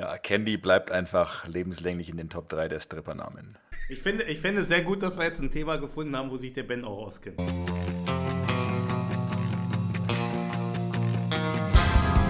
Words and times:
Ja, 0.00 0.16
Candy 0.16 0.56
bleibt 0.56 0.90
einfach 0.90 1.46
lebenslänglich 1.46 2.08
in 2.08 2.16
den 2.16 2.30
Top 2.30 2.48
3 2.48 2.68
der 2.68 2.80
Strippernamen. 2.80 3.58
Ich 3.90 4.00
finde, 4.00 4.24
ich 4.24 4.40
finde 4.40 4.64
sehr 4.64 4.80
gut, 4.80 5.02
dass 5.02 5.18
wir 5.18 5.26
jetzt 5.26 5.42
ein 5.42 5.50
Thema 5.50 5.76
gefunden 5.76 6.16
haben, 6.16 6.30
wo 6.30 6.38
sich 6.38 6.54
der 6.54 6.62
Ben 6.62 6.86
auch 6.86 7.06
auskennt. 7.06 7.36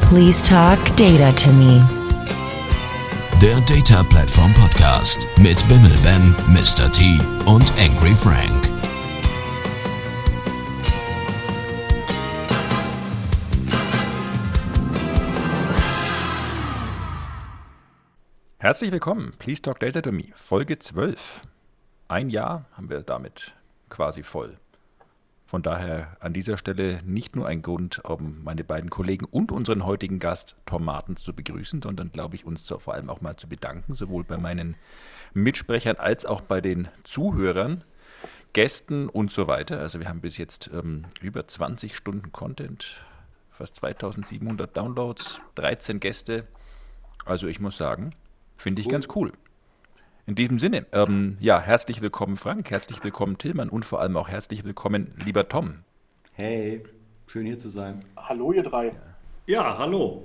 Please 0.09 0.45
talk 0.45 0.85
data 0.97 1.31
to 1.31 1.53
me. 1.53 1.81
Der 3.41 3.61
Data 3.61 4.03
Platform 4.03 4.53
Podcast 4.55 5.29
mit 5.37 5.65
Bimmel 5.69 5.97
Ben, 6.03 6.35
Mr. 6.49 6.91
T 6.91 7.21
und 7.47 7.73
Angry 7.79 8.17
Frank. 8.17 8.60
Herzlich 18.63 18.93
willkommen, 18.93 19.33
Please 19.39 19.63
Talk 19.63 19.81
Data 19.81 20.03
to 20.03 20.13
Me, 20.13 20.25
Folge 20.35 20.79
12. 20.79 21.41
Ein 22.09 22.29
Jahr 22.29 22.67
haben 22.73 22.91
wir 22.91 23.01
damit 23.01 23.55
quasi 23.89 24.23
voll. 24.23 24.59
Von 25.47 25.63
daher 25.63 26.19
an 26.21 26.35
dieser 26.35 26.59
Stelle 26.59 26.99
nicht 27.07 27.35
nur 27.35 27.47
ein 27.47 27.63
Grund, 27.63 28.05
um 28.05 28.45
meine 28.45 28.63
beiden 28.63 28.91
Kollegen 28.91 29.25
und 29.25 29.51
unseren 29.51 29.87
heutigen 29.87 30.19
Gast 30.19 30.57
Tom 30.67 30.85
Martens 30.85 31.23
zu 31.23 31.33
begrüßen, 31.33 31.81
sondern 31.81 32.13
glaube 32.13 32.35
ich, 32.35 32.45
uns 32.45 32.69
vor 32.69 32.93
allem 32.93 33.09
auch 33.09 33.23
mal 33.23 33.35
zu 33.35 33.49
bedanken, 33.49 33.95
sowohl 33.95 34.25
bei 34.25 34.37
meinen 34.37 34.77
Mitsprechern 35.33 35.97
als 35.97 36.27
auch 36.27 36.43
bei 36.43 36.61
den 36.61 36.89
Zuhörern, 37.03 37.83
Gästen 38.53 39.09
und 39.09 39.31
so 39.31 39.47
weiter. 39.47 39.79
Also 39.79 40.01
wir 40.01 40.09
haben 40.11 40.21
bis 40.21 40.37
jetzt 40.37 40.69
ähm, 40.75 41.07
über 41.23 41.49
20 41.49 41.97
Stunden 41.97 42.31
Content, 42.31 43.01
fast 43.49 43.77
2700 43.77 44.77
Downloads, 44.77 45.41
13 45.55 45.99
Gäste. 45.99 46.47
Also 47.25 47.47
ich 47.47 47.59
muss 47.59 47.79
sagen, 47.79 48.15
Finde 48.61 48.83
ich 48.83 48.89
cool. 48.89 48.93
ganz 48.93 49.09
cool. 49.15 49.33
In 50.27 50.35
diesem 50.35 50.59
Sinne, 50.59 50.85
ähm, 50.93 51.39
ja, 51.41 51.59
herzlich 51.59 52.03
willkommen 52.03 52.37
Frank, 52.37 52.71
herzlich 52.71 53.03
willkommen 53.03 53.39
Tillmann 53.39 53.71
und 53.71 53.87
vor 53.87 54.03
allem 54.03 54.19
auch 54.19 54.29
herzlich 54.29 54.65
willkommen 54.65 55.15
lieber 55.25 55.49
Tom. 55.49 55.77
Hey, 56.35 56.85
schön 57.27 57.47
hier 57.47 57.59
zu 57.59 57.71
sein. 57.71 58.05
Hallo 58.19 58.53
ihr 58.53 58.63
drei. 58.63 58.93
Ja, 59.47 59.79
hallo. 59.79 60.25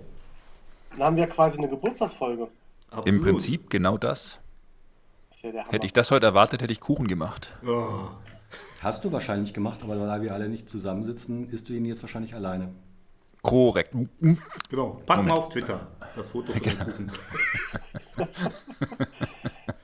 Dann 0.89 0.99
haben 0.99 1.15
wir 1.15 1.27
quasi 1.27 1.57
eine 1.57 1.69
Geburtstagsfolge. 1.69 2.49
Absolut. 2.89 3.07
Im 3.07 3.21
Prinzip 3.21 3.69
genau 3.69 3.97
das. 3.97 4.41
das 5.29 5.53
ja 5.53 5.65
hätte 5.69 5.85
ich 5.85 5.93
das 5.93 6.11
heute 6.11 6.25
erwartet, 6.25 6.61
hätte 6.61 6.73
ich 6.73 6.81
Kuchen 6.81 7.07
gemacht. 7.07 7.53
Oh. 7.65 8.09
Hast 8.81 9.05
du 9.05 9.13
wahrscheinlich 9.13 9.53
gemacht, 9.53 9.79
aber 9.81 9.95
da 9.95 10.21
wir 10.21 10.33
alle 10.33 10.49
nicht 10.49 10.69
zusammensitzen, 10.69 11.47
isst 11.51 11.69
du 11.69 11.73
ihn 11.73 11.85
jetzt 11.85 12.03
wahrscheinlich 12.03 12.35
alleine. 12.35 12.73
Korrekt. 13.45 13.95
Genau. 14.69 15.01
Packen 15.05 15.27
wir 15.27 15.33
auf 15.35 15.49
Twitter 15.49 15.85
das 16.15 16.29
Foto 16.29 16.51
von 16.51 16.61
dem 16.61 16.77
Kuchen. 16.77 17.11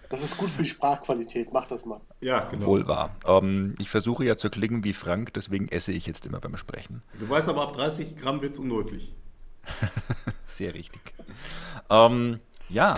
Das 0.10 0.22
ist 0.22 0.38
gut 0.38 0.50
für 0.50 0.64
die 0.64 0.70
Sprachqualität, 0.70 1.54
mach 1.54 1.68
das 1.68 1.86
mal. 1.86 2.02
Ja, 2.20 2.42
genau. 2.42 2.66
Wohl 2.66 2.86
wahr. 2.86 3.16
Ähm, 3.26 3.76
ich 3.80 3.90
versuche 3.90 4.26
ja 4.26 4.36
zu 4.36 4.50
klingen 4.50 4.84
wie 4.84 4.92
Frank, 4.92 5.34
deswegen 5.34 5.70
esse 5.70 5.94
ich 5.94 6.06
jetzt 6.06 6.26
immer 6.26 6.42
beim 6.42 6.58
Sprechen. 6.58 7.02
Du 7.18 7.30
weißt 7.30 7.48
aber, 7.48 7.62
ab 7.62 7.72
30 7.72 8.18
Gramm 8.18 8.42
wird 8.42 8.52
es 8.52 8.60
undeutlich. 8.60 9.16
Sehr 10.48 10.74
richtig. 10.74 11.02
Ähm, 11.90 12.42
ja, 12.68 12.96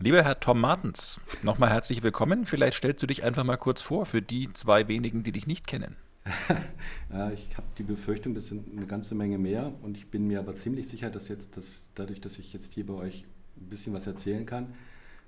Lieber 0.00 0.24
Herr 0.24 0.40
Tom 0.40 0.60
Martens, 0.60 1.20
nochmal 1.42 1.68
herzlich 1.68 2.02
willkommen. 2.02 2.46
Vielleicht 2.46 2.78
stellst 2.78 3.02
du 3.02 3.06
dich 3.06 3.22
einfach 3.22 3.44
mal 3.44 3.58
kurz 3.58 3.82
vor 3.82 4.06
für 4.06 4.22
die 4.22 4.50
zwei 4.54 4.88
wenigen, 4.88 5.22
die 5.22 5.30
dich 5.30 5.46
nicht 5.46 5.66
kennen. 5.66 5.94
ich 7.34 7.56
habe 7.56 7.66
die 7.78 7.82
Befürchtung, 7.82 8.34
das 8.34 8.46
sind 8.46 8.76
eine 8.76 8.86
ganze 8.86 9.14
Menge 9.14 9.38
mehr 9.38 9.72
und 9.82 9.96
ich 9.96 10.10
bin 10.10 10.26
mir 10.26 10.38
aber 10.38 10.54
ziemlich 10.54 10.88
sicher, 10.88 11.10
dass 11.10 11.28
jetzt 11.28 11.56
das, 11.56 11.88
dadurch, 11.94 12.20
dass 12.20 12.38
ich 12.38 12.52
jetzt 12.52 12.74
hier 12.74 12.86
bei 12.86 12.94
euch 12.94 13.24
ein 13.56 13.68
bisschen 13.68 13.92
was 13.92 14.06
erzählen 14.06 14.46
kann, 14.46 14.74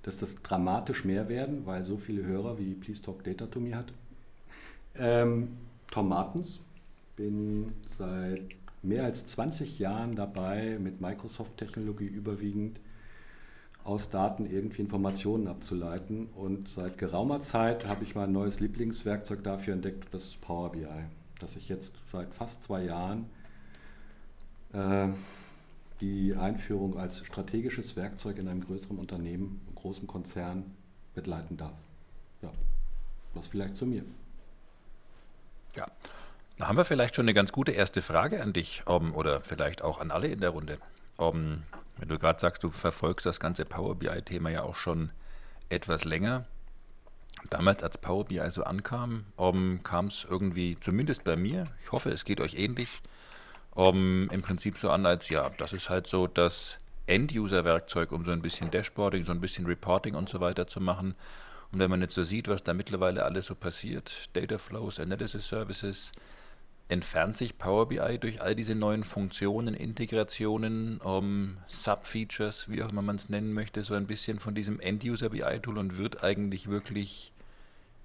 dass 0.02 0.16
das 0.18 0.42
dramatisch 0.42 1.04
mehr 1.04 1.28
werden, 1.28 1.66
weil 1.66 1.84
so 1.84 1.96
viele 1.96 2.24
Hörer 2.24 2.58
wie 2.58 2.74
Please 2.74 3.02
Talk 3.02 3.24
Data 3.24 3.46
to 3.46 3.60
Me 3.60 3.74
hat. 3.74 3.92
Ähm, 4.96 5.48
Tom 5.90 6.08
Martens, 6.08 6.60
bin 7.16 7.72
seit 7.86 8.42
mehr 8.82 9.04
als 9.04 9.26
20 9.26 9.78
Jahren 9.78 10.16
dabei, 10.16 10.78
mit 10.80 11.00
Microsoft-Technologie 11.00 12.06
überwiegend 12.06 12.80
aus 13.84 14.10
Daten 14.10 14.46
irgendwie 14.46 14.82
Informationen 14.82 15.48
abzuleiten. 15.48 16.28
Und 16.36 16.68
seit 16.68 16.98
geraumer 16.98 17.40
Zeit 17.40 17.86
habe 17.86 18.04
ich 18.04 18.14
mein 18.14 18.32
neues 18.32 18.60
Lieblingswerkzeug 18.60 19.42
dafür 19.42 19.74
entdeckt, 19.74 20.06
das 20.12 20.24
ist 20.24 20.40
Power 20.40 20.72
BI, 20.72 20.86
das 21.38 21.56
ich 21.56 21.68
jetzt 21.68 21.92
seit 22.10 22.32
fast 22.34 22.62
zwei 22.62 22.84
Jahren 22.84 23.26
äh, 24.72 25.08
die 26.00 26.34
Einführung 26.34 26.98
als 26.98 27.24
strategisches 27.24 27.96
Werkzeug 27.96 28.38
in 28.38 28.48
einem 28.48 28.64
größeren 28.64 28.98
Unternehmen, 28.98 29.60
einem 29.66 29.76
großen 29.76 30.06
Konzern 30.06 30.64
begleiten 31.14 31.56
darf. 31.56 31.78
Ja, 32.42 32.50
das 33.34 33.46
vielleicht 33.48 33.76
zu 33.76 33.86
mir. 33.86 34.02
Ja, 35.76 35.86
da 36.58 36.68
haben 36.68 36.76
wir 36.76 36.84
vielleicht 36.84 37.14
schon 37.14 37.24
eine 37.24 37.34
ganz 37.34 37.52
gute 37.52 37.72
erste 37.72 38.02
Frage 38.02 38.42
an 38.42 38.52
dich 38.52 38.82
um, 38.86 39.14
oder 39.14 39.40
vielleicht 39.40 39.82
auch 39.82 40.00
an 40.00 40.10
alle 40.10 40.28
in 40.28 40.40
der 40.40 40.50
Runde. 40.50 40.78
Um, 41.16 41.62
wenn 42.02 42.08
du 42.08 42.18
gerade 42.18 42.40
sagst, 42.40 42.64
du 42.64 42.70
verfolgst 42.72 43.26
das 43.26 43.38
ganze 43.38 43.64
Power 43.64 43.94
BI-Thema 43.94 44.50
ja 44.50 44.64
auch 44.64 44.74
schon 44.74 45.12
etwas 45.68 46.04
länger. 46.04 46.46
Damals, 47.48 47.84
als 47.84 47.96
Power 47.96 48.24
BI 48.24 48.42
so 48.50 48.64
ankam, 48.64 49.24
um, 49.36 49.84
kam 49.84 50.06
es 50.06 50.26
irgendwie, 50.28 50.76
zumindest 50.80 51.22
bei 51.22 51.36
mir, 51.36 51.68
ich 51.84 51.92
hoffe, 51.92 52.10
es 52.10 52.24
geht 52.24 52.40
euch 52.40 52.56
ähnlich, 52.58 53.02
um, 53.70 54.28
im 54.30 54.42
Prinzip 54.42 54.78
so 54.78 54.90
an, 54.90 55.06
als 55.06 55.28
ja, 55.28 55.48
das 55.58 55.72
ist 55.72 55.90
halt 55.90 56.08
so 56.08 56.26
das 56.26 56.78
End-User-Werkzeug, 57.06 58.10
um 58.10 58.24
so 58.24 58.32
ein 58.32 58.42
bisschen 58.42 58.72
Dashboarding, 58.72 59.24
so 59.24 59.30
ein 59.30 59.40
bisschen 59.40 59.66
Reporting 59.66 60.16
und 60.16 60.28
so 60.28 60.40
weiter 60.40 60.66
zu 60.66 60.80
machen. 60.80 61.14
Und 61.70 61.78
wenn 61.78 61.88
man 61.88 62.00
jetzt 62.00 62.14
so 62.14 62.24
sieht, 62.24 62.48
was 62.48 62.64
da 62.64 62.74
mittlerweile 62.74 63.24
alles 63.24 63.46
so 63.46 63.54
passiert, 63.54 64.28
Data 64.32 64.58
Flows, 64.58 64.98
Analysis 64.98 65.46
Services, 65.46 66.10
entfernt 66.92 67.38
sich 67.38 67.56
Power 67.56 67.88
BI 67.88 68.18
durch 68.20 68.42
all 68.42 68.54
diese 68.54 68.74
neuen 68.74 69.02
Funktionen, 69.02 69.74
Integrationen, 69.74 70.98
um, 70.98 71.56
Sub-Features, 71.68 72.68
wie 72.68 72.82
auch 72.82 72.90
immer 72.90 73.00
man 73.00 73.16
es 73.16 73.30
nennen 73.30 73.54
möchte, 73.54 73.82
so 73.82 73.94
ein 73.94 74.06
bisschen 74.06 74.38
von 74.38 74.54
diesem 74.54 74.78
End-User 74.78 75.30
BI-Tool 75.30 75.78
und 75.78 75.96
wird 75.96 76.22
eigentlich 76.22 76.68
wirklich 76.68 77.32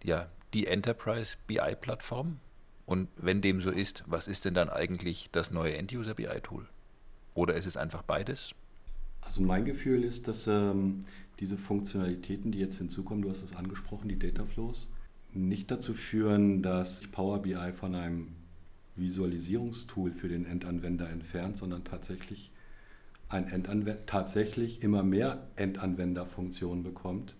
ja, 0.03 0.27
die 0.53 0.67
Enterprise 0.67 1.35
BI-Plattform? 1.47 2.39
Und 2.85 3.09
wenn 3.17 3.41
dem 3.41 3.59
so 3.61 3.71
ist, 3.71 4.05
was 4.07 4.29
ist 4.29 4.45
denn 4.45 4.53
dann 4.53 4.69
eigentlich 4.69 5.29
das 5.33 5.51
neue 5.51 5.75
End-User 5.75 6.13
BI-Tool? 6.13 6.65
Oder 7.33 7.55
ist 7.55 7.65
es 7.65 7.75
einfach 7.75 8.03
beides? 8.03 8.55
Also 9.19 9.41
mein 9.41 9.65
Gefühl 9.65 10.05
ist, 10.05 10.29
dass 10.29 10.47
ähm, 10.47 11.01
diese 11.41 11.57
Funktionalitäten, 11.57 12.53
die 12.53 12.59
jetzt 12.59 12.77
hinzukommen, 12.77 13.21
du 13.21 13.29
hast 13.29 13.43
es 13.43 13.53
angesprochen, 13.53 14.07
die 14.07 14.17
Data 14.17 14.45
Flows, 14.45 14.89
nicht 15.33 15.69
dazu 15.69 15.93
führen, 15.93 16.63
dass 16.63 17.03
Power 17.11 17.41
BI 17.41 17.73
von 17.73 17.93
einem 17.93 18.37
Visualisierungstool 18.97 20.11
für 20.11 20.27
den 20.27 20.45
Endanwender 20.45 21.09
entfernt, 21.09 21.57
sondern 21.57 21.83
tatsächlich 21.83 22.51
ein 23.29 23.85
tatsächlich 24.05 24.81
immer 24.83 25.03
mehr 25.03 25.47
Endanwenderfunktionen 25.57 26.83
bekommt, 26.83 27.35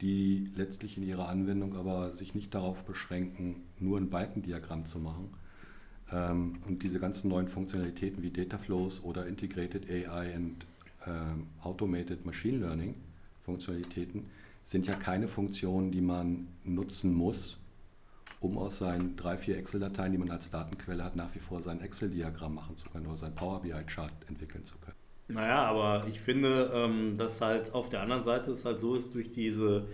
die 0.00 0.48
letztlich 0.56 0.96
in 0.96 1.02
ihrer 1.02 1.28
Anwendung 1.28 1.76
aber 1.76 2.16
sich 2.16 2.34
nicht 2.34 2.54
darauf 2.54 2.84
beschränken, 2.84 3.56
nur 3.78 3.98
ein 3.98 4.08
Balkendiagramm 4.08 4.86
zu 4.86 4.98
machen. 4.98 5.28
Ähm, 6.10 6.58
und 6.66 6.82
diese 6.82 6.98
ganzen 6.98 7.28
neuen 7.28 7.48
Funktionalitäten 7.48 8.22
wie 8.22 8.30
Data 8.30 8.56
Flows 8.56 9.02
oder 9.04 9.26
Integrated 9.26 9.90
AI 9.90 10.36
und 10.36 10.56
ähm, 11.06 11.46
Automated 11.62 12.24
Machine 12.24 12.58
Learning 12.58 12.94
Funktionalitäten 13.44 14.26
sind 14.64 14.86
ja 14.86 14.94
keine 14.94 15.28
Funktionen, 15.28 15.90
die 15.90 16.00
man 16.00 16.46
nutzen 16.64 17.12
muss, 17.12 17.58
um 18.40 18.56
aus 18.58 18.78
seinen 18.78 19.16
drei, 19.16 19.36
vier 19.36 19.58
Excel-Dateien, 19.58 20.12
die 20.12 20.18
man 20.18 20.30
als 20.30 20.50
Datenquelle 20.50 21.04
hat, 21.04 21.14
nach 21.14 21.34
wie 21.34 21.38
vor 21.38 21.60
sein 21.60 21.80
Excel-Diagramm 21.80 22.54
machen 22.54 22.76
zu 22.76 22.88
können 22.88 23.06
oder 23.06 23.16
sein 23.16 23.34
Power 23.34 23.60
BI-Chart 23.60 24.12
entwickeln 24.28 24.64
zu 24.64 24.78
können. 24.78 24.96
Naja, 25.28 25.62
aber 25.64 26.06
ich 26.08 26.20
finde, 26.20 26.72
ähm, 26.74 27.16
dass 27.16 27.40
halt 27.40 27.72
auf 27.72 27.88
der 27.88 28.00
anderen 28.00 28.24
Seite 28.24 28.50
es 28.50 28.64
halt 28.64 28.80
so 28.80 28.94
ist, 28.96 29.14
durch 29.14 29.30
diese 29.30 29.86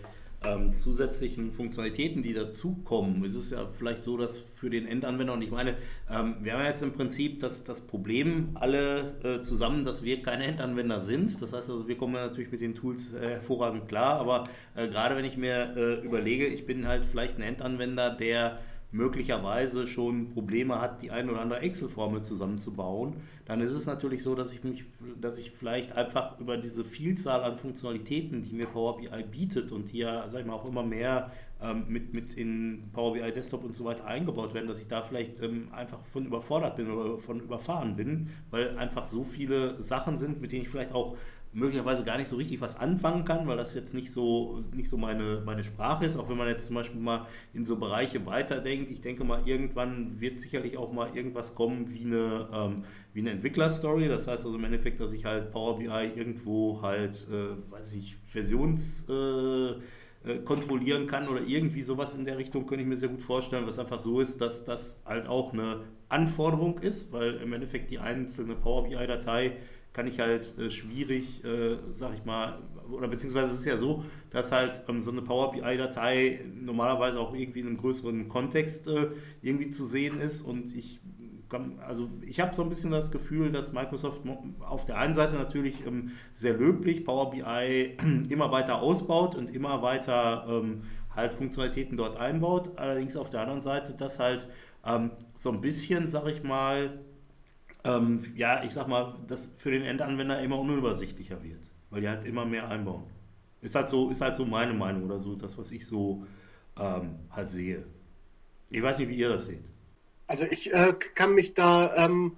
ähm, 0.47 0.75
zusätzlichen 0.75 1.53
Funktionalitäten, 1.53 2.23
die 2.23 2.35
dazukommen, 2.35 3.25
ist 3.25 3.35
es 3.35 3.51
ja 3.51 3.67
vielleicht 3.67 4.03
so, 4.03 4.17
dass 4.17 4.39
für 4.39 4.71
den 4.71 4.87
Endanwender, 4.87 5.33
und 5.33 5.43
ich 5.43 5.51
meine, 5.51 5.77
ähm, 6.11 6.37
wir 6.41 6.53
haben 6.53 6.61
ja 6.61 6.69
jetzt 6.69 6.83
im 6.83 6.93
Prinzip 6.93 7.41
das, 7.41 7.65
das 7.65 7.81
Problem 7.81 8.51
alle 8.55 9.15
äh, 9.23 9.43
zusammen, 9.43 9.85
dass 9.85 10.03
wir 10.03 10.23
keine 10.23 10.45
Endanwender 10.45 11.01
sind. 11.01 11.43
Das 11.43 11.53
heißt 11.53 11.71
also, 11.71 11.89
wir 11.89 11.97
kommen 11.97 12.15
natürlich 12.15 12.53
mit 12.53 12.61
den 12.61 12.75
Tools 12.75 13.13
äh, 13.13 13.31
hervorragend 13.31 13.89
klar, 13.89 14.21
aber 14.21 14.49
äh, 14.75 14.89
gerade 14.89 15.17
wenn 15.17 15.25
ich 15.25 15.37
mir 15.37 15.75
äh, 15.77 16.05
überlege, 16.05 16.47
ich 16.47 16.67
bin 16.67 16.87
halt 16.87 17.07
vielleicht 17.07 17.37
ein 17.37 17.43
Endanwender, 17.43 18.11
der 18.11 18.59
möglicherweise 18.97 19.87
schon 19.87 20.31
Probleme 20.31 20.81
hat, 20.81 21.03
die 21.03 21.11
ein 21.11 21.29
oder 21.29 21.41
andere 21.41 21.61
Excel-Formel 21.61 22.23
zusammenzubauen, 22.23 23.17
dann 23.45 23.61
ist 23.61 23.73
es 23.73 23.87
natürlich 23.87 24.23
so, 24.23 24.35
dass 24.35 24.53
ich 24.53 24.65
mich, 24.65 24.85
dass 25.21 25.39
ich 25.39 25.53
vielleicht 25.53 25.93
einfach 25.93 26.41
über 26.41 26.57
diese 26.57 26.85
Vielzahl 26.85 27.45
an 27.45 27.59
Funktionalitäten, 27.59 28.43
die 28.43 28.55
mir 28.55 28.67
Power 28.67 28.97
BI 28.97 29.23
bietet 29.31 29.71
und 29.71 29.93
die 29.93 29.99
ja, 29.99 30.29
sag 30.29 30.41
ich 30.41 30.47
mal, 30.47 30.55
auch 30.55 30.67
immer 30.67 30.83
mehr 30.83 31.31
ähm, 31.63 31.85
mit, 31.89 32.13
mit 32.13 32.35
in 32.35 32.91
Power 32.93 33.15
BI 33.15 33.33
Desktop 33.33 33.65
und 33.65 33.75
so 33.75 33.85
weiter 33.85 34.07
eingebaut 34.07 34.53
werden, 34.55 34.67
dass 34.67 34.81
ich 34.81 34.89
da 34.89 35.03
vielleicht 35.03 35.41
ähm, 35.41 35.69
einfach 35.73 36.05
von 36.07 36.27
überfordert 36.27 36.77
bin 36.77 36.91
oder 36.91 37.19
von 37.19 37.41
überfahren 37.41 37.97
bin, 37.97 38.31
weil 38.51 38.77
einfach 38.77 39.05
so 39.05 39.25
viele 39.25 39.83
Sachen 39.83 40.19
sind, 40.19 40.41
mit 40.41 40.53
denen 40.53 40.63
ich 40.63 40.69
vielleicht 40.69 40.93
auch 40.93 41.17
möglicherweise 41.53 42.05
gar 42.05 42.19
nicht 42.19 42.29
so 42.29 42.37
richtig 42.37 42.61
was 42.61 42.77
anfangen 42.77 43.25
kann, 43.25 43.47
weil 43.47 43.57
das 43.57 43.75
jetzt 43.75 43.95
nicht 43.95 44.13
so, 44.13 44.59
nicht 44.75 44.89
so 44.89 44.97
meine, 44.97 45.43
meine 45.45 45.65
Sprache 45.65 46.05
ist, 46.05 46.17
auch 46.17 46.29
wenn 46.29 46.37
man 46.37 46.49
jetzt 46.49 46.67
zum 46.67 46.75
Beispiel 46.75 47.01
mal 47.01 47.27
in 47.55 47.65
so 47.65 47.77
Bereiche 47.77 48.25
weiterdenkt. 48.27 48.91
Ich 48.91 49.01
denke 49.01 49.25
mal, 49.25 49.47
irgendwann 49.47 50.21
wird 50.21 50.39
sicherlich 50.39 50.77
auch 50.77 50.93
mal 50.93 51.17
irgendwas 51.17 51.55
kommen 51.55 51.91
wie 51.91 52.05
eine, 52.05 52.49
ähm, 52.53 52.85
wie 53.15 53.21
eine 53.21 53.31
Entwicklerstory. 53.31 54.09
Das 54.09 54.27
heißt 54.27 54.45
also 54.45 54.57
im 54.57 54.65
Endeffekt, 54.65 55.01
dass 55.01 55.13
ich 55.13 55.25
halt 55.25 55.51
Power 55.51 55.79
BI 55.79 55.87
irgendwo 55.87 56.83
halt, 56.83 57.27
äh, 57.31 57.73
weiß 57.73 57.95
ich, 57.95 58.17
Versions... 58.27 59.09
Äh, 59.09 59.77
äh, 60.27 60.39
kontrollieren 60.39 61.07
kann 61.07 61.29
oder 61.29 61.41
irgendwie 61.41 61.83
sowas 61.83 62.15
in 62.15 62.25
der 62.25 62.37
Richtung, 62.37 62.67
könnte 62.67 62.83
ich 62.83 62.89
mir 62.89 62.97
sehr 62.97 63.11
gut 63.11 63.23
vorstellen, 63.23 63.65
was 63.65 63.79
einfach 63.79 64.01
so 64.01 64.21
ist, 64.21 64.41
dass 64.41 64.65
das 64.65 65.01
halt 65.05 65.29
auch 65.29 65.53
eine 65.53 65.85
Anforderung 66.09 66.79
ist, 66.79 67.13
weil 67.13 67.35
im 67.37 67.53
Endeffekt 67.53 67.93
die 67.93 68.01
einzelne 68.01 68.57
Power 68.57 68.89
BI-Datei 68.89 69.53
kann 69.97 70.07
ich 70.07 70.21
halt 70.21 70.59
äh, 70.59 70.71
schwierig, 70.71 71.43
äh, 71.43 71.79
sag 71.93 72.13
ich 72.15 72.27
mal, 72.27 72.59
oder 72.93 73.09
beziehungsweise 73.09 73.55
es 73.55 73.61
ist 73.61 73.65
ja 73.65 73.79
so, 73.79 74.05
dass 74.29 74.53
halt 74.53 74.83
ähm, 74.89 75.01
so 75.01 75.11
eine 75.11 75.23
Power 75.23 75.53
BI-Datei 75.53 76.45
normalerweise 76.55 77.19
auch 77.19 77.35
irgendwie 77.35 77.61
in 77.61 77.67
einem 77.67 77.79
größeren 77.79 78.29
Kontext 78.29 78.89
äh, 78.89 79.09
irgendwie 79.41 79.71
zu 79.71 79.87
sehen 79.87 80.21
ist 80.21 80.43
und 80.43 80.77
ich 80.77 81.01
also 81.79 82.11
ich 82.23 82.41
habe 82.41 82.55
so 82.57 82.63
ein 82.63 82.69
bisschen 82.69 82.91
das 82.91 83.13
Gefühl, 83.13 83.53
dass 83.53 83.73
Microsoft 83.73 84.21
auf 84.61 84.85
der 84.85 84.99
einen 84.99 85.15
Seite 85.15 85.37
natürlich 85.37 85.87
ähm, 85.87 86.11
sehr 86.35 86.55
löblich 86.55 87.05
Power 87.05 87.31
BI 87.31 87.97
immer 88.29 88.51
weiter 88.51 88.83
ausbaut 88.83 89.37
und 89.37 89.49
immer 89.49 89.81
weiter 89.81 90.45
ähm, 90.49 90.83
halt 91.15 91.33
Funktionalitäten 91.33 91.97
dort 91.97 92.17
einbaut. 92.17 92.73
Allerdings 92.77 93.17
auf 93.17 93.31
der 93.31 93.43
anderen 93.43 93.63
Seite, 93.63 93.95
dass 93.95 94.19
halt 94.19 94.49
ähm, 94.85 95.13
so 95.37 95.53
ein 95.53 95.61
bisschen, 95.61 96.09
sag 96.09 96.27
ich 96.27 96.43
mal, 96.43 96.99
ähm, 97.87 98.33
ja, 98.35 98.65
ich 98.65 98.73
sag 98.73 98.89
mal, 98.89 99.15
das 99.27 99.55
für 99.57 99.71
den 99.71 99.83
Endanwender 99.83 100.41
immer 100.43 100.59
unübersichtlicher 100.59 101.43
wird, 101.43 101.61
weil 101.91 102.01
die 102.01 102.09
halt 102.09 102.25
immer 102.25 102.45
mehr 102.45 102.69
einbauen. 102.69 103.05
Ist 103.61 103.75
halt 103.75 103.89
so, 103.89 104.11
ist 104.11 104.21
halt 104.21 104.37
so 104.37 104.45
meine 104.45 104.75
Meinung 104.75 105.05
oder 105.05 105.19
so, 105.19 105.35
das, 105.35 105.57
was 105.57 105.71
ich 105.71 105.87
so 105.87 106.27
ähm, 106.79 107.19
halt 107.31 107.51
sehe. 107.51 107.85
Ich 108.71 108.83
weiß 108.83 108.99
nicht, 108.99 109.09
wie 109.09 109.17
ihr 109.17 109.29
das 109.29 109.47
seht. 109.47 109.65
Also 110.27 110.45
ich 110.45 110.73
äh, 110.73 110.95
kann 111.15 111.35
mich 111.35 111.55
da 111.55 111.95
ähm, 111.97 112.37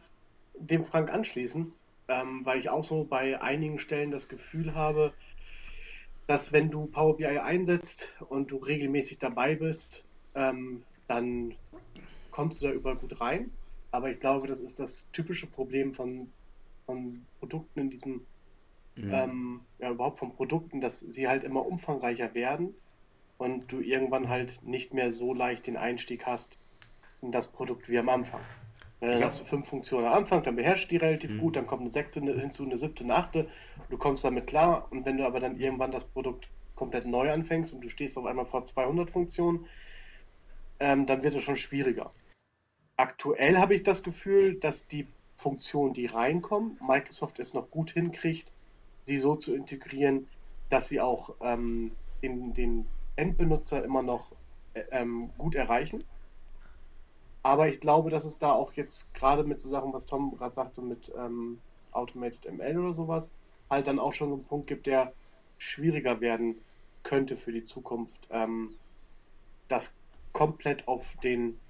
dem 0.58 0.84
Frank 0.84 1.10
anschließen, 1.10 1.72
ähm, 2.08 2.40
weil 2.44 2.60
ich 2.60 2.68
auch 2.68 2.84
so 2.84 3.04
bei 3.04 3.40
einigen 3.40 3.78
Stellen 3.78 4.10
das 4.10 4.28
Gefühl 4.28 4.74
habe, 4.74 5.12
dass 6.26 6.52
wenn 6.52 6.70
du 6.70 6.86
Power 6.86 7.16
BI 7.16 7.26
einsetzt 7.26 8.10
und 8.28 8.50
du 8.50 8.58
regelmäßig 8.58 9.18
dabei 9.18 9.54
bist, 9.54 10.04
ähm, 10.34 10.82
dann 11.06 11.54
kommst 12.30 12.60
du 12.60 12.66
da 12.66 12.72
überall 12.72 12.96
gut 12.96 13.18
rein. 13.20 13.50
Aber 13.90 14.10
ich 14.10 14.20
glaube, 14.20 14.46
das 14.46 14.60
ist 14.60 14.78
das 14.78 15.10
typische 15.12 15.46
Problem 15.46 15.94
von, 15.94 16.30
von 16.86 17.24
Produkten 17.38 17.80
in 17.80 17.90
diesem, 17.90 18.26
mhm. 18.96 19.12
ähm, 19.12 19.60
ja 19.78 19.90
überhaupt 19.90 20.18
von 20.18 20.34
Produkten, 20.34 20.80
dass 20.80 21.00
sie 21.00 21.28
halt 21.28 21.44
immer 21.44 21.66
umfangreicher 21.66 22.34
werden 22.34 22.74
und 23.38 23.70
du 23.72 23.80
irgendwann 23.80 24.28
halt 24.28 24.62
nicht 24.62 24.92
mehr 24.92 25.12
so 25.12 25.32
leicht 25.32 25.66
den 25.66 25.76
Einstieg 25.76 26.26
hast 26.26 26.58
das 27.22 27.48
Produkt 27.48 27.88
wie 27.88 27.98
am 27.98 28.08
Anfang. 28.08 28.40
Dann 29.00 29.22
hast 29.22 29.40
du 29.40 29.44
fünf 29.44 29.68
Funktionen 29.68 30.06
am 30.06 30.12
Anfang, 30.12 30.42
dann 30.42 30.56
beherrschst 30.56 30.86
du 30.86 30.88
die 30.90 30.96
relativ 30.96 31.30
mhm. 31.30 31.38
gut, 31.38 31.56
dann 31.56 31.66
kommt 31.68 31.82
eine 31.82 31.90
sechste 31.90 32.20
hinzu, 32.20 32.64
eine 32.64 32.78
siebte, 32.78 33.04
eine 33.04 33.14
achte, 33.14 33.48
du 33.90 33.96
kommst 33.96 34.24
damit 34.24 34.48
klar 34.48 34.88
und 34.90 35.06
wenn 35.06 35.18
du 35.18 35.24
aber 35.24 35.38
dann 35.38 35.58
irgendwann 35.58 35.92
das 35.92 36.04
Produkt 36.04 36.48
komplett 36.74 37.06
neu 37.06 37.30
anfängst 37.30 37.72
und 37.72 37.80
du 37.80 37.90
stehst 37.90 38.16
auf 38.16 38.26
einmal 38.26 38.46
vor 38.46 38.64
200 38.64 39.10
Funktionen, 39.10 39.66
ähm, 40.80 41.06
dann 41.06 41.22
wird 41.22 41.34
es 41.34 41.44
schon 41.44 41.56
schwieriger. 41.56 42.12
Aktuell 42.98 43.58
habe 43.58 43.76
ich 43.76 43.84
das 43.84 44.02
Gefühl, 44.02 44.58
dass 44.58 44.88
die 44.88 45.06
Funktionen, 45.36 45.94
die 45.94 46.06
reinkommen, 46.06 46.80
Microsoft 46.84 47.38
es 47.38 47.54
noch 47.54 47.70
gut 47.70 47.92
hinkriegt, 47.92 48.50
sie 49.06 49.18
so 49.18 49.36
zu 49.36 49.54
integrieren, 49.54 50.26
dass 50.68 50.88
sie 50.88 51.00
auch 51.00 51.36
ähm, 51.40 51.92
den, 52.22 52.52
den 52.54 52.86
Endbenutzer 53.14 53.84
immer 53.84 54.02
noch 54.02 54.32
äh, 54.74 54.82
ähm, 54.90 55.30
gut 55.38 55.54
erreichen. 55.54 56.02
Aber 57.44 57.68
ich 57.68 57.78
glaube, 57.78 58.10
dass 58.10 58.24
es 58.24 58.40
da 58.40 58.50
auch 58.50 58.72
jetzt 58.72 59.14
gerade 59.14 59.44
mit 59.44 59.60
so 59.60 59.68
Sachen, 59.68 59.92
was 59.92 60.06
Tom 60.06 60.36
gerade 60.36 60.56
sagte, 60.56 60.82
mit 60.82 61.08
ähm, 61.16 61.60
Automated 61.92 62.52
ML 62.52 62.80
oder 62.80 62.94
sowas, 62.94 63.30
halt 63.70 63.86
dann 63.86 64.00
auch 64.00 64.12
schon 64.12 64.30
so 64.30 64.34
einen 64.34 64.44
Punkt 64.44 64.66
gibt, 64.66 64.88
der 64.88 65.12
schwieriger 65.56 66.20
werden 66.20 66.56
könnte 67.04 67.36
für 67.36 67.52
die 67.52 67.64
Zukunft, 67.64 68.26
ähm, 68.30 68.74
das 69.68 69.92
komplett 70.32 70.88
auf 70.88 71.14
den 71.22 71.60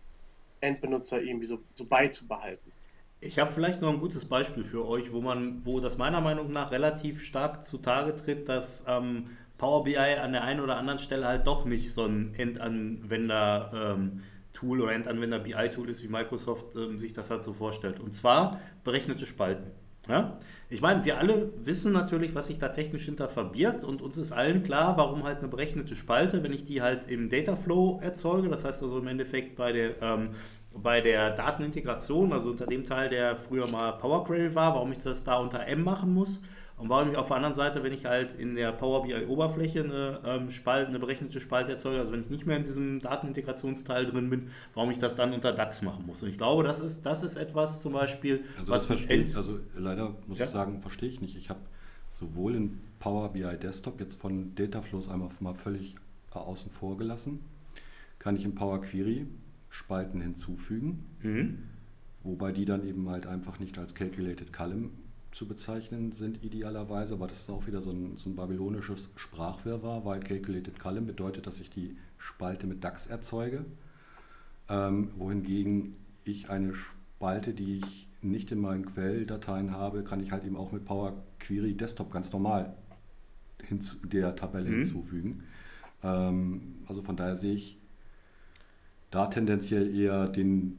Endbenutzer 0.60 1.20
irgendwie 1.20 1.46
so, 1.46 1.58
so 1.74 1.84
beizubehalten. 1.84 2.72
Ich 3.20 3.38
habe 3.38 3.50
vielleicht 3.50 3.82
noch 3.82 3.92
ein 3.92 3.98
gutes 3.98 4.24
Beispiel 4.24 4.64
für 4.64 4.86
euch, 4.86 5.12
wo 5.12 5.20
man, 5.20 5.64
wo 5.64 5.80
das 5.80 5.98
meiner 5.98 6.20
Meinung 6.20 6.52
nach 6.52 6.70
relativ 6.70 7.24
stark 7.24 7.64
zutage 7.64 8.14
tritt, 8.14 8.48
dass 8.48 8.84
ähm, 8.86 9.30
Power 9.56 9.82
BI 9.82 9.96
an 9.96 10.32
der 10.32 10.44
einen 10.44 10.60
oder 10.60 10.76
anderen 10.76 11.00
Stelle 11.00 11.26
halt 11.26 11.46
doch 11.46 11.64
nicht 11.64 11.92
so 11.92 12.04
ein 12.04 12.32
Endanwender 12.36 13.96
ähm, 13.96 14.22
Tool 14.52 14.80
oder 14.80 14.92
Endanwender 14.92 15.38
BI-Tool 15.38 15.88
ist, 15.88 16.02
wie 16.02 16.08
Microsoft 16.08 16.76
ähm, 16.76 16.98
sich 16.98 17.12
das 17.12 17.30
halt 17.30 17.42
so 17.42 17.52
vorstellt. 17.52 18.00
Und 18.00 18.12
zwar 18.12 18.60
berechnete 18.84 19.26
Spalten. 19.26 19.70
Ja? 20.08 20.36
Ich 20.70 20.80
meine, 20.80 21.04
wir 21.04 21.18
alle 21.18 21.52
wissen 21.64 21.92
natürlich, 21.92 22.34
was 22.34 22.48
sich 22.48 22.58
da 22.58 22.68
technisch 22.68 23.04
hinter 23.04 23.28
verbirgt 23.28 23.84
und 23.84 24.02
uns 24.02 24.18
ist 24.18 24.32
allen 24.32 24.62
klar, 24.62 24.96
warum 24.98 25.24
halt 25.24 25.38
eine 25.38 25.48
berechnete 25.48 25.96
Spalte, 25.96 26.42
wenn 26.42 26.52
ich 26.52 26.64
die 26.64 26.82
halt 26.82 27.08
im 27.08 27.28
Dataflow 27.28 28.00
erzeuge, 28.02 28.48
das 28.48 28.64
heißt 28.64 28.82
also 28.82 28.98
im 28.98 29.06
Endeffekt 29.06 29.56
bei 29.56 29.72
der, 29.72 30.02
ähm, 30.02 30.30
bei 30.74 31.00
der 31.00 31.30
Datenintegration, 31.30 32.32
also 32.32 32.50
unter 32.50 32.66
dem 32.66 32.84
Teil, 32.84 33.08
der 33.08 33.36
früher 33.36 33.66
mal 33.66 33.92
Power 33.92 34.24
Query 34.24 34.54
war, 34.54 34.74
warum 34.74 34.92
ich 34.92 34.98
das 34.98 35.24
da 35.24 35.38
unter 35.38 35.66
M 35.66 35.82
machen 35.82 36.12
muss 36.12 36.40
und 36.78 36.88
warum 36.88 37.10
ich 37.10 37.16
auf 37.16 37.26
der 37.26 37.36
anderen 37.36 37.54
Seite, 37.54 37.82
wenn 37.82 37.92
ich 37.92 38.04
halt 38.04 38.34
in 38.34 38.54
der 38.54 38.70
Power 38.70 39.02
BI 39.02 39.26
Oberfläche 39.26 39.82
eine, 39.82 40.20
ähm, 40.24 40.48
eine 40.64 40.98
berechnete 41.00 41.40
Spalte 41.40 41.72
erzeuge, 41.72 41.98
also 41.98 42.12
wenn 42.12 42.20
ich 42.20 42.30
nicht 42.30 42.46
mehr 42.46 42.56
in 42.56 42.62
diesem 42.62 43.00
Datenintegrationsteil 43.00 44.06
drin 44.06 44.30
bin, 44.30 44.50
warum 44.74 44.90
ich 44.92 44.98
das 44.98 45.16
dann 45.16 45.32
unter 45.32 45.52
DAX 45.52 45.82
machen 45.82 46.06
muss. 46.06 46.22
Und 46.22 46.28
ich 46.28 46.38
glaube, 46.38 46.62
das 46.62 46.80
ist, 46.80 47.04
das 47.04 47.24
ist 47.24 47.36
etwas 47.36 47.82
zum 47.82 47.94
Beispiel, 47.94 48.44
also 48.56 48.72
was 48.72 48.86
verstehe 48.86 49.24
ich, 49.24 49.36
also 49.36 49.58
leider 49.76 50.14
muss 50.28 50.38
ja? 50.38 50.44
ich 50.44 50.52
sagen, 50.52 50.80
verstehe 50.80 51.08
ich 51.08 51.20
nicht. 51.20 51.36
Ich 51.36 51.50
habe 51.50 51.60
sowohl 52.10 52.54
in 52.54 52.78
Power 53.00 53.32
BI 53.32 53.56
Desktop 53.58 53.98
jetzt 54.00 54.20
von 54.20 54.54
Dataflows 54.54 55.08
einmal 55.08 55.30
mal 55.40 55.54
völlig 55.54 55.96
außen 56.30 56.70
vor 56.70 56.96
gelassen, 56.96 57.40
kann 58.20 58.36
ich 58.36 58.44
in 58.44 58.54
Power 58.54 58.80
Query 58.80 59.26
Spalten 59.68 60.20
hinzufügen, 60.20 61.04
mhm. 61.22 61.58
wobei 62.22 62.52
die 62.52 62.64
dann 62.64 62.86
eben 62.86 63.08
halt 63.08 63.26
einfach 63.26 63.58
nicht 63.58 63.78
als 63.78 63.96
Calculated 63.96 64.52
Column 64.52 64.92
zu 65.30 65.46
bezeichnen 65.46 66.12
sind 66.12 66.42
idealerweise, 66.42 67.14
aber 67.14 67.26
das 67.26 67.40
ist 67.40 67.50
auch 67.50 67.66
wieder 67.66 67.80
so 67.80 67.90
ein, 67.90 68.16
so 68.16 68.30
ein 68.30 68.36
babylonisches 68.36 69.10
Sprachwirrwarr, 69.16 70.04
weil 70.04 70.20
Calculated 70.20 70.78
Column 70.78 71.06
bedeutet, 71.06 71.46
dass 71.46 71.60
ich 71.60 71.70
die 71.70 71.96
Spalte 72.16 72.66
mit 72.66 72.82
DAX 72.82 73.06
erzeuge, 73.06 73.64
ähm, 74.68 75.10
wohingegen 75.16 75.96
ich 76.24 76.50
eine 76.50 76.74
Spalte, 76.74 77.52
die 77.52 77.78
ich 77.78 78.08
nicht 78.20 78.50
in 78.50 78.60
meinen 78.60 78.86
Quelldateien 78.86 79.72
habe, 79.72 80.02
kann 80.02 80.22
ich 80.22 80.32
halt 80.32 80.44
eben 80.44 80.56
auch 80.56 80.72
mit 80.72 80.84
Power 80.84 81.22
Query 81.38 81.74
Desktop 81.74 82.10
ganz 82.10 82.32
normal 82.32 82.74
hinzu, 83.66 83.96
der 84.04 84.34
Tabelle 84.34 84.70
mhm. 84.70 84.82
hinzufügen. 84.82 85.42
Ähm, 86.02 86.76
also 86.86 87.02
von 87.02 87.16
daher 87.16 87.36
sehe 87.36 87.54
ich 87.54 87.78
da 89.10 89.26
tendenziell 89.26 89.94
eher 89.94 90.28
den 90.28 90.78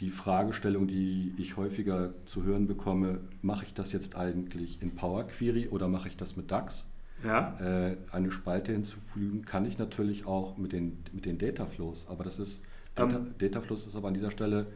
die 0.00 0.10
Fragestellung, 0.10 0.86
die 0.86 1.32
ich 1.38 1.56
häufiger 1.56 2.12
zu 2.26 2.44
hören 2.44 2.66
bekomme, 2.66 3.20
mache 3.42 3.64
ich 3.64 3.74
das 3.74 3.92
jetzt 3.92 4.16
eigentlich 4.16 4.82
in 4.82 4.94
Power 4.94 5.26
Query 5.26 5.68
oder 5.68 5.88
mache 5.88 6.08
ich 6.08 6.16
das 6.16 6.36
mit 6.36 6.50
DAX? 6.50 6.90
Ja. 7.24 7.56
Äh, 7.60 7.96
eine 8.12 8.30
Spalte 8.30 8.72
hinzufügen 8.72 9.42
kann 9.42 9.64
ich 9.64 9.78
natürlich 9.78 10.26
auch 10.26 10.58
mit 10.58 10.72
den, 10.72 10.98
mit 11.12 11.24
den 11.24 11.38
Data 11.38 11.64
Flows, 11.64 12.06
aber 12.08 12.24
das 12.24 12.38
ist, 12.38 12.60
Data, 12.94 13.16
ähm. 13.16 13.34
Data 13.38 13.60
Flows 13.62 13.86
ist 13.86 13.96
aber 13.96 14.08
an 14.08 14.14
dieser 14.14 14.30
Stelle 14.30 14.66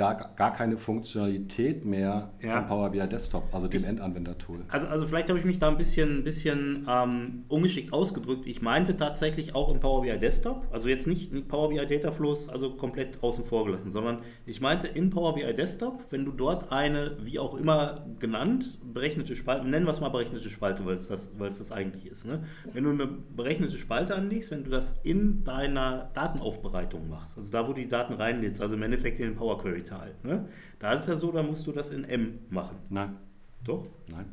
gar, 0.00 0.16
gar 0.34 0.54
keine 0.54 0.78
Funktionalität 0.78 1.84
mehr 1.84 2.32
ja. 2.40 2.56
von 2.56 2.66
Power 2.68 2.90
BI 2.90 3.06
Desktop, 3.06 3.44
also 3.52 3.68
dem 3.68 3.84
Endanwender-Tool. 3.84 4.64
Also, 4.68 4.86
also 4.86 5.06
vielleicht 5.06 5.28
habe 5.28 5.38
ich 5.38 5.44
mich 5.44 5.58
da 5.58 5.68
ein 5.68 5.76
bisschen, 5.76 6.20
ein 6.20 6.24
bisschen 6.24 6.86
ähm, 6.88 7.44
ungeschickt 7.48 7.92
ausgedrückt. 7.92 8.46
Ich 8.46 8.62
meinte 8.62 8.96
tatsächlich 8.96 9.54
auch 9.54 9.70
in 9.70 9.78
Power 9.78 10.00
BI 10.00 10.18
Desktop, 10.18 10.66
also 10.70 10.88
jetzt 10.88 11.06
nicht 11.06 11.46
Power 11.48 11.68
BI 11.68 11.84
Data 11.84 12.12
Flows, 12.12 12.48
also 12.48 12.76
komplett 12.76 13.22
außen 13.22 13.44
vor 13.44 13.66
gelassen, 13.66 13.90
sondern 13.90 14.20
ich 14.46 14.62
meinte 14.62 14.88
in 14.88 15.10
Power 15.10 15.34
BI 15.34 15.52
Desktop, 15.52 16.06
wenn 16.08 16.24
du 16.24 16.32
dort 16.32 16.72
eine, 16.72 17.18
wie 17.20 17.38
auch 17.38 17.54
immer 17.54 18.06
genannt, 18.18 18.78
berechnete 18.94 19.36
Spalte, 19.36 19.68
nennen 19.68 19.84
wir 19.84 19.92
es 19.92 20.00
mal 20.00 20.08
berechnete 20.08 20.48
Spalte, 20.48 20.86
weil 20.86 20.94
es 20.94 21.08
das, 21.08 21.38
weil 21.38 21.50
es 21.50 21.58
das 21.58 21.72
eigentlich 21.72 22.06
ist. 22.06 22.24
Ne? 22.24 22.44
Wenn 22.72 22.84
du 22.84 22.90
eine 22.90 23.06
berechnete 23.06 23.76
Spalte 23.76 24.14
anlegst, 24.14 24.50
wenn 24.50 24.64
du 24.64 24.70
das 24.70 24.98
in 25.02 25.44
deiner 25.44 26.10
Datenaufbereitung 26.14 27.06
machst, 27.10 27.36
also 27.36 27.52
da, 27.52 27.68
wo 27.68 27.74
du 27.74 27.82
die 27.82 27.88
Daten 27.88 28.14
reinlädst, 28.14 28.62
also 28.62 28.76
im 28.76 28.82
Endeffekt 28.82 29.20
in 29.20 29.26
den 29.26 29.36
Power 29.36 29.58
Query 29.58 29.84
Teil. 29.90 30.14
Ne? 30.22 30.48
Da 30.78 30.92
ist 30.92 31.02
es 31.02 31.06
ja 31.08 31.16
so, 31.16 31.32
da 31.32 31.42
musst 31.42 31.66
du 31.66 31.72
das 31.72 31.90
in 31.90 32.04
M 32.04 32.38
machen. 32.48 32.76
Nein. 32.88 33.16
Doch? 33.64 33.86
Nein. 34.08 34.26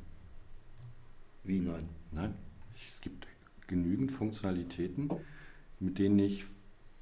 Wie 1.44 1.60
nein? 1.60 1.90
Nein. 2.12 2.34
Es 2.90 3.02
gibt 3.02 3.28
genügend 3.68 4.12
Funktionalitäten, 4.12 5.10
mit 5.80 5.98
denen 6.00 6.20
ich 6.20 6.46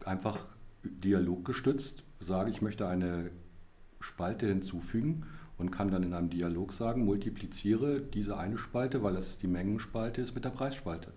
einfach 0.06 0.46
dialoggestützt 0.84 2.04
sage, 2.20 2.50
ich 2.50 2.62
möchte 2.62 2.88
eine 2.88 3.32
Spalte 4.00 4.48
hinzufügen 4.48 5.24
und 5.58 5.72
kann 5.72 5.90
dann 5.92 6.04
in 6.04 6.14
einem 6.14 6.30
Dialog 6.30 6.74
sagen, 6.74 7.06
multipliziere 7.06 8.02
diese 8.02 8.38
eine 8.38 8.58
Spalte, 8.58 9.04
weil 9.04 9.16
es 9.16 9.38
die 9.38 9.48
Mengenspalte 9.48 10.22
ist, 10.22 10.36
mit 10.36 10.46
der 10.46 10.50
Preisspalte. 10.50 11.12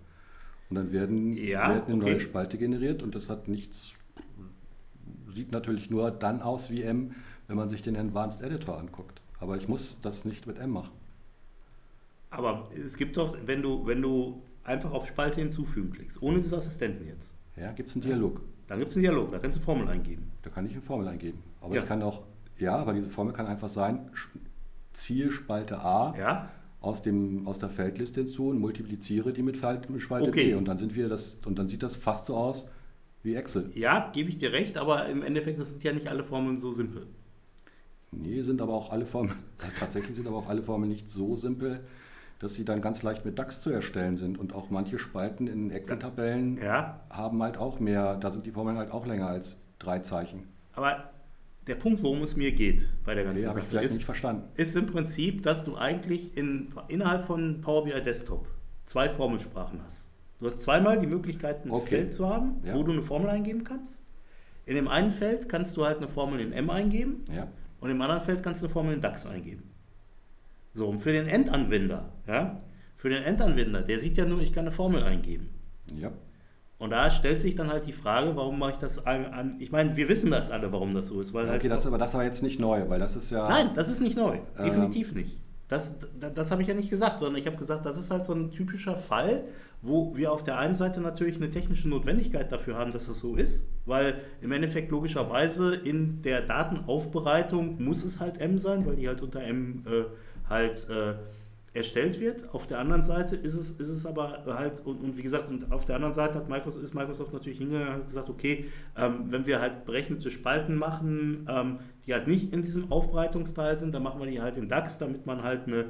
Und 0.69 0.75
dann 0.75 0.91
werden, 0.91 1.35
Ja, 1.35 1.73
wird 1.73 1.85
eine 1.87 1.95
okay. 1.95 2.05
neue 2.11 2.19
Spalte 2.19 2.57
generiert 2.57 3.01
und 3.03 3.15
das 3.15 3.29
hat 3.29 3.47
nichts, 3.47 3.95
sieht 5.33 5.51
natürlich 5.51 5.89
nur 5.89 6.11
dann 6.11 6.41
aus 6.41 6.71
wie 6.71 6.83
M, 6.83 7.15
wenn 7.49 7.57
man 7.57 7.67
sich 7.69 7.81
den 7.81 7.97
Advanced 7.97 8.41
Editor 8.41 8.77
anguckt. 8.77 9.19
Aber 9.39 9.57
ich 9.57 9.67
muss 9.67 9.99
das 10.01 10.23
nicht 10.23 10.47
mit 10.47 10.57
M 10.59 10.69
machen. 10.69 10.91
Aber 12.29 12.69
es 12.77 12.95
gibt 12.95 13.17
doch, 13.17 13.35
wenn 13.45 13.61
du, 13.61 13.85
wenn 13.87 14.01
du 14.01 14.41
einfach 14.63 14.91
auf 14.91 15.07
Spalte 15.07 15.41
hinzufügen 15.41 15.91
klickst, 15.91 16.21
ohne 16.21 16.37
diesen 16.39 16.57
Assistenten 16.57 17.07
jetzt, 17.07 17.33
Ja, 17.57 17.71
gibt 17.71 17.89
es 17.89 17.95
einen 17.95 18.03
Dialog. 18.03 18.41
dann 18.67 18.77
gibt 18.79 18.91
es 18.91 18.97
einen 18.97 19.03
Dialog, 19.03 19.31
da 19.31 19.39
kannst 19.39 19.57
du 19.57 19.61
Formel 19.61 19.87
eingeben. 19.89 20.31
Da 20.43 20.51
kann 20.51 20.65
ich 20.67 20.73
eine 20.73 20.81
Formel 20.81 21.07
eingeben. 21.07 21.39
Aber 21.59 21.75
Ja. 21.75 21.81
ich 21.81 21.87
kann 21.87 22.03
auch, 22.03 22.21
ja, 22.59 22.75
aber 22.75 22.93
diese 22.93 23.09
Formel 23.09 23.33
kann 23.33 23.47
einfach 23.47 23.67
sein, 23.69 24.11
ziehe 24.93 25.31
Spalte 25.31 25.79
A 25.79 26.15
Ja? 26.15 26.49
aus, 26.81 27.01
dem, 27.01 27.47
aus 27.47 27.57
der 27.57 27.69
Feldliste 27.69 28.21
hinzu 28.21 28.49
und 28.49 28.59
multipliziere 28.59 29.33
die 29.33 29.41
mit, 29.41 29.57
Spalte 29.57 30.29
Okay. 30.29 30.49
B. 30.51 30.53
Und 30.53 30.65
dann 30.65 30.77
sind 30.77 30.95
wir 30.95 31.09
das, 31.09 31.39
und 31.45 31.57
dann 31.57 31.67
sieht 31.67 31.81
das 31.81 31.95
fast 31.95 32.27
so 32.27 32.35
aus 32.37 32.69
wie 33.23 33.33
Excel. 33.33 33.71
Ja, 33.73 34.11
gebe 34.13 34.29
ich 34.29 34.37
dir 34.37 34.51
recht, 34.51 34.77
aber 34.77 35.07
im 35.09 35.23
Endeffekt 35.23 35.59
sind 35.59 35.83
ja 35.83 35.93
nicht 35.93 36.07
alle 36.07 36.23
Formeln 36.23 36.57
so 36.57 36.71
simpel. 36.71 37.07
Nee, 38.11 38.41
sind 38.41 38.61
aber 38.61 38.73
auch 38.73 38.91
alle 38.91 39.05
Formeln, 39.05 39.37
tatsächlich 39.79 40.15
sind 40.15 40.27
aber 40.27 40.37
auch 40.37 40.49
alle 40.49 40.63
Formeln 40.63 40.89
nicht 40.89 41.09
so 41.09 41.35
simpel, 41.35 41.81
dass 42.39 42.55
sie 42.55 42.65
dann 42.65 42.81
ganz 42.81 43.03
leicht 43.03 43.25
mit 43.25 43.37
DAX 43.37 43.61
zu 43.61 43.69
erstellen 43.69 44.17
sind. 44.17 44.37
Und 44.37 44.53
auch 44.53 44.69
manche 44.69 44.97
Spalten 44.97 45.47
in 45.47 45.71
Excel-Tabellen 45.71 46.57
Ja, 46.61 47.01
haben 47.09 47.41
halt 47.43 47.57
auch 47.57 47.79
mehr, 47.79 48.15
da 48.15 48.31
sind 48.31 48.45
die 48.45 48.51
Formeln 48.51 48.77
halt 48.77 48.91
auch 48.91 49.05
länger 49.05 49.27
als 49.27 49.59
drei 49.77 49.99
Zeichen. 49.99 50.47
aber 50.73 51.11
der 51.67 51.75
Punkt, 51.75 52.01
worum 52.01 52.23
es 52.23 52.35
mir 52.35 52.51
geht 52.51 52.89
bei 53.05 53.13
der 53.13 53.25
ganzen 53.25 53.41
Nee, 53.41 53.45
habe 53.45 53.59
ich 53.59 53.65
Sache, 53.65 53.69
vielleicht 53.69 53.89
ist, 53.91 53.93
nicht 53.97 54.05
verstanden. 54.05 54.43
ist 54.55 54.75
im 54.75 54.87
Prinzip, 54.87 55.43
dass 55.43 55.65
du 55.65 55.75
eigentlich 55.77 56.35
in, 56.35 56.69
innerhalb 56.87 57.23
von 57.25 57.61
Power 57.61 57.83
BI 57.83 58.01
Desktop 58.01 58.47
zwei 58.85 59.07
Formelsprachen 59.07 59.79
hast. 59.85 60.07
Du 60.39 60.47
hast 60.47 60.61
zweimal 60.61 60.99
die 60.99 61.05
Möglichkeit, 61.05 61.65
ein 61.65 61.69
Okay. 61.71 61.87
Feld 61.89 62.13
zu 62.13 62.27
haben, 62.27 62.55
Ja. 62.63 62.73
wo 62.73 62.81
du 62.81 62.91
eine 62.93 63.03
Formel 63.03 63.29
eingeben 63.29 63.63
kannst. 63.65 63.99
In 64.65 64.73
dem 64.75 64.87
einen 64.87 65.11
Feld 65.11 65.47
kannst 65.47 65.77
du 65.77 65.85
halt 65.85 65.97
eine 65.97 66.07
Formel 66.07 66.39
in 66.39 66.53
M 66.53 66.71
eingeben 66.71 67.23
Ja, 67.31 67.47
und 67.79 67.89
im 67.89 68.01
anderen 68.01 68.21
Feld 68.21 68.43
kannst 68.43 68.61
du 68.61 68.65
eine 68.65 68.73
Formel 68.73 68.93
in 68.93 69.01
DAX 69.01 69.25
eingeben. 69.25 69.63
So, 70.73 70.87
und 70.87 70.99
für 70.99 71.11
den 71.11 71.27
Endanwender, 71.27 72.11
ja, 72.27 72.61
für 72.95 73.09
den 73.09 73.23
Endanwender, 73.23 73.81
der 73.81 73.99
sieht 73.99 74.17
ja 74.17 74.25
nur, 74.25 74.41
ich 74.41 74.53
kann 74.53 74.65
eine 74.65 74.71
Formel 74.71 75.03
eingeben. 75.03 75.49
ja. 75.95 76.11
Und 76.79 76.91
da 76.91 77.11
stellt 77.11 77.41
sich 77.41 77.55
dann 77.55 77.67
halt 77.67 77.85
die 77.85 77.91
Frage, 77.91 78.37
warum 78.37 78.57
mache 78.57 78.71
ich 78.71 78.77
das 78.77 79.05
an, 79.05 79.25
an 79.25 79.55
ich 79.59 79.69
meine, 79.69 79.97
wir 79.97 80.07
wissen 80.07 80.31
das 80.31 80.49
alle, 80.49 80.71
warum 80.71 80.93
das 80.93 81.07
so 81.07 81.19
ist, 81.19 81.33
weil 81.33 81.49
halt 81.49 81.59
Okay, 81.59 81.67
das, 81.67 81.85
aber 81.85 81.97
das 81.97 82.13
war 82.13 82.23
jetzt 82.23 82.41
nicht 82.41 82.57
neu, 82.57 82.87
weil 82.87 82.99
das 82.99 83.17
ist 83.17 83.31
ja. 83.31 83.49
Nein, 83.49 83.71
das 83.75 83.89
ist 83.89 83.99
nicht 83.99 84.15
neu. 84.15 84.37
Ähm. 84.57 84.63
Definitiv 84.63 85.13
nicht. 85.13 85.37
Das, 85.69 85.95
das, 86.19 86.33
das 86.33 86.51
habe 86.51 86.63
ich 86.63 86.67
ja 86.67 86.73
nicht 86.73 86.89
gesagt, 86.89 87.19
sondern 87.19 87.39
ich 87.39 87.45
habe 87.45 87.55
gesagt, 87.55 87.85
das 87.85 87.97
ist 87.97 88.11
halt 88.11 88.25
so 88.25 88.33
ein 88.33 88.51
typischer 88.51 88.97
Fall, 88.97 89.45
wo 89.81 90.17
wir 90.17 90.33
auf 90.33 90.43
der 90.43 90.57
einen 90.57 90.75
Seite 90.75 90.99
natürlich 90.99 91.37
eine 91.37 91.51
technische 91.51 91.87
Notwendigkeit 91.87 92.51
dafür 92.51 92.75
haben, 92.75 92.91
dass 92.91 93.07
das 93.07 93.19
so 93.19 93.35
ist, 93.35 93.67
weil 93.85 94.19
im 94.41 94.51
Endeffekt 94.51 94.91
logischerweise 94.91 95.75
in 95.75 96.21
der 96.23 96.41
Datenaufbereitung 96.41 97.81
muss 97.81 98.03
es 98.03 98.19
halt 98.19 98.39
M 98.41 98.59
sein, 98.59 98.85
weil 98.85 98.97
die 98.97 99.07
halt 99.07 99.21
unter 99.21 99.41
M 99.43 99.83
äh, 99.87 100.49
halt 100.49 100.89
äh, 100.89 101.13
erstellt 101.73 102.19
wird. 102.19 102.53
Auf 102.53 102.67
der 102.67 102.79
anderen 102.79 103.03
Seite 103.03 103.35
ist 103.35 103.53
es, 103.53 103.71
ist 103.71 103.89
es 103.89 104.05
aber 104.05 104.43
halt, 104.47 104.85
und, 104.85 105.01
und 105.01 105.17
wie 105.17 105.21
gesagt, 105.21 105.49
und 105.49 105.71
auf 105.71 105.85
der 105.85 105.95
anderen 105.95 106.13
Seite 106.13 106.35
hat 106.35 106.49
Microsoft, 106.49 106.83
ist 106.83 106.95
Microsoft 106.95 107.31
natürlich 107.31 107.59
hingegangen 107.59 107.89
und 107.89 107.99
hat 107.99 108.07
gesagt, 108.07 108.29
okay, 108.29 108.65
ähm, 108.97 109.25
wenn 109.29 109.45
wir 109.45 109.61
halt 109.61 109.85
berechnete 109.85 110.31
Spalten 110.31 110.75
machen, 110.75 111.47
ähm, 111.47 111.79
die 112.09 112.13
halt 112.15 112.27
nicht 112.27 112.51
in 112.53 112.63
diesem 112.63 112.91
Aufbereitungsteil 112.91 113.77
sind, 113.77 113.93
dann 113.93 114.01
machen 114.01 114.19
wir 114.19 114.27
die 114.27 114.41
halt 114.41 114.57
in 114.57 114.67
DAX, 114.67 114.97
damit 114.97 115.27
man 115.27 115.43
halt 115.43 115.67
eine 115.67 115.85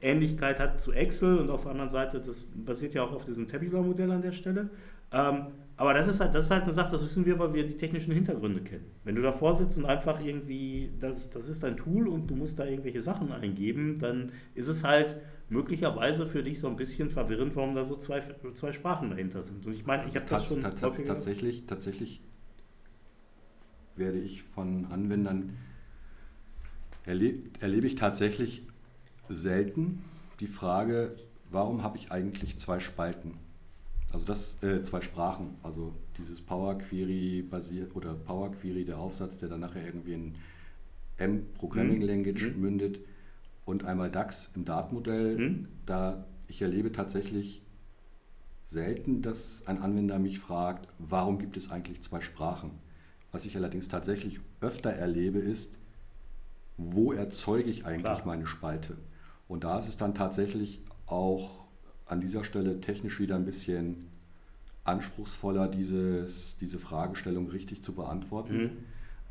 Ähnlichkeit 0.00 0.60
hat 0.60 0.80
zu 0.80 0.92
Excel 0.92 1.38
und 1.38 1.50
auf 1.50 1.62
der 1.62 1.72
anderen 1.72 1.90
Seite, 1.90 2.20
das 2.20 2.44
basiert 2.54 2.94
ja 2.94 3.02
auch 3.02 3.12
auf 3.12 3.24
diesem 3.24 3.48
Tabular-Modell 3.48 4.10
an 4.12 4.22
der 4.22 4.32
Stelle. 4.32 4.70
Ähm, 5.12 5.46
aber 5.76 5.92
das 5.94 6.06
ist, 6.06 6.20
halt, 6.20 6.32
das 6.32 6.44
ist 6.44 6.50
halt 6.52 6.62
eine 6.62 6.72
Sache, 6.72 6.92
das 6.92 7.02
wissen 7.02 7.26
wir, 7.26 7.36
weil 7.40 7.52
wir 7.52 7.66
die 7.66 7.76
technischen 7.76 8.12
Hintergründe 8.12 8.60
kennen. 8.60 8.84
Wenn 9.02 9.16
du 9.16 9.22
davor 9.22 9.54
sitzt 9.54 9.76
und 9.76 9.86
einfach 9.86 10.24
irgendwie, 10.24 10.92
das, 11.00 11.30
das 11.30 11.48
ist 11.48 11.64
ein 11.64 11.76
Tool 11.76 12.06
und 12.06 12.28
du 12.28 12.36
musst 12.36 12.60
da 12.60 12.64
irgendwelche 12.66 13.02
Sachen 13.02 13.32
eingeben, 13.32 13.98
dann 13.98 14.30
ist 14.54 14.68
es 14.68 14.84
halt 14.84 15.16
möglicherweise 15.48 16.26
für 16.26 16.44
dich 16.44 16.60
so 16.60 16.68
ein 16.68 16.76
bisschen 16.76 17.10
verwirrend, 17.10 17.56
warum 17.56 17.74
da 17.74 17.82
so 17.82 17.96
zwei, 17.96 18.22
zwei 18.54 18.72
Sprachen 18.72 19.10
dahinter 19.10 19.42
sind. 19.42 19.66
Und 19.66 19.72
ich 19.72 19.84
meine, 19.84 20.06
ich 20.06 20.14
habe 20.14 20.26
das 20.28 20.46
schon 20.46 20.60
tats- 20.60 21.04
tatsächlich, 21.04 21.66
tatsächlich 21.66 22.22
werde 23.96 24.18
ich 24.18 24.42
von 24.42 24.86
Anwendern, 24.86 25.56
erlebe, 27.04 27.40
erlebe 27.60 27.86
ich 27.86 27.94
tatsächlich 27.94 28.62
selten 29.28 30.02
die 30.40 30.46
Frage, 30.46 31.16
warum 31.50 31.82
habe 31.82 31.98
ich 31.98 32.10
eigentlich 32.10 32.56
zwei 32.56 32.80
Spalten? 32.80 33.34
Also 34.12 34.26
das, 34.26 34.62
äh, 34.62 34.82
zwei 34.82 35.00
Sprachen, 35.00 35.56
also 35.62 35.92
dieses 36.18 36.40
Power 36.40 36.78
Query 36.78 37.42
basiert 37.42 37.96
oder 37.96 38.14
Power 38.14 38.52
Query, 38.52 38.84
der 38.84 38.98
Aufsatz, 38.98 39.38
der 39.38 39.48
dann 39.48 39.60
nachher 39.60 39.84
irgendwie 39.84 40.14
in 40.14 40.34
M 41.16 41.46
Programming 41.54 42.00
Mhm. 42.00 42.06
Language 42.06 42.50
Mhm. 42.54 42.60
mündet 42.60 43.00
und 43.64 43.84
einmal 43.84 44.10
DAX 44.10 44.50
im 44.54 44.64
Datenmodell. 44.64 45.38
Mhm. 45.38 45.68
Da 45.86 46.24
ich 46.48 46.62
erlebe 46.62 46.92
tatsächlich 46.92 47.62
selten, 48.66 49.22
dass 49.22 49.66
ein 49.66 49.80
Anwender 49.80 50.18
mich 50.18 50.38
fragt, 50.38 50.88
warum 50.98 51.38
gibt 51.38 51.56
es 51.56 51.70
eigentlich 51.70 52.02
zwei 52.02 52.20
Sprachen? 52.20 52.72
Was 53.34 53.46
ich 53.46 53.56
allerdings 53.56 53.88
tatsächlich 53.88 54.38
öfter 54.60 54.90
erlebe, 54.90 55.40
ist, 55.40 55.74
wo 56.76 57.12
erzeuge 57.12 57.68
ich 57.68 57.84
eigentlich 57.84 58.04
Klar. 58.04 58.26
meine 58.26 58.46
Spalte? 58.46 58.96
Und 59.48 59.64
da 59.64 59.80
ist 59.80 59.88
es 59.88 59.96
dann 59.96 60.14
tatsächlich 60.14 60.80
auch 61.06 61.64
an 62.06 62.20
dieser 62.20 62.44
Stelle 62.44 62.80
technisch 62.80 63.18
wieder 63.18 63.34
ein 63.34 63.44
bisschen 63.44 64.06
anspruchsvoller, 64.84 65.66
dieses, 65.66 66.58
diese 66.58 66.78
Fragestellung 66.78 67.48
richtig 67.48 67.82
zu 67.82 67.92
beantworten. 67.92 68.56
Mhm. 68.56 68.70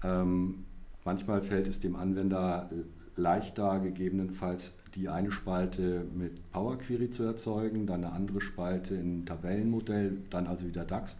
Ähm, 0.03 0.65
manchmal 1.05 1.41
fällt 1.41 1.69
es 1.69 1.79
dem 1.79 1.95
Anwender 1.95 2.69
leichter, 3.15 3.79
gegebenenfalls 3.79 4.73
die 4.95 5.07
eine 5.07 5.31
Spalte 5.31 6.05
mit 6.13 6.51
Power 6.51 6.77
Query 6.77 7.09
zu 7.09 7.23
erzeugen, 7.23 7.87
dann 7.87 8.03
eine 8.03 8.11
andere 8.11 8.41
Spalte 8.41 8.95
in 8.95 9.25
Tabellenmodell, 9.25 10.17
dann 10.29 10.47
also 10.47 10.67
wieder 10.67 10.83
DAX, 10.83 11.17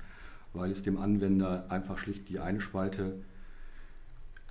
weil 0.53 0.71
es 0.71 0.83
dem 0.83 0.97
Anwender 0.97 1.65
einfach 1.69 1.97
schlicht 1.97 2.29
die 2.29 2.39
eine 2.39 2.61
Spalte 2.61 3.15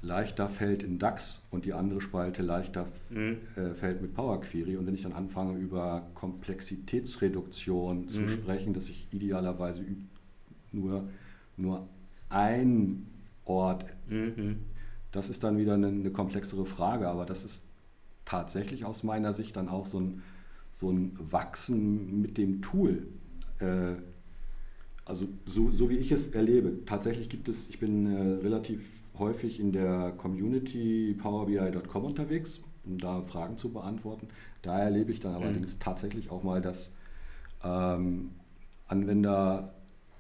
leichter 0.05 0.49
fällt 0.49 0.83
in 0.83 0.99
DAX 0.99 1.43
und 1.53 1.65
die 1.65 1.75
andere 1.75 2.01
Spalte 2.01 2.43
leichter 2.43 2.89
Mhm. 3.11 3.37
äh, 3.55 3.73
fällt 3.75 4.03
mit 4.03 4.15
Power 4.15 4.41
Query. 4.41 4.77
Und 4.77 4.87
wenn 4.87 4.95
ich 4.97 5.03
dann 5.03 5.13
anfange, 5.13 5.57
über 5.59 6.09
Komplexitätsreduktion 6.15 8.09
zu 8.09 8.23
Mhm. 8.23 8.29
sprechen, 8.29 8.75
dass 8.75 8.89
ich 8.89 9.07
idealerweise 9.13 9.85
nur, 10.73 11.09
nur 11.57 11.87
ein 12.31 13.07
Ort, 13.45 13.85
Mhm. 14.09 14.59
das 15.13 15.29
ist 15.31 15.45
dann 15.45 15.57
wieder 15.59 15.75
eine, 15.75 15.89
eine 15.89 16.11
komplexere 16.11 16.67
Frage, 16.67 17.09
aber 17.09 17.25
das 17.27 17.45
ist 17.45 17.67
tatsächlich 18.25 18.85
aus 18.85 19.03
meiner 19.05 19.33
Sicht 19.33 19.57
dann 19.57 19.69
auch 19.69 19.87
so 19.87 20.01
ein, 20.01 20.23
so 20.73 20.91
ein 20.91 21.13
Wachsen 21.31 22.21
mit 22.23 22.39
dem 22.39 22.61
Tool. 22.63 23.07
Äh, 23.61 23.97
also 25.05 25.27
so, 25.47 25.71
so 25.71 25.91
wie 25.91 25.97
ich 25.97 26.13
es 26.13 26.29
erlebe. 26.29 26.85
Tatsächlich 26.87 27.29
gibt 27.29 27.49
es, 27.49 27.69
ich 27.69 27.79
bin 27.79 28.07
äh, 28.07 28.45
relativ 28.45 28.81
häufig 29.19 29.61
in 29.61 29.73
der 29.73 30.13
Community 30.17 31.17
powerbi.com 31.21 32.05
unterwegs, 32.05 32.63
um 32.85 32.99
da 32.99 33.23
Fragen 33.23 33.57
zu 33.57 33.73
beantworten. 33.73 34.29
Da 34.63 34.79
erlebe 34.79 35.13
ich 35.13 35.21
dann 35.21 35.35
allerdings 35.35 35.79
tatsächlich 35.79 36.31
auch 36.31 36.43
mal, 36.43 36.61
dass 36.61 36.95
ähm, 37.65 38.31
Anwender 38.89 39.75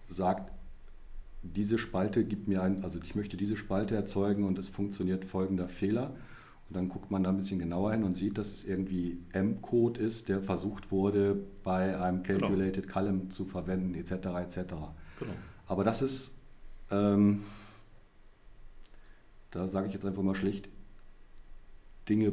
sagt, 0.08 0.52
diese 1.42 1.78
Spalte 1.78 2.24
gibt 2.24 2.46
mir 2.48 2.62
ein, 2.62 2.84
also 2.84 3.00
ich 3.02 3.14
möchte 3.14 3.36
diese 3.36 3.56
Spalte 3.56 3.96
erzeugen 3.96 4.44
und 4.44 4.58
es 4.58 4.68
funktioniert 4.68 5.24
folgender 5.24 5.68
Fehler. 5.68 6.14
Und 6.72 6.76
dann 6.76 6.88
guckt 6.88 7.10
man 7.10 7.22
da 7.22 7.28
ein 7.28 7.36
bisschen 7.36 7.58
genauer 7.58 7.92
hin 7.92 8.02
und 8.02 8.14
sieht, 8.14 8.38
dass 8.38 8.46
es 8.48 8.64
irgendwie 8.64 9.18
M-Code 9.34 10.00
ist, 10.00 10.30
der 10.30 10.40
versucht 10.40 10.90
wurde, 10.90 11.38
bei 11.62 12.00
einem 12.00 12.22
Calculated 12.22 12.88
Column 12.88 13.30
zu 13.30 13.44
verwenden, 13.44 13.92
etc. 13.94 14.12
etc. 14.12 14.56
Genau. 15.18 15.34
Aber 15.66 15.84
das 15.84 16.00
ist, 16.00 16.32
ähm, 16.90 17.42
da 19.50 19.68
sage 19.68 19.88
ich 19.88 19.92
jetzt 19.92 20.06
einfach 20.06 20.22
mal 20.22 20.34
schlicht, 20.34 20.70
Dinge 22.08 22.32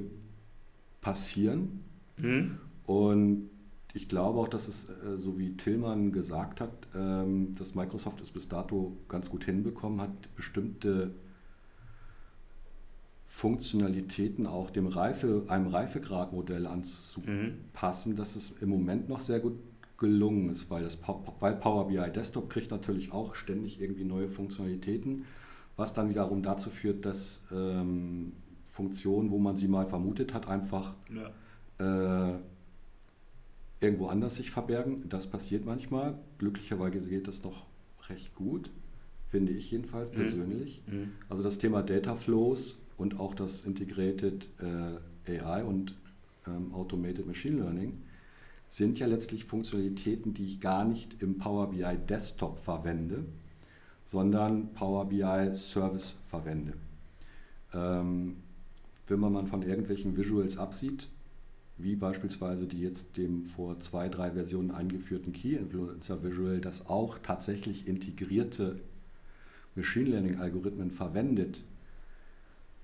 passieren 1.02 1.84
Mhm. 2.16 2.60
und 2.86 3.50
ich 3.94 4.08
glaube 4.08 4.40
auch, 4.40 4.48
dass 4.48 4.70
es, 4.70 4.88
äh, 4.88 5.18
so 5.18 5.38
wie 5.38 5.58
Tillmann 5.58 6.14
gesagt 6.14 6.62
hat, 6.62 6.88
ähm, 6.96 7.54
dass 7.58 7.76
Microsoft 7.76 8.22
es 8.22 8.32
bis 8.32 8.48
dato 8.48 8.96
ganz 9.10 9.30
gut 9.30 9.44
hinbekommen 9.44 10.00
hat, 10.00 10.34
bestimmte 10.38 11.12
Funktionalitäten 13.30 14.48
auch 14.48 14.72
dem 14.72 14.88
Reife, 14.88 15.44
einem 15.48 15.68
Reifegradmodell 15.68 16.66
anzupassen, 16.66 18.16
dass 18.16 18.36
es 18.36 18.52
im 18.60 18.70
Moment 18.70 19.08
noch 19.08 19.20
sehr 19.20 19.40
gut 19.40 19.54
gelungen 20.00 20.50
ist, 20.50 20.72
weil, 20.72 20.84
das, 20.84 20.98
weil 21.40 21.56
Power 21.56 21.88
BI 21.88 22.12
Desktop 22.12 22.50
kriegt 22.50 22.72
natürlich 22.72 23.12
auch 23.12 23.36
ständig 23.36 23.80
irgendwie 23.80 24.04
neue 24.04 24.30
Funktionalitäten, 24.30 25.26
was 25.78 25.94
dann 25.94 26.10
wiederum 26.10 26.42
dazu 26.42 26.72
führt, 26.72 27.06
dass 27.06 27.46
ähm, 27.54 28.34
Funktionen, 28.66 29.30
wo 29.30 29.38
man 29.38 29.56
sie 29.56 29.68
mal 29.68 29.86
vermutet 29.86 30.34
hat, 30.34 30.48
einfach 30.48 30.96
ja. 31.14 32.34
äh, 32.34 32.40
irgendwo 33.80 34.08
anders 34.08 34.38
sich 34.38 34.50
verbergen. 34.50 35.08
Das 35.08 35.28
passiert 35.28 35.66
manchmal. 35.66 36.18
Glücklicherweise 36.40 37.08
geht 37.10 37.28
das 37.28 37.44
noch 37.44 37.68
recht 38.10 38.34
gut, 38.34 38.72
finde 39.28 39.54
ich 39.54 39.70
jedenfalls 39.70 40.12
mhm. 40.12 40.16
persönlich. 40.16 40.82
Mhm. 40.88 41.12
Also 41.30 41.44
das 41.44 41.60
Thema 41.60 41.84
Data 41.84 42.16
Flows 42.16 42.80
und 43.00 43.20
auch 43.20 43.34
das 43.34 43.66
Integrated 43.66 44.50
äh, 45.26 45.40
AI 45.40 45.64
und 45.64 45.96
ähm, 46.46 46.74
Automated 46.74 47.26
Machine 47.26 47.62
Learning 47.62 47.94
sind 48.70 49.00
ja 49.00 49.08
letztlich 49.08 49.46
Funktionalitäten, 49.46 50.34
die 50.34 50.46
ich 50.46 50.60
gar 50.60 50.86
nicht 50.86 51.22
im 51.24 51.38
Power 51.38 51.72
BI 51.72 51.98
Desktop 52.08 52.60
verwende, 52.60 53.26
sondern 54.06 54.74
Power 54.74 55.06
BI 55.06 55.56
Service 55.56 56.18
verwende. 56.30 56.74
Ähm, 57.74 58.38
wenn 59.08 59.20
man 59.20 59.48
von 59.48 59.64
irgendwelchen 59.64 60.18
Visuals 60.18 60.58
absieht, 60.58 61.08
wie 61.78 61.96
beispielsweise 61.96 62.68
die 62.68 62.82
jetzt 62.82 63.18
dem 63.18 63.46
vor 63.46 63.80
zwei, 63.80 64.10
drei 64.10 64.32
Versionen 64.32 64.72
eingeführten 64.72 65.34
Key 65.34 65.56
Influencer 65.56 66.22
Visual, 66.24 66.60
das 66.60 66.88
auch 66.88 67.18
tatsächlich 67.20 67.88
integrierte 67.88 68.80
Machine 69.76 70.10
Learning 70.10 70.40
Algorithmen 70.40 70.92
verwendet, 70.92 71.64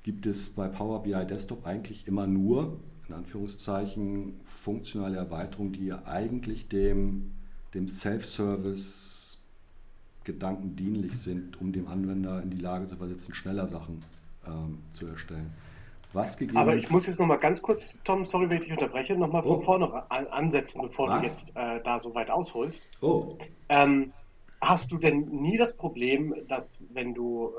gibt 0.05 0.27
es 0.27 0.49
bei 0.49 0.67
Power 0.67 1.01
BI 1.01 1.25
Desktop 1.25 1.65
eigentlich 1.65 2.07
immer 2.07 2.27
nur, 2.27 2.79
in 3.09 3.15
Anführungszeichen, 3.15 4.39
funktionale 4.43 5.17
Erweiterungen, 5.17 5.73
die 5.73 5.91
eigentlich 5.91 6.67
dem, 6.67 7.31
dem 7.73 7.87
Self-Service 7.87 9.41
Gedanken 10.23 10.75
dienlich 10.75 11.17
sind, 11.17 11.59
um 11.59 11.73
dem 11.73 11.87
Anwender 11.87 12.39
in 12.43 12.51
die 12.51 12.59
Lage 12.59 12.85
zu 12.85 12.97
versetzen, 12.97 13.33
schneller 13.33 13.65
Sachen 13.65 14.03
ähm, 14.47 14.77
zu 14.91 15.07
erstellen. 15.07 15.51
Was 16.13 16.37
gegeben 16.37 16.59
Aber 16.59 16.75
ich 16.75 16.91
muss 16.91 17.07
jetzt 17.07 17.19
nochmal 17.19 17.39
ganz 17.39 17.59
kurz, 17.63 17.97
Tom, 18.03 18.25
sorry, 18.25 18.47
wenn 18.47 18.57
ich 18.57 18.65
dich 18.65 18.73
unterbreche, 18.73 19.15
nochmal 19.15 19.41
von 19.41 19.57
oh. 19.57 19.61
vorne 19.61 20.11
ansetzen, 20.11 20.83
bevor 20.83 21.09
Was? 21.09 21.21
du 21.21 21.27
jetzt 21.27 21.55
äh, 21.55 21.81
da 21.83 21.99
so 21.99 22.13
weit 22.13 22.29
ausholst. 22.29 22.87
Oh. 23.01 23.39
Ähm, 23.69 24.13
hast 24.61 24.91
du 24.91 24.99
denn 24.99 25.29
nie 25.29 25.57
das 25.57 25.75
Problem, 25.75 26.35
dass 26.47 26.85
wenn 26.93 27.15
du 27.15 27.53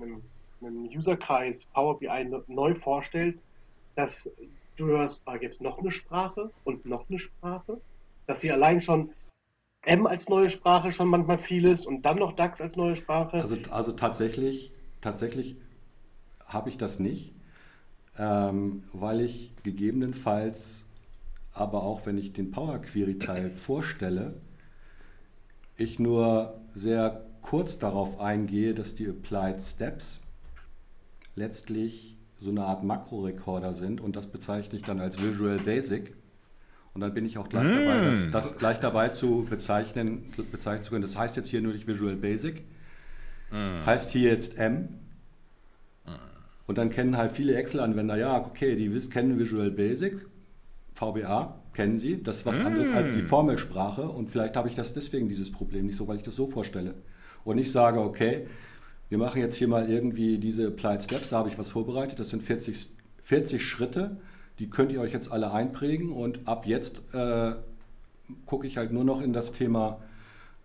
einen, 0.00 0.20
einen 0.64 0.86
Userkreis 0.86 1.64
Power 1.66 1.98
BI 1.98 2.30
neu 2.48 2.74
vorstellst, 2.74 3.46
dass 3.94 4.30
du 4.76 4.86
hörst, 4.86 5.22
ah, 5.26 5.36
jetzt 5.40 5.60
noch 5.60 5.78
eine 5.78 5.90
Sprache 5.90 6.50
und 6.64 6.86
noch 6.86 7.08
eine 7.08 7.18
Sprache, 7.18 7.80
dass 8.26 8.40
sie 8.40 8.50
allein 8.50 8.80
schon 8.80 9.10
M 9.84 10.06
als 10.06 10.28
neue 10.28 10.48
Sprache 10.48 10.92
schon 10.92 11.08
manchmal 11.08 11.38
viel 11.38 11.64
ist 11.64 11.86
und 11.86 12.02
dann 12.02 12.18
noch 12.18 12.32
DAX 12.32 12.60
als 12.60 12.76
neue 12.76 12.96
Sprache? 12.96 13.38
Also, 13.38 13.56
also 13.70 13.92
tatsächlich, 13.92 14.70
tatsächlich 15.00 15.56
habe 16.46 16.70
ich 16.70 16.78
das 16.78 17.00
nicht 17.00 17.32
ähm, 18.18 18.84
weil 18.92 19.20
ich 19.20 19.52
gegebenenfalls, 19.62 20.84
aber 21.54 21.82
auch 21.82 22.06
wenn 22.06 22.18
ich 22.18 22.32
den 22.32 22.50
Power 22.50 22.78
Query 22.80 23.18
Teil 23.18 23.50
vorstelle, 23.50 24.34
ich 25.76 25.98
nur 25.98 26.60
sehr 26.74 27.24
kurz 27.40 27.78
darauf 27.78 28.20
eingehe, 28.20 28.74
dass 28.74 28.94
die 28.94 29.08
Applied 29.08 29.60
Steps 29.62 30.22
letztlich 31.34 32.16
so 32.40 32.50
eine 32.50 32.64
Art 32.64 32.84
Makrorekorder 32.84 33.72
sind 33.72 34.00
und 34.00 34.16
das 34.16 34.26
bezeichne 34.26 34.76
ich 34.76 34.84
dann 34.84 35.00
als 35.00 35.22
Visual 35.22 35.58
Basic. 35.58 36.14
Und 36.94 37.00
dann 37.00 37.14
bin 37.14 37.24
ich 37.24 37.38
auch 37.38 37.48
gleich 37.48 37.64
mm. 37.64 37.86
dabei, 37.86 38.10
das, 38.10 38.30
das, 38.30 38.58
gleich 38.58 38.80
dabei 38.80 39.08
zu 39.08 39.46
bezeichnen, 39.48 40.30
bezeichnen 40.50 40.84
zu 40.84 40.90
können. 40.90 41.02
Das 41.02 41.16
heißt 41.16 41.36
jetzt 41.36 41.48
hier 41.48 41.62
nur 41.62 41.72
nicht 41.72 41.86
Visual 41.86 42.16
Basic, 42.16 42.62
mm. 43.50 43.86
heißt 43.86 44.10
hier 44.10 44.30
jetzt 44.30 44.58
M 44.58 44.88
und 46.66 46.78
dann 46.78 46.90
kennen 46.90 47.16
halt 47.16 47.32
viele 47.32 47.54
Excel-Anwender, 47.54 48.16
ja, 48.16 48.38
okay, 48.38 48.76
die 48.76 48.88
kennen 49.08 49.38
Visual 49.38 49.70
Basic, 49.70 50.26
VBA, 50.94 51.60
kennen 51.74 51.98
sie. 51.98 52.22
Das 52.22 52.38
ist 52.38 52.46
was 52.46 52.58
mm. 52.58 52.66
anderes 52.66 52.92
als 52.92 53.10
die 53.10 53.22
Formelsprache. 53.22 54.02
Und 54.02 54.30
vielleicht 54.30 54.56
habe 54.56 54.68
ich 54.68 54.74
das 54.74 54.94
deswegen 54.94 55.28
dieses 55.28 55.50
Problem 55.50 55.86
nicht 55.86 55.96
so, 55.96 56.06
weil 56.08 56.16
ich 56.16 56.22
das 56.22 56.36
so 56.36 56.46
vorstelle. 56.46 56.94
Und 57.44 57.58
ich 57.58 57.72
sage, 57.72 58.00
okay, 58.00 58.46
wir 59.12 59.18
machen 59.18 59.42
jetzt 59.42 59.56
hier 59.56 59.68
mal 59.68 59.90
irgendwie 59.90 60.38
diese 60.38 60.68
Applied 60.68 61.02
Steps, 61.02 61.28
da 61.28 61.36
habe 61.36 61.50
ich 61.50 61.58
was 61.58 61.68
vorbereitet. 61.68 62.18
Das 62.18 62.30
sind 62.30 62.42
40, 62.42 62.94
40 63.22 63.62
Schritte, 63.62 64.16
die 64.58 64.70
könnt 64.70 64.90
ihr 64.90 65.02
euch 65.02 65.12
jetzt 65.12 65.30
alle 65.30 65.52
einprägen. 65.52 66.12
Und 66.12 66.48
ab 66.48 66.64
jetzt 66.64 67.02
äh, 67.12 67.52
gucke 68.46 68.66
ich 68.66 68.78
halt 68.78 68.90
nur 68.90 69.04
noch 69.04 69.20
in 69.20 69.34
das 69.34 69.52
Thema 69.52 70.00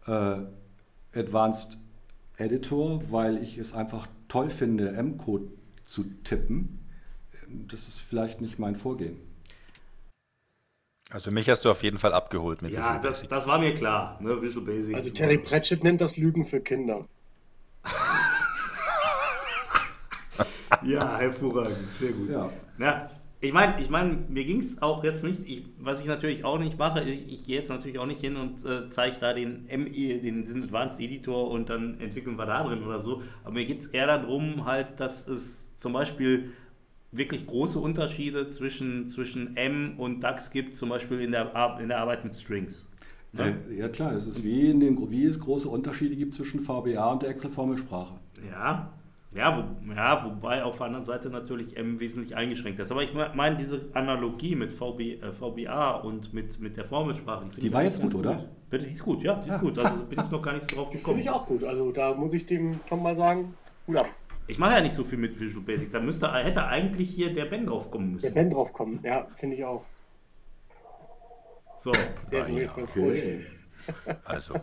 äh, 0.06 0.38
Advanced 1.14 1.78
Editor, 2.38 3.02
weil 3.12 3.44
ich 3.44 3.58
es 3.58 3.74
einfach 3.74 4.08
toll 4.30 4.50
finde, 4.50 4.94
M-Code 4.94 5.50
zu 5.86 6.06
tippen. 6.24 6.80
Das 7.50 7.90
ist 7.90 8.00
vielleicht 8.00 8.40
nicht 8.40 8.60
mein 8.60 8.78
Vorgehen. 8.78 9.18
Also 11.10 11.32
mich 11.32 11.50
hast 11.50 11.66
du 11.66 11.70
auf 11.70 11.84
jeden 11.84 12.00
Fall 12.00 12.14
abgeholt 12.14 12.62
mit 12.62 12.72
Ja, 12.72 12.98
das, 13.00 13.28
das, 13.28 13.46
war 13.46 13.60
mir 13.60 13.76
klar. 13.76 14.18
Ne? 14.22 14.42
Visual 14.42 14.66
Basic. 14.66 14.96
Also 14.96 15.10
Terry 15.10 15.38
Pratchett 15.38 15.84
nennt 15.84 16.00
das 16.00 16.16
Lügen 16.16 16.46
für 16.46 16.62
Kinder. 16.62 17.06
ja, 20.86 21.17
hervorragend. 21.17 21.77
Sehr 21.99 22.12
gut. 22.12 22.30
Ja. 22.30 22.49
ja 22.80 23.10
ich 23.39 23.53
meine, 23.53 23.80
ich 23.80 23.89
mein, 23.89 24.25
mir 24.30 24.43
ging 24.45 24.60
es 24.60 24.82
auch 24.82 25.03
jetzt 25.03 25.23
nicht, 25.23 25.41
ich, 25.45 25.63
was 25.80 26.01
ich 26.01 26.08
natürlich 26.08 26.43
auch 26.43 26.58
nicht 26.58 26.80
mache, 26.80 27.03
ich, 27.03 27.32
ich 27.32 27.45
gehe 27.45 27.56
jetzt 27.56 27.69
natürlich 27.69 27.99
auch 27.99 28.08
nicht 28.08 28.19
hin 28.19 28.36
und 28.36 28.65
äh, 28.65 28.88
zeige 28.88 29.17
da 29.19 29.34
den 29.34 29.65
ME, 29.65 30.19
den 30.19 30.41
diesen 30.41 30.63
Advanced 30.63 30.99
Editor 30.99 31.51
und 31.51 31.69
dann 31.69 31.99
entwickeln 31.99 32.36
wir 32.38 32.47
da 32.47 32.63
drin 32.63 32.84
oder 32.84 32.99
so. 32.99 33.21
Aber 33.43 33.53
mir 33.53 33.65
geht 33.65 33.77
es 33.77 33.88
eher 33.88 34.08
darum, 34.08 34.65
halt, 34.65 34.99
dass 34.99 35.27
es 35.27 35.75
zum 35.75 35.93
Beispiel 35.93 36.51
wirklich 37.12 37.45
große 37.45 37.80
Unterschiede 37.80 38.47
zwischen, 38.47 39.08
zwischen 39.08 39.56
M 39.56 39.93
und 39.97 40.21
DAX 40.21 40.49
gibt, 40.49 40.75
zum 40.75 40.89
Beispiel 40.89 41.21
in 41.21 41.32
der, 41.32 41.80
in 41.80 41.89
der 41.89 41.99
Arbeit 41.99 42.23
mit 42.23 42.36
Strings. 42.36 42.88
Ne? 43.34 43.58
Ja, 43.69 43.75
ja, 43.75 43.89
klar, 43.89 44.13
es 44.13 44.25
ist 44.25 44.43
wie, 44.43 44.71
in 44.71 44.80
dem, 44.80 45.12
wie 45.12 45.25
es 45.25 45.39
große 45.39 45.69
Unterschiede 45.69 46.15
gibt 46.15 46.34
zwischen 46.34 46.60
VBA 46.60 47.12
und 47.12 47.21
der 47.21 47.30
Excel-Formelsprache. 47.30 48.15
Ja, 48.49 48.93
ja, 49.34 49.58
wo, 49.58 49.94
ja, 49.94 50.26
wobei 50.26 50.63
auf 50.63 50.78
der 50.78 50.86
anderen 50.88 51.04
Seite 51.04 51.30
natürlich 51.30 51.76
M 51.78 52.00
wesentlich 52.00 52.36
eingeschränkt 52.36 52.80
ist. 52.80 52.92
Aber 52.92 53.04
ich 53.04 53.13
meine, 53.13 53.58
diese 53.58 53.90
Analogie 53.94 54.56
mit 54.56 54.74
VB, 54.74 55.22
äh, 55.22 55.32
VBA 55.34 55.98
und 55.98 56.34
mit, 56.34 56.60
mit 56.60 56.78
der 56.78 56.86
Formelsprache. 56.86 57.46
Die, 57.58 57.74
war 57.74 57.84
jetzt 57.84 58.02
gut, 58.02 58.16
oder? 58.16 58.46
Bitte, 58.70 58.86
die 58.86 58.92
ist 58.92 59.04
gut, 59.04 59.22
ja, 59.24 59.36
die 59.36 59.50
ist 59.50 59.56
ja. 59.56 59.60
gut. 59.60 59.78
Also 59.78 60.06
bin 60.06 60.20
ich 60.24 60.32
noch 60.32 60.42
gar 60.42 60.54
nicht 60.54 60.70
so 60.70 60.78
drauf 60.78 60.92
gekommen. 60.92 61.18
Finde 61.18 61.22
ich 61.24 61.30
auch 61.30 61.46
gut. 61.46 61.63
Also 61.63 61.92
da 61.92 62.13
muss 62.13 62.34
ich 62.34 62.46
dem 62.46 62.80
Tom 62.88 63.04
mal 63.04 63.16
sagen, 63.16 63.54
gut 63.86 63.98
ab. 63.98 64.08
Ich 64.48 64.58
mache 64.58 64.76
ja 64.76 64.82
nicht 64.82 64.94
so 64.94 65.04
viel 65.04 65.18
mit 65.18 65.38
Visual 65.38 65.63
Basic. 65.63 65.92
Da 65.92 66.00
müsste, 66.00 66.34
hätte 66.34 66.66
eigentlich 66.66 67.10
hier 67.10 67.34
der 67.34 67.46
Ben 67.46 67.66
drauf 67.66 67.92
kommen 67.92 68.13
müssen. 68.13 68.24
Der 68.24 68.32
Ben 68.32 68.50
drauf 68.50 68.72
kommen, 68.72 69.00
ja, 69.04 69.28
finde 69.38 69.58
ich 69.58 69.66
auch. 69.66 69.84
So. 71.78 71.92
Der 72.32 72.44
ist 72.44 72.50
ah, 72.50 72.54
jetzt 72.54 72.76
ganz 72.76 72.92
okay. 72.92 73.46
Also, 74.26 74.56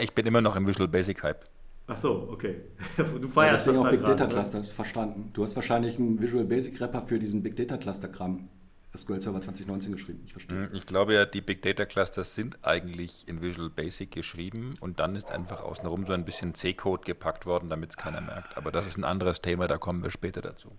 ich 0.00 0.12
bin 0.12 0.26
immer 0.26 0.40
noch 0.40 0.56
im 0.56 0.66
Visual 0.66 0.88
Basic 0.88 1.22
Hype. 1.22 1.44
Ach 1.86 1.96
so, 1.96 2.28
okay. 2.30 2.62
Du 2.96 3.28
feierst 3.28 3.66
ja, 3.66 3.72
das 3.72 3.80
auch 3.82 3.90
Big 3.90 4.00
Data 4.00 4.26
Cluster, 4.26 4.60
oder? 4.60 4.68
verstanden. 4.68 5.30
Du 5.32 5.44
hast 5.44 5.56
wahrscheinlich 5.56 5.98
einen 5.98 6.20
Visual 6.20 6.44
Basic 6.44 6.80
Rapper 6.80 7.02
für 7.02 7.18
diesen 7.18 7.42
Big 7.42 7.56
Data 7.56 7.76
Cluster 7.76 8.08
Kram 8.08 8.48
SQL 8.96 9.22
Server 9.22 9.40
2019 9.40 9.92
geschrieben. 9.92 10.22
Ich 10.26 10.32
verstehe. 10.32 10.68
Ich 10.72 10.84
glaube 10.84 11.14
ja, 11.14 11.24
die 11.24 11.40
Big 11.40 11.62
Data 11.62 11.86
Clusters 11.86 12.34
sind 12.34 12.58
eigentlich 12.62 13.26
in 13.26 13.40
Visual 13.40 13.70
Basic 13.70 14.10
geschrieben 14.10 14.74
und 14.80 15.00
dann 15.00 15.16
ist 15.16 15.30
einfach 15.30 15.62
außenrum 15.62 16.06
so 16.06 16.12
ein 16.12 16.26
bisschen 16.26 16.54
C-Code 16.54 17.02
gepackt 17.04 17.46
worden, 17.46 17.70
damit 17.70 17.90
es 17.90 17.96
keiner 17.96 18.20
merkt. 18.20 18.56
Aber 18.56 18.70
das 18.70 18.86
ist 18.86 18.98
ein 18.98 19.04
anderes 19.04 19.40
Thema, 19.40 19.66
da 19.66 19.78
kommen 19.78 20.02
wir 20.02 20.10
später 20.10 20.42
dazu. 20.42 20.70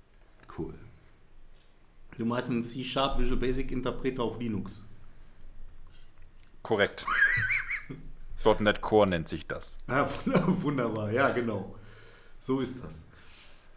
Cool. 0.55 0.75
Du 2.17 2.25
meinst 2.25 2.51
einen 2.51 2.63
C-Sharp 2.63 3.17
Visual 3.17 3.39
Basic 3.39 3.71
Interpreter 3.71 4.21
auf 4.21 4.39
Linux? 4.39 4.83
Korrekt. 6.61 7.05
.NET 8.43 8.81
Core 8.81 9.07
nennt 9.07 9.27
sich 9.27 9.47
das. 9.47 9.77
Ja, 9.87 10.07
wunderbar, 10.61 11.11
ja, 11.11 11.29
genau. 11.29 11.75
So 12.39 12.59
ist 12.59 12.83
das. 12.83 13.03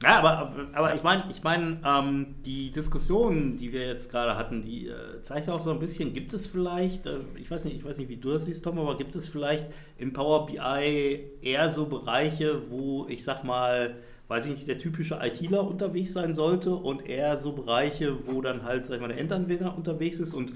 Ja, 0.02 0.18
aber, 0.18 0.52
aber 0.74 0.94
ich 0.94 1.02
meine, 1.02 1.24
ich 1.30 1.42
mein, 1.42 1.82
ähm, 1.82 2.34
die 2.44 2.70
Diskussion, 2.70 3.56
die 3.56 3.72
wir 3.72 3.86
jetzt 3.86 4.10
gerade 4.10 4.36
hatten, 4.36 4.62
die 4.62 4.88
äh, 4.88 5.22
zeigt 5.22 5.48
auch 5.48 5.62
so 5.62 5.70
ein 5.70 5.78
bisschen, 5.78 6.12
gibt 6.12 6.34
es 6.34 6.46
vielleicht, 6.46 7.06
äh, 7.06 7.20
ich 7.36 7.50
weiß 7.50 7.64
nicht, 7.64 7.76
ich 7.76 7.84
weiß 7.84 7.96
nicht, 7.96 8.10
wie 8.10 8.18
du 8.18 8.32
das 8.32 8.44
siehst, 8.44 8.62
Tom, 8.62 8.78
aber 8.78 8.98
gibt 8.98 9.14
es 9.14 9.26
vielleicht 9.26 9.66
in 9.96 10.12
Power 10.12 10.44
BI 10.44 11.30
eher 11.40 11.70
so 11.70 11.86
Bereiche, 11.86 12.70
wo 12.70 13.06
ich 13.08 13.24
sag 13.24 13.42
mal, 13.42 13.96
weiß 14.28 14.44
ich 14.46 14.52
nicht, 14.52 14.68
der 14.68 14.78
typische 14.78 15.18
ITler 15.22 15.66
unterwegs 15.66 16.12
sein 16.12 16.34
sollte 16.34 16.74
und 16.74 17.08
eher 17.08 17.38
so 17.38 17.52
Bereiche, 17.52 18.18
wo 18.26 18.42
dann 18.42 18.64
halt, 18.64 18.84
sag 18.84 18.96
ich 18.96 19.00
mal, 19.00 19.08
der 19.08 19.18
Endanwender 19.18 19.74
unterwegs 19.74 20.20
ist 20.20 20.34
und 20.34 20.52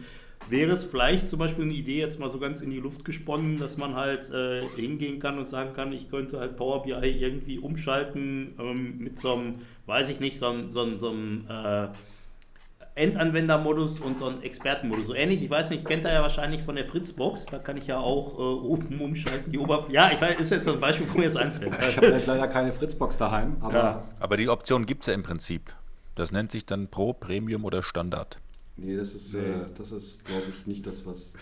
Wäre 0.49 0.73
es 0.73 0.85
vielleicht 0.85 1.29
zum 1.29 1.39
Beispiel 1.39 1.65
eine 1.65 1.75
Idee, 1.75 2.01
jetzt 2.01 2.19
mal 2.19 2.29
so 2.29 2.39
ganz 2.39 2.61
in 2.61 2.71
die 2.71 2.81
Luft 2.81 3.05
gesponnen, 3.05 3.59
dass 3.59 3.77
man 3.77 3.95
halt 3.95 4.31
äh, 4.31 4.67
hingehen 4.75 5.21
kann 5.21 5.39
und 5.39 5.49
sagen 5.49 5.75
kann, 5.75 5.93
ich 5.93 6.11
könnte 6.11 6.41
halt 6.41 6.57
Power 6.57 6.83
BI 6.83 6.93
irgendwie 6.93 7.59
umschalten 7.59 8.55
ähm, 8.59 8.99
mit 8.99 9.19
so 9.19 9.35
einem, 9.35 9.55
weiß 9.87 10.11
ich 10.11 10.19
nicht, 10.19 10.39
so 10.39 10.49
einem, 10.49 10.67
so 10.67 10.83
einem, 10.83 10.99
so 10.99 11.11
einem 11.11 11.47
äh, 11.49 11.89
Endanwendermodus 12.97 14.01
und 14.01 14.19
so 14.19 14.27
einem 14.27 14.43
Expertenmodus. 14.43 15.07
So 15.07 15.15
ähnlich, 15.15 15.43
ich 15.43 15.51
weiß 15.51 15.71
nicht, 15.71 15.87
kennt 15.87 16.05
er 16.05 16.13
ja 16.13 16.23
wahrscheinlich 16.23 16.63
von 16.63 16.75
der 16.75 16.85
Fritzbox, 16.85 17.47
da 17.47 17.59
kann 17.59 17.77
ich 17.77 17.87
ja 17.87 17.99
auch 17.99 18.39
äh, 18.39 18.43
oben 18.43 19.01
umschalten, 19.01 19.53
die 19.53 19.59
Oberfläche. 19.59 19.95
Ja, 19.95 20.11
ich 20.13 20.21
weiß, 20.21 20.39
ist 20.41 20.51
jetzt 20.51 20.69
ein 20.69 20.81
Beispiel, 20.81 21.07
wo 21.13 21.19
mir 21.19 21.25
jetzt 21.25 21.37
einfällt. 21.37 21.73
Ich 21.89 21.97
habe 21.97 22.23
leider 22.27 22.49
keine 22.49 22.73
Fritzbox 22.73 23.19
daheim, 23.19 23.57
aber. 23.61 23.75
Ja. 23.75 24.05
Aber 24.19 24.37
die 24.37 24.49
Option 24.49 24.87
gibt 24.87 25.03
es 25.03 25.07
ja 25.07 25.15
im 25.15 25.23
Prinzip. 25.23 25.75
Das 26.17 26.33
nennt 26.33 26.51
sich 26.51 26.67
dann 26.67 26.89
Pro, 26.89 27.13
Premium 27.13 27.65
oder 27.65 27.83
Standard. 27.83 28.39
Nee, 28.81 28.97
das 28.97 29.15
ist, 29.15 29.35
äh, 29.35 29.67
das 29.77 29.93
ist 29.93 30.25
glaube 30.25 30.51
ich, 30.51 30.67
nicht 30.67 30.87
das, 30.87 31.05
was, 31.07 31.35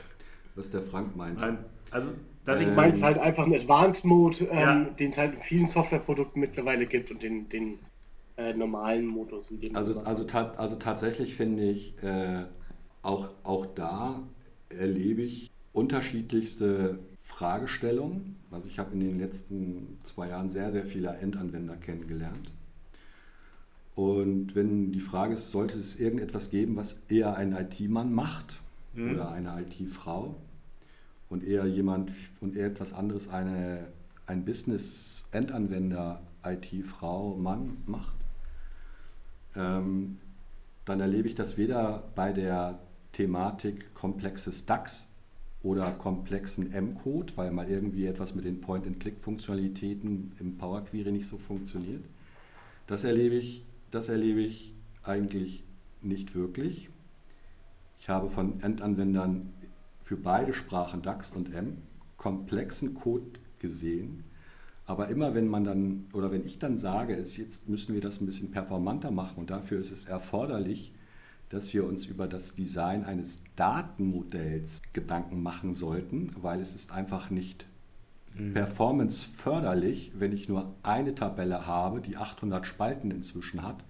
was 0.55 0.70
der 0.70 0.83
Frank 0.83 1.16
meint. 1.16 1.40
Nein, 1.40 1.59
also, 1.90 2.12
dass 2.44 2.61
Äh, 2.61 2.64
ich 2.64 2.70
Ich 2.70 2.77
meine 2.77 2.94
es 2.94 3.03
halt 3.03 3.18
einfach 3.18 3.44
einen 3.44 3.55
Advanced 3.55 4.05
Mode, 4.05 4.44
ähm, 4.46 4.59
Ja. 4.59 4.85
den 4.98 5.11
es 5.11 5.18
halt 5.18 5.35
in 5.35 5.42
vielen 5.42 5.68
Softwareprodukten 5.68 6.40
mittlerweile 6.40 6.87
gibt 6.87 7.11
und 7.11 7.22
den, 7.22 7.48
den 7.48 7.79
äh, 8.37 8.55
normalen 8.55 9.07
Modus. 9.07 9.51
In 9.51 9.61
dem 9.61 9.77
Also, 9.77 10.01
also, 10.01 10.24
ta 10.24 10.53
also 10.57 10.77
tatsächlich 10.77 11.35
finde 11.37 11.64
ich, 11.70 12.03
äh, 12.03 12.44
auch, 13.03 13.31
auch 13.44 13.66
da 13.66 14.22
erlebe 14.68 15.22
ich 15.22 15.51
unterschiedlichste 15.72 16.98
Fragestellungen. 17.22 18.37
Also 18.51 18.66
ich 18.68 18.79
habe 18.79 18.92
in 18.94 19.01
den 19.01 19.18
letzten 19.18 19.98
zwei 20.05 20.29
Jahren 20.29 20.48
sehr, 20.48 20.72
sehr 20.72 20.85
viele 20.85 21.11
Endanwender 21.18 21.77
kennengelernt. 21.77 22.53
Und 23.99 24.55
wenn 24.55 24.93
die 24.93 25.01
Frage 25.01 25.35
ist, 25.35 25.51
sollte 25.51 25.77
es 25.77 25.99
irgendetwas 25.99 26.51
geben, 26.51 26.77
was 26.77 27.01
eher 27.09 27.37
ein 27.37 27.51
IT-Mann 27.51 28.13
macht 28.13 28.61
oder 28.95 29.33
eine 29.33 29.61
IT-Frau 29.61 30.37
und 31.29 31.43
eher 31.43 31.67
jemand 31.67 32.13
und 32.41 32.55
eher 32.55 32.69
etwas 32.69 32.93
anderes 32.93 33.29
eine, 33.29 33.89
ein 34.27 34.45
Business-Endanwender, 34.45 36.23
IT-Frau, 36.45 37.35
Mann 37.39 37.79
macht, 37.87 38.15
ähm, 39.57 40.19
dann 40.85 41.01
erlebe 41.01 41.27
ich 41.27 41.35
das 41.35 41.59
weder 41.59 42.05
bei 42.15 42.33
der 42.33 42.79
Thematik 43.11 43.95
komplexes 43.95 44.65
DAX 44.65 45.09
oder 45.65 45.91
komplexen 45.91 46.73
M-Code, 46.73 47.33
weil 47.35 47.51
mal 47.51 47.69
irgendwie 47.69 48.07
etwas 48.07 48.37
mit 48.37 48.45
den 48.45 48.61
Point-and-Click-Funktionalitäten 48.61 50.35
im 50.39 50.57
Power 50.57 50.85
Query 50.85 51.11
nicht 51.11 51.27
so 51.27 51.37
funktioniert. 51.37 52.05
Das 52.87 53.03
erlebe 53.03 53.35
ich, 53.35 53.65
das 53.90 54.09
erlebe 54.09 54.40
ich 54.40 54.74
eigentlich 55.03 55.64
nicht 56.03 56.35
wirklich. 56.35 56.90
Ich 58.01 58.09
habe 58.09 58.29
von 58.29 58.61
Endanwendern 58.61 59.53
für 60.01 60.16
beide 60.16 60.55
Sprachen 60.55 61.03
DAX 61.03 61.33
und 61.33 61.53
M 61.53 61.79
komplexen 62.16 62.94
Code 62.94 63.38
gesehen. 63.59 64.24
Aber 64.87 65.09
immer 65.09 65.35
wenn 65.35 65.48
man 65.48 65.64
dann 65.64 66.07
oder 66.12 66.31
wenn 66.31 66.46
ich 66.46 66.59
dann 66.59 66.79
sage, 66.79 67.14
es 67.14 67.37
jetzt 67.37 67.68
müssen 67.68 67.94
wir 67.94 68.01
das 68.01 68.20
ein 68.20 68.27
bisschen 68.27 68.51
performanter 68.51 69.11
machen 69.11 69.38
und 69.38 69.51
dafür 69.51 69.81
ist 69.81 69.92
es 69.92 70.07
erforderlich, 70.07 70.92
dass 71.51 71.72
wir 71.72 71.85
uns 71.85 72.07
über 72.07 72.27
das 72.27 72.55
Design 72.55 73.05
eines 73.05 73.42
Datenmodells 73.57 74.81
Gedanken 74.92 75.42
machen 75.42 75.74
sollten, 75.74 76.31
weil 76.40 76.61
es 76.61 76.74
ist 76.74 76.92
einfach 76.92 77.31
nicht 77.31 77.66
performance 78.53 79.29
förderlich, 79.29 80.12
wenn 80.17 80.33
ich 80.33 80.49
nur 80.49 80.75
eine 80.83 81.14
Tabelle 81.14 81.67
habe, 81.67 82.01
die 82.01 82.17
800 82.17 82.67
Spalten 82.67 83.11
inzwischen 83.11 83.62
hat, 83.62 83.85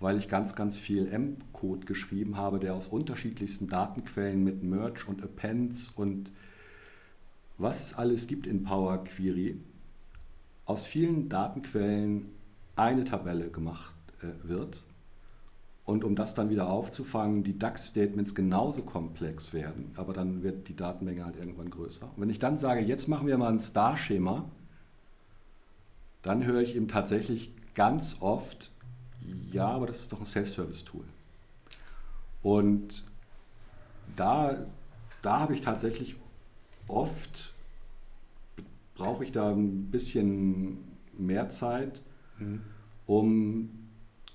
weil 0.00 0.18
ich 0.18 0.28
ganz, 0.28 0.54
ganz 0.54 0.76
viel 0.76 1.06
M-Code 1.08 1.86
geschrieben 1.86 2.36
habe, 2.36 2.58
der 2.58 2.74
aus 2.74 2.88
unterschiedlichsten 2.88 3.68
Datenquellen 3.68 4.42
mit 4.42 4.62
Merge 4.62 5.04
und 5.06 5.22
Appends 5.22 5.90
und 5.90 6.32
was 7.58 7.82
es 7.82 7.94
alles 7.94 8.26
gibt 8.26 8.46
in 8.46 8.64
Power 8.64 9.04
Query, 9.04 9.60
aus 10.64 10.86
vielen 10.86 11.28
Datenquellen 11.28 12.26
eine 12.76 13.04
Tabelle 13.04 13.50
gemacht 13.50 13.94
äh, 14.20 14.48
wird. 14.48 14.82
Und 15.84 16.02
um 16.02 16.16
das 16.16 16.34
dann 16.34 16.48
wieder 16.48 16.70
aufzufangen, 16.70 17.44
die 17.44 17.58
DAX-Statements 17.58 18.34
genauso 18.34 18.82
komplex 18.82 19.52
werden, 19.52 19.92
aber 19.96 20.14
dann 20.14 20.42
wird 20.42 20.68
die 20.68 20.76
Datenmenge 20.76 21.24
halt 21.24 21.36
irgendwann 21.36 21.68
größer. 21.68 22.06
Und 22.06 22.22
wenn 22.22 22.30
ich 22.30 22.38
dann 22.38 22.56
sage, 22.56 22.80
jetzt 22.80 23.06
machen 23.06 23.26
wir 23.26 23.36
mal 23.36 23.52
ein 23.52 23.60
Star-Schema, 23.60 24.50
dann 26.22 26.44
höre 26.44 26.62
ich 26.62 26.74
eben 26.74 26.88
tatsächlich 26.88 27.52
ganz 27.74 28.16
oft, 28.20 28.70
ja, 29.52 29.68
aber 29.68 29.86
das 29.86 30.00
ist 30.00 30.12
doch 30.12 30.20
ein 30.20 30.24
Self-Service-Tool. 30.24 31.04
Und 32.42 33.04
da, 34.16 34.66
da 35.20 35.40
habe 35.40 35.54
ich 35.54 35.60
tatsächlich 35.60 36.16
oft, 36.88 37.52
brauche 38.94 39.24
ich 39.24 39.32
da 39.32 39.50
ein 39.50 39.90
bisschen 39.90 40.78
mehr 41.18 41.50
Zeit, 41.50 42.00
um 43.06 43.70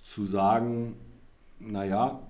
zu 0.03 0.25
sagen, 0.25 0.95
naja, 1.59 2.21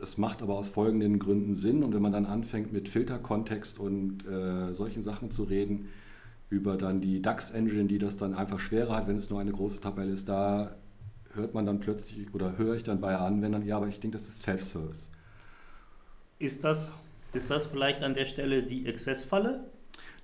es 0.00 0.18
macht 0.18 0.42
aber 0.42 0.54
aus 0.54 0.68
folgenden 0.68 1.18
Gründen 1.18 1.54
Sinn. 1.54 1.82
Und 1.82 1.94
wenn 1.94 2.02
man 2.02 2.12
dann 2.12 2.26
anfängt 2.26 2.72
mit 2.72 2.88
Filterkontext 2.88 3.78
und 3.78 4.26
äh, 4.26 4.74
solchen 4.74 5.02
Sachen 5.02 5.30
zu 5.30 5.44
reden, 5.44 5.88
über 6.48 6.76
dann 6.76 7.00
die 7.00 7.22
DAX-Engine, 7.22 7.86
die 7.86 7.98
das 7.98 8.16
dann 8.16 8.34
einfach 8.34 8.60
schwerer 8.60 8.96
hat, 8.96 9.08
wenn 9.08 9.16
es 9.16 9.30
nur 9.30 9.40
eine 9.40 9.52
große 9.52 9.80
Tabelle 9.80 10.12
ist, 10.12 10.28
da 10.28 10.76
hört 11.34 11.54
man 11.54 11.66
dann 11.66 11.80
plötzlich 11.80 12.32
oder 12.34 12.56
höre 12.56 12.76
ich 12.76 12.82
dann 12.82 13.00
bei 13.00 13.16
Anwendern, 13.16 13.64
ja, 13.64 13.76
aber 13.76 13.88
ich 13.88 14.00
denke, 14.00 14.16
das 14.16 14.28
ist 14.28 14.42
Self-Service. 14.42 15.08
Ist 16.38 16.64
das, 16.64 16.92
ist 17.32 17.50
das 17.50 17.66
vielleicht 17.66 18.02
an 18.02 18.14
der 18.14 18.26
Stelle 18.26 18.62
die 18.62 18.86
Exzessfalle? 18.86 19.64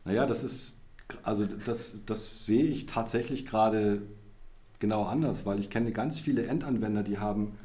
Naja, 0.04 0.26
das 0.26 0.44
ist, 0.44 0.80
also 1.22 1.46
das, 1.46 1.96
das 2.06 2.46
sehe 2.46 2.64
ich 2.64 2.86
tatsächlich 2.86 3.46
gerade 3.46 4.02
genau 4.78 5.04
anders, 5.04 5.46
weil 5.46 5.58
ich 5.58 5.70
kenne 5.70 5.92
ganz 5.92 6.18
viele 6.18 6.46
Endanwender, 6.46 7.02
die 7.02 7.18
haben 7.18 7.58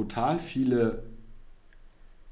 total 0.00 0.38
viele, 0.38 1.02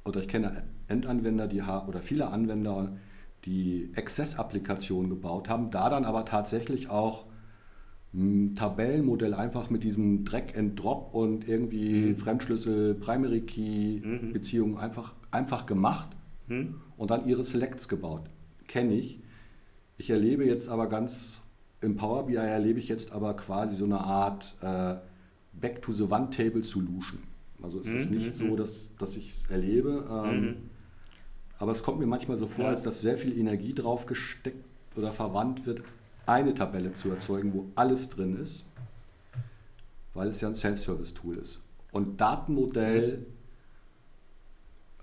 oder 0.05 0.21
ich 0.21 0.29
kenne 0.29 0.65
Endanwender, 0.89 1.47
die 1.47 1.63
haben, 1.63 1.89
oder 1.89 2.01
viele 2.01 2.29
Anwender, 2.29 2.97
die 3.45 3.93
Access-Applikationen 3.95 5.11
gebaut 5.11 5.49
haben, 5.49 5.71
da 5.71 5.91
dann 5.91 6.05
aber 6.05 6.25
tatsächlich 6.25 6.89
auch 6.89 7.27
ein 8.15 8.55
Tabellenmodell 8.57 9.35
einfach 9.35 9.69
mit 9.69 9.85
diesem 9.85 10.25
Drag 10.25 10.57
and 10.57 10.83
Drop 10.83 11.13
und 11.13 11.47
irgendwie 11.47 12.15
Fremdschlüssel, 12.15 12.95
Primary 12.95 13.43
Key 13.43 14.01
Beziehungen 14.33 14.79
einfach, 14.79 15.13
einfach 15.31 15.67
gemacht 15.67 16.09
und 16.97 17.11
dann 17.11 17.29
ihre 17.29 17.45
Selects 17.45 17.87
gebaut. 17.87 18.23
Kenne 18.67 18.95
ich. 18.95 19.21
Ich 19.99 20.09
erlebe 20.09 20.47
jetzt 20.47 20.71
aber 20.71 20.89
ganz, 20.89 21.43
im 21.83 21.97
Power 21.97 22.27
BI 22.27 22.37
erlebe 22.37 22.79
ich 22.79 22.89
jetzt 22.89 23.13
aber 23.13 23.35
quasi 23.35 23.77
so 23.77 23.85
eine 23.85 24.01
Art 24.01 24.57
äh, 24.63 24.95
Back 25.53 25.83
to 25.83 25.93
the 25.93 26.05
One 26.05 26.31
Table 26.31 26.65
Solution. 26.65 27.28
Also 27.63 27.81
es 27.81 27.89
ist 27.89 28.11
nicht 28.11 28.37
so, 28.37 28.55
dass, 28.57 28.95
dass 28.97 29.17
ich 29.17 29.29
es 29.31 29.47
erlebe. 29.51 30.07
Ähm, 30.11 30.57
aber 31.59 31.73
es 31.73 31.83
kommt 31.83 31.99
mir 31.99 32.07
manchmal 32.07 32.37
so 32.37 32.47
vor, 32.47 32.65
Ja. 32.67 32.71
als 32.71 32.83
dass 32.85 33.01
sehr 33.01 33.17
viel 33.17 33.37
Energie 33.37 33.75
drauf 33.75 34.07
gesteckt 34.07 34.65
oder 34.97 35.13
verwandt 35.13 35.67
wird, 35.67 35.83
eine 36.27 36.55
Tabelle 36.55 36.93
zu 36.93 37.11
erzeugen, 37.11 37.53
wo 37.55 37.67
alles 37.75 38.09
drin 38.11 38.37
ist, 38.41 38.65
weil 40.15 40.29
es 40.29 40.41
ja 40.41 40.49
ein 40.49 40.55
Self-Service-Tool 40.55 41.37
ist. 41.37 41.61
Und 41.91 42.21
Datenmodell 42.21 43.27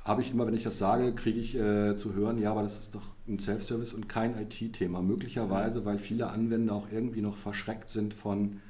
habe 0.03 0.21
ich 0.21 0.31
immer, 0.31 0.45
wenn 0.45 0.53
ich 0.53 0.63
das 0.63 0.77
sage, 0.77 1.13
kriege 1.13 1.39
ich 1.39 1.55
äh, 1.55 1.95
zu 1.97 2.13
hören, 2.13 2.37
ja, 2.37 2.51
aber 2.51 2.61
das 2.61 2.79
ist 2.79 2.95
doch 2.95 3.15
ein 3.27 3.39
Self-Service 3.39 3.93
und 3.93 4.07
kein 4.07 4.37
IT-Thema. 4.39 5.01
Möglicherweise, 5.01 5.83
weil 5.83 5.97
viele 5.97 6.29
Anwender 6.29 6.73
auch 6.75 6.87
irgendwie 6.91 7.21
noch 7.21 7.37
verschreckt 7.37 7.89
sind 7.89 8.13
von 8.13 8.61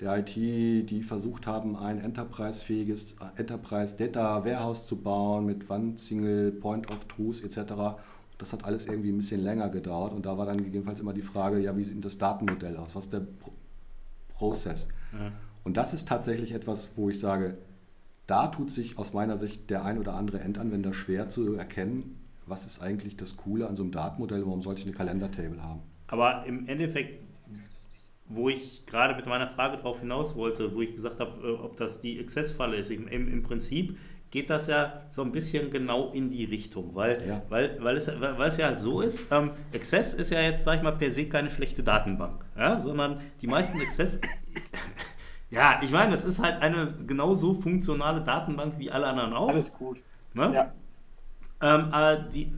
der 0.00 0.18
IT, 0.18 0.34
die 0.34 1.02
versucht 1.02 1.46
haben, 1.46 1.76
ein 1.76 2.00
enterprise-fähiges 2.00 3.16
Enterprise 3.36 3.96
Data 3.96 4.44
Warehouse 4.44 4.86
zu 4.86 4.96
bauen 4.96 5.46
mit 5.46 5.68
One 5.68 5.98
Single 5.98 6.52
Point 6.52 6.90
of 6.90 7.04
Truth 7.04 7.44
etc. 7.44 8.00
Das 8.38 8.52
hat 8.52 8.64
alles 8.64 8.86
irgendwie 8.86 9.10
ein 9.10 9.18
bisschen 9.18 9.42
länger 9.42 9.68
gedauert 9.68 10.12
und 10.12 10.24
da 10.24 10.38
war 10.38 10.46
dann 10.46 10.58
gegebenenfalls 10.58 11.00
immer 11.00 11.12
die 11.12 11.22
Frage, 11.22 11.58
ja, 11.58 11.76
wie 11.76 11.84
sieht 11.84 12.02
das 12.04 12.16
Datenmodell 12.16 12.76
aus? 12.78 12.96
Was 12.96 13.04
ist 13.04 13.12
der 13.12 13.20
Pro 13.20 13.52
Prozess? 14.34 14.88
Und 15.64 15.76
das 15.76 15.92
ist 15.92 16.08
tatsächlich 16.08 16.52
etwas, 16.52 16.92
wo 16.96 17.10
ich 17.10 17.20
sage, 17.20 17.58
da 18.26 18.46
tut 18.46 18.70
sich 18.70 18.96
aus 18.96 19.12
meiner 19.12 19.36
Sicht 19.36 19.68
der 19.68 19.84
ein 19.84 19.98
oder 19.98 20.14
andere 20.14 20.40
Endanwender 20.40 20.94
schwer 20.94 21.28
zu 21.28 21.54
erkennen, 21.54 22.16
was 22.46 22.64
ist 22.64 22.80
eigentlich 22.80 23.16
das 23.18 23.36
Coole 23.36 23.68
an 23.68 23.76
so 23.76 23.82
einem 23.82 23.92
Datenmodell, 23.92 24.46
warum 24.46 24.62
sollte 24.62 24.80
ich 24.80 24.86
eine 24.86 24.96
Kalendertable 24.96 25.62
haben? 25.62 25.80
Aber 26.08 26.46
im 26.46 26.66
Endeffekt, 26.66 27.22
wo 28.30 28.48
ich 28.48 28.86
gerade 28.86 29.16
mit 29.16 29.26
meiner 29.26 29.48
Frage 29.48 29.76
darauf 29.76 30.00
hinaus 30.00 30.36
wollte, 30.36 30.72
wo 30.74 30.80
ich 30.80 30.94
gesagt 30.94 31.18
habe, 31.18 31.46
äh, 31.46 31.50
ob 31.50 31.76
das 31.76 32.00
die 32.00 32.18
Exzessfalle 32.20 32.76
ist, 32.76 32.90
im, 32.90 33.08
im, 33.08 33.42
Prinzip 33.42 33.98
geht 34.30 34.48
das 34.48 34.68
ja 34.68 35.02
so 35.08 35.22
ein 35.22 35.32
bisschen 35.32 35.70
genau 35.70 36.12
in 36.12 36.30
die 36.30 36.44
Richtung, 36.44 36.94
weil, 36.94 37.26
Ja. 37.26 37.42
weil, 37.48 37.76
weil, 37.82 37.96
es, 37.96 38.08
weil 38.08 38.48
es 38.48 38.56
ja 38.56 38.68
halt 38.68 38.78
so 38.78 39.00
ist, 39.00 39.32
ähm, 39.32 39.50
Access 39.74 40.14
ist 40.14 40.30
ja 40.30 40.40
jetzt, 40.40 40.62
sag 40.62 40.76
ich 40.76 40.82
mal, 40.82 40.92
per 40.92 41.10
se 41.10 41.26
keine 41.26 41.50
schlechte 41.50 41.82
Datenbank, 41.82 42.44
ja, 42.56 42.78
sondern 42.78 43.20
die 43.42 43.48
meisten 43.48 43.80
Access... 43.80 44.20
ja, 45.50 45.80
ich 45.82 45.90
meine, 45.90 46.14
es 46.14 46.24
ist 46.24 46.38
halt 46.38 46.62
eine 46.62 46.94
genauso 47.04 47.54
funktionale 47.54 48.20
Datenbank 48.20 48.74
wie 48.78 48.92
alle 48.92 49.06
anderen 49.06 49.32
auch. 49.32 49.48
Alles 49.48 49.72
gut. 49.72 49.98
Ne? 50.34 50.52
Ja. 50.54 50.72
Ähm, 51.60 51.92
äh, 51.92 52.30
die, 52.32 52.52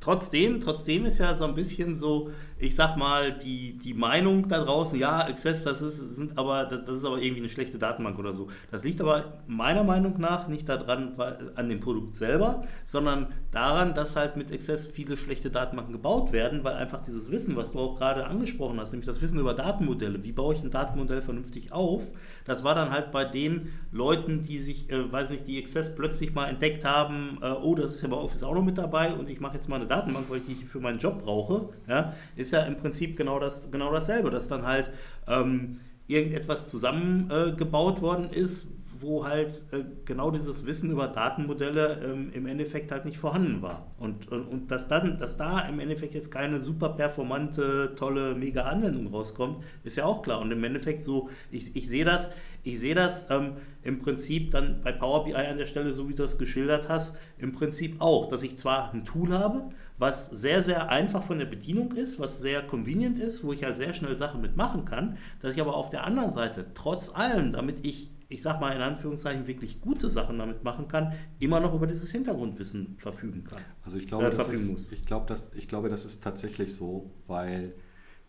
trotzdem, 0.00 0.60
trotzdem 0.60 1.04
ist 1.04 1.18
ja 1.18 1.34
so 1.34 1.44
ein 1.44 1.54
bisschen 1.54 1.94
so 1.94 2.30
ich 2.62 2.76
sag 2.76 2.96
mal, 2.96 3.32
die, 3.32 3.76
die 3.76 3.92
Meinung 3.92 4.46
da 4.48 4.62
draußen, 4.62 4.96
ja, 4.96 5.26
Access, 5.26 5.64
das 5.64 5.82
ist, 5.82 6.14
sind 6.14 6.38
aber, 6.38 6.64
das, 6.64 6.84
das 6.84 6.98
ist 6.98 7.04
aber 7.04 7.20
irgendwie 7.20 7.40
eine 7.40 7.48
schlechte 7.48 7.76
Datenbank 7.76 8.16
oder 8.20 8.32
so. 8.32 8.48
Das 8.70 8.84
liegt 8.84 9.00
aber 9.00 9.42
meiner 9.48 9.82
Meinung 9.82 10.20
nach 10.20 10.46
nicht 10.46 10.68
daran, 10.68 11.14
an 11.56 11.68
dem 11.68 11.80
Produkt 11.80 12.14
selber, 12.14 12.62
sondern 12.84 13.26
daran, 13.50 13.94
dass 13.94 14.14
halt 14.14 14.36
mit 14.36 14.52
Access 14.52 14.86
viele 14.86 15.16
schlechte 15.16 15.50
Datenbanken 15.50 15.92
gebaut 15.92 16.30
werden, 16.30 16.62
weil 16.62 16.74
einfach 16.74 17.02
dieses 17.02 17.32
Wissen, 17.32 17.56
was 17.56 17.72
du 17.72 17.80
auch 17.80 17.98
gerade 17.98 18.26
angesprochen 18.26 18.78
hast, 18.78 18.92
nämlich 18.92 19.06
das 19.06 19.20
Wissen 19.20 19.40
über 19.40 19.54
Datenmodelle, 19.54 20.22
wie 20.22 20.32
baue 20.32 20.54
ich 20.54 20.62
ein 20.62 20.70
Datenmodell 20.70 21.20
vernünftig 21.20 21.72
auf, 21.72 22.12
das 22.44 22.62
war 22.62 22.76
dann 22.76 22.90
halt 22.90 23.10
bei 23.10 23.24
den 23.24 23.72
Leuten, 23.90 24.44
die 24.44 24.58
sich, 24.58 24.88
äh, 24.88 25.10
weiß 25.10 25.30
nicht, 25.30 25.48
die 25.48 25.58
Access 25.60 25.96
plötzlich 25.96 26.32
mal 26.32 26.46
entdeckt 26.46 26.84
haben, 26.84 27.38
äh, 27.42 27.50
oh, 27.50 27.74
das 27.74 27.94
ist 27.94 28.02
ja 28.02 28.08
bei 28.08 28.16
Office 28.16 28.44
auch 28.44 28.54
noch 28.54 28.62
mit 28.62 28.78
dabei 28.78 29.14
und 29.14 29.28
ich 29.28 29.40
mache 29.40 29.54
jetzt 29.54 29.68
mal 29.68 29.76
eine 29.76 29.86
Datenbank, 29.86 30.30
weil 30.30 30.38
ich 30.38 30.46
die 30.46 30.54
für 30.64 30.78
meinen 30.78 30.98
Job 30.98 31.22
brauche, 31.22 31.70
ja, 31.88 32.14
ist 32.36 32.51
ja 32.52 32.62
im 32.62 32.76
Prinzip 32.76 33.16
genau, 33.16 33.38
das, 33.38 33.70
genau 33.70 33.92
dasselbe, 33.92 34.30
dass 34.30 34.48
dann 34.48 34.66
halt 34.66 34.90
ähm, 35.26 35.80
irgendetwas 36.06 36.70
zusammengebaut 36.70 37.98
äh, 37.98 38.02
worden 38.02 38.30
ist, 38.30 38.66
wo 39.02 39.26
halt 39.26 39.64
äh, 39.72 39.84
genau 40.04 40.30
dieses 40.30 40.64
Wissen 40.64 40.90
über 40.90 41.08
Datenmodelle 41.08 42.00
ähm, 42.04 42.30
im 42.32 42.46
Endeffekt 42.46 42.90
halt 42.92 43.04
nicht 43.04 43.18
vorhanden 43.18 43.60
war. 43.60 43.90
Und, 43.98 44.30
und, 44.30 44.46
und, 44.46 44.70
dass, 44.70 44.88
dann, 44.88 45.18
dass 45.18 45.36
da 45.36 45.60
im 45.60 45.80
Endeffekt 45.80 46.14
jetzt 46.14 46.30
keine 46.30 46.60
super 46.60 46.90
performante, 46.90 47.94
tolle, 47.96 48.34
mega 48.34 48.62
Anwendung 48.62 49.08
rauskommt, 49.08 49.64
ist 49.84 49.96
ja 49.96 50.04
auch 50.04 50.22
klar. 50.22 50.40
Und 50.40 50.52
im 50.52 50.62
Endeffekt 50.64 51.02
so, 51.02 51.28
ich, 51.50 51.74
ich 51.76 51.88
sehe 51.88 52.04
das, 52.04 52.30
ich 52.62 52.78
sehe 52.78 52.94
das 52.94 53.26
ähm, 53.28 53.54
im 53.82 53.98
Prinzip 53.98 54.52
dann 54.52 54.80
bei 54.82 54.92
Power 54.92 55.24
BI 55.24 55.34
an 55.34 55.58
der 55.58 55.66
Stelle, 55.66 55.92
so 55.92 56.08
wie 56.08 56.14
du 56.14 56.22
das 56.22 56.38
geschildert 56.38 56.88
hast, 56.88 57.16
im 57.38 57.52
Prinzip 57.52 58.00
auch, 58.00 58.28
dass 58.28 58.42
ich 58.42 58.56
zwar 58.56 58.94
ein 58.94 59.04
Tool 59.04 59.32
habe, 59.32 59.70
was 59.98 60.30
sehr, 60.30 60.62
sehr 60.62 60.88
einfach 60.88 61.22
von 61.22 61.38
der 61.38 61.46
Bedienung 61.46 61.92
ist, 61.92 62.18
was 62.18 62.40
sehr 62.40 62.62
convenient 62.66 63.18
ist, 63.18 63.44
wo 63.44 63.52
ich 63.52 63.62
halt 63.62 63.76
sehr 63.76 63.94
schnell 63.94 64.16
Sachen 64.16 64.40
mitmachen 64.40 64.84
kann, 64.84 65.16
dass 65.40 65.54
ich 65.54 65.60
aber 65.60 65.76
auf 65.76 65.90
der 65.90 66.04
anderen 66.04 66.30
Seite, 66.30 66.66
trotz 66.74 67.08
allem, 67.14 67.52
damit 67.52 67.84
ich, 67.84 68.10
ich 68.28 68.42
sag 68.42 68.60
mal 68.60 68.74
in 68.74 68.82
Anführungszeichen, 68.82 69.46
wirklich 69.46 69.80
gute 69.80 70.08
Sachen 70.08 70.38
damit 70.38 70.64
machen 70.64 70.88
kann, 70.88 71.12
immer 71.38 71.60
noch 71.60 71.74
über 71.74 71.86
dieses 71.86 72.10
Hintergrundwissen 72.10 72.96
verfügen 72.98 73.44
kann. 73.44 73.62
Also 73.84 73.98
ich 73.98 74.06
glaube, 74.06 74.26
äh, 74.26 74.36
das 74.36 74.48
ist, 74.48 74.92
ich, 74.92 75.02
glaube, 75.02 75.26
das, 75.26 75.46
ich 75.54 75.68
glaube, 75.68 75.88
das 75.88 76.04
ist 76.04 76.22
tatsächlich 76.22 76.74
so, 76.74 77.10
weil 77.26 77.74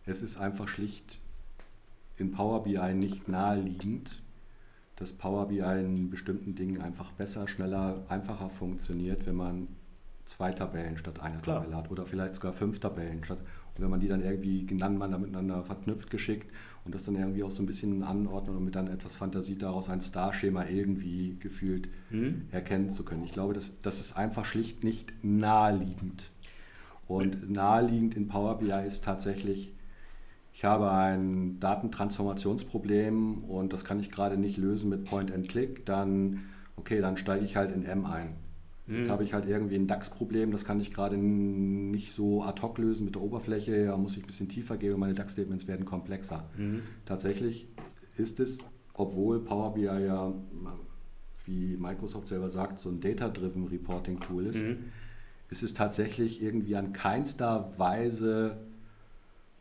es 0.06 0.22
ist 0.22 0.38
einfach 0.38 0.68
schlicht 0.68 1.20
in 2.18 2.32
Power 2.32 2.64
BI 2.64 2.94
nicht 2.94 3.28
naheliegend, 3.28 4.22
dass 4.96 5.14
Power 5.14 5.48
BI 5.48 5.60
in 5.60 6.10
bestimmten 6.10 6.56
Dingen 6.56 6.82
einfach 6.82 7.12
besser, 7.14 7.48
schneller, 7.48 8.06
einfacher 8.10 8.50
funktioniert, 8.50 9.26
wenn 9.26 9.36
man 9.36 9.68
zwei 10.26 10.52
Tabellen 10.52 10.98
statt 10.98 11.22
einer 11.22 11.40
Klar. 11.40 11.60
Tabelle 11.60 11.78
hat 11.78 11.92
oder 11.92 12.06
vielleicht 12.06 12.36
sogar 12.36 12.54
fünf 12.54 12.80
Tabellen 12.80 13.24
statt. 13.24 13.40
Und 13.76 13.84
wenn 13.84 13.90
man 13.90 14.00
die 14.00 14.08
dann 14.08 14.24
irgendwie 14.24 14.66
gegeneinander 14.66 15.18
miteinander 15.18 15.64
verknüpft 15.64 16.10
geschickt 16.10 16.52
und 16.86 16.94
das 16.94 17.04
dann 17.04 17.16
irgendwie 17.16 17.44
auch 17.44 17.52
so 17.52 17.62
ein 17.62 17.66
bisschen 17.66 18.04
anordnet 18.04 18.56
und 18.56 18.66
mit 18.66 18.76
dann 18.76 18.88
etwas 18.88 19.16
Fantasie 19.16 19.58
daraus 19.58 19.90
ein 19.90 20.02
Star-Schema 20.02 20.66
irgendwie 20.68 21.38
gefühlt 21.40 21.90
mhm. 22.10 22.44
erkennen 22.52 22.90
zu 22.90 23.04
können. 23.04 23.24
Ich 23.24 23.32
glaube, 23.32 23.54
das, 23.54 23.82
das 23.82 24.00
ist 24.00 24.18
einfach 24.18 24.46
schlicht 24.46 24.84
nicht 24.84 25.14
naheliegend. 25.24 26.32
Und 27.08 27.50
naheliegend 27.50 28.16
in 28.16 28.28
Power 28.28 28.58
BI 28.60 28.72
ist 28.86 29.04
tatsächlich, 29.04 29.74
ich 30.54 30.64
habe 30.64 30.92
ein 30.92 31.60
Datentransformationsproblem 31.60 33.44
und 33.44 33.74
das 33.74 33.84
kann 33.84 34.00
ich 34.00 34.12
gerade 34.12 34.38
nicht 34.38 34.58
lösen 34.58 34.90
mit 34.90 35.04
Point 35.06 35.32
and 35.32 35.50
Click, 35.50 35.86
dann 35.86 36.46
okay, 36.76 37.02
dann 37.02 37.18
steige 37.18 37.46
ich 37.46 37.56
halt 37.56 37.72
in 37.72 37.86
M 37.86 38.06
ein. 38.06 38.36
Jetzt 38.88 39.08
mhm. 39.08 39.12
habe 39.12 39.24
ich 39.24 39.34
halt 39.34 39.48
irgendwie 39.48 39.76
ein 39.76 39.88
DAX-Problem, 39.88 40.52
das 40.52 40.66
kann 40.66 40.82
ich 40.82 40.94
gerade 40.94 41.18
nicht 41.18 42.12
so 42.12 42.44
ad 42.44 42.62
hoc 42.62 42.78
lösen 42.78 43.06
mit 43.06 43.16
der 43.16 43.24
Oberfläche, 43.24 43.86
da 43.86 43.96
muss 43.96 44.18
ich 44.18 44.24
ein 44.24 44.28
bisschen 44.28 44.50
tiefer 44.50 44.76
gehen 44.76 44.94
und 44.94 45.00
meine 45.00 45.14
DAX-Statements 45.14 45.68
werden 45.68 45.86
komplexer. 45.86 46.50
Mhm. 46.58 46.82
Tatsächlich 47.06 47.68
ist 48.18 48.42
es, 48.42 48.58
obwohl 48.94 49.40
Power 49.40 49.74
BI 49.74 49.84
ja, 49.84 50.34
wie 51.46 51.78
Microsoft 51.78 52.28
selber 52.28 52.50
sagt, 52.50 52.82
so 52.82 52.90
ein 52.90 53.00
Data-Driven 53.00 53.68
Reporting-Tool 53.68 54.48
ist, 54.48 54.58
mhm. 54.58 54.92
ist 55.50 55.64
es 55.64 55.74
tatsächlich 55.74 56.42
irgendwie 56.42 56.76
an 56.76 56.92
keinster 56.92 57.74
Weise 57.78 58.58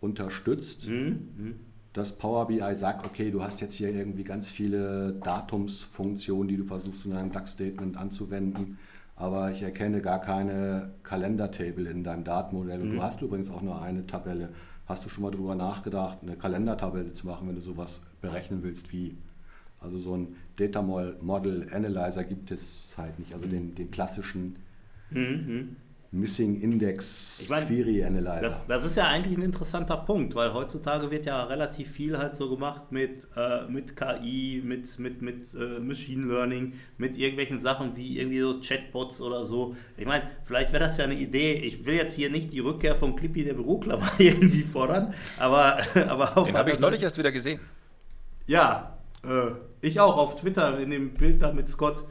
unterstützt. 0.01 0.89
Mhm. 0.89 1.61
dass 1.93 2.17
Power 2.17 2.47
BI 2.47 2.75
sagt, 2.75 3.05
okay, 3.05 3.31
du 3.31 3.43
hast 3.43 3.61
jetzt 3.61 3.75
hier 3.75 3.91
irgendwie 3.91 4.25
ganz 4.25 4.49
viele 4.49 5.13
Datumsfunktionen, 5.23 6.49
die 6.49 6.57
du 6.57 6.65
versuchst 6.65 7.05
in 7.05 7.13
einem 7.13 7.31
DAX-Statement 7.31 7.99
anzuwenden 7.99 8.79
aber 9.17 9.51
ich 9.51 9.63
erkenne 9.63 10.01
gar 10.01 10.21
keine 10.21 10.93
Kalendertable 11.03 11.89
in 11.91 12.05
deinem 12.05 12.25
Datenmodell. 12.25 12.81
Und 12.81 12.91
mhm. 12.91 12.97
du 12.97 13.03
hast 13.03 13.23
übrigens 13.23 13.51
auch 13.51 13.63
nur 13.63 13.81
eine 13.83 14.07
Tabelle. 14.07 14.51
Hast 14.87 15.05
du 15.05 15.09
schon 15.09 15.23
mal 15.23 15.31
darüber 15.31 15.55
nachgedacht, 15.55 16.19
eine 16.23 16.37
Kalendertabelle 16.37 17.13
zu 17.13 17.27
machen, 17.27 17.49
wenn 17.49 17.55
du 17.55 17.61
sowas 17.61 18.03
berechnen 18.21 18.63
willst 18.63 18.93
wie, 18.93 19.17
also 19.81 19.99
so 19.99 20.17
ein 20.17 20.37
Data 20.57 20.83
Model 20.83 21.69
Analyzer 21.73 22.25
gibt 22.25 22.51
es 22.51 22.95
halt 22.99 23.19
nicht, 23.19 23.33
also 23.33 23.47
mhm. 23.47 23.51
den, 23.51 23.75
den 23.75 23.91
klassischen 23.91 24.57
mhm. 25.11 25.77
Missing 26.15 26.61
Index 26.61 27.41
ich 27.41 27.49
mein, 27.49 27.67
Query 27.67 28.05
Analyzer. 28.05 28.43
Das, 28.43 28.67
das, 28.67 28.85
ist 28.85 28.97
ja 28.97 29.09
eigentlich 29.09 29.39
ein 29.39 29.43
interessanter 29.43 29.97
Punkt, 29.97 30.35
weil 30.35 30.53
heutzutage 30.53 31.11
wird 31.11 31.25
ja 31.25 31.43
relativ 31.45 31.91
viel 31.91 32.19
halt 32.19 32.37
so 32.37 32.51
gemacht 32.51 32.93
mit, 32.93 33.27
äh, 33.35 33.67
mit 33.67 33.97
KI, 33.97 34.61
mit, 34.63 34.99
mit, 34.99 35.23
mit 35.23 35.55
äh, 35.55 35.79
Machine 35.81 36.27
Learning, 36.27 36.75
mit 36.99 37.17
irgendwelchen 37.17 37.59
Sachen 37.59 37.97
wie 37.97 38.19
irgendwie 38.19 38.41
so 38.41 38.61
Chatbots 38.61 39.23
oder 39.23 39.47
so. 39.47 39.75
Ich 39.97 40.05
meine, 40.05 40.25
vielleicht 40.45 40.73
wäre 40.73 40.85
das 40.85 40.99
ja 40.99 41.05
eine 41.05 41.15
Idee. 41.15 41.55
Ich 41.55 41.87
will 41.87 41.95
jetzt 41.95 42.15
hier 42.15 42.29
nicht 42.29 42.53
die 42.53 42.61
Rückkehr 42.61 42.95
vom 42.95 43.17
Clippy 43.17 43.45
der 43.45 43.55
Büroklammer 43.55 44.13
irgendwie 44.19 44.65
fordern, 44.65 45.15
aber, 45.39 45.79
aber 46.09 46.37
auch. 46.37 46.45
Den 46.45 46.59
habe 46.59 46.73
ich 46.73 46.79
neulich 46.79 47.03
erst 47.03 47.17
wieder 47.17 47.33
gesehen. 47.33 47.59
Ja, 48.47 48.99
äh, 49.25 49.53
ich 49.81 49.99
auch 49.99 50.19
auf 50.19 50.37
Twitter 50.37 50.79
in 50.79 50.91
dem 50.91 51.15
Bild 51.15 51.41
da 51.41 51.55
mit 51.55 51.69
Scott. 51.69 52.05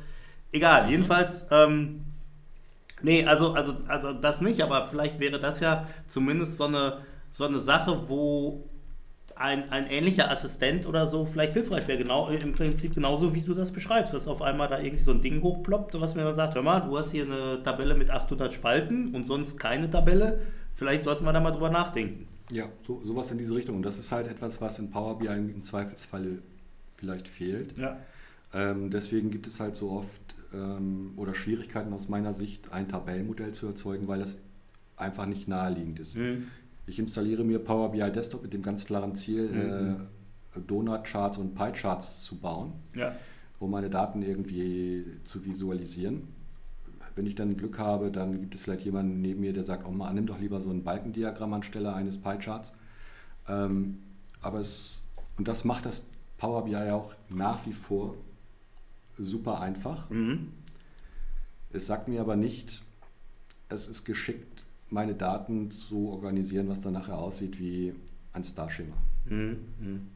Egal, 0.52 0.90
jedenfalls. 0.90 1.46
Ähm, 1.52 2.02
Nee, 3.04 3.26
also, 3.26 3.54
also, 3.54 3.76
also 3.88 4.14
das 4.14 4.42
nicht, 4.42 4.62
aber 4.62 4.88
vielleicht 4.88 5.20
wäre 5.20 5.40
das 5.40 5.60
ja 5.60 5.88
zumindest 6.08 6.58
so 6.58 6.66
eine, 6.66 7.00
so 7.32 7.46
eine 7.46 7.60
Sache, 7.60 8.08
wo 8.08 8.64
ein, 9.36 9.70
ein 9.72 9.88
ähnlicher 9.88 10.30
Assistent 10.30 10.86
oder 10.86 11.08
so 11.08 11.26
vielleicht 11.26 11.54
hilfreich 11.54 11.88
wäre. 11.88 11.98
Genau, 11.98 12.30
im 12.30 12.52
Prinzip 12.54 12.94
genauso, 12.94 13.34
wie 13.34 13.42
du 13.42 13.54
das 13.54 13.72
beschreibst, 13.72 14.14
dass 14.14 14.28
auf 14.28 14.42
einmal 14.42 14.68
da 14.68 14.80
irgendwie 14.80 15.04
so 15.04 15.12
ein 15.12 15.22
Ding 15.22 15.42
hochploppt, 15.42 16.00
was 16.00 16.16
mir 16.16 16.24
dann 16.24 16.34
sagt, 16.34 16.56
hör 16.56 16.62
mal, 16.62 16.82
du 16.82 16.98
hast 16.98 17.12
hier 17.12 17.26
eine 17.26 17.62
Tabelle 17.64 17.96
mit 17.96 18.12
800 18.12 18.54
Spalten 18.54 19.16
und 19.16 19.26
sonst 19.26 19.60
keine 19.60 19.90
Tabelle. 19.90 20.42
Vielleicht 20.76 21.04
sollten 21.04 21.26
wir 21.26 21.34
da 21.34 21.40
mal 21.40 21.52
drüber 21.52 21.70
nachdenken. 21.70 22.28
Ja, 22.52 22.66
so, 22.86 23.02
sowas 23.04 23.32
in 23.32 23.38
diese 23.38 23.56
Richtung. 23.56 23.78
Und 23.78 23.84
das 23.84 23.98
ist 23.98 24.12
halt 24.12 24.28
etwas, 24.28 24.62
was 24.62 24.78
in 24.80 24.92
Power 24.92 25.18
BI 25.18 25.28
im 25.28 25.64
Zweifelsfalle 25.64 26.40
vielleicht 26.96 27.28
fehlt. 27.28 27.78
Ja. 27.78 27.98
Ähm, 28.54 28.90
deswegen 28.92 29.32
gibt 29.32 29.48
es 29.48 29.60
halt 29.60 29.76
so 29.76 29.92
oft 29.92 30.22
ähm, 30.54 31.14
oder 31.16 31.34
Schwierigkeiten 31.34 31.94
aus 31.94 32.10
meiner 32.10 32.34
Sicht, 32.34 32.72
ein 32.72 32.88
Tabellenmodell 32.88 33.54
zu 33.54 33.68
erzeugen, 33.68 34.08
weil 34.08 34.20
das 34.20 34.38
einfach 34.98 35.26
nicht 35.26 35.48
naheliegend 35.48 36.00
ist. 36.00 36.16
Mhm. 36.16 36.48
Ich 36.88 37.00
installiere 37.00 37.44
mir 37.44 37.60
Power 37.60 37.92
BI 37.92 38.12
Desktop 38.12 38.44
mit 38.44 38.54
dem 38.54 38.62
ganz 38.62 38.86
klaren 38.86 39.16
Ziel, 39.16 39.50
mhm. 39.50 40.08
äh, 40.56 40.60
Donut-Charts 40.60 41.38
und 41.38 41.56
Pie-Charts 41.56 42.24
zu 42.24 42.38
bauen, 42.38 42.74
ja. 42.96 43.16
um 43.60 43.72
meine 43.72 43.90
Daten 43.90 44.22
irgendwie 44.22 45.06
zu 45.24 45.46
visualisieren. 45.46 46.28
Wenn 47.16 47.26
ich 47.26 47.36
dann 47.36 47.58
Glück 47.58 47.78
habe, 47.80 48.12
dann 48.12 48.42
gibt 48.42 48.56
es 48.56 48.62
vielleicht 48.62 48.84
jemanden 48.84 49.22
neben 49.22 49.42
mir, 49.42 49.54
der 49.54 49.64
sagt, 49.64 49.86
oh 49.86 49.92
man, 49.92 50.16
nimm 50.16 50.26
doch 50.26 50.40
lieber 50.40 50.60
so 50.60 50.70
ein 50.70 50.84
Balkendiagramm 50.84 51.54
anstelle 51.54 51.94
eines 51.94 52.18
Pie-Charts. 52.18 52.74
Ähm, 53.48 54.00
aber 54.42 54.60
es, 54.60 55.04
und 55.38 55.48
das 55.48 55.64
macht 55.64 55.86
das 55.86 56.06
Power 56.38 56.66
BI 56.66 56.76
auch 56.90 57.14
nach 57.30 57.66
wie 57.66 57.74
vor 57.74 58.16
super 59.22 59.62
einfach. 59.62 60.10
Mhm. 60.10 60.52
Es 61.72 61.88
sagt 61.88 62.08
mir 62.08 62.22
aber 62.22 62.36
nicht, 62.36 62.82
es 63.70 63.88
ist 63.88 64.04
geschickt, 64.04 64.64
meine 64.90 65.16
Daten 65.16 65.72
zu 65.72 66.10
organisieren, 66.10 66.68
was 66.68 66.82
dann 66.82 66.94
nachher 66.94 67.18
aussieht 67.18 67.60
wie 67.60 67.96
ein 68.34 68.44
Starschema. 68.44 68.96
Mhm. 69.26 69.58
mhm. 69.80 70.08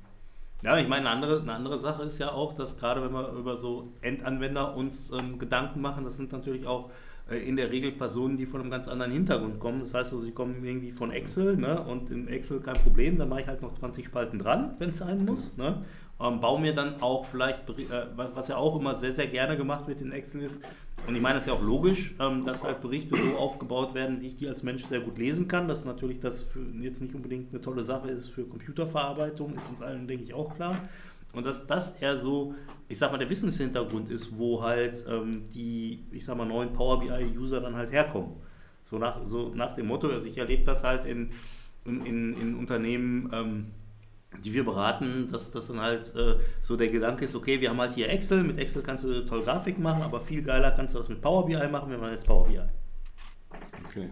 Ja, 0.63 0.79
ich 0.79 0.87
meine, 0.87 1.07
eine 1.07 1.09
andere, 1.09 1.41
eine 1.41 1.53
andere 1.53 1.77
Sache 1.77 2.03
ist 2.03 2.17
ja 2.17 2.31
auch, 2.31 2.53
dass 2.53 2.79
gerade 2.79 3.03
wenn 3.03 3.11
wir 3.11 3.33
über 3.33 3.55
so 3.55 3.89
Endanwender 4.01 4.75
uns 4.75 5.11
ähm, 5.11 5.37
Gedanken 5.37 5.79
machen, 5.79 6.05
das 6.05 6.17
sind 6.17 6.31
natürlich 6.31 6.65
auch 6.65 6.89
äh, 7.29 7.37
in 7.37 7.55
der 7.55 7.71
Regel 7.71 7.91
Personen, 7.91 8.37
die 8.37 8.45
von 8.45 8.61
einem 8.61 8.71
ganz 8.71 8.87
anderen 8.87 9.11
Hintergrund 9.11 9.59
kommen. 9.59 9.79
Das 9.79 9.93
heißt 9.93 10.13
also, 10.13 10.23
sie 10.23 10.31
kommen 10.31 10.63
irgendwie 10.63 10.91
von 10.91 11.11
Excel 11.11 11.57
ne? 11.57 11.81
und 11.81 12.09
in 12.09 12.27
Excel 12.27 12.61
kein 12.61 12.75
Problem, 12.75 13.17
dann 13.17 13.29
mache 13.29 13.41
ich 13.41 13.47
halt 13.47 13.61
noch 13.61 13.73
20 13.73 14.05
Spalten 14.05 14.39
dran, 14.39 14.75
wenn 14.79 14.89
es 14.89 14.97
sein 14.97 15.25
muss. 15.25 15.57
Ne? 15.57 15.83
Ähm, 16.19 16.39
baue 16.39 16.61
mir 16.61 16.73
dann 16.73 17.01
auch 17.01 17.25
vielleicht, 17.25 17.69
äh, 17.69 18.07
was 18.15 18.47
ja 18.47 18.57
auch 18.57 18.79
immer 18.79 18.95
sehr, 18.95 19.11
sehr 19.11 19.27
gerne 19.27 19.57
gemacht 19.57 19.87
wird 19.87 20.01
in 20.01 20.11
Excel 20.11 20.41
ist, 20.41 20.61
und 21.07 21.15
ich 21.15 21.21
meine, 21.21 21.35
das 21.35 21.43
ist 21.43 21.47
ja 21.47 21.53
auch 21.53 21.61
logisch, 21.61 22.15
ähm, 22.19 22.43
dass 22.43 22.63
halt 22.63 22.81
Berichte 22.81 23.15
so 23.15 23.37
aufgebaut 23.37 23.93
werden, 23.93 24.21
wie 24.21 24.27
ich 24.27 24.37
die 24.37 24.47
als 24.47 24.63
Mensch 24.63 24.85
sehr 24.85 25.01
gut 25.01 25.19
lesen 25.19 25.47
kann. 25.47 25.67
Dass 25.67 25.85
natürlich 25.85 26.19
das 26.19 26.45
jetzt 26.81 27.01
nicht 27.01 27.13
unbedingt 27.13 27.51
eine 27.51 27.61
tolle 27.61 27.83
Sache 27.83 28.09
ist 28.09 28.29
für 28.29 28.43
Computerverarbeitung, 28.45 29.53
ist 29.55 29.69
uns 29.69 29.81
allen, 29.83 30.07
denke 30.07 30.23
ich, 30.23 30.33
auch 30.33 30.55
klar. 30.55 30.89
Und 31.33 31.45
dass 31.45 31.67
das 31.67 31.97
eher 31.97 32.17
so, 32.17 32.55
ich 32.87 32.97
sag 32.97 33.11
mal, 33.11 33.17
der 33.17 33.29
Wissenshintergrund 33.29 34.09
ist, 34.09 34.37
wo 34.37 34.63
halt 34.63 35.05
ähm, 35.07 35.43
die, 35.53 36.05
ich 36.11 36.25
sag 36.25 36.37
mal, 36.37 36.45
neuen 36.45 36.73
Power 36.73 36.99
BI-User 36.99 37.61
dann 37.61 37.75
halt 37.75 37.91
herkommen. 37.91 38.31
So 38.83 38.97
nach, 38.97 39.23
so 39.23 39.51
nach 39.53 39.73
dem 39.73 39.87
Motto, 39.87 40.07
also 40.07 40.25
ich 40.25 40.37
erlebe 40.37 40.63
das 40.63 40.83
halt 40.83 41.05
in, 41.05 41.31
in, 41.85 42.05
in, 42.05 42.41
in 42.41 42.55
Unternehmen, 42.55 43.29
ähm, 43.33 43.65
die 44.43 44.53
wir 44.53 44.65
beraten, 44.65 45.27
dass 45.31 45.51
das 45.51 45.67
dann 45.67 45.79
halt 45.79 46.13
äh, 46.15 46.35
so 46.61 46.75
der 46.75 46.89
Gedanke 46.89 47.25
ist, 47.25 47.35
okay, 47.35 47.61
wir 47.61 47.69
haben 47.69 47.79
halt 47.79 47.93
hier 47.93 48.09
Excel, 48.09 48.43
mit 48.43 48.59
Excel 48.59 48.81
kannst 48.83 49.03
du 49.03 49.25
toll 49.25 49.43
Grafik 49.43 49.79
machen, 49.79 50.01
aber 50.01 50.21
viel 50.21 50.41
geiler 50.41 50.71
kannst 50.71 50.93
du 50.93 50.99
das 50.99 51.09
mit 51.09 51.21
Power 51.21 51.45
BI 51.45 51.67
machen, 51.67 51.91
wenn 51.91 51.99
man 51.99 52.11
jetzt 52.11 52.25
Power 52.25 52.47
BI. 52.47 52.59
Okay. 53.85 54.09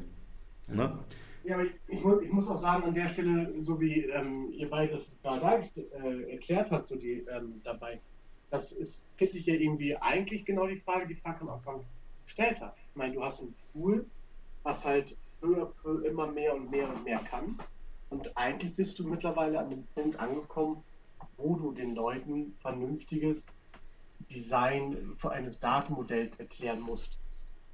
Ne? 0.67 0.97
Ja, 1.43 1.55
aber 1.55 1.65
ich, 1.65 1.71
ich, 1.87 2.03
muss, 2.03 2.21
ich 2.21 2.31
muss 2.31 2.47
auch 2.47 2.61
sagen, 2.61 2.83
an 2.83 2.93
der 2.93 3.09
Stelle, 3.09 3.53
so 3.59 3.79
wie 3.79 4.05
ähm, 4.05 4.49
ihr 4.51 4.69
beide 4.69 4.93
das 4.93 5.17
gerade 5.21 5.69
äh, 5.75 6.31
erklärt 6.31 6.71
habt, 6.71 6.87
so 6.87 6.95
die, 6.95 7.25
ähm, 7.29 7.61
dabei, 7.63 7.99
das 8.49 8.71
ist, 8.71 9.05
finde 9.17 9.37
ich 9.37 9.45
ja 9.45 9.55
irgendwie 9.55 9.97
eigentlich 9.97 10.45
genau 10.45 10.67
die 10.67 10.79
Frage, 10.79 11.07
die 11.07 11.15
Frank 11.15 11.41
am 11.41 11.49
Anfang 11.49 11.81
gestellt 12.25 12.61
hat. 12.61 12.75
Ich 12.77 12.95
meine, 12.95 13.13
du 13.13 13.23
hast 13.23 13.41
ein 13.41 13.53
Tool, 13.73 14.05
was 14.63 14.85
halt 14.85 15.15
immer 16.05 16.27
mehr 16.27 16.55
und 16.55 16.71
mehr 16.71 16.87
und 16.87 17.03
mehr 17.03 17.19
kann. 17.29 17.59
Und 18.13 18.37
eigentlich 18.37 18.75
bist 18.75 18.99
du 18.99 19.07
mittlerweile 19.07 19.59
an 19.59 19.71
dem 19.71 19.83
Punkt 19.95 20.19
angekommen, 20.19 20.83
wo 21.37 21.55
du 21.55 21.71
den 21.71 21.95
Leuten 21.95 22.55
vernünftiges 22.61 23.47
Design 24.29 24.95
für 25.17 25.31
eines 25.31 25.59
Datenmodells 25.59 26.35
erklären 26.35 26.79
musst. 26.79 27.17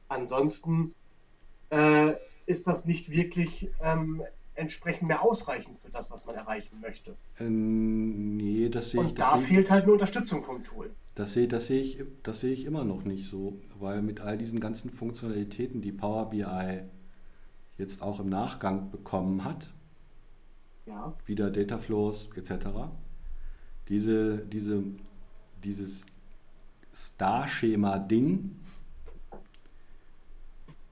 Ansonsten 0.08 0.93
äh, 1.71 2.13
ist 2.45 2.67
das 2.67 2.86
nicht 2.86 3.12
wirklich 3.12 3.69
ähm, 3.84 4.23
entsprechend 4.56 5.10
mehr 5.10 5.21
ausreichend 5.23 5.78
für 5.84 5.91
das, 5.91 6.10
was 6.10 6.25
man 6.25 6.36
erreichen 6.36 6.80
möchte. 6.82 7.15
Ähm, 7.39 8.38
nee, 8.38 8.69
das 8.69 8.91
sehe 8.91 9.02
ich. 9.02 9.10
Und 9.10 9.19
da 9.19 9.39
ich- 9.39 9.47
fehlt 9.47 9.69
halt 9.69 9.84
eine 9.84 9.91
Unterstützung 9.91 10.41
vom 10.41 10.63
Tool. 10.63 10.89
Das 11.15 11.34
sehe, 11.34 11.49
das, 11.49 11.67
sehe 11.67 11.82
ich, 11.82 12.02
das 12.23 12.39
sehe 12.39 12.54
ich 12.54 12.63
immer 12.63 12.86
noch 12.86 13.04
nicht 13.04 13.28
so, 13.28 13.60
weil 13.78 14.02
mit 14.02 14.21
all 14.21 14.38
diesen 14.38 14.62
ganzen 14.62 14.89
Funktionalitäten, 14.89 15.82
die 15.82 15.91
Power 15.91 16.30
BI 16.30 16.45
jetzt 17.78 18.02
auch 18.02 18.21
im 18.21 18.30
Nachgang 18.30 18.89
bekommen 18.89 19.43
hat, 19.43 19.69
Ja. 20.89 21.13
wieder 21.25 21.52
Data 21.52 21.78
Flows 21.78 22.30
etc., 22.36 22.67
diese, 23.88 24.39
diese, 24.39 24.84
dieses 25.63 26.06
Star-Schema-Ding, 26.93 28.56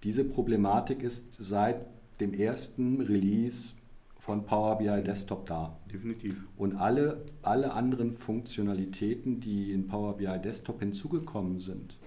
diese 0.04 0.24
Problematik 0.24 1.04
ist 1.04 1.34
seit 1.34 1.86
dem 2.20 2.34
ersten 2.34 3.02
Release 3.02 3.74
von 4.20 4.46
Power 4.46 4.78
BI 4.78 5.04
Desktop 5.04 5.46
da. 5.48 5.78
Definitiv. 5.92 6.44
Und 6.58 6.76
alle, 6.76 7.26
alle 7.42 7.74
anderen 7.74 8.12
Funktionalitäten, 8.12 9.40
die 9.40 9.72
in 9.72 9.88
Power 9.88 10.18
BI 10.18 10.40
Desktop 10.40 10.80
hinzugekommen 10.80 11.60
sind, 11.60 11.98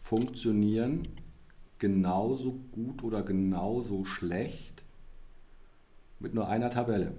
funktionieren 0.00 1.08
genauso 1.78 2.60
gut 2.72 3.02
oder 3.02 3.22
genauso 3.22 4.04
schlecht 4.04 4.75
mit 6.18 6.34
nur 6.34 6.48
einer 6.48 6.70
Tabelle. 6.70 7.12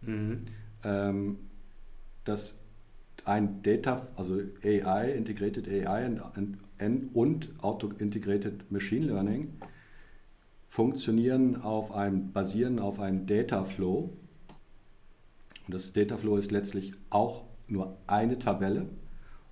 Mhm. 0.00 0.44
Ähm, 0.84 1.38
dass 2.24 2.60
ein 3.24 3.62
Data, 3.62 4.08
also 4.16 4.40
AI, 4.64 5.12
Integrated 5.12 5.68
AI 5.68 6.06
und, 6.06 6.58
und, 6.78 7.14
und 7.14 7.48
Auto-Integrated 7.62 8.70
Machine 8.70 9.06
Learning 9.06 9.52
funktionieren 10.68 11.62
auf 11.62 11.92
einem, 11.92 12.32
basieren 12.32 12.78
auf 12.78 12.98
einem 12.98 13.26
Data 13.26 13.64
Flow. 13.64 14.10
Und 15.66 15.74
das 15.74 15.92
Data 15.92 16.16
Flow 16.16 16.36
ist 16.36 16.50
letztlich 16.50 16.92
auch 17.10 17.44
nur 17.68 17.96
eine 18.06 18.38
Tabelle. 18.38 18.86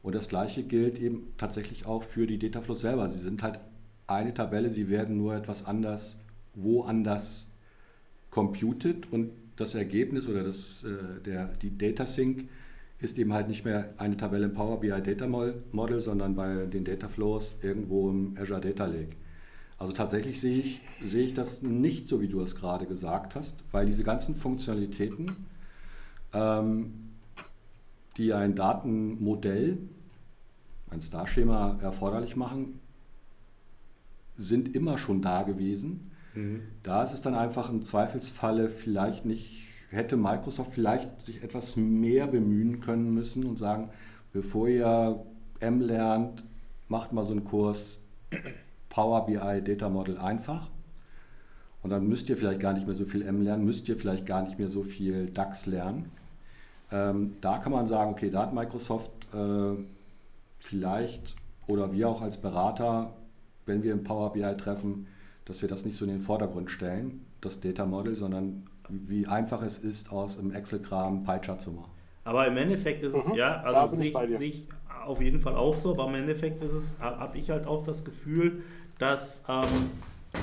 Und 0.03 0.15
das 0.15 0.29
gleiche 0.29 0.63
gilt 0.63 0.99
eben 0.99 1.35
tatsächlich 1.37 1.87
auch 1.87 2.03
für 2.03 2.27
die 2.27 2.39
Data 2.39 2.63
Flows 2.63 2.81
selber. 2.81 3.09
Sie 3.09 3.19
sind 3.19 3.43
halt 3.43 3.61
eine 4.07 4.35
Tabelle, 4.35 4.71
sie 4.71 4.89
werden 4.89 5.17
nur 5.17 5.35
etwas 5.35 5.67
anders, 5.67 6.19
woanders 6.55 7.50
computed 8.31 9.13
und 9.13 9.31
das 9.57 9.75
Ergebnis 9.75 10.29
oder 10.29 10.43
das, 10.43 10.85
äh, 10.85 11.21
der, 11.25 11.47
die 11.63 11.77
Data 11.77 12.07
Sync 12.07 12.49
ist 12.99 13.19
eben 13.19 13.33
halt 13.33 13.49
nicht 13.49 13.65
mehr 13.65 13.95
eine 13.99 14.17
Tabelle 14.17 14.47
im 14.47 14.55
Power 14.55 14.81
BI 14.81 14.89
Data 14.89 15.27
Model, 15.27 16.01
sondern 16.01 16.35
bei 16.35 16.67
den 16.67 16.85
Data 16.85 17.09
Flows 17.09 17.57
irgendwo 17.63 18.11
im 18.11 18.37
Azure 18.39 18.61
Data 18.61 18.87
Lake. 18.87 19.17
Also 19.79 19.95
tatsächlich 19.95 20.39
sehe 20.39 20.59
ich, 20.59 20.83
sehe 21.03 21.25
ich 21.25 21.33
das 21.33 21.63
nicht 21.63 22.07
so, 22.07 22.21
wie 22.21 22.29
du 22.29 22.41
es 22.43 22.55
gerade 22.55 22.87
gesagt 22.87 23.35
hast, 23.35 23.65
weil 23.73 23.87
diese 23.87 24.05
ganzen 24.05 24.35
Funktionalitäten, 24.35 25.37
ähm, 26.35 26.93
die 28.19 28.35
ein 28.35 28.55
Datenmodell, 28.55 29.79
ein 30.91 31.01
Star-Schema 31.01 31.79
erforderlich 31.81 32.37
machen, 32.37 32.79
sind 34.35 34.75
immer 34.75 34.99
schon 34.99 35.23
da 35.23 35.43
gewesen. 35.43 36.10
Da 36.83 37.03
ist 37.03 37.13
es 37.13 37.23
dann 37.23 37.35
einfach 37.35 37.71
im 37.71 37.83
Zweifelsfalle 37.83 38.69
vielleicht 38.69 39.25
nicht, 39.25 39.63
hätte 39.91 40.17
Microsoft 40.17 40.75
vielleicht 40.75 41.23
sich 41.23 41.43
etwas 41.43 41.77
mehr 41.77 42.27
bemühen 42.27 42.81
können 42.81 43.13
müssen 43.13 43.45
und 43.45 43.59
sagen, 43.59 43.91
bevor 44.33 44.69
ihr 44.69 45.25
M 45.59 45.81
lernt, 45.81 46.45
macht 46.89 47.13
mal 47.13 47.25
so 47.25 47.33
einen 47.33 47.45
Kurs 47.45 48.01
Power 48.89 49.27
BI 49.27 49.63
Data 49.63 49.89
Model 49.89 50.19
einfach. 50.19 50.71
Und 51.83 51.91
dann 51.91 52.07
müsst 52.07 52.29
ihr 52.29 52.37
vielleicht 52.37 52.61
gar 52.61 52.75
nicht 52.75 52.87
mehr 52.87 52.95
so 52.95 53.05
viel 53.05 53.23
M 53.23 53.41
lernen, 53.41 53.65
müsst 53.65 53.89
ihr 53.89 53.97
vielleicht 53.97 54.27
gar 54.27 54.43
nicht 54.43 54.59
mehr 54.59 54.69
so 54.69 54.83
viel 54.83 55.31
DAX 55.31 55.67
lernen. 55.67 56.11
Ähm, 56.93 57.37
da 57.41 57.59
kann 57.59 57.73
man 57.73 57.87
sagen, 57.87 58.11
okay, 58.13 58.31
da 58.31 58.43
hat 58.43 58.53
Microsoft 58.53 59.11
äh, 59.33 59.77
vielleicht 60.59 61.37
oder 61.67 61.93
wir 61.93 62.09
auch 62.09 62.21
als 62.21 62.37
Berater, 62.37 63.15
wenn 63.65 63.83
wir 63.83 63.93
im 63.93 64.05
Power 64.05 64.33
BI 64.33 64.57
treffen, 64.57 65.07
dass 65.45 65.63
wir 65.63 65.69
das 65.69 65.85
nicht 65.85 65.97
so 65.97 66.05
in 66.05 66.11
den 66.11 66.21
Vordergrund 66.21 66.71
stellen, 66.71 67.27
das 67.41 67.61
Data 67.61 67.87
Model, 67.87 68.17
sondern 68.17 68.67
wie 68.89 69.27
einfach 69.27 69.63
es 69.63 69.79
ist, 69.79 70.11
aus 70.13 70.37
dem 70.39 70.53
Excel-Kram 70.53 71.25
Pie-Chart 71.25 71.61
zu 71.61 71.73
machen. 71.73 71.91
Aber 72.25 72.47
im 72.47 72.57
Endeffekt 72.57 73.03
ist 73.03 73.15
es, 73.15 73.27
Mhm, 73.27 73.35
ja, 73.35 73.61
also 73.63 73.87
bin 73.87 73.99
sehe 73.99 74.09
ich 74.09 74.13
bei 74.13 74.25
ich, 74.25 74.31
dir. 74.31 74.37
sehe 74.37 74.49
ich 74.49 74.69
auf 75.07 75.21
jeden 75.21 75.41
Fall 75.41 75.55
auch 75.57 75.77
so, 75.77 75.93
aber 75.93 76.07
im 76.09 76.15
Endeffekt 76.15 76.61
ist 76.63 76.73
es, 76.73 76.99
habe 77.01 77.39
ich 77.39 77.51
halt 77.51 77.67
auch 77.67 77.83
das 77.83 78.05
Gefühl, 78.05 78.63
dass 78.99 79.43
ähm, 79.49 79.91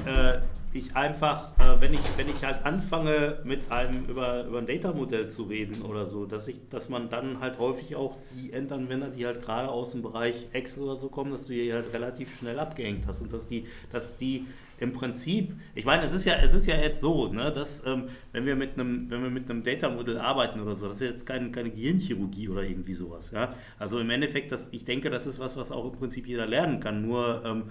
äh, 0.05 0.39
ich 0.73 0.95
einfach, 0.95 1.57
äh, 1.60 1.79
wenn, 1.79 1.93
ich, 1.93 2.01
wenn 2.17 2.27
ich 2.27 2.43
halt 2.43 2.65
anfange, 2.65 3.39
mit 3.43 3.71
einem 3.71 4.05
über, 4.05 4.45
über 4.45 4.57
ein 4.57 4.65
Data-Modell 4.65 5.29
zu 5.29 5.43
reden 5.43 5.81
oder 5.83 6.07
so, 6.07 6.25
dass, 6.25 6.47
ich, 6.47 6.67
dass 6.69 6.89
man 6.89 7.10
dann 7.10 7.39
halt 7.39 7.60
häufig 7.60 7.95
auch 7.95 8.17
die 8.36 8.51
Endanwender, 8.51 9.10
die 9.10 9.25
halt 9.25 9.41
gerade 9.43 9.69
aus 9.69 9.91
dem 9.91 10.01
Bereich 10.01 10.47
Excel 10.53 10.83
oder 10.83 10.97
so 10.97 11.10
kommen, 11.10 11.31
dass 11.31 11.45
du 11.45 11.53
die 11.53 11.71
halt 11.71 11.93
relativ 11.93 12.36
schnell 12.38 12.60
abgehängt 12.60 13.07
hast 13.07 13.21
und 13.21 13.31
dass 13.31 13.47
die, 13.47 13.67
dass 13.91 14.17
die 14.17 14.47
im 14.79 14.93
Prinzip, 14.93 15.53
ich 15.73 15.85
meine, 15.85 16.03
es 16.03 16.13
ist 16.13 16.25
ja, 16.25 16.35
es 16.35 16.53
ist 16.53 16.67
ja 16.67 16.75
jetzt 16.75 17.01
so, 17.01 17.31
ne, 17.31 17.51
dass 17.51 17.83
ähm, 17.85 18.09
wenn 18.31 18.45
wir 18.45 18.55
mit 18.55 18.73
einem, 18.73 19.09
wenn 19.09 19.23
wir 19.23 19.29
mit 19.29 19.49
einem 19.49 19.63
Data 19.63 19.89
Model 19.89 20.17
arbeiten 20.17 20.59
oder 20.59 20.75
so, 20.75 20.87
das 20.87 21.01
ist 21.01 21.09
jetzt 21.09 21.25
kein, 21.25 21.51
keine 21.51 21.71
Gehirnchirurgie 21.71 22.49
oder 22.49 22.63
irgendwie 22.63 22.93
sowas, 22.93 23.31
ja. 23.31 23.55
Also 23.79 23.99
im 23.99 24.09
Endeffekt, 24.09 24.51
das, 24.51 24.69
ich 24.71 24.85
denke, 24.85 25.09
das 25.09 25.25
ist 25.25 25.39
was, 25.39 25.57
was 25.57 25.71
auch 25.71 25.85
im 25.85 25.97
Prinzip 25.97 26.27
jeder 26.27 26.45
lernen 26.45 26.79
kann. 26.79 27.01
Nur 27.01 27.41
ähm, 27.45 27.63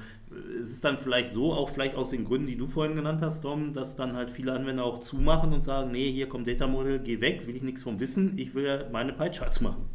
es 0.61 0.71
ist 0.71 0.85
dann 0.85 0.99
vielleicht 0.99 1.33
so, 1.33 1.53
auch 1.53 1.71
vielleicht 1.71 1.95
aus 1.95 2.11
den 2.11 2.25
Gründen, 2.25 2.49
die 2.49 2.57
du 2.57 2.67
vorhin 2.67 2.97
genannt 2.97 3.23
hast, 3.23 3.43
Tom, 3.43 3.73
dass 3.73 3.97
dann 3.97 4.17
halt 4.17 4.31
viele 4.31 4.53
Anwender 4.53 4.85
auch 4.85 4.99
zumachen 4.99 5.53
und 5.53 5.63
sagen, 5.63 5.93
nee, 5.93 6.11
hier 6.11 6.29
kommt 6.29 6.49
Data 6.49 6.67
Model, 6.67 6.99
geh 6.99 7.21
weg, 7.21 7.47
will 7.47 7.57
ich 7.57 7.63
nichts 7.63 7.83
vom 7.83 8.01
Wissen, 8.01 8.37
ich 8.37 8.55
will 8.55 8.65
ja 8.65 8.85
meine 8.91 9.13
Pie-Charts 9.13 9.61
machen. 9.61 9.89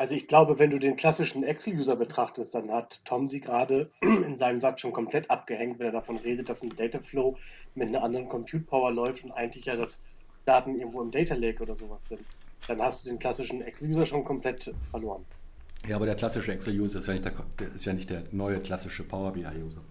Also 0.00 0.14
ich 0.14 0.28
glaube, 0.28 0.58
wenn 0.58 0.70
du 0.70 0.78
den 0.78 0.96
klassischen 0.96 1.44
Excel-User 1.44 1.94
betrachtest, 1.94 2.54
dann 2.54 2.70
hat 2.70 3.02
Tom 3.04 3.28
sie 3.28 3.38
gerade 3.38 3.90
in 4.00 4.34
seinem 4.38 4.58
Satz 4.58 4.80
schon 4.80 4.94
komplett 4.94 5.30
abgehängt, 5.30 5.78
wenn 5.78 5.88
er 5.88 5.92
davon 5.92 6.16
redet, 6.16 6.48
dass 6.48 6.62
ein 6.62 6.74
Dataflow 6.74 7.36
mit 7.74 7.88
einer 7.88 8.02
anderen 8.02 8.26
Compute 8.26 8.64
Power 8.64 8.90
läuft 8.92 9.22
und 9.24 9.32
eigentlich 9.32 9.66
ja 9.66 9.76
das 9.76 10.00
Daten 10.46 10.78
irgendwo 10.78 11.02
im 11.02 11.10
Data 11.10 11.34
Lake 11.34 11.62
oder 11.62 11.76
sowas 11.76 12.08
sind. 12.08 12.22
Dann 12.66 12.80
hast 12.80 13.04
du 13.04 13.10
den 13.10 13.18
klassischen 13.18 13.60
Excel-User 13.60 14.06
schon 14.06 14.24
komplett 14.24 14.72
verloren. 14.90 15.26
Ja, 15.86 15.96
aber 15.96 16.06
der 16.06 16.14
klassische 16.14 16.50
Excel-User 16.50 17.00
ist, 17.00 17.06
ja 17.06 17.12
nicht 17.12 17.26
der, 17.26 17.34
der 17.58 17.68
ist 17.68 17.84
ja 17.84 17.92
nicht 17.92 18.08
der 18.08 18.22
neue 18.32 18.58
klassische 18.60 19.04
Power 19.04 19.32
BI-User. 19.34 19.82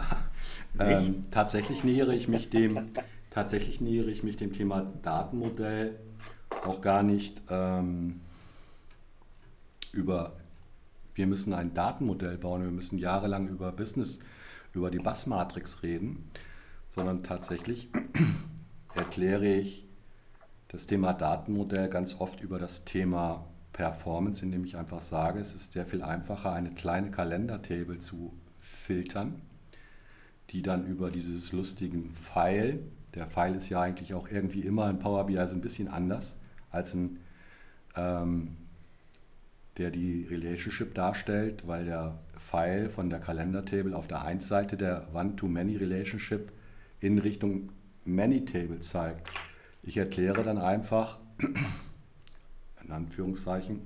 ähm, 0.80 1.26
tatsächlich 1.30 1.84
nähere 1.84 2.14
ich 2.14 2.28
mich 2.28 2.48
dem, 2.48 2.92
tatsächlich 3.30 3.82
nähere 3.82 4.10
ich 4.10 4.22
mich 4.22 4.38
dem 4.38 4.54
Thema 4.54 4.86
Datenmodell 5.02 5.98
auch 6.64 6.80
gar 6.80 7.02
nicht 7.02 7.42
ähm, 7.50 8.22
über, 9.94 10.36
wir 11.14 11.26
müssen 11.26 11.52
ein 11.54 11.74
Datenmodell 11.74 12.38
bauen, 12.38 12.62
wir 12.62 12.70
müssen 12.70 12.98
jahrelang 12.98 13.48
über 13.48 13.72
Business, 13.72 14.20
über 14.72 14.90
die 14.90 14.98
Bus-Matrix 14.98 15.82
reden, 15.82 16.30
sondern 16.88 17.22
tatsächlich 17.22 17.90
erkläre 18.94 19.46
ich 19.46 19.86
das 20.68 20.86
Thema 20.86 21.12
Datenmodell 21.12 21.88
ganz 21.88 22.20
oft 22.20 22.40
über 22.40 22.58
das 22.58 22.84
Thema 22.84 23.46
Performance, 23.72 24.44
indem 24.44 24.64
ich 24.64 24.76
einfach 24.76 25.00
sage, 25.00 25.40
es 25.40 25.54
ist 25.54 25.72
sehr 25.72 25.86
viel 25.86 26.02
einfacher, 26.02 26.52
eine 26.52 26.70
kleine 26.70 27.10
Kalendertable 27.10 27.98
zu 27.98 28.32
filtern, 28.58 29.40
die 30.50 30.62
dann 30.62 30.86
über 30.86 31.10
dieses 31.10 31.52
lustigen 31.52 32.06
Pfeil, 32.06 32.80
der 33.14 33.26
Pfeil 33.26 33.54
ist 33.54 33.68
ja 33.68 33.80
eigentlich 33.80 34.14
auch 34.14 34.28
irgendwie 34.28 34.60
immer 34.60 34.88
in 34.90 34.98
Power 34.98 35.26
BI 35.26 35.36
so 35.46 35.54
ein 35.54 35.60
bisschen 35.60 35.88
anders 35.88 36.36
als 36.70 36.94
ein, 36.94 37.18
ähm, 37.96 38.56
der 39.78 39.90
die 39.90 40.26
Relationship 40.30 40.94
darstellt, 40.94 41.66
weil 41.66 41.86
der 41.86 42.18
Pfeil 42.38 42.88
von 42.90 43.10
der 43.10 43.18
Kalendertable 43.18 43.96
auf 43.96 44.06
der 44.06 44.22
einen 44.22 44.40
Seite 44.40 44.76
der 44.76 45.08
One-to-Many 45.14 45.76
Relationship 45.76 46.52
in 47.00 47.18
Richtung 47.18 47.70
Many 48.04 48.44
Table 48.44 48.80
zeigt 48.80 49.28
Ich 49.82 49.96
erkläre 49.96 50.42
dann 50.42 50.58
einfach, 50.58 51.18
in 52.84 52.90
Anführungszeichen, 52.90 53.80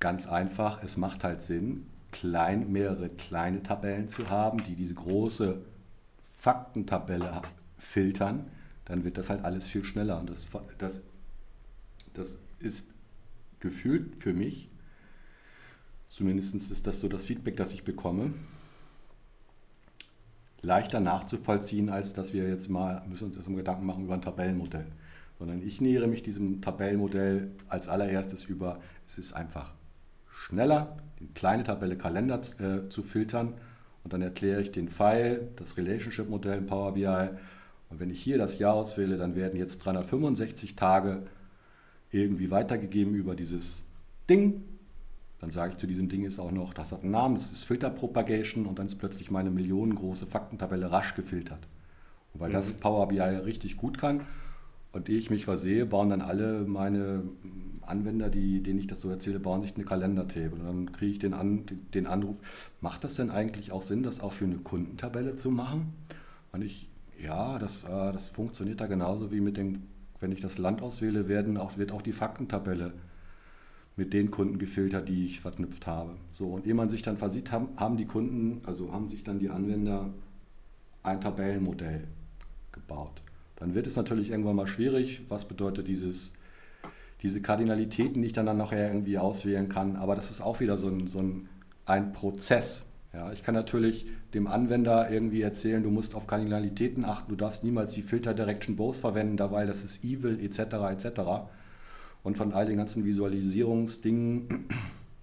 ganz 0.00 0.26
einfach, 0.26 0.82
es 0.82 0.96
macht 0.96 1.24
halt 1.24 1.40
Sinn, 1.40 1.86
klein, 2.12 2.70
mehrere 2.70 3.08
kleine 3.08 3.62
Tabellen 3.62 4.08
zu 4.08 4.28
haben, 4.28 4.62
die 4.64 4.74
diese 4.74 4.94
große 4.94 5.58
Faktentabelle 6.30 7.42
filtern, 7.78 8.50
dann 8.84 9.04
wird 9.04 9.18
das 9.18 9.30
halt 9.30 9.44
alles 9.44 9.66
viel 9.66 9.84
schneller. 9.84 10.18
Und 10.20 10.30
das, 10.30 10.48
das, 10.78 11.02
das 12.14 12.38
ist 12.60 12.90
gefühlt 13.66 14.16
für 14.16 14.32
mich, 14.32 14.70
zumindest 16.08 16.54
ist 16.54 16.86
das 16.86 17.00
so 17.00 17.08
das 17.08 17.24
Feedback, 17.24 17.56
das 17.56 17.72
ich 17.72 17.82
bekomme, 17.82 18.32
leichter 20.62 21.00
nachzuvollziehen, 21.00 21.88
als 21.88 22.12
dass 22.12 22.32
wir 22.32 22.48
jetzt 22.48 22.70
mal 22.70 23.02
müssen 23.08 23.32
uns 23.32 23.44
Gedanken 23.44 23.84
machen 23.84 24.04
über 24.04 24.14
ein 24.14 24.22
Tabellenmodell. 24.22 24.86
Sondern 25.38 25.62
ich 25.62 25.80
nähere 25.80 26.06
mich 26.06 26.22
diesem 26.22 26.62
Tabellenmodell 26.62 27.50
als 27.68 27.88
allererstes 27.88 28.44
über, 28.44 28.80
es 29.06 29.18
ist 29.18 29.32
einfach 29.34 29.74
schneller, 30.28 30.96
die 31.18 31.26
kleine 31.26 31.64
Tabelle 31.64 31.98
Kalender 31.98 32.40
äh, 32.58 32.88
zu 32.88 33.02
filtern 33.02 33.54
und 34.04 34.12
dann 34.12 34.22
erkläre 34.22 34.62
ich 34.62 34.70
den 34.70 34.88
Pfeil, 34.88 35.48
das 35.56 35.76
Relationship-Modell 35.76 36.58
in 36.58 36.66
Power 36.66 36.94
BI 36.94 37.28
und 37.90 38.00
wenn 38.00 38.10
ich 38.10 38.22
hier 38.22 38.38
das 38.38 38.58
Jahr 38.58 38.74
auswähle, 38.74 39.16
dann 39.16 39.34
werden 39.34 39.58
jetzt 39.58 39.78
365 39.78 40.76
Tage 40.76 41.26
irgendwie 42.10 42.50
weitergegeben 42.50 43.14
über 43.14 43.34
dieses 43.34 43.78
Ding. 44.28 44.62
Dann 45.40 45.50
sage 45.50 45.72
ich 45.72 45.78
zu 45.78 45.86
diesem 45.86 46.08
Ding 46.08 46.24
ist 46.24 46.38
auch 46.38 46.50
noch, 46.50 46.72
das 46.72 46.92
hat 46.92 47.02
einen 47.02 47.12
Namen, 47.12 47.34
das 47.34 47.52
ist 47.52 47.64
Filter 47.64 47.90
Propagation 47.90 48.66
und 48.66 48.78
dann 48.78 48.86
ist 48.86 48.96
plötzlich 48.96 49.30
meine 49.30 49.50
millionengroße 49.50 50.26
Faktentabelle 50.26 50.90
rasch 50.90 51.14
gefiltert. 51.14 51.60
Und 52.32 52.40
weil 52.40 52.48
mhm. 52.48 52.54
das 52.54 52.72
Power 52.72 53.08
BI 53.08 53.20
richtig 53.20 53.76
gut 53.76 53.98
kann 53.98 54.22
und 54.92 55.08
ich 55.08 55.28
mich 55.28 55.44
versehe, 55.44 55.84
bauen 55.84 56.10
dann 56.10 56.22
alle 56.22 56.64
meine 56.64 57.22
Anwender, 57.82 58.30
die, 58.30 58.62
denen 58.62 58.78
ich 58.78 58.86
das 58.86 59.00
so 59.00 59.10
erzähle, 59.10 59.38
bauen 59.38 59.62
sich 59.62 59.76
eine 59.76 59.84
Kalendertable. 59.84 60.58
Und 60.58 60.64
dann 60.64 60.92
kriege 60.92 61.12
ich 61.12 61.18
den, 61.18 61.34
An, 61.34 61.64
den 61.94 62.06
Anruf, 62.06 62.38
macht 62.80 63.04
das 63.04 63.14
denn 63.14 63.30
eigentlich 63.30 63.72
auch 63.72 63.82
Sinn, 63.82 64.02
das 64.02 64.20
auch 64.20 64.32
für 64.32 64.46
eine 64.46 64.56
Kundentabelle 64.56 65.36
zu 65.36 65.50
machen? 65.50 65.92
Und 66.52 66.62
ich, 66.62 66.88
ja, 67.22 67.58
das, 67.58 67.84
äh, 67.84 68.12
das 68.12 68.28
funktioniert 68.28 68.80
da 68.80 68.86
genauso 68.86 69.30
wie 69.32 69.40
mit 69.40 69.56
dem, 69.56 69.82
wenn 70.20 70.32
ich 70.32 70.40
das 70.40 70.58
Land 70.58 70.82
auswähle, 70.82 71.28
werden 71.28 71.56
auch, 71.56 71.78
wird 71.78 71.92
auch 71.92 72.02
die 72.02 72.12
Faktentabelle 72.12 72.92
mit 73.96 74.12
den 74.12 74.30
Kunden 74.30 74.58
gefiltert, 74.58 75.08
die 75.08 75.24
ich 75.24 75.40
verknüpft 75.40 75.86
habe. 75.86 76.16
So, 76.32 76.48
und 76.48 76.66
ehe 76.66 76.74
man 76.74 76.88
sich 76.88 77.02
dann 77.02 77.16
versieht, 77.16 77.50
haben, 77.50 77.68
haben 77.76 77.96
die 77.96 78.04
Kunden, 78.04 78.60
also 78.66 78.92
haben 78.92 79.08
sich 79.08 79.24
dann 79.24 79.38
die 79.38 79.48
Anwender 79.48 80.10
ein 81.02 81.20
Tabellenmodell 81.20 82.04
gebaut. 82.72 83.22
Dann 83.56 83.74
wird 83.74 83.86
es 83.86 83.96
natürlich 83.96 84.30
irgendwann 84.30 84.56
mal 84.56 84.66
schwierig, 84.66 85.22
was 85.28 85.46
bedeutet 85.46 85.88
dieses, 85.88 86.34
diese 87.22 87.40
Kardinalitäten, 87.40 88.20
die 88.20 88.28
ich 88.28 88.34
dann, 88.34 88.44
dann 88.44 88.58
nachher 88.58 88.88
irgendwie 88.88 89.18
auswählen 89.18 89.68
kann. 89.68 89.96
Aber 89.96 90.14
das 90.14 90.30
ist 90.30 90.42
auch 90.42 90.60
wieder 90.60 90.76
so 90.76 90.88
ein, 90.88 91.06
so 91.06 91.20
ein, 91.20 91.48
ein 91.86 92.12
Prozess. 92.12 92.84
Ja, 93.12 93.32
ich 93.32 93.42
kann 93.42 93.54
natürlich 93.54 94.06
dem 94.34 94.46
Anwender 94.46 95.10
irgendwie 95.10 95.40
erzählen, 95.40 95.82
du 95.82 95.90
musst 95.90 96.14
auf 96.14 96.26
Kardinalitäten 96.26 97.04
achten, 97.04 97.30
du 97.30 97.36
darfst 97.36 97.64
niemals 97.64 97.92
die 97.92 98.02
Filter 98.02 98.34
Direction 98.34 98.76
Both 98.76 98.98
verwenden, 98.98 99.36
da 99.36 99.50
weil 99.50 99.66
das 99.66 99.84
ist 99.84 100.04
evil 100.04 100.38
etc. 100.38 100.58
etc. 100.90 101.20
Und 102.22 102.36
von 102.36 102.52
all 102.52 102.66
den 102.66 102.76
ganzen 102.76 103.04
Visualisierungsdingen, 103.04 104.66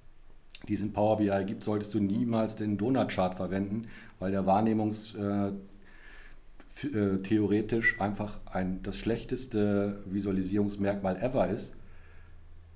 die 0.68 0.74
es 0.74 0.82
in 0.82 0.94
Power 0.94 1.18
BI 1.18 1.46
gibt, 1.46 1.64
solltest 1.64 1.94
du 1.94 2.00
niemals 2.00 2.56
den 2.56 2.78
Donut-Chart 2.78 3.36
verwenden, 3.36 3.88
weil 4.20 4.32
der 4.32 4.46
Wahrnehmungs 4.46 5.14
äh, 5.16 5.52
äh, 6.88 7.22
theoretisch 7.22 8.02
einfach 8.02 8.40
ein, 8.46 8.82
das 8.82 8.98
schlechteste 8.98 10.02
Visualisierungsmerkmal 10.06 11.18
ever 11.18 11.48
ist. 11.50 11.76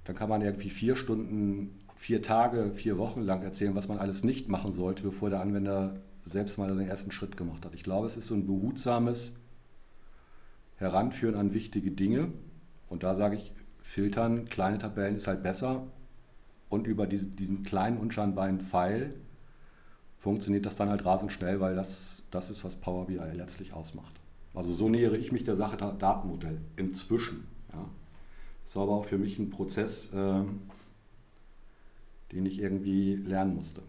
Dann 0.04 0.16
kann 0.16 0.30
man 0.30 0.42
irgendwie 0.42 0.70
vier 0.70 0.96
Stunden 0.96 1.80
vier 1.98 2.22
Tage, 2.22 2.72
vier 2.72 2.98
Wochen 2.98 3.22
lang 3.22 3.42
erzählen, 3.42 3.76
was 3.76 3.88
man 3.88 3.98
alles 3.98 4.24
nicht 4.24 4.48
machen 4.48 4.72
sollte, 4.72 5.04
bevor 5.04 5.30
der 5.30 5.42
Anwender 5.42 5.98
selbst 6.24 6.58
mal 6.58 6.68
den 6.68 6.88
ersten 6.88 7.12
Schritt 7.12 7.38
gemacht 7.38 7.66
hat. 7.66 7.74
Ich 7.74 7.84
glaube, 7.84 8.08
es 8.08 8.16
ist 8.16 8.28
so 8.28 8.36
ein 8.36 8.46
behutsames 8.46 9.36
Heranführen 10.78 11.36
an 11.36 11.54
wichtige 11.54 11.92
Dinge. 11.92 12.32
Und 12.88 13.04
da 13.04 13.16
sage 13.16 13.36
ich, 13.36 13.52
filtern, 13.82 14.46
kleine 14.46 14.78
Tabellen 14.78 15.16
ist 15.16 15.28
halt 15.28 15.42
besser. 15.42 15.88
Und 16.70 16.86
über 16.86 17.08
diese, 17.08 17.26
diesen 17.26 17.64
kleinen, 17.64 17.98
unscheinbaren 17.98 18.62
Pfeil 18.62 19.14
funktioniert 20.18 20.66
das 20.66 20.76
dann 20.76 20.90
halt 20.90 21.06
rasend 21.06 21.32
schnell, 21.32 21.60
weil 21.60 21.76
das, 21.76 22.24
das 22.30 22.50
ist, 22.50 22.64
was 22.64 22.76
Power 22.76 23.08
BI 23.08 23.20
letztlich 23.34 23.74
ausmacht. 23.74 24.14
Also 24.54 24.74
so 24.74 24.90
nähere 24.90 25.18
ich 25.18 25.32
mich 25.32 25.44
der 25.44 25.56
Sache 25.56 25.78
Datenmodell 25.78 26.60
inzwischen. 26.76 27.48
Ja. 27.72 27.86
Das 28.66 28.76
war 28.76 28.84
aber 28.84 28.94
auch 28.94 29.06
für 29.06 29.18
mich 29.18 29.40
ein 29.40 29.50
Prozess, 29.50 30.12
äh, 30.14 30.42
den 32.32 32.46
ich 32.46 32.60
irgendwie 32.60 33.16
lernen 33.16 33.56
musste. 33.56 33.82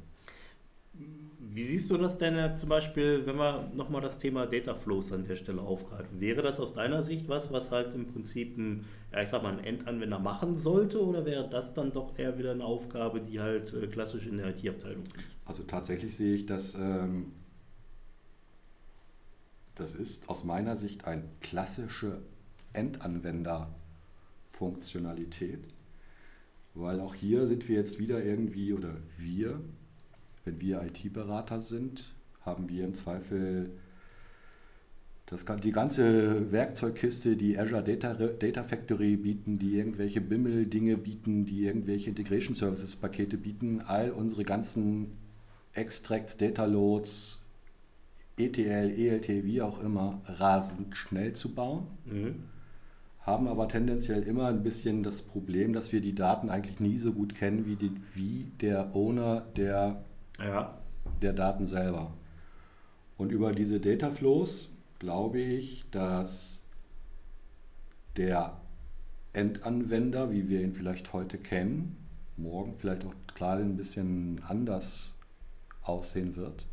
Wie 1.41 1.62
siehst 1.62 1.91
du 1.91 1.97
das 1.97 2.18
denn 2.18 2.55
zum 2.55 2.68
Beispiel, 2.68 3.24
wenn 3.26 3.36
wir 3.36 3.70
nochmal 3.74 4.01
das 4.01 4.18
Thema 4.18 4.47
Data 4.47 4.74
Flows 4.74 5.12
an 5.12 5.24
der 5.24 5.36
Stelle 5.36 5.62
aufgreifen? 5.62 6.20
Wäre 6.20 6.43
das 6.43 6.61
aus 6.61 6.74
deiner 6.74 7.03
Sicht 7.03 7.28
was, 7.28 7.53
was 7.53 7.70
halt 7.70 7.95
im 7.95 8.07
Prinzip 8.07 8.59
ein, 8.59 8.84
ja, 9.12 9.22
ich 9.22 9.28
sag 9.28 9.43
mal, 9.43 9.55
ein 9.55 9.64
Endanwender 9.64 10.18
machen 10.18 10.59
sollte 10.59 11.05
oder 11.05 11.24
wäre 11.24 11.49
das 11.49 11.74
dann 11.74 11.91
doch 11.91 12.18
eher 12.18 12.39
wieder 12.39 12.53
eine 12.53 12.64
Aufgabe, 12.64 13.20
die 13.20 13.41
halt 13.41 13.72
äh, 13.72 13.86
klassisch 13.86 14.26
in 14.26 14.39
der 14.39 14.51
IT-Abteilung 14.51 15.05
liegt? 15.05 15.24
Also 15.47 15.62
tatsächlich 15.62 16.16
sehe 16.16 16.34
ich, 16.34 16.47
dass 16.47 16.74
ähm, 16.74 17.32
das 19.74 19.95
ist 19.95 20.28
aus 20.28 20.45
meiner 20.45 20.76
Sicht 20.76 21.07
eine 21.07 21.24
klassische 21.41 22.20
Endanwender-Funktionalität 22.72 25.61
weil 26.79 27.01
auch 27.01 27.14
hier 27.14 27.47
sind 27.47 27.68
wir 27.68 27.76
jetzt 27.76 27.99
wieder 27.99 28.24
irgendwie, 28.24 28.72
oder 28.72 28.95
wir, 29.16 29.61
wenn 30.45 30.61
wir 30.61 30.83
IT-Berater 30.83 31.61
sind, 31.61 32.14
haben 32.43 32.68
wir 32.68 32.85
im 32.85 32.95
Zweifel 32.95 33.70
das, 35.26 35.45
die 35.62 35.72
ganze 35.72 36.51
Werkzeugkiste, 36.53 37.37
die 37.37 37.59
Azure 37.59 37.83
Data, 37.83 38.14
Data 38.14 38.62
Factory 38.62 39.16
bieten, 39.16 39.59
die 39.59 39.76
irgendwelche 39.76 40.20
Bimmel-Dinge 40.20 40.97
bieten, 40.97 41.45
die 41.45 41.66
irgendwelche 41.66 42.11
Integration 42.11 42.55
Services 42.55 42.97
Pakete 42.97 43.37
bieten, 43.37 43.83
all 43.83 44.11
unsere 44.11 44.45
ganzen 44.45 45.18
Extracts, 45.74 46.39
Data 46.39 46.64
Loads, 46.64 47.45
ETL, 48.39 48.91
ELT, 48.91 49.29
wie 49.45 49.61
auch 49.61 49.83
immer, 49.83 50.22
rasend 50.26 50.97
schnell 50.97 51.35
zu 51.35 51.55
bauen. 51.55 51.89
Mhm 52.07 52.57
haben 53.29 53.47
aber 53.47 53.68
tendenziell 53.68 54.22
immer 54.22 54.47
ein 54.47 54.62
bisschen 54.62 55.03
das 55.03 55.20
Problem, 55.22 55.72
dass 55.74 55.93
wir 55.93 56.01
die 56.01 56.14
Daten 56.14 56.49
eigentlich 56.49 56.81
nie 56.81 56.97
so 56.97 57.12
gut 57.12 57.35
kennen 57.35 57.66
wie, 57.66 57.76
die, 57.76 57.93
wie 58.14 58.51
der 58.61 58.97
Owner 58.97 59.43
der, 59.55 60.03
ja. 60.39 60.79
der 61.20 61.35
Daten 61.35 61.66
selber. 61.66 62.12
Und 63.18 63.31
über 63.31 63.53
diese 63.53 63.81
Data 63.81 64.11
Flows 64.11 64.70
glaube 64.99 65.41
ich, 65.41 65.85
dass 65.91 66.64
der 68.16 68.57
Endanwender, 69.35 70.33
wie 70.33 70.49
wir 70.49 70.62
ihn 70.62 70.72
vielleicht 70.72 71.12
heute 71.12 71.37
kennen, 71.37 71.97
morgen 72.39 72.74
vielleicht 72.79 73.05
auch 73.05 73.14
gerade 73.35 73.62
ein 73.62 73.76
bisschen 73.76 74.41
anders 74.49 75.16
aussehen 75.83 76.35
wird 76.35 76.66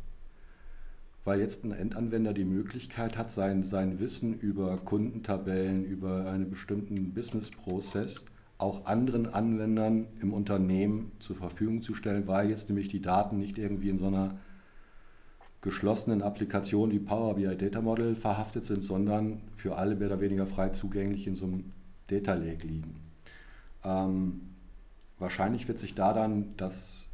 weil 1.26 1.40
jetzt 1.40 1.64
ein 1.64 1.72
Endanwender 1.72 2.32
die 2.32 2.44
Möglichkeit 2.44 3.18
hat, 3.18 3.32
sein, 3.32 3.64
sein 3.64 3.98
Wissen 3.98 4.38
über 4.38 4.78
Kundentabellen, 4.78 5.84
über 5.84 6.30
einen 6.30 6.50
bestimmten 6.50 7.12
Business-Prozess 7.14 8.26
auch 8.58 8.86
anderen 8.86 9.26
Anwendern 9.26 10.06
im 10.20 10.32
Unternehmen 10.32 11.12
zur 11.18 11.36
Verfügung 11.36 11.82
zu 11.82 11.94
stellen, 11.94 12.26
weil 12.26 12.48
jetzt 12.48 12.70
nämlich 12.70 12.88
die 12.88 13.02
Daten 13.02 13.38
nicht 13.38 13.58
irgendwie 13.58 13.90
in 13.90 13.98
so 13.98 14.06
einer 14.06 14.38
geschlossenen 15.60 16.22
Applikation 16.22 16.92
wie 16.92 17.00
Power 17.00 17.34
BI 17.34 17.56
Data 17.56 17.80
Model 17.80 18.14
verhaftet 18.14 18.64
sind, 18.64 18.84
sondern 18.84 19.42
für 19.56 19.76
alle 19.76 19.96
mehr 19.96 20.06
oder 20.06 20.20
weniger 20.20 20.46
frei 20.46 20.68
zugänglich 20.68 21.26
in 21.26 21.34
so 21.34 21.46
einem 21.46 21.72
Data 22.06 22.34
Lake 22.34 22.66
liegen. 22.66 22.94
Ähm, 23.84 24.40
wahrscheinlich 25.18 25.66
wird 25.66 25.80
sich 25.80 25.96
da 25.96 26.12
dann 26.12 26.56
das 26.56 27.05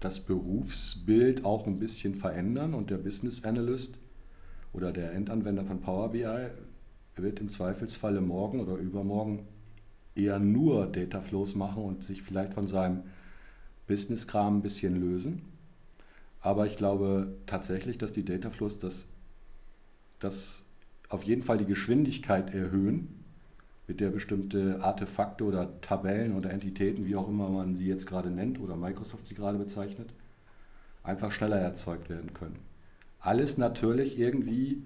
das 0.00 0.20
Berufsbild 0.20 1.44
auch 1.44 1.66
ein 1.66 1.78
bisschen 1.78 2.14
verändern 2.14 2.74
und 2.74 2.90
der 2.90 2.98
Business 2.98 3.44
Analyst 3.44 3.98
oder 4.72 4.92
der 4.92 5.12
Endanwender 5.12 5.64
von 5.64 5.80
Power 5.80 6.10
BI 6.10 6.48
wird 7.16 7.40
im 7.40 7.48
Zweifelsfalle 7.48 8.20
morgen 8.20 8.60
oder 8.60 8.76
übermorgen 8.76 9.46
eher 10.14 10.38
nur 10.38 10.86
Data 10.86 11.20
Flows 11.20 11.54
machen 11.54 11.82
und 11.82 12.04
sich 12.04 12.22
vielleicht 12.22 12.54
von 12.54 12.68
seinem 12.68 13.04
Business-Kram 13.86 14.58
ein 14.58 14.62
bisschen 14.62 15.00
lösen. 15.00 15.42
Aber 16.40 16.66
ich 16.66 16.76
glaube 16.76 17.34
tatsächlich, 17.46 17.98
dass 17.98 18.12
die 18.12 18.24
Data 18.24 18.50
Flows 18.50 18.78
das, 18.78 19.08
das 20.20 20.64
auf 21.08 21.24
jeden 21.24 21.42
Fall 21.42 21.58
die 21.58 21.64
Geschwindigkeit 21.64 22.54
erhöhen 22.54 23.17
mit 23.88 24.00
der 24.00 24.10
bestimmte 24.10 24.80
Artefakte 24.82 25.44
oder 25.44 25.80
Tabellen 25.80 26.36
oder 26.36 26.50
Entitäten, 26.50 27.06
wie 27.06 27.16
auch 27.16 27.28
immer 27.28 27.48
man 27.48 27.74
sie 27.74 27.86
jetzt 27.86 28.06
gerade 28.06 28.30
nennt 28.30 28.60
oder 28.60 28.76
Microsoft 28.76 29.26
sie 29.26 29.34
gerade 29.34 29.58
bezeichnet, 29.58 30.10
einfach 31.02 31.32
schneller 31.32 31.58
erzeugt 31.58 32.10
werden 32.10 32.34
können. 32.34 32.58
Alles 33.18 33.56
natürlich 33.56 34.18
irgendwie 34.18 34.82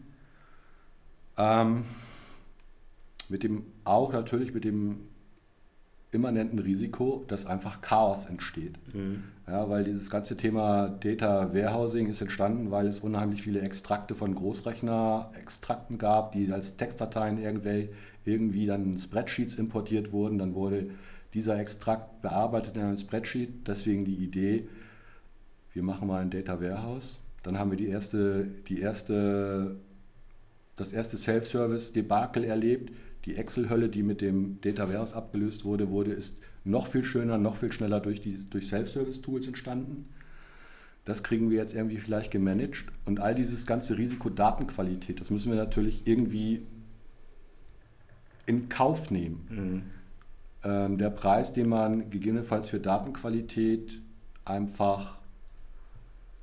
ähm, 1.36 1.84
mit 3.28 3.42
dem 3.42 3.64
auch 3.84 4.12
natürlich 4.12 4.54
mit 4.54 4.64
dem 4.64 5.08
immanenten 6.12 6.58
Risiko, 6.58 7.24
dass 7.26 7.46
einfach 7.46 7.80
Chaos 7.80 8.26
entsteht. 8.26 8.74
Mhm. 8.94 9.24
Ja, 9.48 9.68
weil 9.68 9.82
dieses 9.82 10.10
ganze 10.10 10.36
Thema 10.36 10.88
Data 10.88 11.52
Warehousing 11.54 12.08
ist 12.08 12.20
entstanden, 12.20 12.70
weil 12.70 12.86
es 12.86 13.00
unheimlich 13.00 13.42
viele 13.42 13.60
Extrakte 13.60 14.14
von 14.14 14.34
Großrechner-Extrakten 14.34 15.98
gab, 15.98 16.32
die 16.32 16.52
als 16.52 16.76
Textdateien 16.76 17.38
irgendwie, 17.38 17.88
irgendwie 18.24 18.66
dann 18.66 18.98
Spreadsheets 18.98 19.54
importiert 19.54 20.12
wurden. 20.12 20.38
Dann 20.38 20.54
wurde 20.54 20.90
dieser 21.34 21.58
Extrakt 21.58 22.22
bearbeitet 22.22 22.76
in 22.76 22.82
einem 22.82 22.98
Spreadsheet. 22.98 23.66
Deswegen 23.66 24.04
die 24.04 24.16
Idee, 24.16 24.68
wir 25.72 25.82
machen 25.82 26.08
mal 26.08 26.22
ein 26.22 26.30
Data 26.30 26.60
Warehouse. 26.60 27.18
Dann 27.42 27.58
haben 27.58 27.70
wir 27.70 27.78
die 27.78 27.88
erste, 27.88 28.46
die 28.68 28.80
erste, 28.80 29.76
das 30.76 30.92
erste 30.92 31.16
Self-Service-Debakel 31.16 32.44
erlebt 32.44 32.92
die 33.24 33.36
Excel-Hölle, 33.36 33.88
die 33.88 34.02
mit 34.02 34.20
dem 34.20 34.60
Data 34.60 34.88
Warehouse 34.88 35.14
abgelöst 35.14 35.64
wurde, 35.64 35.90
wurde, 35.90 36.12
ist 36.12 36.40
noch 36.64 36.86
viel 36.86 37.04
schöner, 37.04 37.38
noch 37.38 37.56
viel 37.56 37.72
schneller 37.72 38.00
durch, 38.00 38.22
durch 38.50 38.68
Self-Service-Tools 38.68 39.46
entstanden. 39.46 40.08
Das 41.04 41.22
kriegen 41.22 41.50
wir 41.50 41.58
jetzt 41.58 41.74
irgendwie 41.74 41.98
vielleicht 41.98 42.30
gemanagt. 42.30 42.84
Und 43.04 43.20
all 43.20 43.34
dieses 43.34 43.66
ganze 43.66 43.98
Risiko 43.98 44.30
Datenqualität, 44.30 45.20
das 45.20 45.30
müssen 45.30 45.50
wir 45.52 45.58
natürlich 45.58 46.02
irgendwie 46.04 46.62
in 48.46 48.68
Kauf 48.68 49.10
nehmen. 49.10 49.46
Mhm. 49.50 49.82
Ähm, 50.64 50.98
der 50.98 51.10
Preis, 51.10 51.52
den 51.52 51.68
man 51.68 52.10
gegebenenfalls 52.10 52.68
für 52.68 52.80
Datenqualität 52.80 54.00
einfach 54.44 55.18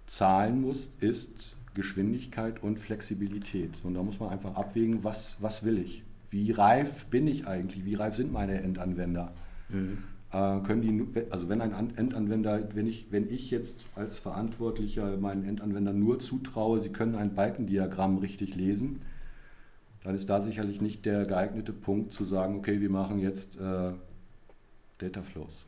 zahlen 0.05 0.61
muss, 0.61 0.91
ist 0.99 1.55
Geschwindigkeit 1.73 2.61
und 2.63 2.79
Flexibilität. 2.79 3.71
Und 3.83 3.93
da 3.93 4.03
muss 4.03 4.19
man 4.19 4.29
einfach 4.29 4.55
abwägen, 4.55 5.03
was, 5.03 5.37
was 5.39 5.63
will 5.63 5.77
ich 5.77 6.03
wie 6.31 6.51
reif 6.51 7.05
bin 7.05 7.27
ich 7.27 7.47
eigentlich, 7.47 7.85
wie 7.85 7.95
reif 7.95 8.15
sind 8.15 8.31
meine 8.31 8.61
Endanwender. 8.61 9.31
Mhm. 9.69 9.99
Äh, 10.31 10.59
können 10.59 10.81
die, 10.81 11.23
also 11.31 11.49
wenn 11.49 11.61
ein 11.61 11.95
Endanwender, 11.95 12.69
wenn 12.75 12.87
ich, 12.87 13.07
wenn 13.09 13.29
ich 13.29 13.49
jetzt 13.49 13.85
als 13.95 14.19
Verantwortlicher 14.19 15.17
meinen 15.17 15.43
Endanwender 15.43 15.93
nur 15.93 16.19
zutraue, 16.19 16.79
sie 16.79 16.89
können 16.89 17.15
ein 17.15 17.33
Balkendiagramm 17.33 18.19
richtig 18.19 18.55
lesen, 18.55 19.01
dann 20.03 20.15
ist 20.15 20.29
da 20.29 20.41
sicherlich 20.41 20.81
nicht 20.81 21.05
der 21.05 21.25
geeignete 21.25 21.73
Punkt 21.73 22.13
zu 22.13 22.25
sagen, 22.25 22.57
okay, 22.57 22.79
wir 22.79 22.89
machen 22.89 23.19
jetzt 23.19 23.59
äh, 23.59 23.91
Data 24.97 25.21
Flows. 25.21 25.65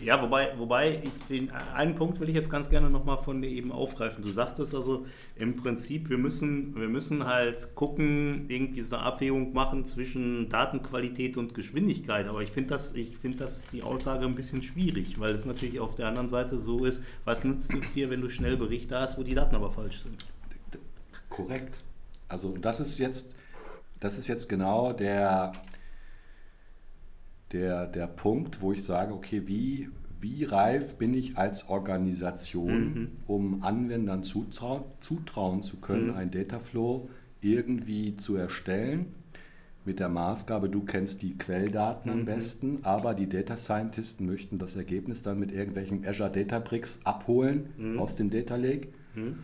Ja, 0.00 0.22
wobei, 0.22 0.56
wobei 0.56 1.02
ich 1.02 1.24
den 1.28 1.50
einen 1.50 1.96
Punkt 1.96 2.20
will 2.20 2.28
ich 2.28 2.34
jetzt 2.36 2.50
ganz 2.50 2.70
gerne 2.70 2.88
nochmal 2.88 3.18
von 3.18 3.42
dir 3.42 3.48
eben 3.48 3.72
aufgreifen. 3.72 4.22
Du 4.22 4.28
sagtest 4.28 4.72
also 4.74 5.06
im 5.34 5.56
Prinzip, 5.56 6.08
wir 6.08 6.18
müssen, 6.18 6.76
wir 6.76 6.88
müssen 6.88 7.26
halt 7.26 7.74
gucken, 7.74 8.44
irgendwie 8.48 8.82
so 8.82 8.94
eine 8.94 9.06
Abwägung 9.06 9.52
machen 9.52 9.84
zwischen 9.86 10.48
Datenqualität 10.50 11.36
und 11.36 11.52
Geschwindigkeit. 11.52 12.28
Aber 12.28 12.42
ich 12.42 12.50
finde 12.50 12.70
das, 12.70 12.94
ich 12.94 13.16
finde 13.16 13.38
das 13.38 13.64
die 13.72 13.82
Aussage 13.82 14.24
ein 14.24 14.36
bisschen 14.36 14.62
schwierig, 14.62 15.18
weil 15.18 15.32
es 15.32 15.46
natürlich 15.46 15.80
auf 15.80 15.96
der 15.96 16.06
anderen 16.06 16.28
Seite 16.28 16.58
so 16.58 16.84
ist, 16.84 17.02
was 17.24 17.44
nützt 17.44 17.74
es 17.74 17.92
dir, 17.92 18.08
wenn 18.08 18.20
du 18.20 18.28
schnell 18.28 18.56
Berichte 18.56 19.00
hast, 19.00 19.18
wo 19.18 19.24
die 19.24 19.34
Daten 19.34 19.56
aber 19.56 19.72
falsch 19.72 20.02
sind? 20.02 20.26
Korrekt. 21.28 21.82
Also 22.28 22.56
das 22.56 22.80
ist 22.80 22.98
jetzt, 22.98 23.34
das 24.00 24.18
ist 24.18 24.28
jetzt 24.28 24.48
genau 24.48 24.92
der 24.92 25.52
der, 27.52 27.86
der 27.86 28.06
Punkt, 28.06 28.60
wo 28.60 28.72
ich 28.72 28.84
sage, 28.84 29.14
okay, 29.14 29.42
wie, 29.46 29.88
wie 30.20 30.44
reif 30.44 30.96
bin 30.96 31.14
ich 31.14 31.38
als 31.38 31.68
Organisation, 31.68 32.94
mhm. 32.94 33.08
um 33.26 33.62
Anwendern 33.62 34.22
zutrauen, 34.22 34.84
zutrauen 35.00 35.62
zu 35.62 35.78
können, 35.78 36.08
mhm. 36.08 36.16
ein 36.16 36.30
Dataflow 36.30 37.08
irgendwie 37.40 38.16
zu 38.16 38.36
erstellen? 38.36 39.14
Mit 39.84 40.00
der 40.00 40.10
Maßgabe, 40.10 40.68
du 40.68 40.82
kennst 40.82 41.22
die 41.22 41.38
Quelldaten 41.38 42.12
mhm. 42.12 42.18
am 42.18 42.24
besten, 42.26 42.78
aber 42.82 43.14
die 43.14 43.28
Data 43.28 43.56
Scientisten 43.56 44.26
möchten 44.26 44.58
das 44.58 44.76
Ergebnis 44.76 45.22
dann 45.22 45.38
mit 45.38 45.50
irgendwelchen 45.50 46.06
Azure 46.06 46.30
Databricks 46.30 47.00
abholen 47.04 47.70
mhm. 47.78 47.98
aus 47.98 48.14
dem 48.14 48.28
Data 48.28 48.56
Lake, 48.56 48.88
mhm. 49.14 49.38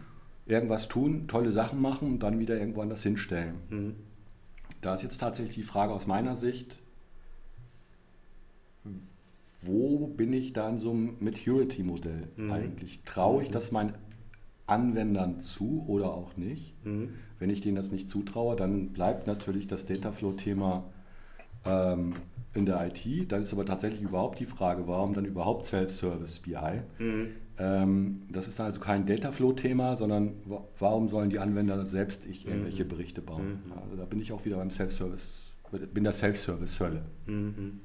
Irgendwas 0.47 0.89
tun, 0.89 1.27
tolle 1.29 1.53
Sachen 1.53 1.81
machen 1.81 2.09
und 2.09 2.23
dann 2.23 2.39
wieder 2.39 2.59
irgendwo 2.59 2.83
anders 2.83 3.03
hinstellen. 3.03 3.55
Mhm. 3.71 3.95
Da 4.81 4.95
ist 4.95 5.03
jetzt 5.03 5.19
tatsächlich 5.19 5.55
die 5.55 5.63
Frage 5.63 5.93
aus 5.93 6.07
meiner 6.07 6.37
Sicht, 6.37 6.79
wo 9.63 10.07
bin 10.09 10.33
ich 10.33 10.53
da 10.53 10.69
in 10.69 10.79
so 10.79 10.91
einem 10.91 11.17
Maturity-Modell 11.21 12.29
mhm. 12.37 12.53
eigentlich? 12.53 13.03
Traue 13.05 13.43
ich 13.43 13.49
mhm. 13.49 13.55
das 13.55 13.73
meinen 13.73 13.95
Anwendern 14.67 15.41
zu 15.41 15.85
oder 15.89 16.13
auch 16.13 16.37
nicht? 16.37 16.75
Mhm. 16.85 17.15
Wenn 17.39 17.51
ich 17.51 17.61
denen 17.61 17.77
das 17.77 17.91
nicht 17.93 18.09
zutraue, 18.09 18.57
dann 18.57 18.93
bleibt 18.93 19.27
natürlich 19.27 19.67
das 19.67 19.87
Dataflow-Thema 19.87 20.85
ähm, 21.65 22.17
in 22.53 22.67
der 22.67 22.87
IT. 22.87 23.33
Dann 23.33 23.43
ist 23.43 23.53
aber 23.53 23.65
tatsächlich 23.65 24.03
überhaupt 24.03 24.39
die 24.39 24.47
Frage, 24.47 24.87
warum 24.87 25.15
dann 25.15 25.25
überhaupt 25.25 25.65
Self-Service 25.65 26.41
BI? 26.41 26.83
Mhm. 26.99 27.29
Ähm, 27.59 28.23
das 28.31 28.49
ist 28.49 28.61
also 28.61 28.81
kein 28.81 29.07
Dataflow-Thema, 29.07 29.97
sondern 29.97 30.35
warum 30.79 31.09
sollen 31.09 31.31
die 31.31 31.39
Anwender 31.39 31.85
selbst 31.85 32.27
ich 32.27 32.47
irgendwelche 32.47 32.85
mhm. 32.85 32.89
Berichte 32.89 33.23
bauen? 33.23 33.63
Mhm. 33.67 33.73
Also 33.81 33.97
da 33.97 34.05
bin 34.05 34.21
ich 34.21 34.33
auch 34.33 34.45
wieder 34.45 34.57
beim 34.57 34.71
Self-Service, 34.71 35.53
bin 35.93 36.05
der 36.05 36.13
Self-Service-Hölle. 36.13 37.05
Mhm. 37.27 37.81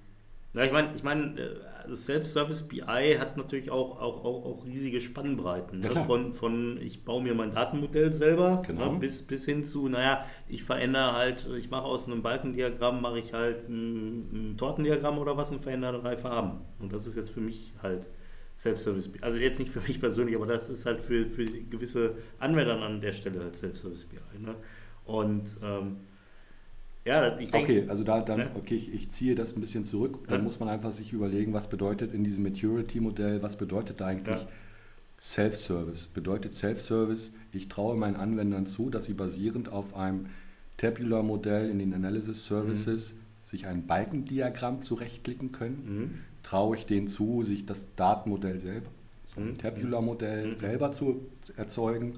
Ja, 0.53 0.63
ich 0.63 0.71
meine, 0.71 0.89
ich 0.95 1.03
mein, 1.03 1.37
äh, 1.37 1.95
Self-Service 1.95 2.67
BI 2.67 3.17
hat 3.19 3.37
natürlich 3.37 3.69
auch, 3.69 3.99
auch, 3.99 4.25
auch, 4.25 4.45
auch 4.45 4.65
riesige 4.65 4.99
Spannbreiten. 4.99 5.81
Ne? 5.81 5.91
von, 5.91 6.33
von 6.33 6.79
ich 6.81 7.05
baue 7.05 7.21
mir 7.21 7.35
mein 7.35 7.51
Datenmodell 7.51 8.13
selber 8.13 8.55
ne? 8.55 8.61
genau. 8.65 8.93
ne? 8.93 8.99
bis, 8.99 9.21
bis 9.21 9.45
hin 9.45 9.63
zu, 9.63 9.87
naja, 9.87 10.25
ich 10.47 10.63
verändere 10.63 11.13
halt, 11.13 11.47
ich 11.57 11.69
mache 11.69 11.83
aus 11.83 12.07
einem 12.07 12.21
Balkendiagramm, 12.21 13.01
mache 13.01 13.19
ich 13.19 13.33
halt 13.33 13.69
ein, 13.69 14.51
ein 14.53 14.57
Tortendiagramm 14.57 15.19
oder 15.19 15.37
was 15.37 15.51
und 15.51 15.61
verändere 15.61 16.01
drei 16.01 16.17
Farben. 16.17 16.61
Und 16.79 16.93
das 16.93 17.05
ist 17.05 17.15
jetzt 17.15 17.29
für 17.29 17.41
mich 17.41 17.73
halt 17.83 18.07
Self-Service 18.59 19.07
BI. 19.07 19.19
Also 19.21 19.37
jetzt 19.37 19.57
nicht 19.57 19.71
für 19.71 19.79
mich 19.79 19.99
persönlich, 20.01 20.35
aber 20.35 20.45
das 20.45 20.69
ist 20.69 20.85
halt 20.85 21.01
für, 21.01 21.25
für 21.25 21.45
gewisse 21.45 22.15
Anwender 22.39 22.79
an 22.81 22.99
der 22.99 23.13
Stelle 23.13 23.39
halt 23.39 23.55
Self-Service 23.55 24.05
BI. 24.05 24.39
Ne? 24.39 24.53
Und 25.05 25.45
ähm, 25.63 25.95
ja, 27.05 27.39
ich 27.39 27.49
denke. 27.51 27.71
Okay, 27.71 27.89
also 27.89 28.03
da 28.03 28.19
dann, 28.19 28.49
okay, 28.55 28.75
ich, 28.75 28.93
ich 28.93 29.09
ziehe 29.09 29.33
das 29.33 29.55
ein 29.55 29.61
bisschen 29.61 29.85
zurück. 29.85 30.19
Dann 30.27 30.39
ja. 30.39 30.43
muss 30.43 30.59
man 30.59 30.67
einfach 30.67 30.91
sich 30.91 31.13
überlegen, 31.13 31.53
was 31.53 31.69
bedeutet 31.69 32.13
in 32.13 32.25
diesem 32.25 32.43
Maturity-Modell, 32.43 33.41
was 33.41 33.55
bedeutet 33.55 34.01
da 34.01 34.07
eigentlich 34.07 34.41
ja. 34.41 34.47
Self-Service? 35.21 36.07
Bedeutet 36.07 36.53
Self-Service, 36.53 37.33
ich 37.53 37.69
traue 37.69 37.95
meinen 37.95 38.17
Anwendern 38.17 38.65
zu, 38.65 38.89
dass 38.89 39.05
sie 39.05 39.13
basierend 39.13 39.71
auf 39.71 39.95
einem 39.95 40.25
Tabular-Modell 40.75 41.69
in 41.69 41.79
den 41.79 41.93
Analysis 41.93 42.45
Services 42.45 43.13
mhm. 43.13 43.17
sich 43.43 43.67
ein 43.67 43.87
Balkendiagramm 43.87 44.81
zurechtklicken 44.81 45.53
können. 45.53 45.85
Mhm. 45.85 46.28
Traue 46.49 46.77
ich 46.77 46.87
denen 46.87 47.07
zu, 47.07 47.43
sich 47.43 47.67
das 47.67 47.93
Datenmodell 47.95 48.59
selber, 48.59 48.89
so 49.35 49.39
ein 49.39 49.49
mhm. 49.49 49.57
Tabular-Modell 49.59 50.47
mhm. 50.47 50.57
selber 50.57 50.91
zu 50.91 51.27
erzeugen, 51.57 52.15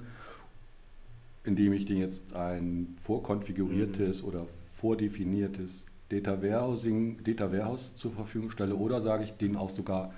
indem 1.44 1.74
ich 1.74 1.84
denen 1.84 2.00
jetzt 2.00 2.32
ein 2.32 2.96
vorkonfiguriertes 3.02 4.22
mhm. 4.22 4.28
oder 4.28 4.46
vordefiniertes 4.74 5.84
Data 6.08 6.42
Warehousing, 6.42 7.22
Data 7.24 7.52
Warehouse 7.52 7.94
zur 7.94 8.12
Verfügung 8.12 8.50
stelle 8.50 8.74
oder 8.74 9.02
sage 9.02 9.24
ich 9.24 9.32
denen 9.32 9.54
auch 9.54 9.68
sogar, 9.68 10.14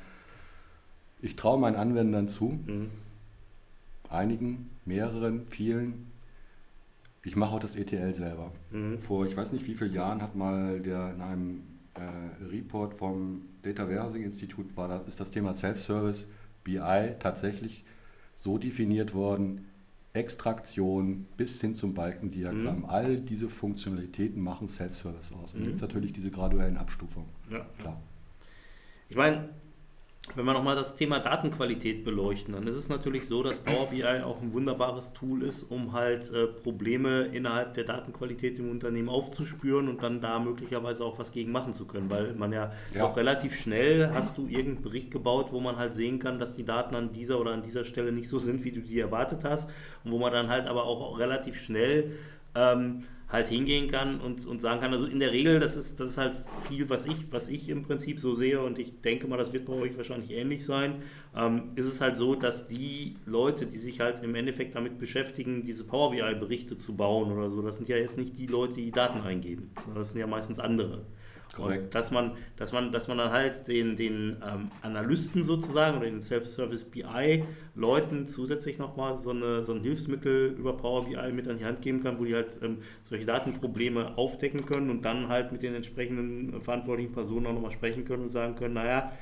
ich 1.21 1.35
traue 1.35 1.59
meinen 1.59 1.75
Anwendern 1.75 2.29
zu, 2.29 2.61
mhm. 2.67 2.91
einigen, 4.09 4.71
mehreren, 4.85 5.45
vielen, 5.47 6.07
ich 7.25 7.35
mache 7.35 7.57
auch 7.57 7.61
das 7.61 7.75
ETL 7.75 8.15
selber. 8.15 8.53
Mhm. 8.71 8.97
Vor 9.01 9.27
ich 9.27 9.37
weiß 9.37 9.51
nicht 9.51 9.67
wie 9.67 9.75
vielen 9.75 9.93
Jahren 9.93 10.23
hat 10.23 10.37
mal 10.37 10.79
der 10.79 11.15
in 11.15 11.21
einem 11.21 11.63
äh, 11.95 12.45
Report 12.45 12.95
vom 12.95 13.43
Data 13.65 13.89
Warehousing 13.89 14.23
Institut 14.23 14.77
war 14.77 15.07
ist 15.07 15.21
das 15.21 15.31
Thema 15.31 15.55
Self-Service 15.55 16.29
BI 16.63 17.15
tatsächlich 17.19 17.85
so 18.35 18.59
definiert 18.59 19.15
worden, 19.15 19.67
Extraktion 20.13 21.27
bis 21.37 21.61
hin 21.61 21.75
zum 21.75 21.95
Balkendiagramm. 21.95 22.81
Mhm. 22.81 22.85
All 22.85 23.21
diese 23.21 23.49
Funktionalitäten 23.49 24.41
machen 24.41 24.69
Self-Service 24.69 25.33
aus. 25.33 25.55
Und 25.55 25.63
mhm. 25.63 25.71
jetzt 25.71 25.81
natürlich 25.81 26.13
diese 26.13 26.31
graduellen 26.31 26.77
Abstufungen. 26.77 27.29
Ja. 27.51 27.67
Klar. 27.79 28.01
Ich 29.09 29.17
meine, 29.17 29.49
wenn 30.35 30.47
wir 30.47 30.55
nochmal 30.55 30.75
das 30.75 30.97
Thema 30.97 31.21
Datenqualität 31.21 32.03
beleuchten, 32.03 32.55
dann 32.55 32.67
ist 32.67 32.77
es 32.77 32.89
natürlich 32.89 33.29
so, 33.29 33.43
dass 33.43 33.59
Power 33.59 33.87
BI 33.87 34.05
auch 34.05 34.41
ein 34.41 34.53
wunderbares 34.53 35.13
Tool 35.13 35.43
ist, 35.43 35.65
um 35.65 35.93
halt 35.93 36.33
äh, 36.33 36.47
Probleme 36.47 37.27
innerhalb 37.27 37.75
der 37.75 37.85
Datenqualität 37.85 38.59
im 38.59 38.71
Unternehmen 38.71 39.11
aufzuspüren 39.11 39.89
und 39.89 40.03
dann 40.03 40.21
da 40.21 40.39
möglicherweise 40.39 41.05
auch 41.05 41.19
was 41.19 41.31
gegen 41.31 41.53
machen 41.53 41.75
zu 41.75 41.87
können, 41.87 42.09
weil 42.09 42.33
man 42.35 42.53
ja, 42.53 42.73
ja. 42.95 43.05
auch 43.05 43.17
relativ 43.17 43.55
schnell 43.55 44.11
hast 44.13 44.39
du 44.39 44.47
irgendeinen 44.47 44.83
Bericht 44.83 45.11
gebaut, 45.11 45.53
wo 45.53 45.61
man 45.61 45.77
halt 45.77 45.93
sehen 45.93 46.19
kann, 46.19 46.39
dass 46.39 46.57
die 46.57 46.65
Daten 46.65 46.95
an 46.95 47.13
dieser 47.13 47.39
oder 47.39 47.53
an 47.53 47.63
dieser 47.63 47.85
Stelle 47.85 48.11
nicht 48.11 48.29
so 48.29 48.39
sind, 48.39 48.65
wie 48.65 48.73
du 48.73 48.81
die 48.81 48.99
erwartet 48.99 49.45
hast 49.45 49.69
und 50.05 50.11
wo 50.11 50.19
man 50.19 50.33
dann 50.33 50.49
halt 50.49 50.67
aber 50.67 50.85
auch 50.85 51.19
relativ 51.19 51.61
schnell 51.61 52.13
ähm, 52.55 53.05
halt 53.29 53.49
hingehen 53.49 53.91
kann 53.91 54.21
und, 54.21 54.47
und 54.47 54.61
sagen 54.61 54.81
kann, 54.81 54.93
also 54.93 55.07
in 55.07 55.19
der 55.19 55.33
Regel, 55.33 55.59
das 55.59 55.77
ist, 55.77 55.99
das 55.99 56.11
ist 56.11 56.19
halt 56.19 56.37
viel, 56.69 56.89
was 56.91 57.07
ich, 57.07 57.17
was 57.31 57.49
ich 57.49 57.69
im 57.69 57.83
Prinzip 57.83 58.21
so 58.21 58.35
sehe 58.35 58.61
und 58.61 58.79
ich 58.79 59.01
denke 59.01 59.27
mal, 59.27 59.37
das 59.37 59.53
wird 59.53 59.65
bei 59.65 59.73
euch 59.73 59.97
wahrscheinlich 59.97 60.31
ähnlich 60.31 60.65
sein, 60.65 61.03
ähm, 61.35 61.73
ist 61.75 61.87
es 61.87 62.01
halt 62.01 62.17
so, 62.17 62.35
dass 62.35 62.69
die 62.69 63.17
Leute, 63.25 63.67
die 63.67 63.79
sich 63.79 64.01
halt 64.01 64.23
im 64.23 64.35
Endeffekt 64.35 64.75
damit 64.75 64.99
beschäftigen, 64.99 65.65
diese 65.65 65.85
Power 65.85 66.11
BI-Berichte 66.11 66.77
zu 66.77 66.97
bauen 66.97 67.33
oder 67.33 67.51
so, 67.51 67.63
das 67.63 67.77
sind 67.77 67.89
ja 67.89 67.97
jetzt 67.97 68.19
nicht 68.19 68.39
die 68.39 68.47
Leute, 68.47 68.75
die 68.75 68.91
Daten 68.91 69.21
eingeben, 69.21 69.71
sondern 69.81 70.01
das 70.03 70.11
sind 70.11 70.21
ja 70.21 70.27
meistens 70.27 70.59
andere. 70.59 71.07
Korrekt. 71.55 71.95
Dass 71.95 72.11
man, 72.11 72.33
dass 72.57 72.73
man, 72.73 72.93
dass 72.93 73.09
man 73.09 73.19
dann 73.19 73.31
halt 73.31 73.69
den, 73.69 73.97
den 73.97 74.37
ähm, 74.47 74.71
Analysten 74.83 75.43
sozusagen 75.43 75.99
oder 75.99 76.07
den 76.07 76.21
Self-Service 76.21 76.85
BI-Leuten 76.85 78.27
zusätzlich 78.27 78.79
nochmal 78.79 79.17
so, 79.19 79.31
eine, 79.31 79.63
so 79.63 79.73
ein 79.73 79.81
Hilfsmittel 79.81 80.55
über 80.59 80.77
Power 80.77 81.05
BI 81.05 81.33
mit 81.33 81.49
an 81.49 81.59
die 81.59 81.65
Hand 81.65 81.83
geben 81.83 82.03
kann, 82.03 82.19
wo 82.19 82.25
die 82.25 82.35
halt 82.35 82.59
ähm, 82.63 82.79
solche 83.03 83.27
Datenprobleme 83.27 84.17
aufdecken 84.19 84.67
können 84.67 84.91
und 84.91 85.05
dann 85.05 85.29
halt 85.29 85.53
mit 85.53 85.63
den 85.63 85.75
entsprechenden 85.75 86.61
verantwortlichen 86.61 87.13
Personen 87.13 87.47
auch 87.47 87.55
nochmal 87.55 87.73
sprechen 87.73 88.05
können 88.05 88.25
und 88.25 88.31
sagen 88.31 88.55
können, 88.57 88.75
naja, 88.75 89.13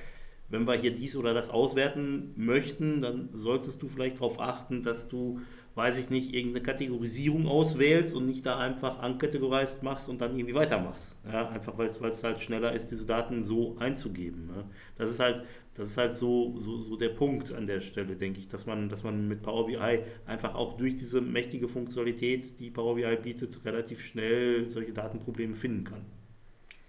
wenn 0.52 0.66
wir 0.66 0.74
hier 0.74 0.92
dies 0.92 1.16
oder 1.16 1.32
das 1.32 1.48
auswerten 1.48 2.34
möchten, 2.36 3.00
dann 3.00 3.30
solltest 3.32 3.82
du 3.82 3.88
vielleicht 3.88 4.16
darauf 4.16 4.38
achten, 4.38 4.82
dass 4.82 5.08
du 5.08 5.40
weiß 5.74 5.98
ich 5.98 6.10
nicht, 6.10 6.34
irgendeine 6.34 6.64
Kategorisierung 6.64 7.46
auswählst 7.46 8.14
und 8.14 8.26
nicht 8.26 8.44
da 8.44 8.58
einfach 8.58 9.02
uncategorized 9.02 9.82
machst 9.82 10.08
und 10.08 10.20
dann 10.20 10.36
irgendwie 10.36 10.54
weitermachst. 10.54 11.16
Ja, 11.30 11.48
einfach 11.48 11.78
weil 11.78 11.86
es 11.86 12.22
halt 12.22 12.40
schneller 12.40 12.72
ist, 12.72 12.90
diese 12.90 13.06
Daten 13.06 13.42
so 13.42 13.76
einzugeben. 13.78 14.46
Ne? 14.46 14.64
Das 14.98 15.08
ist 15.08 15.18
halt, 15.18 15.44
das 15.74 15.88
ist 15.88 15.96
halt 15.96 16.14
so, 16.14 16.58
so, 16.58 16.76
so 16.76 16.96
der 16.96 17.08
Punkt 17.08 17.52
an 17.54 17.66
der 17.66 17.80
Stelle, 17.80 18.16
denke 18.16 18.40
ich, 18.40 18.48
dass 18.48 18.66
man, 18.66 18.90
dass 18.90 19.02
man 19.02 19.28
mit 19.28 19.42
Power 19.42 19.66
BI 19.66 20.00
einfach 20.26 20.54
auch 20.54 20.76
durch 20.76 20.96
diese 20.96 21.22
mächtige 21.22 21.68
Funktionalität, 21.68 22.60
die 22.60 22.70
Power 22.70 22.96
BI 22.96 23.16
bietet, 23.16 23.64
relativ 23.64 24.04
schnell 24.04 24.68
solche 24.68 24.92
Datenprobleme 24.92 25.54
finden 25.54 25.84
kann. 25.84 26.04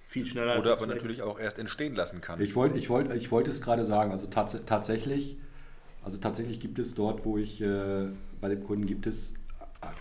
Viel 0.07 0.25
schneller 0.25 0.59
Oder 0.59 0.73
aber 0.73 0.87
natürlich 0.87 1.21
auch 1.21 1.39
erst 1.39 1.57
entstehen 1.57 1.95
lassen 1.95 2.19
kann. 2.19 2.39
Ich 2.41 2.55
wollte 2.55 2.77
ich 2.77 2.89
wollt, 2.89 3.11
ich 3.15 3.31
wollt 3.31 3.47
es 3.47 3.61
gerade 3.61 3.85
sagen, 3.85 4.11
also 4.11 4.27
tats 4.27 4.61
tatsächlich, 4.65 5.37
also 6.03 6.19
tatsächlich 6.19 6.59
gibt 6.59 6.77
es 6.77 6.93
dort, 6.93 7.25
wo 7.25 7.37
ich 7.37 7.61
äh, 7.61 8.09
bei 8.43 8.49
dem 8.49 8.61
Kunden 8.61 8.85
gibt 8.85 9.07
es 9.07 9.35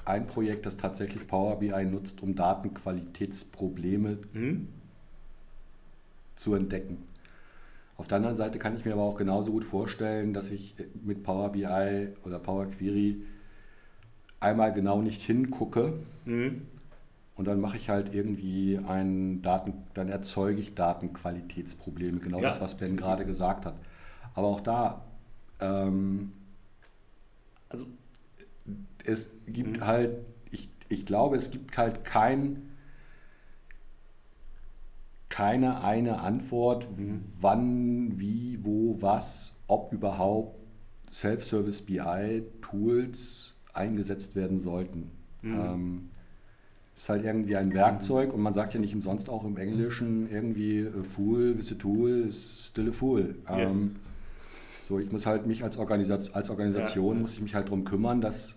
ein 0.05 0.27
Projekt, 0.27 0.67
das 0.67 0.77
tatsächlich 0.77 1.29
Power 1.29 1.61
BI 1.61 1.85
nutzt, 1.85 2.25
um 2.25 2.35
Datenqualitätsprobleme 2.35 4.19
mhm. 4.33 4.67
zu 6.35 6.57
entdecken. 6.57 7.05
Auf 7.97 8.09
der 8.09 8.17
anderen 8.17 8.37
Seite 8.37 8.59
kann 8.59 8.77
ich 8.77 8.85
mir 8.85 8.95
aber 8.95 9.03
auch 9.03 9.17
genauso 9.17 9.53
gut 9.53 9.65
vorstellen, 9.65 10.35
dass 10.35 10.51
ich 10.51 10.75
mit 11.05 11.23
Power 11.23 11.53
BI 11.53 12.09
oder 12.25 12.41
Power 12.41 12.67
Query 12.67 13.23
einmal 14.41 14.73
genau 14.73 15.03
nicht 15.03 15.23
hingucke 15.23 16.01
mhm. 16.25 16.63
und 17.37 17.45
dann 17.45 17.61
mache 17.61 17.77
ich 17.77 17.91
halt 17.91 18.13
irgendwie 18.13 18.81
einen 18.89 19.41
Daten, 19.41 19.75
dann 19.95 20.09
erzeuge 20.09 20.61
ich 20.61 20.75
Datenqualitätsprobleme. 20.75 22.19
Genau 22.19 22.41
ja. 22.41 22.49
das, 22.49 22.61
was 22.61 22.77
Ben 22.77 22.97
gerade 22.97 23.25
gesagt 23.25 23.67
hat. 23.67 23.77
Aber 24.35 24.49
auch 24.49 24.61
da, 24.61 25.05
ähm, 25.61 26.33
also 27.69 27.87
es 29.05 29.31
gibt 29.47 29.79
mhm. 29.79 29.87
halt, 29.87 30.11
ich, 30.51 30.71
ich 30.89 31.07
glaube, 31.07 31.37
es 31.37 31.51
gibt 31.51 31.77
halt 31.77 32.05
kein, 32.05 32.71
keine 35.29 35.83
eine 35.83 36.21
Antwort, 36.21 36.89
mhm. 36.99 37.23
wann, 37.41 38.19
wie, 38.19 38.59
wo, 38.63 39.01
was, 39.01 39.59
ob 39.67 39.93
überhaupt 39.93 40.59
Self-Service 41.11 41.83
BI-Tools 41.83 43.55
eingesetzt 43.73 44.37
werden 44.37 44.59
sollten. 44.59 45.11
Mhm. 45.43 45.61
Ähm, 45.61 46.09
ist 46.97 47.09
halt 47.09 47.25
irgendwie 47.25 47.57
ein 47.57 47.73
Werkzeug 47.73 48.29
mhm. 48.29 48.35
und 48.35 48.43
man 48.43 48.55
sagt 48.55 48.75
ja 48.75 48.81
nicht 48.81 48.95
umsonst 48.95 49.29
auch 49.29 49.45
im 49.45 49.57
Englischen 49.57 50.31
irgendwie 50.31 50.87
a 50.87 51.03
fool 51.03 51.59
with 51.59 51.73
a 51.73 51.75
tool 51.75 52.27
is 52.29 52.69
still 52.69 52.89
a 52.89 52.93
fool. 52.93 53.37
Yes. 53.49 53.73
Ähm, 53.73 53.97
so, 54.89 54.99
ich 54.99 55.11
muss 55.11 55.27
halt 55.27 55.47
mich 55.47 55.65
als, 55.65 55.79
Organisa 55.79 56.19
als 56.33 56.51
Organisation, 56.51 57.17
ja. 57.17 57.23
muss 57.23 57.33
ich 57.33 57.41
mich 57.41 57.55
halt 57.55 57.67
darum 57.67 57.85
kümmern, 57.85 58.21
dass 58.21 58.57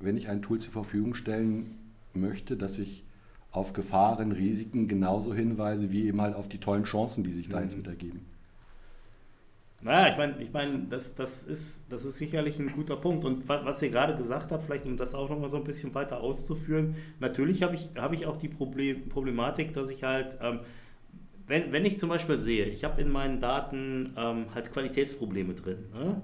wenn 0.00 0.16
ich 0.16 0.28
ein 0.28 0.42
Tool 0.42 0.58
zur 0.58 0.72
Verfügung 0.72 1.14
stellen 1.14 1.76
möchte, 2.14 2.56
dass 2.56 2.78
ich 2.78 3.04
auf 3.50 3.72
Gefahren, 3.72 4.32
Risiken 4.32 4.88
genauso 4.88 5.34
hinweise, 5.34 5.90
wie 5.90 6.06
eben 6.06 6.20
halt 6.20 6.34
auf 6.34 6.48
die 6.48 6.58
tollen 6.58 6.84
Chancen, 6.84 7.24
die 7.24 7.32
sich 7.32 7.48
da 7.48 7.60
jetzt 7.60 7.76
mit 7.76 7.86
mhm. 7.86 7.92
ergeben. 7.92 8.20
Naja, 9.80 10.10
ich 10.10 10.16
meine, 10.16 10.42
ich 10.42 10.52
mein, 10.52 10.88
das, 10.88 11.14
das, 11.14 11.44
ist, 11.44 11.84
das 11.88 12.04
ist 12.04 12.18
sicherlich 12.18 12.58
ein 12.58 12.72
guter 12.72 12.96
Punkt. 12.96 13.24
Und 13.24 13.48
was 13.48 13.80
ihr 13.80 13.90
gerade 13.90 14.16
gesagt 14.16 14.50
habt, 14.50 14.64
vielleicht 14.64 14.86
um 14.86 14.96
das 14.96 15.14
auch 15.14 15.28
nochmal 15.28 15.48
so 15.48 15.56
ein 15.56 15.64
bisschen 15.64 15.94
weiter 15.94 16.20
auszuführen, 16.20 16.96
natürlich 17.20 17.62
habe 17.62 17.76
ich, 17.76 17.90
hab 17.96 18.12
ich 18.12 18.26
auch 18.26 18.36
die 18.36 18.48
Problem, 18.48 19.08
Problematik, 19.08 19.72
dass 19.72 19.88
ich 19.88 20.02
halt, 20.02 20.36
ähm, 20.42 20.60
wenn, 21.46 21.70
wenn 21.70 21.84
ich 21.84 21.96
zum 21.96 22.08
Beispiel 22.08 22.38
sehe, 22.38 22.66
ich 22.66 22.82
habe 22.82 23.00
in 23.00 23.08
meinen 23.08 23.40
Daten 23.40 24.14
ähm, 24.16 24.46
halt 24.52 24.72
Qualitätsprobleme 24.72 25.54
drin. 25.54 25.78
Ne? 25.94 26.22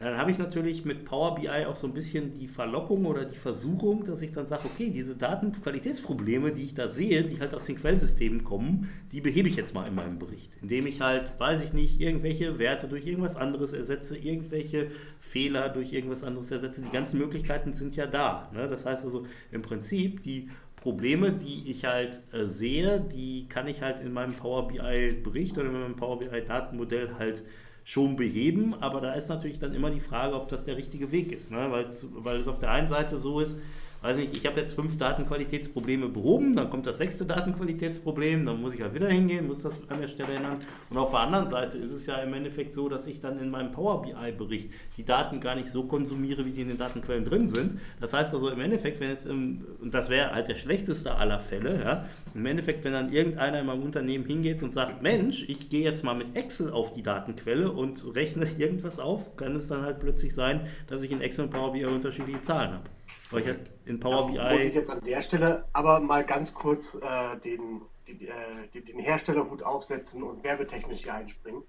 Dann 0.00 0.16
habe 0.16 0.30
ich 0.30 0.38
natürlich 0.38 0.84
mit 0.84 1.04
Power 1.04 1.34
BI 1.34 1.48
auch 1.66 1.74
so 1.74 1.88
ein 1.88 1.92
bisschen 1.92 2.32
die 2.32 2.46
Verlockung 2.46 3.04
oder 3.04 3.24
die 3.24 3.36
Versuchung, 3.36 4.04
dass 4.04 4.22
ich 4.22 4.30
dann 4.30 4.46
sage, 4.46 4.62
okay, 4.66 4.90
diese 4.90 5.16
Datenqualitätsprobleme, 5.16 6.52
die 6.52 6.62
ich 6.62 6.74
da 6.74 6.86
sehe, 6.86 7.24
die 7.24 7.40
halt 7.40 7.52
aus 7.52 7.64
den 7.64 7.76
Quellsystemen 7.76 8.44
kommen, 8.44 8.88
die 9.10 9.20
behebe 9.20 9.48
ich 9.48 9.56
jetzt 9.56 9.74
mal 9.74 9.88
in 9.88 9.96
meinem 9.96 10.20
Bericht, 10.20 10.52
indem 10.62 10.86
ich 10.86 11.00
halt, 11.00 11.32
weiß 11.38 11.62
ich 11.64 11.72
nicht, 11.72 12.00
irgendwelche 12.00 12.60
Werte 12.60 12.86
durch 12.86 13.06
irgendwas 13.06 13.34
anderes 13.34 13.72
ersetze, 13.72 14.16
irgendwelche 14.16 14.92
Fehler 15.18 15.68
durch 15.68 15.92
irgendwas 15.92 16.22
anderes 16.22 16.50
ersetze. 16.52 16.82
Die 16.82 16.92
ganzen 16.92 17.18
Möglichkeiten 17.18 17.72
sind 17.72 17.96
ja 17.96 18.06
da. 18.06 18.50
Ne? 18.54 18.68
Das 18.68 18.86
heißt 18.86 19.04
also 19.04 19.26
im 19.50 19.62
Prinzip, 19.62 20.22
die 20.22 20.48
Probleme, 20.76 21.32
die 21.32 21.68
ich 21.68 21.84
halt 21.86 22.20
äh, 22.32 22.44
sehe, 22.44 23.00
die 23.00 23.48
kann 23.48 23.66
ich 23.66 23.82
halt 23.82 23.98
in 23.98 24.12
meinem 24.12 24.34
Power 24.34 24.68
BI 24.68 25.12
Bericht 25.24 25.58
oder 25.58 25.66
in 25.66 25.72
meinem 25.72 25.96
Power 25.96 26.20
BI 26.20 26.40
Datenmodell 26.46 27.14
halt 27.18 27.42
schon 27.88 28.16
beheben, 28.16 28.74
aber 28.80 29.00
da 29.00 29.14
ist 29.14 29.30
natürlich 29.30 29.60
dann 29.60 29.72
immer 29.72 29.90
die 29.90 29.98
Frage, 29.98 30.34
ob 30.34 30.46
das 30.48 30.66
der 30.66 30.76
richtige 30.76 31.10
Weg 31.10 31.32
ist, 31.32 31.50
ne? 31.50 31.68
weil, 31.70 31.86
weil 32.22 32.36
es 32.36 32.46
auf 32.46 32.58
der 32.58 32.70
einen 32.70 32.86
Seite 32.86 33.18
so 33.18 33.40
ist, 33.40 33.62
weiß 34.02 34.16
nicht, 34.18 34.36
ich 34.36 34.46
habe 34.46 34.60
jetzt 34.60 34.74
fünf 34.74 34.96
Datenqualitätsprobleme 34.96 36.08
behoben, 36.08 36.54
dann 36.54 36.70
kommt 36.70 36.86
das 36.86 36.98
sechste 36.98 37.26
Datenqualitätsproblem, 37.26 38.46
dann 38.46 38.60
muss 38.60 38.74
ich 38.74 38.80
halt 38.80 38.94
wieder 38.94 39.08
hingehen, 39.08 39.46
muss 39.46 39.62
das 39.62 39.74
an 39.88 40.00
der 40.00 40.08
Stelle 40.08 40.34
ändern. 40.34 40.62
Und 40.88 40.98
auf 40.98 41.10
der 41.10 41.20
anderen 41.20 41.48
Seite 41.48 41.78
ist 41.78 41.90
es 41.90 42.06
ja 42.06 42.16
im 42.18 42.32
Endeffekt 42.32 42.72
so, 42.72 42.88
dass 42.88 43.06
ich 43.06 43.20
dann 43.20 43.40
in 43.40 43.50
meinem 43.50 43.72
Power 43.72 44.02
BI-Bericht 44.02 44.70
die 44.96 45.04
Daten 45.04 45.40
gar 45.40 45.56
nicht 45.56 45.68
so 45.68 45.84
konsumiere, 45.84 46.44
wie 46.44 46.52
die 46.52 46.60
in 46.60 46.68
den 46.68 46.78
Datenquellen 46.78 47.24
drin 47.24 47.48
sind. 47.48 47.80
Das 48.00 48.12
heißt 48.12 48.34
also 48.34 48.50
im 48.50 48.60
Endeffekt, 48.60 49.00
wenn 49.00 49.10
jetzt, 49.10 49.26
im, 49.26 49.66
und 49.80 49.92
das 49.92 50.08
wäre 50.10 50.32
halt 50.32 50.48
der 50.48 50.56
schlechteste 50.56 51.16
aller 51.16 51.40
Fälle, 51.40 51.80
ja, 51.82 52.04
im 52.34 52.46
Endeffekt, 52.46 52.84
wenn 52.84 52.92
dann 52.92 53.12
irgendeiner 53.12 53.60
in 53.60 53.66
meinem 53.66 53.82
Unternehmen 53.82 54.24
hingeht 54.24 54.62
und 54.62 54.72
sagt, 54.72 55.02
Mensch, 55.02 55.44
ich 55.48 55.70
gehe 55.70 55.82
jetzt 55.82 56.04
mal 56.04 56.14
mit 56.14 56.36
Excel 56.36 56.70
auf 56.70 56.92
die 56.92 57.02
Datenquelle 57.02 57.72
und 57.72 58.04
rechne 58.14 58.46
irgendwas 58.58 59.00
auf, 59.00 59.36
kann 59.36 59.56
es 59.56 59.66
dann 59.66 59.82
halt 59.82 59.98
plötzlich 59.98 60.34
sein, 60.34 60.68
dass 60.86 61.02
ich 61.02 61.10
in 61.10 61.20
Excel 61.20 61.46
und 61.46 61.50
Power 61.50 61.72
BI 61.72 61.84
unterschiedliche 61.84 62.40
Zahlen 62.40 62.72
habe. 62.72 62.97
Weil 63.30 63.48
ich 63.48 63.56
in 63.86 64.00
Power 64.00 64.26
BI. 64.28 64.38
Muss 64.38 64.62
ich 64.62 64.74
jetzt 64.74 64.90
an 64.90 65.00
der 65.04 65.20
Stelle 65.22 65.64
aber 65.72 66.00
mal 66.00 66.24
ganz 66.24 66.52
kurz 66.54 66.94
äh, 66.94 67.36
den, 67.44 67.82
den, 68.06 68.20
äh, 68.20 68.80
den 68.80 68.98
Herstellerhut 68.98 69.62
aufsetzen 69.62 70.22
und 70.22 70.42
werbetechnisch 70.42 71.02
hier 71.02 71.14
einspringen. 71.14 71.62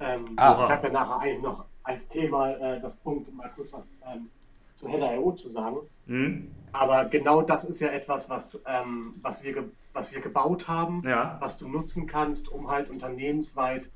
Ähm, 0.00 0.30
ich 0.32 0.40
habe 0.40 0.86
ja 0.86 0.92
nachher 0.92 1.20
eigentlich 1.20 1.42
noch 1.42 1.64
als 1.82 2.08
Thema 2.08 2.50
äh, 2.50 2.80
das 2.80 2.96
Punkt, 2.96 3.32
mal 3.34 3.50
kurz 3.54 3.72
was 3.72 3.84
ähm, 4.12 4.28
zu 4.74 4.88
Header.io 4.88 5.32
zu 5.32 5.48
sagen. 5.48 5.78
Mhm. 6.06 6.50
Aber 6.72 7.04
genau 7.06 7.42
das 7.42 7.64
ist 7.64 7.80
ja 7.80 7.88
etwas, 7.88 8.28
was, 8.28 8.60
ähm, 8.66 9.14
was, 9.22 9.42
wir, 9.42 9.68
was 9.92 10.12
wir 10.12 10.20
gebaut 10.20 10.68
haben, 10.68 11.02
ja. 11.04 11.36
was 11.40 11.56
du 11.56 11.68
nutzen 11.68 12.06
kannst, 12.06 12.48
um 12.48 12.70
halt 12.70 12.88
unternehmensweit 12.88 13.90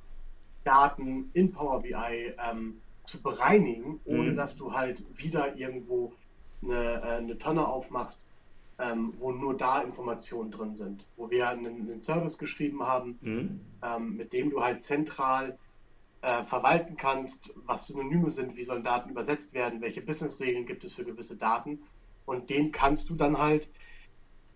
Daten 0.65 1.31
in 1.35 1.53
Power 1.53 1.81
BI 1.83 1.95
ähm, 1.95 2.81
zu 3.05 3.21
bereinigen, 3.21 4.01
ohne 4.05 4.33
mhm. 4.33 4.37
dass 4.37 4.57
du 4.57 4.73
halt 4.73 5.05
wieder 5.17 5.57
irgendwo 5.57 6.13
eine, 6.65 7.03
äh, 7.03 7.17
eine 7.17 7.39
Tonne 7.39 7.67
aufmachst, 7.67 8.19
ähm, 8.79 9.13
wo 9.19 9.31
nur 9.31 9.57
da 9.57 9.81
Informationen 9.81 10.51
drin 10.51 10.75
sind, 10.75 11.05
wo 11.17 11.31
wir 11.31 11.49
einen, 11.49 11.67
einen 11.67 12.03
Service 12.03 12.39
geschrieben 12.39 12.83
haben, 12.83 13.19
mhm. 13.21 13.61
ähm, 13.83 14.17
mit 14.17 14.33
dem 14.33 14.51
du 14.51 14.63
halt 14.63 14.83
zentral 14.83 15.57
äh, 16.23 16.43
verwalten 16.45 16.97
kannst, 16.97 17.53
was 17.67 17.87
Synonyme 17.87 18.31
sind, 18.31 18.57
wie 18.57 18.65
sollen 18.65 18.83
Daten 18.83 19.11
übersetzt 19.11 19.53
werden, 19.53 19.81
welche 19.81 20.01
Businessregeln 20.01 20.67
gibt 20.67 20.85
es 20.85 20.93
für 20.93 21.05
gewisse 21.05 21.37
Daten 21.37 21.81
und 22.27 22.51
den 22.51 22.73
kannst 22.73 23.11
du 23.11 23.15
dann 23.15 23.39
halt 23.39 23.69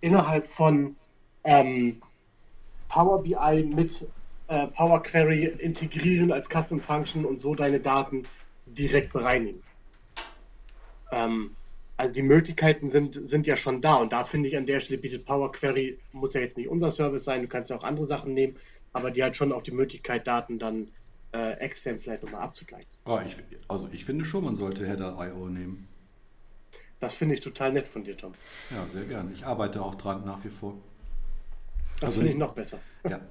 innerhalb 0.01 0.51
von 0.51 0.97
ähm, 1.45 2.01
Power 2.89 3.23
BI 3.23 3.65
mit 3.65 4.07
äh, 4.49 4.67
Power 4.69 5.03
Query 5.03 5.45
integrieren 5.45 6.33
als 6.33 6.49
Custom 6.49 6.81
Function 6.81 7.25
und 7.25 7.41
so 7.41 7.55
deine 7.55 7.81
Daten 7.81 8.25
direkt 8.67 9.13
bereinigen. 9.13 9.63
Ähm, 11.13 11.55
also 11.99 12.15
die 12.15 12.23
Möglichkeiten 12.23 12.89
sind, 12.89 13.29
sind 13.29 13.47
ja 13.47 13.57
schon 13.57 13.83
da 13.83 13.97
und 13.97 14.13
da 14.13 14.25
finde 14.25 14.49
ich 14.49 14.57
an 14.57 14.65
der 14.67 14.81
Stelle 14.81 14.99
bietet 14.99 15.27
Power 15.27 15.53
Query, 15.53 15.99
muss 16.13 16.33
ja 16.33 16.41
jetzt 16.41 16.57
nicht 16.57 16.69
unser 16.69 16.91
Service 16.91 17.25
sein, 17.25 17.43
du 17.43 17.49
kannst 17.49 17.69
ja 17.71 17.77
auch 17.77 17.85
andere 17.85 18.07
Sachen 18.07 18.33
nehmen, 18.33 18.57
aber 18.93 19.11
die 19.11 19.23
hat 19.23 19.37
schon 19.37 19.53
auch 19.53 19.63
die 19.63 19.73
Möglichkeit, 19.73 20.27
Daten 20.27 20.59
dann 20.59 20.89
äh, 21.33 21.55
extern 21.59 22.01
vielleicht 22.01 22.23
nochmal 22.23 22.41
abzugleichen. 22.43 22.89
Oh, 23.05 23.19
ich, 23.27 23.37
also 23.69 23.89
ich 23.93 24.05
finde 24.05 24.25
schon, 24.25 24.45
man 24.45 24.57
sollte 24.57 24.87
Header.io 24.87 25.49
nehmen. 25.49 25.89
Das 27.01 27.15
finde 27.15 27.35
ich 27.35 27.41
total 27.43 27.73
nett 27.73 27.87
von 27.87 28.03
dir, 28.05 28.17
Tom. 28.17 28.33
Ja, 28.71 28.87
sehr 28.93 29.05
gerne. 29.05 29.31
Ich 29.33 29.45
arbeite 29.45 29.83
auch 29.83 29.95
dran 29.97 30.25
nach 30.25 30.43
wie 30.45 30.49
vor. 30.49 30.75
Das 31.97 32.05
Also 32.05 32.15
finde 32.21 32.29
ich 32.31 32.35
nicht- 32.37 32.47
noch 32.47 32.55
besser. 32.55 32.79
Ja. 33.09 33.21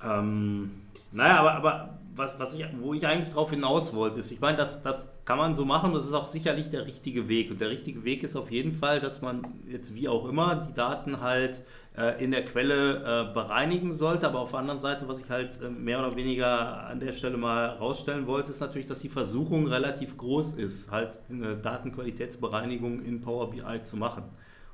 Ähm, 0.00 0.82
naja, 1.12 1.40
aber, 1.40 1.54
aber 1.54 1.98
was, 2.18 2.38
was 2.38 2.54
ich, 2.54 2.66
wo 2.78 2.92
ich 2.92 3.06
eigentlich 3.06 3.32
drauf 3.32 3.50
hinaus 3.50 3.94
wollte, 3.94 4.20
ist, 4.20 4.30
ich 4.30 4.40
meine, 4.40 4.58
das, 4.58 4.82
das 4.82 5.12
kann 5.24 5.38
man 5.38 5.54
so 5.54 5.64
machen, 5.64 5.94
das 5.94 6.06
ist 6.06 6.12
auch 6.12 6.26
sicherlich 6.26 6.68
der 6.68 6.84
richtige 6.84 7.28
Weg. 7.28 7.50
Und 7.50 7.60
der 7.60 7.70
richtige 7.70 8.04
Weg 8.04 8.22
ist 8.22 8.36
auf 8.36 8.50
jeden 8.50 8.72
Fall, 8.72 9.00
dass 9.00 9.22
man 9.22 9.46
jetzt 9.66 9.94
wie 9.94 10.08
auch 10.08 10.28
immer 10.28 10.66
die 10.68 10.74
Daten 10.74 11.20
halt 11.20 11.62
äh, 11.96 12.22
in 12.22 12.30
der 12.32 12.44
Quelle 12.44 12.96
äh, 13.30 13.32
bereinigen 13.32 13.92
sollte. 13.92 14.26
Aber 14.26 14.40
auf 14.40 14.50
der 14.50 14.60
anderen 14.60 14.80
Seite, 14.80 15.08
was 15.08 15.20
ich 15.22 15.30
halt 15.30 15.62
äh, 15.62 15.70
mehr 15.70 16.00
oder 16.00 16.16
weniger 16.16 16.84
an 16.86 17.00
der 17.00 17.12
Stelle 17.12 17.36
mal 17.36 17.66
rausstellen 17.66 18.26
wollte, 18.26 18.50
ist 18.50 18.60
natürlich, 18.60 18.86
dass 18.86 19.00
die 19.00 19.08
Versuchung 19.08 19.66
relativ 19.66 20.16
groß 20.16 20.54
ist, 20.54 20.90
halt 20.90 21.20
eine 21.30 21.56
Datenqualitätsbereinigung 21.56 23.04
in 23.04 23.20
Power 23.20 23.50
BI 23.50 23.82
zu 23.82 23.96
machen. 23.96 24.24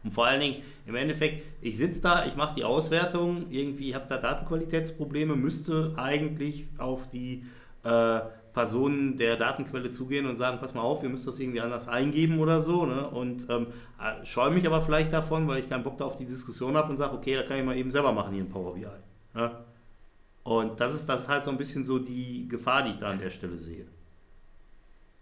Und 0.04 0.12
vor 0.12 0.26
allen 0.26 0.40
Dingen, 0.40 0.62
im 0.86 0.94
Endeffekt, 0.94 1.42
ich 1.62 1.78
sitze 1.78 2.02
da, 2.02 2.26
ich 2.26 2.36
mache 2.36 2.54
die 2.54 2.64
Auswertung, 2.64 3.46
irgendwie 3.50 3.94
habe 3.94 4.04
da 4.08 4.18
Datenqualitätsprobleme, 4.18 5.34
müsste 5.34 5.94
eigentlich 5.96 6.68
auf 6.76 7.08
die 7.08 7.44
äh, 7.84 8.20
Personen 8.52 9.16
der 9.16 9.36
Datenquelle 9.36 9.90
zugehen 9.90 10.26
und 10.26 10.36
sagen, 10.36 10.58
pass 10.60 10.74
mal 10.74 10.82
auf, 10.82 11.02
ihr 11.02 11.08
müsst 11.08 11.26
das 11.26 11.40
irgendwie 11.40 11.60
anders 11.60 11.88
eingeben 11.88 12.38
oder 12.38 12.60
so. 12.60 12.86
Ne? 12.86 13.08
Und 13.08 13.48
ähm, 13.50 13.66
äh, 14.00 14.24
scheue 14.24 14.50
mich 14.52 14.66
aber 14.66 14.80
vielleicht 14.80 15.12
davon, 15.12 15.48
weil 15.48 15.58
ich 15.58 15.68
keinen 15.68 15.82
Bock 15.82 15.98
da 15.98 16.04
auf 16.04 16.16
die 16.16 16.26
Diskussion 16.26 16.76
habe 16.76 16.90
und 16.90 16.96
sage, 16.96 17.14
okay, 17.14 17.34
da 17.34 17.42
kann 17.42 17.58
ich 17.58 17.64
mal 17.64 17.76
eben 17.76 17.90
selber 17.90 18.12
machen 18.12 18.32
hier 18.32 18.42
in 18.42 18.48
Power 18.48 18.74
BI. 18.74 18.86
Ne? 19.34 19.50
Und 20.44 20.78
das 20.78 20.94
ist 20.94 21.08
das 21.08 21.28
halt 21.28 21.42
so 21.42 21.50
ein 21.50 21.56
bisschen 21.56 21.82
so 21.82 21.98
die 21.98 22.46
Gefahr, 22.46 22.84
die 22.84 22.90
ich 22.90 22.98
da 22.98 23.10
an 23.10 23.18
der 23.18 23.30
Stelle 23.30 23.56
sehe. 23.56 23.86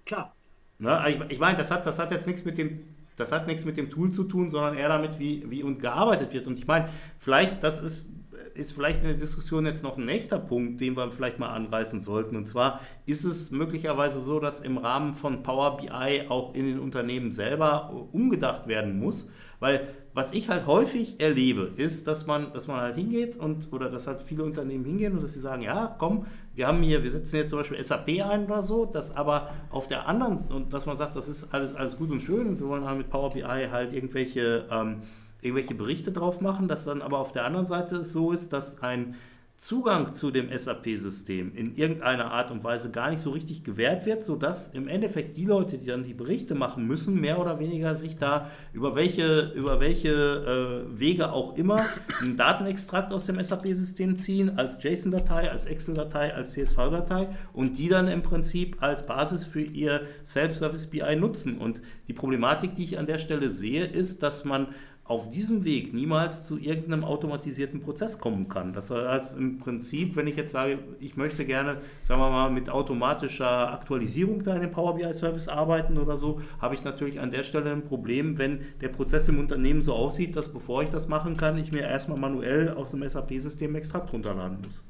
Klar. 0.04 0.34
Ne? 0.78 1.02
Ich, 1.08 1.32
ich 1.34 1.38
meine, 1.38 1.56
das 1.56 1.70
hat, 1.70 1.86
das 1.86 1.98
hat 1.98 2.10
jetzt 2.10 2.26
nichts 2.26 2.44
mit 2.44 2.58
dem, 2.58 2.80
das 3.16 3.32
hat 3.32 3.46
nichts 3.46 3.64
mit 3.64 3.76
dem 3.76 3.90
Tool 3.90 4.10
zu 4.10 4.24
tun, 4.24 4.48
sondern 4.48 4.76
eher 4.76 4.88
damit, 4.88 5.18
wie, 5.18 5.44
wie 5.50 5.62
und 5.62 5.80
gearbeitet 5.80 6.32
wird. 6.32 6.46
Und 6.46 6.58
ich 6.58 6.66
meine, 6.66 6.88
vielleicht, 7.18 7.62
das 7.62 7.82
ist, 7.82 8.06
ist 8.54 8.72
vielleicht 8.72 9.02
in 9.02 9.08
der 9.08 9.16
Diskussion 9.16 9.66
jetzt 9.66 9.82
noch 9.82 9.96
ein 9.96 10.04
nächster 10.04 10.38
Punkt, 10.38 10.80
den 10.80 10.96
wir 10.96 11.10
vielleicht 11.10 11.38
mal 11.38 11.50
anreißen 11.50 12.00
sollten. 12.00 12.36
Und 12.36 12.46
zwar 12.46 12.80
ist 13.06 13.24
es 13.24 13.50
möglicherweise 13.50 14.20
so, 14.20 14.40
dass 14.40 14.60
im 14.60 14.78
Rahmen 14.78 15.14
von 15.14 15.42
Power 15.42 15.78
BI 15.78 16.26
auch 16.28 16.54
in 16.54 16.66
den 16.66 16.78
Unternehmen 16.78 17.32
selber 17.32 18.08
umgedacht 18.12 18.66
werden 18.66 18.98
muss. 18.98 19.30
Weil 19.62 19.94
was 20.12 20.32
ich 20.32 20.48
halt 20.48 20.66
häufig 20.66 21.20
erlebe, 21.20 21.70
ist, 21.76 22.08
dass 22.08 22.26
man, 22.26 22.52
dass 22.52 22.66
man 22.66 22.80
halt 22.80 22.96
hingeht 22.96 23.36
und 23.36 23.72
oder 23.72 23.90
dass 23.90 24.08
halt 24.08 24.20
viele 24.20 24.42
Unternehmen 24.42 24.84
hingehen 24.84 25.12
und 25.12 25.22
dass 25.22 25.34
sie 25.34 25.40
sagen, 25.40 25.62
ja, 25.62 25.94
komm, 26.00 26.26
wir 26.56 26.66
haben 26.66 26.82
hier, 26.82 27.04
wir 27.04 27.12
setzen 27.12 27.36
jetzt 27.36 27.50
zum 27.50 27.60
Beispiel 27.60 27.82
SAP 27.82 28.08
ein 28.28 28.46
oder 28.46 28.60
so, 28.60 28.86
dass 28.86 29.16
aber 29.16 29.50
auf 29.70 29.86
der 29.86 30.08
anderen, 30.08 30.38
und 30.50 30.74
dass 30.74 30.86
man 30.86 30.96
sagt, 30.96 31.14
das 31.14 31.28
ist 31.28 31.54
alles, 31.54 31.76
alles 31.76 31.96
gut 31.96 32.10
und 32.10 32.18
schön 32.18 32.48
und 32.48 32.58
wir 32.58 32.66
wollen 32.66 32.84
halt 32.84 32.98
mit 32.98 33.08
Power 33.08 33.32
BI 33.32 33.42
halt 33.42 33.92
irgendwelche, 33.92 34.66
ähm, 34.68 35.02
irgendwelche 35.42 35.76
Berichte 35.76 36.10
drauf 36.10 36.40
machen, 36.40 36.66
dass 36.66 36.84
dann 36.84 37.00
aber 37.00 37.20
auf 37.20 37.30
der 37.30 37.44
anderen 37.44 37.66
Seite 37.68 37.98
es 37.98 38.12
so 38.12 38.32
ist, 38.32 38.52
dass 38.52 38.82
ein 38.82 39.14
Zugang 39.62 40.12
zu 40.12 40.32
dem 40.32 40.48
SAP-System 40.50 41.54
in 41.54 41.76
irgendeiner 41.76 42.32
Art 42.32 42.50
und 42.50 42.64
Weise 42.64 42.90
gar 42.90 43.10
nicht 43.10 43.20
so 43.20 43.30
richtig 43.30 43.62
gewährt 43.62 44.06
wird, 44.06 44.24
sodass 44.24 44.66
im 44.74 44.88
Endeffekt 44.88 45.36
die 45.36 45.44
Leute, 45.44 45.78
die 45.78 45.86
dann 45.86 46.02
die 46.02 46.14
Berichte 46.14 46.56
machen 46.56 46.84
müssen, 46.84 47.20
mehr 47.20 47.38
oder 47.38 47.60
weniger 47.60 47.94
sich 47.94 48.18
da 48.18 48.50
über 48.72 48.96
welche, 48.96 49.52
über 49.54 49.78
welche 49.78 50.10
äh, 50.10 50.98
Wege 50.98 51.30
auch 51.30 51.56
immer 51.56 51.86
einen 52.20 52.36
Datenextrakt 52.36 53.12
aus 53.12 53.26
dem 53.26 53.40
SAP-System 53.40 54.16
ziehen, 54.16 54.58
als 54.58 54.82
JSON-Datei, 54.82 55.48
als 55.48 55.66
Excel-Datei, 55.66 56.34
als 56.34 56.54
CSV-Datei 56.54 57.28
und 57.52 57.78
die 57.78 57.88
dann 57.88 58.08
im 58.08 58.22
Prinzip 58.22 58.82
als 58.82 59.06
Basis 59.06 59.44
für 59.44 59.62
ihr 59.62 60.02
Self-Service 60.24 60.88
BI 60.88 61.14
nutzen. 61.14 61.58
Und 61.58 61.82
die 62.08 62.14
Problematik, 62.14 62.74
die 62.74 62.82
ich 62.82 62.98
an 62.98 63.06
der 63.06 63.18
Stelle 63.18 63.48
sehe, 63.48 63.84
ist, 63.84 64.24
dass 64.24 64.44
man 64.44 64.74
auf 65.04 65.30
diesem 65.30 65.64
Weg 65.64 65.92
niemals 65.92 66.44
zu 66.44 66.58
irgendeinem 66.58 67.04
automatisierten 67.04 67.80
Prozess 67.80 68.18
kommen 68.20 68.48
kann. 68.48 68.72
Das 68.72 68.90
heißt 68.90 69.36
im 69.36 69.58
Prinzip, 69.58 70.14
wenn 70.14 70.28
ich 70.28 70.36
jetzt 70.36 70.52
sage, 70.52 70.78
ich 71.00 71.16
möchte 71.16 71.44
gerne, 71.44 71.78
sagen 72.02 72.20
wir 72.20 72.30
mal, 72.30 72.50
mit 72.50 72.70
automatischer 72.70 73.72
Aktualisierung 73.72 74.44
da 74.44 74.54
in 74.54 74.62
dem 74.62 74.70
Power 74.70 74.94
BI 74.94 75.12
Service 75.12 75.48
arbeiten 75.48 75.98
oder 75.98 76.16
so, 76.16 76.40
habe 76.60 76.76
ich 76.76 76.84
natürlich 76.84 77.18
an 77.18 77.32
der 77.32 77.42
Stelle 77.42 77.72
ein 77.72 77.84
Problem, 77.84 78.38
wenn 78.38 78.60
der 78.80 78.88
Prozess 78.88 79.28
im 79.28 79.40
Unternehmen 79.40 79.82
so 79.82 79.92
aussieht, 79.92 80.36
dass 80.36 80.52
bevor 80.52 80.82
ich 80.84 80.90
das 80.90 81.08
machen 81.08 81.36
kann, 81.36 81.58
ich 81.58 81.72
mir 81.72 81.82
erstmal 81.82 82.18
manuell 82.18 82.70
aus 82.70 82.92
dem 82.92 83.06
SAP-System 83.06 83.74
Extrakt 83.74 84.12
runterladen 84.12 84.60
muss. 84.62 84.84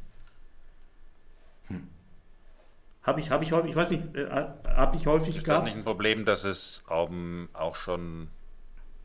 Habe 3.02 3.18
ich, 3.18 3.30
habe 3.30 3.42
ich 3.42 3.50
häufig, 3.50 3.70
ich 3.70 3.76
weiß 3.76 3.90
nicht, 3.90 4.14
äh, 4.14 4.28
habe 4.76 4.96
ich 4.96 5.06
häufig 5.06 5.30
Ist 5.30 5.38
das 5.38 5.44
gehabt. 5.44 5.64
nicht 5.64 5.76
ein 5.76 5.84
Problem, 5.84 6.24
dass 6.24 6.44
es 6.44 6.84
ähm, 6.88 7.48
auch 7.52 7.74
schon 7.74 8.28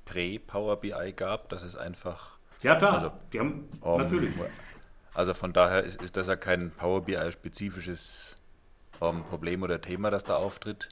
Prä-Power 0.08 0.78
BI 0.78 1.14
gab, 1.16 1.50
dass 1.50 1.64
es 1.64 1.76
einfach. 1.76 2.38
Ja, 2.64 2.76
klar, 2.76 2.94
Also, 2.94 3.12
die 3.32 3.40
haben, 3.40 3.70
ähm, 3.84 3.98
natürlich. 3.98 4.34
Also 5.14 5.34
von 5.34 5.54
daher 5.54 5.84
ist, 5.84 6.02
ist 6.02 6.18
das 6.18 6.28
ja 6.28 6.36
kein 6.36 6.72
Power 6.72 7.02
BI-spezifisches 7.02 8.36
ähm, 9.02 9.24
Problem 9.24 9.64
oder 9.64 9.82
Thema, 9.82 10.10
das 10.10 10.24
da 10.24 10.38
auftritt. 10.38 10.90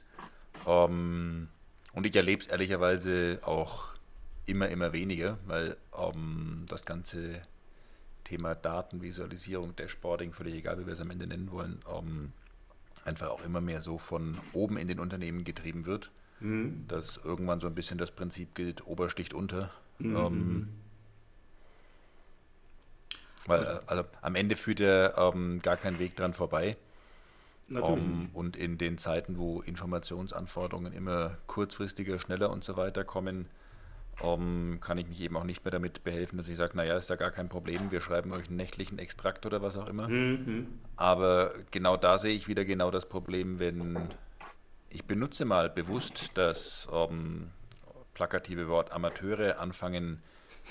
Ähm, 0.66 1.48
und 1.92 2.06
ich 2.06 2.14
erlebe 2.14 2.42
es 2.42 2.48
ehrlicherweise 2.48 3.40
auch 3.42 3.94
immer, 4.46 4.68
immer 4.68 4.92
weniger, 4.92 5.38
weil 5.46 5.76
ähm, 5.96 6.66
das 6.68 6.84
ganze 6.84 7.40
Thema 8.24 8.54
Datenvisualisierung, 8.54 9.74
Dashboarding, 9.76 10.32
völlig 10.32 10.54
egal, 10.56 10.78
wie 10.78 10.86
wir 10.86 10.92
es 10.92 11.00
am 11.00 11.10
Ende 11.10 11.26
nennen 11.26 11.50
wollen, 11.52 11.78
einfach 13.04 13.28
auch 13.28 13.44
immer 13.44 13.60
mehr 13.60 13.80
so 13.82 13.98
von 13.98 14.38
oben 14.52 14.76
in 14.76 14.88
den 14.88 14.98
Unternehmen 14.98 15.44
getrieben 15.44 15.86
wird, 15.86 16.10
dass 16.88 17.18
irgendwann 17.22 17.60
so 17.60 17.66
ein 17.66 17.74
bisschen 17.74 17.98
das 17.98 18.10
Prinzip 18.10 18.54
gilt, 18.54 18.86
Ober 18.86 19.08
sticht 19.10 19.34
unter. 19.34 19.70
Ähm, 20.00 20.68
weil 23.46 23.62
äh, 23.62 23.80
also 23.86 24.04
am 24.22 24.34
Ende 24.34 24.56
führt 24.56 24.80
ja 24.80 25.16
ähm, 25.30 25.60
gar 25.62 25.76
kein 25.76 25.98
Weg 25.98 26.16
dran 26.16 26.34
vorbei. 26.34 26.76
natürlich. 27.68 27.98
Ähm, 27.98 28.28
und 28.32 28.56
in 28.56 28.78
den 28.78 28.98
Zeiten, 28.98 29.38
wo 29.38 29.60
Informationsanforderungen 29.60 30.92
immer 30.92 31.38
kurzfristiger, 31.46 32.18
schneller 32.18 32.50
und 32.50 32.64
so 32.64 32.76
weiter 32.76 33.04
kommen, 33.04 33.46
ähm, 34.22 34.78
kann 34.80 34.98
ich 34.98 35.06
mich 35.08 35.20
eben 35.20 35.36
auch 35.36 35.44
nicht 35.44 35.64
mehr 35.64 35.72
damit 35.72 36.04
behelfen, 36.04 36.38
dass 36.38 36.48
ich 36.48 36.56
sage, 36.56 36.76
naja, 36.76 36.96
ist 36.96 37.10
ja 37.10 37.16
gar 37.16 37.30
kein 37.30 37.48
Problem, 37.48 37.90
wir 37.90 38.00
schreiben 38.00 38.32
euch 38.32 38.48
einen 38.48 38.56
nächtlichen 38.56 38.98
Extrakt 38.98 39.44
oder 39.46 39.62
was 39.62 39.76
auch 39.76 39.88
immer. 39.88 40.08
Mhm. 40.08 40.68
Aber 40.96 41.52
genau 41.70 41.96
da 41.96 42.18
sehe 42.18 42.34
ich 42.34 42.48
wieder 42.48 42.64
genau 42.64 42.90
das 42.90 43.06
Problem, 43.06 43.58
wenn 43.58 44.08
ich 44.96 45.04
benutze 45.04 45.44
mal 45.44 45.68
bewusst 45.68 46.30
das 46.34 46.88
ähm, 46.90 47.50
plakative 48.14 48.68
Wort 48.68 48.92
Amateure 48.92 49.58
anfangen, 49.58 50.22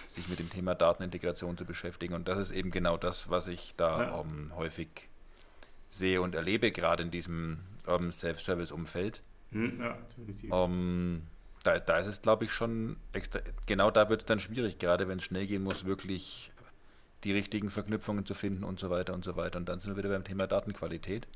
sich 0.09 0.27
mit 0.27 0.39
dem 0.39 0.49
Thema 0.49 0.73
Datenintegration 0.73 1.57
zu 1.57 1.63
beschäftigen. 1.65 2.15
Und 2.15 2.27
das 2.27 2.39
ist 2.39 2.51
eben 2.51 2.71
genau 2.71 2.97
das, 2.97 3.29
was 3.29 3.47
ich 3.47 3.75
da 3.77 4.01
Ja. 4.01 4.21
ähm, 4.21 4.51
häufig 4.55 4.87
sehe 5.91 6.21
und 6.21 6.33
erlebe, 6.33 6.71
gerade 6.71 7.03
in 7.03 7.11
diesem 7.11 7.59
ähm, 7.87 8.11
Self-Service-Umfeld. 8.11 9.21
Mhm, 9.51 9.79
Ja. 9.79 9.97
Ähm, 10.65 11.21
da, 11.63 11.77
da 11.77 11.99
ist 11.99 12.07
es, 12.07 12.21
glaube 12.23 12.45
ich, 12.45 12.51
schon 12.51 12.97
extra, 13.13 13.41
genau 13.67 13.91
da 13.91 14.09
wird 14.09 14.21
es 14.21 14.25
dann 14.25 14.39
schwierig, 14.39 14.79
gerade 14.79 15.07
wenn 15.07 15.19
es 15.19 15.23
schnell 15.23 15.45
gehen 15.45 15.63
muss, 15.63 15.85
wirklich 15.85 16.51
die 17.23 17.31
richtigen 17.31 17.69
Verknüpfungen 17.69 18.25
zu 18.25 18.33
finden 18.33 18.63
und 18.63 18.79
so 18.79 18.89
weiter 18.89 19.13
und 19.13 19.23
so 19.23 19.35
weiter. 19.35 19.59
Und 19.59 19.69
dann 19.69 19.79
sind 19.79 19.93
wir 19.95 19.97
wieder 20.03 20.13
beim 20.13 20.23
Thema 20.23 20.47
Datenqualität. 20.47 21.27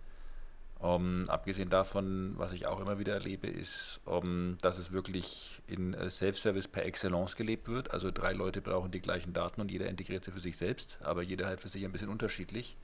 Ähm, 0.81 1.25
abgesehen 1.27 1.69
davon, 1.69 2.33
was 2.37 2.53
ich 2.53 2.65
auch 2.65 2.79
immer 2.79 2.99
wieder 2.99 3.13
erlebe, 3.13 3.47
ist, 3.47 3.99
ähm, 4.07 4.57
dass 4.61 4.77
es 4.77 4.93
wirklich 4.93 5.61
in 5.67 5.93
äh, 5.93 6.09
Self-Service 6.09 6.69
per 6.69 6.85
Excellence 6.85 7.35
gelebt 7.35 7.67
wird. 7.67 7.93
Also 7.93 8.11
drei 8.11 8.31
Leute 8.31 8.61
brauchen 8.61 8.89
die 8.89 9.01
gleichen 9.01 9.33
Daten 9.33 9.59
und 9.59 9.71
jeder 9.71 9.87
integriert 9.87 10.23
sie 10.23 10.31
für 10.31 10.39
sich 10.39 10.55
selbst, 10.55 10.97
aber 11.01 11.21
jeder 11.21 11.47
halt 11.47 11.59
für 11.59 11.67
sich 11.67 11.83
ein 11.83 11.91
bisschen 11.91 12.07
unterschiedlich. 12.07 12.77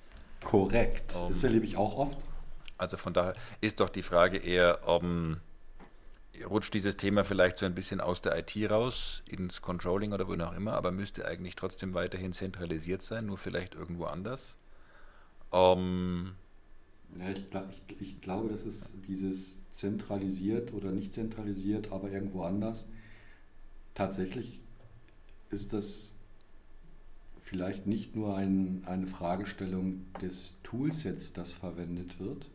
Korrekt. 0.43 1.15
Ähm, 1.15 1.29
Das 1.29 1.43
erlebe 1.43 1.65
ich 1.65 1.77
auch 1.77 1.95
oft. 1.97 2.17
Also 2.77 2.97
von 2.97 3.13
daher 3.13 3.35
ist 3.61 3.79
doch 3.79 3.87
die 3.87 4.03
Frage 4.03 4.37
eher, 4.37 4.79
rutscht 6.43 6.73
dieses 6.73 6.97
Thema 6.97 7.23
vielleicht 7.23 7.59
so 7.59 7.65
ein 7.65 7.73
bisschen 7.73 8.01
aus 8.01 8.19
der 8.19 8.37
IT 8.37 8.69
raus, 8.69 9.23
ins 9.27 9.61
Controlling 9.61 10.11
oder 10.11 10.27
wo 10.27 10.33
auch 10.43 10.53
immer, 10.53 10.73
aber 10.73 10.91
müsste 10.91 11.25
eigentlich 11.25 11.55
trotzdem 11.55 11.93
weiterhin 11.93 12.33
zentralisiert 12.33 13.01
sein, 13.01 13.27
nur 13.27 13.37
vielleicht 13.37 13.75
irgendwo 13.75 14.05
anders. 14.05 14.57
Ähm, 15.53 16.35
Ja, 17.19 17.29
ich, 17.29 17.45
ich, 17.87 18.01
ich 18.01 18.21
glaube, 18.21 18.49
das 18.49 18.65
ist 18.65 18.93
dieses 19.07 19.57
zentralisiert 19.71 20.73
oder 20.73 20.91
nicht 20.91 21.13
zentralisiert, 21.13 21.91
aber 21.91 22.09
irgendwo 22.11 22.43
anders. 22.43 22.87
Tatsächlich 23.93 24.59
ist 25.49 25.73
das 25.73 26.11
vielleicht 27.39 27.85
nicht 27.87 28.15
nur 28.15 28.35
ein, 28.35 28.83
eine 28.85 29.07
Fragestellung 29.07 30.05
des 30.21 30.55
Toolsets, 30.63 31.31
das 31.33 31.51
verwendet 31.53 32.19
wird, 32.19 32.49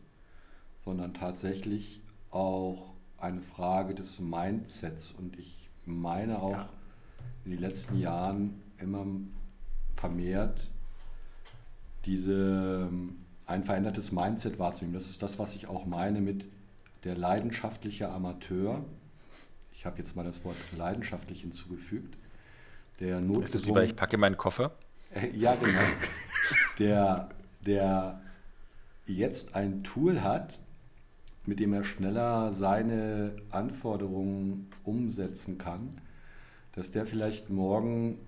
sondern 0.83 1.13
tatsächlich 1.13 2.01
auch 2.29 2.93
eine 3.17 3.41
Frage 3.41 3.95
des 3.95 4.19
Mindsets. 4.19 5.11
Und 5.11 5.39
ich 5.39 5.69
meine 5.85 6.41
auch 6.41 6.51
Ja. 6.51 6.69
in 7.45 7.51
den 7.51 7.59
letzten 7.61 7.97
Jahren 7.97 8.61
immer 8.77 9.05
vermehrt 9.95 10.71
diese 12.05 12.89
ein 13.51 13.63
verändertes 13.63 14.11
Mindset 14.11 14.59
wahrzunehmen. 14.59 14.93
Das 14.93 15.09
ist 15.09 15.21
das, 15.21 15.37
was 15.37 15.55
ich 15.55 15.67
auch 15.67 15.85
meine 15.85 16.21
mit 16.21 16.45
der 17.03 17.15
leidenschaftliche 17.15 18.09
Amateur. 18.09 18.83
Ich 19.73 19.85
habe 19.85 19.97
jetzt 19.97 20.15
mal 20.15 20.23
das 20.23 20.43
Wort 20.45 20.55
leidenschaftlich 20.77 21.41
hinzugefügt, 21.41 22.15
der 22.99 23.19
Notgedrungen, 23.19 23.43
Ist 23.43 23.55
das 23.55 23.67
wie 23.67 23.71
bei 23.71 23.85
Ich 23.85 23.95
packe 23.95 24.17
meinen 24.17 24.37
Koffer? 24.37 24.71
Äh, 25.13 25.35
ja, 25.35 25.55
genau. 25.55 25.79
der, 26.79 27.29
der 27.65 28.21
jetzt 29.05 29.55
ein 29.55 29.83
Tool 29.83 30.21
hat, 30.21 30.59
mit 31.45 31.59
dem 31.59 31.73
er 31.73 31.83
schneller 31.83 32.51
seine 32.51 33.35
Anforderungen 33.49 34.69
umsetzen 34.83 35.57
kann, 35.57 35.99
dass 36.73 36.91
der 36.91 37.05
vielleicht 37.05 37.49
morgen 37.49 38.19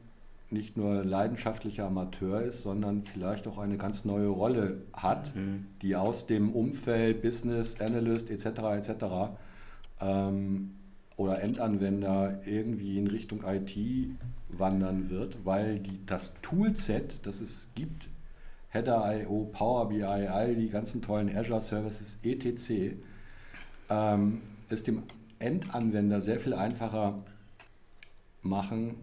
nicht 0.54 0.78
nur 0.78 1.04
leidenschaftlicher 1.04 1.86
Amateur 1.86 2.42
ist, 2.42 2.62
sondern 2.62 3.04
vielleicht 3.04 3.48
auch 3.48 3.58
eine 3.58 3.78
ganz 3.78 4.06
neue 4.06 4.28
Rolle 4.28 4.84
hat, 4.94 5.36
mhm. 5.36 5.66
die 5.82 5.96
aus 5.96 6.28
dem 6.28 6.52
Umfeld 6.52 7.22
Business 7.22 7.82
Analyst 7.82 8.30
etc. 8.30 8.46
etc. 8.78 9.06
Ähm, 10.00 10.72
oder 11.16 11.42
Endanwender 11.42 12.42
irgendwie 12.46 12.98
in 12.98 13.08
Richtung 13.08 13.44
IT 13.46 13.78
wandern 14.50 15.10
wird, 15.10 15.46
weil 15.46 15.80
die, 15.80 16.06
das 16.06 16.34
Toolset, 16.42 17.26
das 17.26 17.42
es 17.42 17.70
gibt, 17.76 18.10
Header.io, 18.70 19.50
Power 19.52 19.90
BI, 19.90 20.04
all 20.04 20.56
die 20.56 20.70
ganzen 20.70 21.02
tollen 21.02 21.36
Azure 21.36 21.62
Services, 21.62 22.18
etc., 22.24 22.96
ähm, 23.90 24.42
es 24.70 24.84
dem 24.84 25.04
Endanwender 25.38 26.22
sehr 26.22 26.40
viel 26.40 26.54
einfacher 26.54 27.18
machen, 28.42 28.96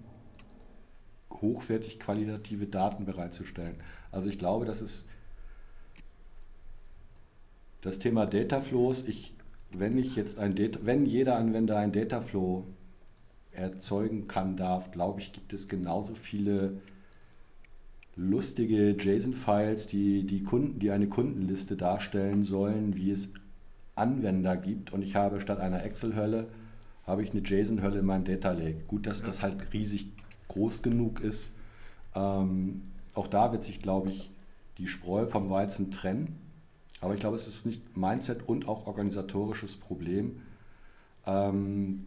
hochwertig 1.31 1.99
qualitative 1.99 2.66
Daten 2.66 3.05
bereitzustellen. 3.05 3.76
Also 4.11 4.28
ich 4.28 4.39
glaube, 4.39 4.64
das 4.64 4.83
ist 4.83 5.07
das 7.83 7.99
Thema 7.99 8.26
Dataflows. 8.26 9.07
Ich, 9.07 9.35
wenn 9.70 9.99
ich 9.99 10.16
jetzt 10.16 10.39
ein 10.39 10.55
Data, 10.55 10.81
wenn 10.83 11.07
jeder 11.07 11.37
Anwender 11.37 11.78
ein 11.78 11.93
Dataflow 11.93 12.64
erzeugen 13.53 14.26
kann, 14.28 14.57
darf, 14.57 14.91
glaube 14.91 15.20
ich, 15.20 15.33
gibt 15.33 15.53
es 15.53 15.68
genauso 15.68 16.14
viele 16.14 16.81
lustige 18.16 18.97
JSON-Files, 18.99 19.87
die, 19.87 20.24
die, 20.24 20.43
Kunden, 20.43 20.78
die 20.78 20.91
eine 20.91 21.09
Kundenliste 21.09 21.76
darstellen 21.76 22.43
sollen, 22.43 22.97
wie 22.97 23.11
es 23.11 23.31
Anwender 23.95 24.57
gibt. 24.57 24.93
Und 24.93 25.03
ich 25.03 25.16
habe 25.16 25.41
statt 25.41 25.59
einer 25.59 25.83
Excel-Hölle, 25.85 26.49
habe 27.07 27.22
ich 27.22 27.31
eine 27.31 27.41
JSON-Hölle 27.41 28.01
in 28.01 28.07
meinem 28.07 28.24
Data 28.24 28.53
Lake. 28.53 28.85
Gut, 28.87 29.07
dass 29.07 29.20
ja. 29.20 29.26
das 29.26 29.43
halt 29.43 29.72
riesig 29.72 30.12
groß 30.51 30.82
genug 30.82 31.20
ist. 31.20 31.55
Ähm, 32.14 32.82
auch 33.14 33.28
da 33.28 33.53
wird 33.53 33.62
sich, 33.62 33.80
glaube 33.80 34.11
ich, 34.11 34.30
die 34.78 34.86
Spreu 34.86 35.26
vom 35.26 35.51
Weizen 35.51 35.90
trennen. 35.90 36.38
Aber 37.01 37.14
ich 37.14 37.20
glaube, 37.20 37.36
es 37.36 37.48
ist 37.48 37.66
nicht 37.66 37.96
Mindset 37.96 38.46
und 38.46 38.68
auch 38.68 38.86
organisatorisches 38.86 39.76
Problem, 39.76 40.42
ähm, 41.26 42.07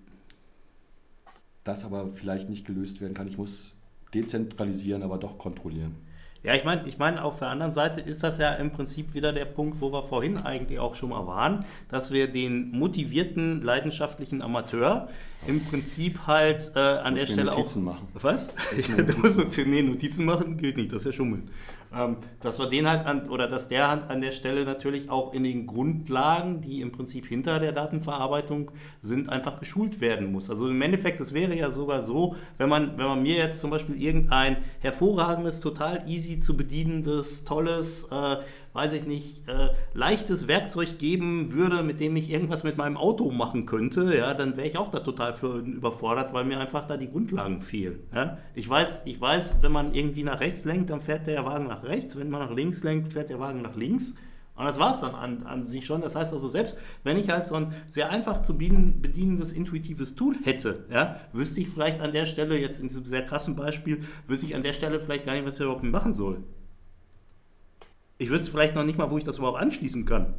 das 1.64 1.86
aber 1.86 2.08
vielleicht 2.08 2.50
nicht 2.50 2.66
gelöst 2.66 3.02
werden 3.02 3.14
kann. 3.14 3.28
Ich 3.28 3.38
muss 3.38 3.74
dezentralisieren, 4.14 5.02
aber 5.02 5.18
doch 5.18 5.38
kontrollieren. 5.38 5.96
Ja, 6.44 6.54
ich 6.56 6.66
meine, 6.66 6.86
ich 6.88 6.98
mein, 6.98 7.18
auf 7.18 7.40
der 7.40 7.48
anderen 7.48 7.72
Seite 7.72 8.02
ist 8.02 8.22
das 8.22 8.38
ja 8.38 8.54
im 8.56 8.72
Prinzip 8.72 9.14
wieder 9.14 9.32
der 9.32 9.46
Punkt, 9.46 9.80
wo 9.80 9.94
wir 9.94 10.04
vorhin 10.04 10.38
eigentlich 10.38 10.78
auch 10.78 10.94
schon 10.94 11.10
mal 11.10 11.26
waren, 11.26 11.64
dass 11.90 12.12
wir 12.12 12.28
den 12.28 12.72
motivierten, 12.72 13.62
leidenschaftlichen 13.62 14.42
Amateur 14.42 15.08
im 15.48 15.64
Prinzip 15.64 16.28
halt 16.28 16.72
äh, 16.76 16.80
an 16.80 17.16
der 17.16 17.28
Stelle 17.28 17.52
Notizen 17.52 17.88
auch. 17.88 17.94
Machen. 17.94 18.08
Was? 18.16 18.52
da 19.08 19.18
muss 19.18 19.38
nee, 19.38 19.82
Notizen 19.84 20.26
machen 20.26 20.58
gilt 20.58 20.76
nicht, 20.76 20.92
das 20.92 21.00
ist 21.00 21.06
ja 21.06 21.12
Schummeln. 21.14 21.50
Ähm, 21.96 22.18
dass 22.40 22.58
wir 22.60 22.68
den 22.68 22.90
halt 22.90 23.06
an, 23.06 23.30
oder 23.30 23.48
dass 23.48 23.68
der 23.68 23.90
halt 23.90 24.10
an 24.10 24.22
der 24.22 24.32
Stelle 24.32 24.66
natürlich 24.66 25.12
auch 25.12 25.34
in 25.34 25.44
den 25.44 25.68
Grundlagen, 25.68 26.62
die 26.62 26.82
im 26.82 26.92
Prinzip 26.92 27.28
hinter 27.28 27.60
der 27.60 27.72
Datenverarbeitung 27.72 28.72
sind, 29.02 29.30
einfach 29.30 29.60
geschult 29.60 30.02
werden 30.02 30.32
muss. 30.32 30.50
Also 30.50 30.68
im 30.70 30.82
Endeffekt, 30.82 31.20
es 31.22 31.34
wäre 31.34 31.56
ja 31.56 31.70
sogar 31.70 32.02
so, 32.02 32.36
wenn 32.58 32.70
man, 32.70 32.98
wenn 32.98 33.06
man 33.06 33.22
mir 33.22 33.36
jetzt 33.36 33.62
zum 33.62 33.70
Beispiel 33.70 34.02
irgendein 34.02 34.58
hervorragendes, 34.80 35.60
total 35.60 36.04
easy 36.08 36.40
zu 36.40 36.58
bedienendes, 36.58 37.44
tolles, 37.44 38.06
äh, 38.06 38.38
weiß 38.74 38.94
ich 38.94 39.06
nicht, 39.06 39.48
äh, 39.48 39.70
leichtes 39.94 40.48
Werkzeug 40.48 40.98
geben 40.98 41.54
würde, 41.54 41.84
mit 41.84 42.00
dem 42.00 42.16
ich 42.16 42.30
irgendwas 42.30 42.64
mit 42.64 42.78
meinem 42.78 42.98
Auto 42.98 43.32
machen 43.32 43.66
könnte, 43.66 44.16
ja, 44.18 44.34
dann 44.34 44.58
wäre 44.58 44.68
ich 44.68 44.78
auch 44.78 44.92
da 44.92 45.00
total 45.00 45.34
für 45.34 45.60
überfordert, 45.60 46.34
weil 46.34 46.44
mir 46.44 46.60
einfach 46.60 46.86
da 46.88 46.98
die 46.98 47.10
Grundlagen 47.10 47.62
fehlen. 47.62 48.00
Ja. 48.14 48.40
Ich, 48.56 48.68
weiß, 48.68 49.04
ich 49.06 49.22
weiß, 49.22 49.58
wenn 49.62 49.72
man 49.72 49.94
irgendwie 49.94 50.24
nach 50.24 50.40
rechts 50.40 50.66
lenkt, 50.66 50.90
dann 50.90 51.02
fährt 51.02 51.28
der 51.28 51.46
Wagen 51.46 51.68
nach 51.68 51.84
rechts, 51.84 52.18
wenn 52.18 52.30
man 52.30 52.42
nach 52.42 52.56
links 52.56 52.84
lenkt, 52.84 53.14
fährt 53.14 53.30
der 53.30 53.40
Wagen 53.40 53.62
nach 53.62 53.76
links. 53.76 54.16
Und 54.56 54.66
das 54.66 54.80
war 54.80 54.94
es 54.94 55.02
dann 55.02 55.16
an, 55.16 55.44
an, 55.44 55.66
sich 55.66 55.86
schon. 55.86 56.02
Das 56.02 56.16
heißt 56.16 56.32
also, 56.32 56.48
selbst 56.48 56.78
wenn 57.04 57.18
ich 57.18 57.30
halt 57.30 57.48
so 57.48 57.56
ein 57.56 57.74
sehr 57.90 58.12
einfach 58.12 58.42
zu 58.42 58.56
bedienendes, 58.56 59.52
intuitives 59.52 60.16
Tool 60.16 60.36
hätte, 60.44 60.86
ja, 60.92 61.20
wüsste 61.32 61.62
ich 61.62 61.70
vielleicht 61.70 62.02
an 62.02 62.12
der 62.12 62.28
Stelle, 62.28 62.60
jetzt 62.60 62.80
in 62.80 62.88
diesem 62.88 63.06
sehr 63.06 63.26
krassen 63.26 63.56
Beispiel, 63.56 64.04
wüsste 64.28 64.46
ich 64.46 64.56
an 64.56 64.62
der 64.62 64.74
Stelle 64.74 65.00
vielleicht 65.00 65.26
gar 65.26 65.34
nicht, 65.34 65.46
was 65.46 65.56
ich 65.56 65.62
überhaupt 65.62 65.84
machen 65.84 66.14
soll. 66.14 66.44
Ich 68.24 68.30
wüsste 68.30 68.52
vielleicht 68.52 68.74
noch 68.74 68.86
nicht 68.86 68.98
mal, 68.98 69.12
wo 69.12 69.18
ich 69.18 69.26
das 69.26 69.38
überhaupt 69.38 69.60
anschließen 69.60 70.06
kann. 70.06 70.34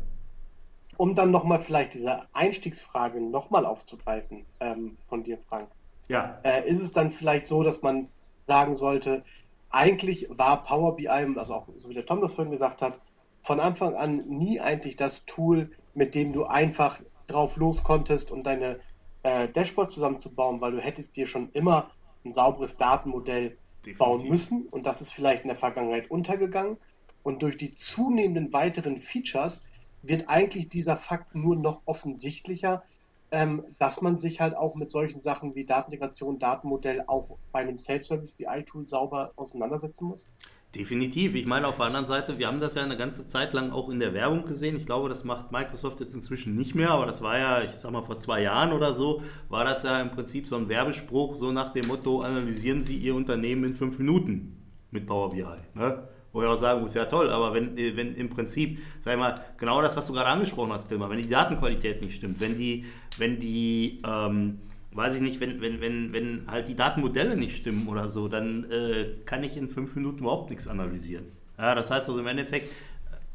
Um 0.97 1.14
dann 1.14 1.30
nochmal 1.30 1.61
vielleicht 1.61 1.93
diese 1.93 2.22
Einstiegsfrage 2.32 3.20
nochmal 3.20 3.66
aufzugreifen 3.66 4.47
ähm, 4.61 4.97
von 5.07 5.22
dir, 5.22 5.37
Frank. 5.51 5.68
Ja. 6.09 6.39
Äh, 6.45 6.66
ist 6.66 6.80
es 6.80 6.93
dann 6.95 7.12
vielleicht 7.12 7.47
so, 7.47 7.62
dass 7.62 7.82
man 7.82 8.09
sagen 8.47 8.74
sollte, 8.74 9.22
eigentlich 9.68 10.26
war 10.30 10.64
Power 10.64 10.97
BI, 10.97 11.09
also 11.09 11.53
auch 11.53 11.68
so 11.76 11.91
wie 11.91 11.95
der 11.95 12.07
Tom 12.07 12.22
das 12.22 12.32
vorhin 12.32 12.53
gesagt 12.53 12.80
hat, 12.80 12.99
von 13.43 13.61
Anfang 13.61 13.95
an 13.97 14.24
nie 14.28 14.61
eigentlich 14.61 14.97
das 14.97 15.26
Tool, 15.26 15.70
mit 15.93 16.14
dem 16.14 16.32
du 16.32 16.45
einfach 16.47 17.01
drauf 17.26 17.59
los 17.59 17.85
konntest 17.85 18.30
und 18.30 18.45
deine 18.45 18.80
äh, 19.24 19.47
Dashboard 19.49 19.91
zusammenzubauen, 19.91 20.62
weil 20.62 20.72
du 20.72 20.80
hättest 20.80 21.16
dir 21.16 21.26
schon 21.26 21.51
immer 21.53 21.91
ein 22.24 22.32
sauberes 22.32 22.78
Datenmodell 22.78 23.59
Definitiv. 23.85 23.99
bauen 23.99 24.26
müssen 24.26 24.68
und 24.70 24.87
das 24.87 25.03
ist 25.03 25.12
vielleicht 25.12 25.43
in 25.43 25.49
der 25.49 25.59
Vergangenheit 25.59 26.11
untergegangen. 26.11 26.78
Und 27.24 27.42
durch 27.42 27.56
die 27.56 27.72
zunehmenden 27.72 28.52
weiteren 28.52 29.00
Features 29.00 29.62
wird 30.02 30.28
eigentlich 30.28 30.68
dieser 30.68 30.96
Fakt 30.96 31.34
nur 31.34 31.56
noch 31.56 31.80
offensichtlicher, 31.86 32.84
ähm, 33.32 33.64
dass 33.78 34.00
man 34.00 34.18
sich 34.18 34.40
halt 34.40 34.54
auch 34.54 34.76
mit 34.76 34.90
solchen 34.92 35.22
Sachen 35.22 35.54
wie 35.56 35.64
Datenintegration, 35.64 36.38
Datenmodell 36.38 37.02
auch 37.06 37.36
bei 37.50 37.60
einem 37.60 37.78
Self-Service 37.78 38.32
BI-Tool 38.32 38.86
sauber 38.86 39.32
auseinandersetzen 39.34 40.04
muss? 40.04 40.26
Definitiv. 40.74 41.34
Ich 41.34 41.46
meine, 41.46 41.68
auf 41.68 41.76
der 41.76 41.86
anderen 41.86 42.06
Seite, 42.06 42.38
wir 42.38 42.48
haben 42.48 42.58
das 42.58 42.74
ja 42.74 42.82
eine 42.82 42.96
ganze 42.96 43.26
Zeit 43.26 43.52
lang 43.52 43.70
auch 43.70 43.88
in 43.88 44.00
der 44.00 44.12
Werbung 44.12 44.44
gesehen. 44.44 44.76
Ich 44.76 44.86
glaube, 44.86 45.08
das 45.08 45.24
macht 45.24 45.52
Microsoft 45.52 46.00
jetzt 46.00 46.14
inzwischen 46.14 46.56
nicht 46.56 46.74
mehr, 46.74 46.90
aber 46.90 47.06
das 47.06 47.22
war 47.22 47.38
ja, 47.38 47.62
ich 47.62 47.72
sag 47.72 47.92
mal, 47.92 48.02
vor 48.02 48.18
zwei 48.18 48.42
Jahren 48.42 48.72
oder 48.72 48.92
so, 48.92 49.22
war 49.48 49.64
das 49.64 49.84
ja 49.84 50.00
im 50.00 50.10
Prinzip 50.10 50.46
so 50.46 50.56
ein 50.56 50.68
Werbespruch, 50.68 51.36
so 51.36 51.52
nach 51.52 51.72
dem 51.72 51.86
Motto, 51.86 52.20
analysieren 52.20 52.82
Sie 52.82 52.96
Ihr 52.96 53.14
Unternehmen 53.14 53.64
in 53.64 53.74
fünf 53.74 53.98
Minuten 53.98 54.60
mit 54.90 55.06
Power 55.06 55.30
BI. 55.30 55.44
Ne? 55.74 56.08
Wo 56.35 56.43
ich 56.43 56.49
auch 56.49 56.57
sagen 56.57 56.82
muss, 56.82 56.95
ja 56.95 57.05
toll, 57.05 57.30
aber 57.30 57.55
wenn, 57.55 57.76
wenn 57.76 58.16
im 58.16 58.28
Prinzip, 58.28 58.80
sag 58.99 59.12
ich 59.12 59.20
mal, 59.20 59.45
genau 59.57 59.80
das, 59.80 59.97
was 59.97 60.09
du 60.09 60.12
gerade 60.12 60.30
angesprochen 60.30 60.72
hast, 60.72 60.89
Tilma, 60.89 61.09
wenn 61.09 61.18
die 61.18 61.28
Datenqualität 61.28 62.03
nicht 62.03 62.16
stimmt, 62.16 62.41
wenn 62.41 62.59
die, 62.59 62.87
wenn 63.18 63.39
die, 63.39 64.03
ähm, 64.05 64.59
weiß 64.91 65.14
ich 65.14 65.20
nicht, 65.20 65.39
wenn, 65.39 65.61
wenn, 65.61 65.80
wenn, 65.80 66.12
wenn 66.12 66.43
halt 66.49 66.66
die 66.66 66.74
Datenmodelle 66.74 67.37
nicht 67.37 67.57
stimmen 67.57 67.87
oder 67.87 68.09
so, 68.09 68.26
dann 68.26 68.68
äh, 68.68 69.11
kann 69.24 69.45
ich 69.45 69.57
in 69.57 69.68
fünf 69.68 69.95
Minuten 69.95 70.18
überhaupt 70.18 70.51
nichts 70.51 70.66
analysieren. 70.66 71.26
Ja, 71.57 71.76
das 71.76 71.93
heißt 71.93 72.09
also 72.09 72.18
im 72.18 72.26
Endeffekt, 72.26 72.68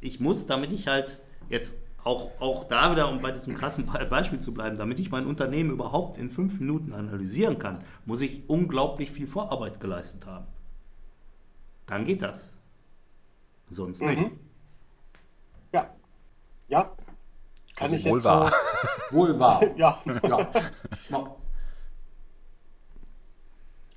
ich 0.02 0.20
muss, 0.20 0.46
damit 0.46 0.74
ich 0.74 0.90
halt 0.90 1.22
jetzt 1.50 1.78
auch, 2.04 2.32
auch 2.42 2.66
da 2.66 2.92
wieder, 2.92 3.10
um 3.10 3.22
bei 3.22 3.32
diesem 3.32 3.56
krassen 3.56 3.90
Beispiel 4.10 4.40
zu 4.40 4.54
bleiben, 4.54 4.76
damit 4.76 5.00
ich 5.00 5.10
mein 5.10 5.26
Unternehmen 5.26 5.72
überhaupt 5.72 6.18
in 6.18 6.30
fünf 6.30 6.60
Minuten 6.60 6.92
analysieren 6.92 7.60
kann, 7.60 7.80
muss 8.06 8.20
ich 8.20 8.42
unglaublich 8.50 9.10
viel 9.10 9.28
Vorarbeit 9.28 9.80
geleistet 9.80 10.26
haben. 10.26 10.48
Dann 11.88 12.04
geht 12.04 12.22
das. 12.22 12.52
Sonst 13.70 14.02
nicht. 14.02 14.20
Mhm. 14.20 14.32
Ja. 15.72 15.90
Ja. 16.68 16.92
Kann 17.76 17.94
also 17.94 17.96
ich 17.96 18.06
wohl 18.06 18.24
wahr. 18.24 18.52
So 19.12 19.18
wohl 19.18 19.40
wahr. 19.40 19.64
ja. 19.78 20.02
ja. 20.24 20.52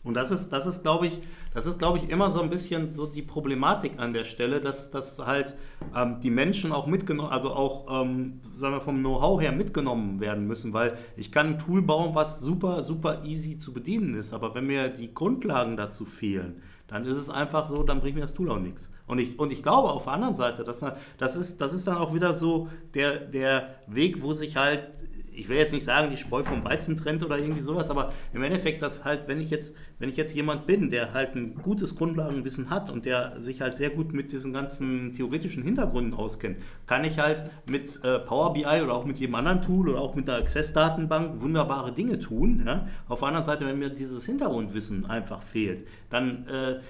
Und 0.05 0.15
das 0.15 0.33
ist, 0.33 0.49
das 0.49 0.67
ist, 0.67 0.83
glaube 0.83 1.07
ich, 1.07 1.21
das 1.55 1.67
ist, 1.67 1.79
glaube 1.79 1.99
ich, 1.99 2.09
immer 2.09 2.31
so 2.31 2.43
ein 2.43 2.51
bisschen 2.51 2.93
so 2.93 3.07
die 3.07 3.23
Problematik 3.23 3.99
an 3.99 4.13
der 4.13 4.25
Stelle, 4.25 4.61
dass, 4.61 4.91
dass 4.91 5.19
halt 5.21 5.55
ähm, 5.95 6.19
die 6.21 6.31
Menschen 6.31 6.73
auch 6.73 6.87
mitgenommen, 6.87 7.31
also 7.31 7.53
auch, 7.53 8.03
ähm, 8.03 8.41
sagen 8.53 8.75
wir, 8.75 8.81
vom 8.81 8.99
Know-how 8.99 9.41
her 9.41 9.53
mitgenommen 9.53 10.19
werden 10.19 10.47
müssen, 10.47 10.73
weil 10.73 10.99
ich 11.17 11.31
kann 11.31 11.51
ein 11.51 11.59
Tool 11.59 11.83
bauen, 11.83 12.15
was 12.15 12.41
super, 12.41 12.83
super 12.83 13.25
easy 13.25 13.59
zu 13.59 13.73
bedienen 13.73 14.15
ist, 14.15 14.33
aber 14.33 14.55
wenn 14.55 14.67
mir 14.67 14.89
die 14.89 15.15
Grundlagen 15.15 15.77
dazu 15.77 16.05
fehlen, 16.05 16.63
dann 16.93 17.07
ist 17.07 17.17
es 17.17 17.31
einfach 17.31 17.65
so, 17.65 17.83
dann 17.83 18.01
bringt 18.01 18.17
mir 18.17 18.21
das 18.21 18.35
Tool 18.35 18.51
auch 18.51 18.59
nichts. 18.59 18.93
Und 19.07 19.19
ich, 19.19 19.39
und 19.39 19.51
ich 19.51 19.63
glaube 19.63 19.89
auf 19.91 20.05
der 20.05 20.13
anderen 20.13 20.37
Seite, 20.37 20.63
dass, 20.63 20.85
das, 21.17 21.37
ist, 21.37 21.61
das 21.61 21.73
ist 21.73 21.87
dann 21.87 21.97
auch 21.97 22.15
wieder 22.15 22.35
so 22.35 22.69
der, 22.95 23.19
der 23.19 23.77
Weg, 23.87 24.23
wo 24.23 24.35
sich 24.35 24.57
halt 24.57 24.89
ich 25.35 25.49
will 25.49 25.57
jetzt 25.57 25.73
nicht 25.73 25.85
sagen, 25.85 26.11
die 26.11 26.17
Spreu 26.17 26.43
vom 26.43 26.65
Weizen 26.65 26.97
trennt 26.97 27.25
oder 27.25 27.39
irgendwie 27.39 27.61
sowas, 27.61 27.91
aber 27.91 28.13
im 28.33 28.43
Endeffekt, 28.43 28.83
dass 28.83 29.05
halt, 29.05 29.29
wenn 29.29 29.41
ich 29.41 29.51
jetzt, 29.51 29.75
wenn 29.99 30.09
ich 30.09 30.17
jetzt 30.17 30.35
jemand 30.35 30.67
bin, 30.67 30.91
der 30.91 31.13
halt 31.13 31.35
ein 31.35 31.55
gutes 31.55 31.97
Grundlagenwissen 31.97 32.71
hat 32.71 32.91
und 32.91 33.07
der 33.07 33.41
sich 33.41 33.61
halt 33.61 33.75
sehr 33.75 33.91
gut 33.91 34.13
mit 34.13 34.33
diesen 34.33 34.53
ganzen 34.53 35.13
theoretischen 35.15 35.63
Hintergründen 35.63 36.15
auskennt, 36.15 36.59
kann 36.87 37.05
ich 37.05 37.19
halt 37.19 37.45
mit 37.67 38.03
äh, 38.05 38.19
Power 38.19 38.53
BI 38.53 38.65
oder 38.65 38.95
auch 38.95 39.05
mit 39.05 39.19
jedem 39.19 39.35
anderen 39.35 39.63
Tool 39.63 39.89
oder 39.89 40.01
auch 40.01 40.15
mit 40.15 40.29
der 40.29 40.37
Access-Datenbank 40.37 41.41
wunderbare 41.41 41.93
Dinge 41.93 42.19
tun. 42.19 42.63
Ja? 42.67 42.89
Auf 43.09 43.21
der 43.21 43.29
anderen 43.29 43.47
Seite, 43.47 43.67
wenn 43.67 43.79
mir 43.79 43.91
dieses 43.91 44.27
Hintergrundwissen 44.27 45.07
einfach 45.07 45.43
fehlt, 45.43 45.87
dann 46.11 46.47
äh, 46.47 46.81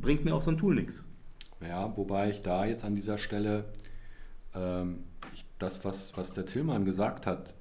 bringt 0.00 0.24
mir 0.24 0.34
auch 0.34 0.42
so 0.42 0.50
ein 0.50 0.58
Tool 0.58 0.74
nichts. 0.74 1.04
Ja, 1.66 1.94
wobei 1.96 2.30
ich 2.30 2.42
da 2.42 2.64
jetzt 2.64 2.84
an 2.84 2.94
dieser 2.94 3.18
Stelle 3.18 3.64
ähm, 4.54 5.04
das, 5.58 5.84
was, 5.84 6.16
was 6.16 6.32
der 6.32 6.46
Tillmann 6.46 6.84
gesagt 6.84 7.26
hat, 7.26 7.54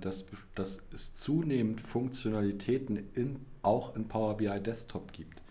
dass, 0.00 0.24
dass 0.54 0.82
es 0.92 1.14
zunehmend 1.14 1.80
Funktionalitäten 1.80 3.10
in, 3.14 3.40
auch 3.62 3.96
in 3.96 4.08
Power 4.08 4.36
BI 4.36 4.60
Desktop 4.60 5.12
gibt, 5.12 5.42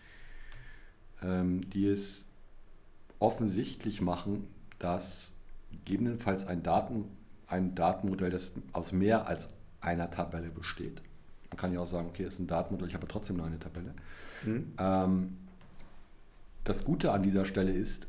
ähm, 1.21 1.69
die 1.69 1.87
es 1.87 2.27
offensichtlich 3.19 4.01
machen, 4.01 4.47
dass 4.79 5.33
gegebenenfalls 5.71 6.45
ein, 6.45 6.61
Daten, 6.61 7.05
ein 7.47 7.73
Datenmodell, 7.75 8.29
das 8.29 8.53
aus 8.73 8.91
mehr 8.91 9.27
als 9.27 9.49
einer 9.81 10.11
Tabelle 10.11 10.49
besteht. 10.49 11.01
Man 11.49 11.57
kann 11.57 11.73
ja 11.73 11.79
auch 11.79 11.85
sagen, 11.85 12.07
okay, 12.07 12.23
es 12.23 12.35
ist 12.35 12.39
ein 12.41 12.47
Datenmodell, 12.47 12.87
ich 12.87 12.95
habe 12.95 13.07
trotzdem 13.07 13.37
nur 13.37 13.45
eine 13.45 13.59
Tabelle. 13.59 13.93
Mhm. 14.43 14.73
Ähm, 14.77 15.37
das 16.63 16.85
Gute 16.85 17.11
an 17.11 17.23
dieser 17.23 17.45
Stelle 17.45 17.71
ist, 17.71 18.07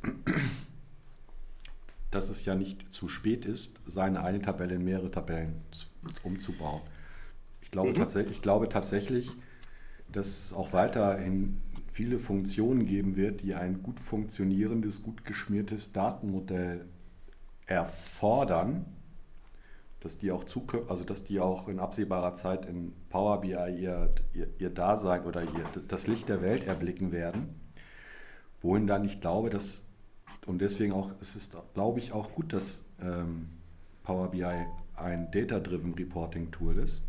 dass 2.10 2.30
es 2.30 2.44
ja 2.44 2.54
nicht 2.54 2.92
zu 2.92 3.08
spät 3.08 3.44
ist, 3.44 3.80
seine 3.86 4.22
eine 4.22 4.40
Tabelle 4.40 4.76
in 4.76 4.84
mehrere 4.84 5.10
Tabellen 5.10 5.56
umzubauen. 6.22 6.82
Ich 7.62 7.70
glaube, 7.70 7.90
mhm. 7.90 7.94
tats 7.94 8.14
ich 8.16 8.42
glaube 8.42 8.68
tatsächlich, 8.68 9.30
dass 10.10 10.26
es 10.26 10.52
auch 10.52 10.72
weiterhin 10.72 11.60
viele 11.92 12.18
Funktionen 12.18 12.86
geben 12.86 13.16
wird, 13.16 13.42
die 13.42 13.54
ein 13.54 13.82
gut 13.82 14.00
funktionierendes, 14.00 15.02
gut 15.02 15.24
geschmiertes 15.24 15.92
Datenmodell 15.92 16.84
erfordern, 17.66 18.84
dass 20.00 20.18
die 20.18 20.32
auch 20.32 20.44
also 20.88 21.04
dass 21.04 21.24
die 21.24 21.40
auch 21.40 21.68
in 21.68 21.78
absehbarer 21.78 22.34
Zeit 22.34 22.66
in 22.66 22.92
Power 23.08 23.40
BI 23.40 23.52
ihr, 23.52 24.14
ihr, 24.34 24.48
ihr 24.58 24.70
Dasein 24.70 25.24
oder 25.24 25.42
ihr, 25.42 25.64
das 25.88 26.06
Licht 26.06 26.28
der 26.28 26.42
Welt 26.42 26.64
erblicken 26.64 27.10
werden. 27.10 27.54
Wohin 28.60 28.86
dann 28.86 29.04
ich 29.04 29.20
glaube, 29.20 29.50
dass 29.50 29.86
und 30.46 30.58
deswegen 30.58 30.92
auch, 30.92 31.10
es 31.20 31.36
ist, 31.36 31.56
glaube 31.72 31.98
ich, 31.98 32.12
auch 32.12 32.32
gut, 32.32 32.52
dass 32.52 32.84
ähm, 33.00 33.48
Power 34.02 34.30
BI 34.30 34.44
ein 34.96 35.30
Data-Driven 35.30 35.94
Reporting-Tool 35.94 36.78
ist 36.78 37.02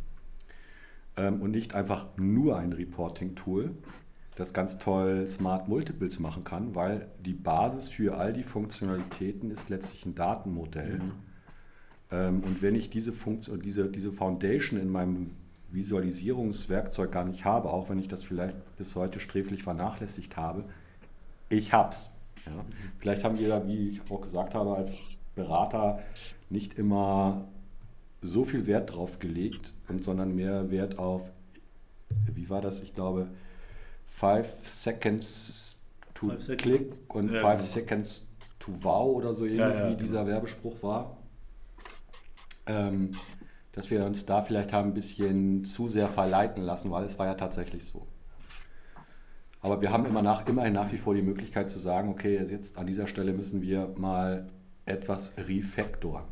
ähm, 1.18 1.42
und 1.42 1.52
nicht 1.52 1.76
einfach 1.76 2.08
nur 2.18 2.58
ein 2.58 2.74
Reporting-Tool, 2.74 3.72
das 4.36 4.54
ganz 4.54 4.78
toll 4.78 5.28
Smart 5.30 5.68
Multiples 5.68 6.20
machen 6.20 6.44
kann, 6.44 6.76
weil 6.76 7.08
die 7.24 7.34
Basis 7.34 7.90
für 7.90 8.18
all 8.18 8.34
die 8.34 8.44
Funktionalitäten 8.44 9.50
ist 9.50 9.70
letztlich 9.70 10.06
ein 10.06 10.16
Datenmodell. 10.16 11.00
Mhm. 11.00 11.12
Ähm, 12.12 12.44
und 12.44 12.62
wenn 12.62 12.76
ich 12.76 12.90
diese, 12.90 13.14
Funktion, 13.14 13.62
diese, 13.62 13.90
diese 13.90 14.12
Foundation 14.12 14.80
in 14.80 14.90
meinem 14.90 15.32
Visualisierungswerkzeug 15.72 17.12
gar 17.12 17.26
nicht 17.26 17.46
habe, 17.46 17.70
auch 17.70 17.90
wenn 17.90 18.00
ich 18.00 18.08
das 18.08 18.24
vielleicht 18.24 18.56
bis 18.78 18.96
heute 18.96 19.20
sträflich 19.20 19.64
vernachlässigt 19.64 20.38
habe, 20.38 20.66
ich 21.50 21.74
hab's. 21.74 22.12
Ja. 22.46 22.66
Vielleicht 23.00 23.24
haben 23.24 23.40
wir 23.40 23.48
da, 23.48 23.68
wie 23.68 23.90
ich 23.90 24.02
auch 24.10 24.22
gesagt 24.22 24.54
habe, 24.54 24.76
als 24.76 24.98
Berater 25.36 26.00
nicht 26.50 26.78
immer 26.78 27.48
so 28.26 28.46
viel 28.46 28.68
Wert 28.68 28.94
drauf 28.94 29.20
gelegt, 29.20 29.74
und, 29.88 30.04
sondern 30.04 30.36
mehr 30.36 30.72
Wert 30.72 31.00
auf, 31.00 31.32
wie 32.34 32.50
war 32.50 32.62
das, 32.62 32.82
ich 32.82 32.94
glaube, 32.94 33.28
5 34.06 34.48
Seconds 34.68 35.80
to 36.14 36.30
five 36.30 36.58
click 36.58 36.94
und 37.10 37.30
5 37.30 37.34
ja, 37.42 37.54
genau. 37.54 37.64
Seconds 37.64 38.32
to 38.60 38.72
wow 38.82 39.16
oder 39.16 39.34
so 39.34 39.46
ähnlich, 39.46 39.60
ja, 39.60 39.88
ja, 39.88 39.92
wie 39.92 39.96
dieser 39.96 40.24
genau. 40.24 40.36
Werbespruch 40.36 40.82
war. 40.84 41.18
Ähm, 42.68 43.16
dass 43.74 43.92
wir 43.92 44.06
uns 44.06 44.26
da 44.26 44.42
vielleicht 44.42 44.72
haben 44.72 44.92
ein 44.92 44.94
bisschen 44.94 45.66
zu 45.66 45.90
sehr 45.90 46.08
verleiten 46.08 46.64
lassen, 46.64 46.92
weil 46.92 47.04
es 47.04 47.20
war 47.20 47.28
ja 47.28 47.34
tatsächlich 47.34 47.86
so. 47.86 48.08
Aber 49.60 49.82
wir 49.82 49.92
haben 49.92 50.06
immer 50.06 50.22
nach, 50.22 50.48
immerhin 50.48 50.74
nach 50.74 50.92
wie 50.92 50.98
vor 50.98 51.14
die 51.14 51.22
Möglichkeit 51.22 51.70
zu 51.70 51.80
sagen, 51.80 52.10
okay, 52.10 52.38
jetzt 52.50 52.78
an 52.78 52.88
dieser 52.88 53.08
Stelle 53.08 53.34
müssen 53.34 53.62
wir 53.62 53.94
mal 53.98 54.48
etwas 54.86 55.34
refactoren. 55.38 56.24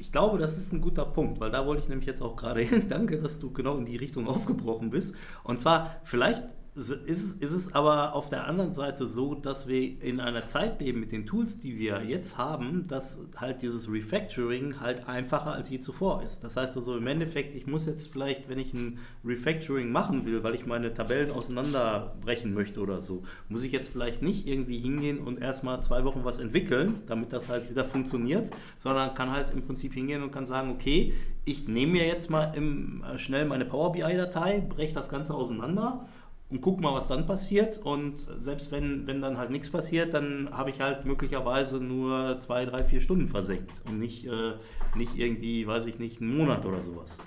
Ich 0.00 0.12
glaube, 0.12 0.38
das 0.38 0.56
ist 0.56 0.72
ein 0.72 0.80
guter 0.80 1.04
Punkt, 1.04 1.40
weil 1.40 1.50
da 1.50 1.66
wollte 1.66 1.82
ich 1.82 1.88
nämlich 1.88 2.06
jetzt 2.06 2.22
auch 2.22 2.36
gerade 2.36 2.60
hin. 2.60 2.84
Danke, 2.88 3.18
dass 3.18 3.40
du 3.40 3.52
genau 3.52 3.76
in 3.76 3.84
die 3.84 3.96
Richtung 3.96 4.28
aufgebrochen 4.28 4.90
bist. 4.90 5.14
Und 5.42 5.58
zwar, 5.58 5.96
vielleicht 6.04 6.44
ist 6.78 7.24
es, 7.24 7.32
ist 7.32 7.52
es 7.52 7.74
aber 7.74 8.14
auf 8.14 8.28
der 8.28 8.46
anderen 8.46 8.72
Seite 8.72 9.06
so, 9.06 9.34
dass 9.34 9.66
wir 9.66 10.00
in 10.00 10.20
einer 10.20 10.44
Zeit 10.44 10.80
leben 10.80 11.00
mit 11.00 11.10
den 11.10 11.26
Tools, 11.26 11.58
die 11.58 11.78
wir 11.78 12.02
jetzt 12.04 12.38
haben, 12.38 12.86
dass 12.86 13.20
halt 13.36 13.62
dieses 13.62 13.90
Refactoring 13.90 14.80
halt 14.80 15.08
einfacher 15.08 15.52
als 15.52 15.70
je 15.70 15.80
zuvor 15.80 16.22
ist. 16.22 16.44
Das 16.44 16.56
heißt 16.56 16.76
also 16.76 16.96
im 16.96 17.06
Endeffekt, 17.06 17.54
ich 17.54 17.66
muss 17.66 17.86
jetzt 17.86 18.06
vielleicht, 18.08 18.48
wenn 18.48 18.58
ich 18.58 18.72
ein 18.74 18.98
Refactoring 19.24 19.90
machen 19.90 20.24
will, 20.24 20.44
weil 20.44 20.54
ich 20.54 20.66
meine 20.66 20.94
Tabellen 20.94 21.32
auseinanderbrechen 21.32 22.54
möchte 22.54 22.80
oder 22.80 23.00
so, 23.00 23.24
muss 23.48 23.64
ich 23.64 23.72
jetzt 23.72 23.88
vielleicht 23.88 24.22
nicht 24.22 24.46
irgendwie 24.46 24.78
hingehen 24.78 25.18
und 25.18 25.40
erstmal 25.40 25.82
zwei 25.82 26.04
Wochen 26.04 26.24
was 26.24 26.38
entwickeln, 26.38 27.02
damit 27.06 27.32
das 27.32 27.48
halt 27.48 27.68
wieder 27.70 27.84
funktioniert, 27.84 28.50
sondern 28.76 29.14
kann 29.14 29.32
halt 29.32 29.50
im 29.50 29.62
Prinzip 29.62 29.94
hingehen 29.94 30.22
und 30.22 30.30
kann 30.30 30.46
sagen, 30.46 30.70
okay, 30.70 31.12
ich 31.44 31.66
nehme 31.66 31.92
mir 31.92 32.06
jetzt 32.06 32.30
mal 32.30 32.52
im, 32.54 33.02
äh, 33.02 33.18
schnell 33.18 33.46
meine 33.46 33.64
Power 33.64 33.92
BI-Datei, 33.92 34.60
breche 34.60 34.94
das 34.94 35.08
Ganze 35.08 35.34
auseinander 35.34 36.06
und 36.50 36.62
guck 36.62 36.80
mal, 36.80 36.94
was 36.94 37.08
dann 37.08 37.26
passiert. 37.26 37.78
Und 37.78 38.26
selbst 38.38 38.72
wenn, 38.72 39.06
wenn 39.06 39.20
dann 39.20 39.38
halt 39.38 39.50
nichts 39.50 39.70
passiert, 39.70 40.14
dann 40.14 40.48
habe 40.50 40.70
ich 40.70 40.80
halt 40.80 41.04
möglicherweise 41.04 41.78
nur 41.78 42.38
zwei, 42.40 42.64
drei, 42.64 42.84
vier 42.84 43.00
Stunden 43.00 43.28
versenkt 43.28 43.82
und 43.86 43.98
nicht, 43.98 44.26
äh, 44.26 44.54
nicht 44.96 45.16
irgendwie, 45.16 45.66
weiß 45.66 45.86
ich 45.86 45.98
nicht, 45.98 46.20
einen 46.20 46.36
Monat 46.36 46.64
oder 46.64 46.80
sowas. 46.80 47.18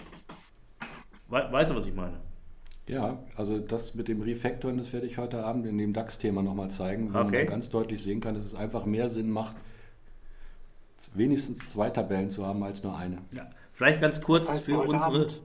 We 1.28 1.48
weißt 1.52 1.72
du, 1.72 1.76
was 1.76 1.86
ich 1.86 1.96
meine? 1.96 2.20
Ja, 2.88 3.20
also 3.38 3.60
das 3.60 3.96
mit 3.96 4.08
dem 4.08 4.22
Refactoren, 4.22 4.78
das 4.78 4.92
werde 4.92 5.06
ich 5.06 5.18
heute 5.18 5.46
Abend 5.46 5.66
in 5.66 5.78
dem 5.78 5.94
DAX-Thema 5.94 6.42
nochmal 6.42 6.72
zeigen, 6.72 7.14
wo 7.14 7.20
okay. 7.20 7.44
man 7.44 7.48
ganz 7.48 7.70
deutlich 7.70 8.02
sehen 8.02 8.20
kann, 8.20 8.36
dass 8.36 8.44
es 8.44 8.56
einfach 8.56 8.86
mehr 8.86 9.08
Sinn 9.08 9.30
macht, 9.30 9.56
wenigstens 11.14 11.70
zwei 11.70 11.90
Tabellen 11.90 12.32
zu 12.32 12.46
haben 12.46 12.64
als 12.64 12.84
nur 12.84 12.98
eine. 12.98 13.20
Ja, 13.32 13.50
vielleicht 13.72 14.02
ganz 14.02 14.20
kurz 14.20 14.60
für 14.60 14.80
unsere, 14.80 15.22
Abend 15.22 15.42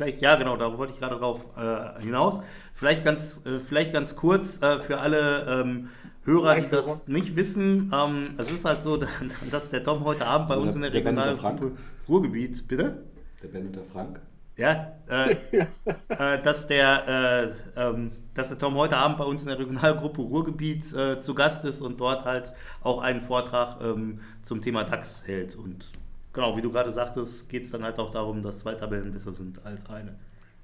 vielleicht, 0.00 0.22
ja 0.22 0.36
genau, 0.36 0.56
da 0.56 0.76
wollte 0.78 0.94
ich 0.94 0.98
gerade 0.98 1.16
drauf 1.16 1.46
äh, 1.56 2.00
hinaus. 2.02 2.40
Vielleicht 2.80 3.04
ganz, 3.04 3.44
äh, 3.44 3.58
vielleicht 3.58 3.92
ganz 3.92 4.16
kurz 4.16 4.62
äh, 4.62 4.80
für 4.80 5.00
alle 5.00 5.60
ähm, 5.60 5.90
Hörer, 6.24 6.54
die 6.54 6.70
das 6.70 7.06
nicht 7.06 7.36
wissen. 7.36 7.92
Ähm, 7.94 8.30
es 8.38 8.50
ist 8.50 8.64
halt 8.64 8.80
so, 8.80 8.98
dass 9.50 9.68
der 9.68 9.84
Tom 9.84 10.02
heute 10.06 10.24
Abend 10.24 10.48
bei 10.48 10.54
also 10.54 10.66
uns 10.66 10.76
in 10.76 10.80
der, 10.80 10.90
der 10.90 11.00
Regionalgruppe 11.00 11.72
Ruhrgebiet, 12.08 12.66
bitte? 12.66 13.02
Der 13.42 13.48
Ben 13.48 13.66
und 13.66 13.76
der 13.76 13.84
Frank. 13.84 14.22
Ja, 14.56 14.94
äh, 15.10 15.36
äh, 16.08 16.42
dass, 16.42 16.68
der, 16.68 17.52
äh, 17.76 17.80
ähm, 17.82 18.12
dass 18.32 18.48
der 18.48 18.58
Tom 18.58 18.74
heute 18.76 18.96
Abend 18.96 19.18
bei 19.18 19.24
uns 19.24 19.42
in 19.42 19.48
der 19.48 19.58
Regionalgruppe 19.58 20.22
Ruhrgebiet 20.22 20.90
äh, 20.94 21.20
zu 21.20 21.34
Gast 21.34 21.66
ist 21.66 21.82
und 21.82 22.00
dort 22.00 22.24
halt 22.24 22.50
auch 22.82 23.02
einen 23.02 23.20
Vortrag 23.20 23.82
ähm, 23.82 24.20
zum 24.40 24.62
Thema 24.62 24.84
DAX 24.84 25.24
hält. 25.26 25.54
Und 25.54 25.84
genau, 26.32 26.56
wie 26.56 26.62
du 26.62 26.72
gerade 26.72 26.92
sagtest, 26.92 27.46
geht 27.50 27.64
es 27.64 27.72
dann 27.72 27.82
halt 27.82 27.98
auch 27.98 28.10
darum, 28.10 28.40
dass 28.40 28.60
zwei 28.60 28.72
Tabellen 28.72 29.12
besser 29.12 29.34
sind 29.34 29.66
als 29.66 29.84
eine. 29.90 30.14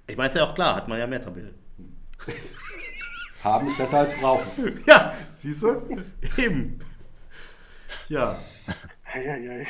Ich 0.06 0.16
meine, 0.16 0.28
ist 0.28 0.36
ja 0.36 0.46
auch 0.46 0.54
klar, 0.54 0.76
hat 0.76 0.88
man 0.88 0.98
ja 0.98 1.06
mehr 1.06 1.20
Tabellen. 1.20 1.65
Haben 3.42 3.68
ist 3.68 3.78
besser 3.78 3.98
als 3.98 4.14
brauchen. 4.14 4.82
Ja, 4.86 5.14
siehst 5.32 5.62
du? 5.62 5.82
Eben. 6.36 6.80
Ja. 8.08 8.38
Eieiei. 9.04 9.66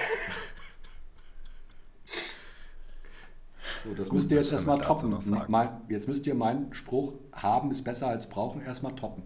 So, 3.85 3.95
das 3.95 4.09
Gut, 4.09 4.17
müsst 4.17 4.31
ihr 4.31 4.39
jetzt 4.39 4.53
erstmal 4.53 4.81
toppen. 4.81 5.17
Jetzt 5.89 6.09
müsst 6.09 6.27
ihr 6.27 6.35
meinen 6.35 6.73
Spruch, 6.75 7.13
haben 7.33 7.71
ist 7.71 7.85
besser 7.85 8.09
als 8.09 8.29
brauchen, 8.29 8.63
erstmal 8.63 8.95
toppen. 8.95 9.23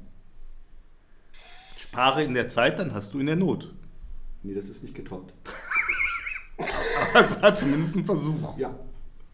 Spare 1.76 2.22
in 2.24 2.34
der 2.34 2.48
Zeit, 2.48 2.78
dann 2.78 2.92
hast 2.92 3.14
du 3.14 3.20
in 3.20 3.26
der 3.26 3.36
Not. 3.36 3.72
Nee, 4.42 4.54
das 4.54 4.68
ist 4.68 4.82
nicht 4.82 4.94
getoppt. 4.94 5.32
Aber 6.58 7.20
es 7.20 7.40
war 7.40 7.54
zumindest 7.54 7.96
ein 7.96 8.04
Versuch. 8.04 8.58
Ja. 8.58 8.74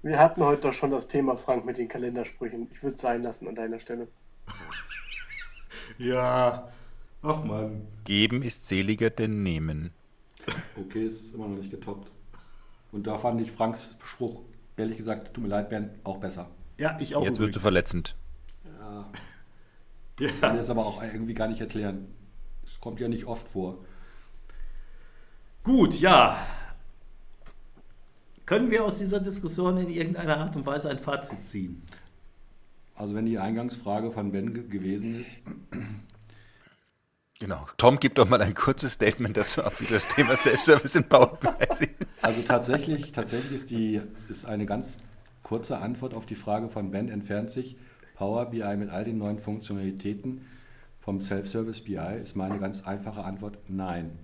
Wir 0.03 0.19
hatten 0.19 0.43
heute 0.43 0.63
doch 0.63 0.73
schon 0.73 0.91
das 0.91 1.09
Thema, 1.09 1.37
Frank, 1.37 1.65
mit 1.65 1.79
den 1.79 1.89
Kalendersprüchen. 1.89 2.69
Ich 2.73 2.83
würde 2.83 2.97
es 2.97 3.03
sein 3.03 3.23
lassen 3.23 3.49
an 3.49 3.55
deiner 3.55 3.81
Stelle. 3.81 4.09
ja, 5.99 6.69
ach 7.23 7.45
man. 7.45 7.87
Geben 8.05 8.43
ist 8.43 8.67
seliger 8.67 9.11
denn 9.11 9.43
nehmen. 9.43 9.91
Okay, 10.77 11.07
ist 11.07 11.35
immer 11.35 11.49
noch 11.49 11.57
nicht 11.57 11.71
getoppt. 11.71 12.13
Und 12.93 13.07
da 13.07 13.19
fand 13.19 13.41
ich 13.41 13.51
Franks 13.51 13.97
Spruch, 14.05 14.43
ehrlich 14.77 14.97
gesagt, 14.97 15.35
tut 15.35 15.43
mir 15.43 15.51
leid, 15.51 15.71
Bernd, 15.71 15.91
auch 16.05 16.19
besser. 16.19 16.49
Ja, 16.79 16.97
ich 17.01 17.17
auch. 17.17 17.25
Jetzt 17.25 17.41
wirst 17.41 17.57
du 17.57 17.61
verletzend. 17.61 18.15
Ja. 18.65 19.11
ja. 20.21 20.27
Ich 20.29 20.41
kann 20.41 20.57
das 20.57 20.71
aber 20.71 20.87
auch 20.87 21.03
irgendwie 21.03 21.35
gar 21.35 21.49
nicht 21.49 21.61
erklären. 21.61 22.15
Es 22.65 22.81
kommt 22.81 23.01
ja 23.01 23.09
nicht 23.09 23.25
oft 23.25 23.49
vor. 23.49 23.79
Gut, 25.63 25.99
ja. 25.99 26.37
Können 28.47 28.71
wir 28.71 28.85
aus 28.85 28.99
dieser 28.99 29.21
Diskussion 29.21 29.77
in 29.77 29.89
irgendeiner 29.89 30.39
Art 30.39 30.57
und 30.57 30.65
Weise 30.65 30.89
ein 30.89 30.99
Fazit 30.99 31.47
ziehen? 31.47 31.83
Also 32.95 33.15
wenn 33.15 33.27
die 33.27 33.39
Eingangsfrage 33.39 34.11
von 34.11 34.33
Ben 34.33 34.55
ge 34.55 34.63
gewesen 34.67 35.21
ist, 35.21 35.37
Genau. 37.39 37.67
Tom, 37.77 37.99
gib 38.01 38.15
doch 38.15 38.27
mal 38.27 38.41
ein 38.41 38.55
kurzes 38.55 38.95
Statement 38.95 39.37
dazu 39.37 39.63
ab, 39.63 39.79
wie 39.81 39.85
du 39.85 39.93
das 39.93 40.09
Thema 40.09 40.35
Self-Service 40.35 40.95
in 40.95 41.05
Power 41.05 41.37
BI. 41.37 41.89
Also 42.23 42.41
tatsächlich, 42.43 43.13
tatsächlich 43.13 43.53
ist, 43.53 43.71
die, 43.71 44.01
ist 44.31 44.47
eine 44.47 44.65
ganz 44.65 44.99
kurze 45.43 45.79
Antwort 45.79 46.15
auf 46.15 46.25
die 46.25 46.35
Frage 46.35 46.71
von 46.71 46.91
Ben, 46.91 47.11
entfernt 47.11 47.51
sich 47.51 47.77
Power 48.15 48.47
BI 48.47 48.77
mit 48.79 48.89
all 48.89 49.05
den 49.05 49.19
neuen 49.19 49.39
Funktionalitäten 49.39 50.47
vom 50.99 51.21
Self-Service 51.21 51.83
BI? 51.83 51.99
Ist 52.23 52.37
meine 52.37 52.59
ganz 52.59 52.83
einfache 52.85 53.23
Antwort 53.23 53.59
nein. 53.69 54.19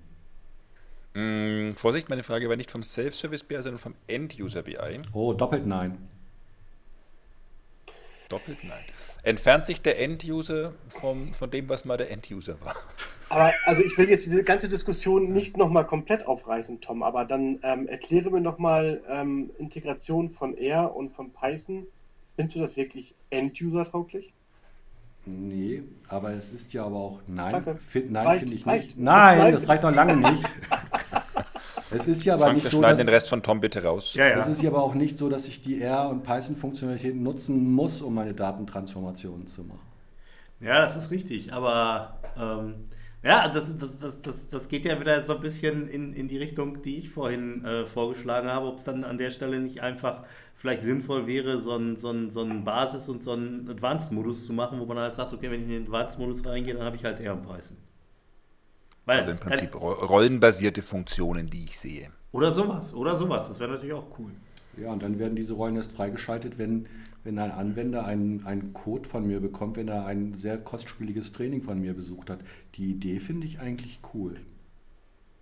Mm, 1.15 1.73
Vorsicht, 1.77 2.09
meine 2.09 2.23
Frage 2.23 2.49
war 2.49 2.57
nicht 2.57 2.71
vom 2.71 2.83
Self-Service 2.83 3.45
BI, 3.45 3.57
sondern 3.57 3.79
vom 3.79 3.95
End-User 4.07 4.63
BI. 4.63 5.01
Oh, 5.13 5.33
doppelt 5.35 5.67
nein. 5.67 5.99
Doppelt 8.29 8.65
nein. 8.65 8.83
Entfernt 9.25 9.67
sich 9.67 9.83
der 9.83 10.01
End-User 10.01 10.73
vom, 10.89 11.35
von 11.35 11.51
dem, 11.51 11.69
was 11.69 11.85
mal 11.85 11.99
der 11.99 12.11
End-User 12.11 12.57
war? 12.63 12.75
Aber 13.29 13.53
also 13.67 13.83
ich 13.83 13.97
will 13.99 14.09
jetzt 14.09 14.27
diese 14.27 14.43
ganze 14.43 14.69
Diskussion 14.69 15.33
nicht 15.33 15.57
nochmal 15.57 15.87
komplett 15.87 16.27
aufreißen, 16.27 16.81
Tom, 16.81 17.03
aber 17.03 17.25
dann 17.25 17.59
ähm, 17.63 17.87
erkläre 17.89 18.31
mir 18.31 18.41
nochmal 18.41 19.03
ähm, 19.09 19.51
Integration 19.59 20.31
von 20.31 20.57
R 20.57 20.97
und 20.97 21.15
von 21.15 21.31
Python. 21.31 21.87
Findest 22.37 22.57
du 22.57 22.61
das 22.61 22.77
wirklich 22.77 23.15
End-User-tauglich? 23.31 24.33
Nee, 25.25 25.83
aber 26.09 26.31
es 26.33 26.51
ist 26.51 26.73
ja 26.73 26.85
aber 26.85 26.97
auch 26.97 27.21
nein. 27.29 27.79
Find, 27.79 28.11
nein, 28.11 28.41
finde 28.41 28.55
ich 28.55 28.67
reicht. 28.67 28.87
nicht. 28.87 28.99
Nein, 28.99 29.53
Das 29.53 29.69
reicht 29.69 29.83
noch 29.83 29.95
lange 29.95 30.17
nicht. 30.17 30.43
es 31.95 32.07
ist 32.07 32.25
ja 32.25 32.35
aber 32.35 32.45
Frank, 32.45 32.55
nicht 32.57 32.65
wir 32.65 32.71
so, 32.71 32.79
schneiden 32.79 32.99
dass, 32.99 33.07
den 33.07 33.15
Rest 33.15 33.29
von 33.29 33.43
Tom 33.43 33.61
bitte 33.61 33.83
raus. 33.83 34.15
Ja, 34.15 34.29
es 34.41 34.49
ist 34.49 34.63
ja 34.63 34.71
aber 34.71 34.83
auch 34.83 34.95
nicht 34.95 35.17
so, 35.17 35.29
dass 35.29 35.47
ich 35.47 35.63
die 35.63 35.81
R- 35.81 36.09
und 36.09 36.23
Python-Funktionalitäten 36.23 37.23
nutzen 37.23 37.71
muss, 37.73 38.03
um 38.03 38.15
meine 38.15 38.35
Datentransformationen 38.35 39.47
zu 39.47 39.63
machen. 39.65 39.81
Ja, 40.61 40.81
das 40.85 40.97
ist 40.97 41.11
richtig, 41.11 41.53
aber 41.53 42.19
ähm, 42.41 42.75
ja, 43.25 43.49
das, 43.49 43.77
das, 43.79 43.99
das, 43.99 44.21
das, 44.21 44.49
das 44.49 44.69
geht 44.69 44.85
ja 44.85 44.99
wieder 45.01 45.21
so 45.23 45.35
ein 45.37 45.41
bisschen 45.41 45.87
in, 45.89 46.13
in 46.13 46.29
die 46.29 46.39
Richtung, 46.39 46.83
die 46.83 46.99
ich 46.99 47.11
vorhin 47.11 47.65
äh, 47.65 47.85
vorgeschlagen 47.87 48.49
habe, 48.49 48.67
ob 48.67 48.79
es 48.79 48.85
dann 48.85 49.05
an 49.05 49.19
der 49.19 49.31
Stelle 49.31 49.61
nicht 49.61 49.81
einfach 49.81 50.25
vielleicht 50.55 50.83
sinnvoll 50.83 51.27
wäre, 51.27 51.59
so 51.59 51.73
einen 51.75 51.97
so 51.97 52.11
einen- 52.11 52.31
so 52.31 52.41
einen 52.43 52.63
Basis- 52.65 53.09
und 53.09 53.23
so 53.23 53.33
einen 53.33 53.69
Advanced-Modus 53.69 54.47
zu 54.47 54.53
machen, 54.53 54.79
wo 54.81 54.87
man 54.87 54.99
halt 54.99 55.15
sagt, 55.15 55.33
okay, 55.33 55.51
wenn 55.51 55.61
ich 55.63 55.67
in 55.69 55.73
den 55.73 55.83
Advanced-Modus 55.85 56.45
reingehe, 56.47 56.75
dann 56.75 56.85
habe 56.85 56.97
ich 56.97 57.05
halt 57.05 57.19
eher 57.21 57.33
einen 57.33 57.43
Python. 57.43 57.77
Weil, 59.05 59.19
Also 59.21 59.31
im 59.33 59.39
Prinzip 59.39 59.75
ro- 59.75 59.93
rollenbasierte 59.93 60.83
Funktionen, 60.83 61.51
die 61.51 61.65
ich 61.65 61.79
sehe. 61.79 62.11
Oder 62.33 62.51
sowas, 62.51 62.95
oder 62.95 63.17
sowas, 63.17 63.49
das 63.49 63.59
wäre 63.61 63.73
natürlich 63.73 63.95
auch 63.95 64.07
cool. 64.19 64.31
Ja, 64.77 64.91
und 64.93 65.03
dann 65.03 65.19
werden 65.19 65.37
diese 65.37 65.53
Rollen 65.55 65.77
erst 65.77 65.93
freigeschaltet, 65.93 66.57
wenn, 66.57 66.87
wenn 67.25 67.39
ein 67.39 67.51
Anwender 67.51 68.07
einen, 68.07 68.47
einen 68.47 68.73
Code 68.73 69.09
von 69.09 69.27
mir 69.27 69.41
bekommt, 69.41 69.77
wenn 69.77 69.89
er 69.89 70.07
ein 70.07 70.35
sehr 70.35 70.57
kostspieliges 70.57 71.33
Training 71.33 71.63
von 71.63 71.79
mir 71.81 71.95
besucht 71.95 72.31
hat. 72.31 72.41
Die 72.77 72.91
Idee 72.91 73.21
finde 73.21 73.47
ich 73.47 73.59
eigentlich 73.61 73.99
cool. 74.15 74.41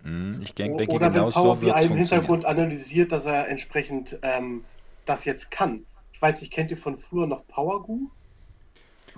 Hm, 0.03 0.39
Ich 0.41 0.53
denk- 0.53 0.77
denke, 0.79 0.95
Oder 0.95 1.09
genau 1.11 1.27
wenn 1.27 1.33
Power 1.33 1.55
so 1.55 1.61
wird 1.61 1.77
es 1.77 1.85
im 1.89 1.95
Hintergrund 1.97 2.45
analysiert, 2.45 3.11
dass 3.11 3.25
er 3.25 3.47
entsprechend 3.47 4.17
ähm, 4.23 4.63
das 5.05 5.23
jetzt 5.25 5.51
kann. 5.51 5.85
Ich 6.13 6.21
weiß 6.21 6.41
nicht, 6.41 6.51
kennt 6.51 6.71
ihr 6.71 6.77
von 6.77 6.97
früher 6.97 7.27
noch 7.27 7.47
PowerGoo? 7.47 8.09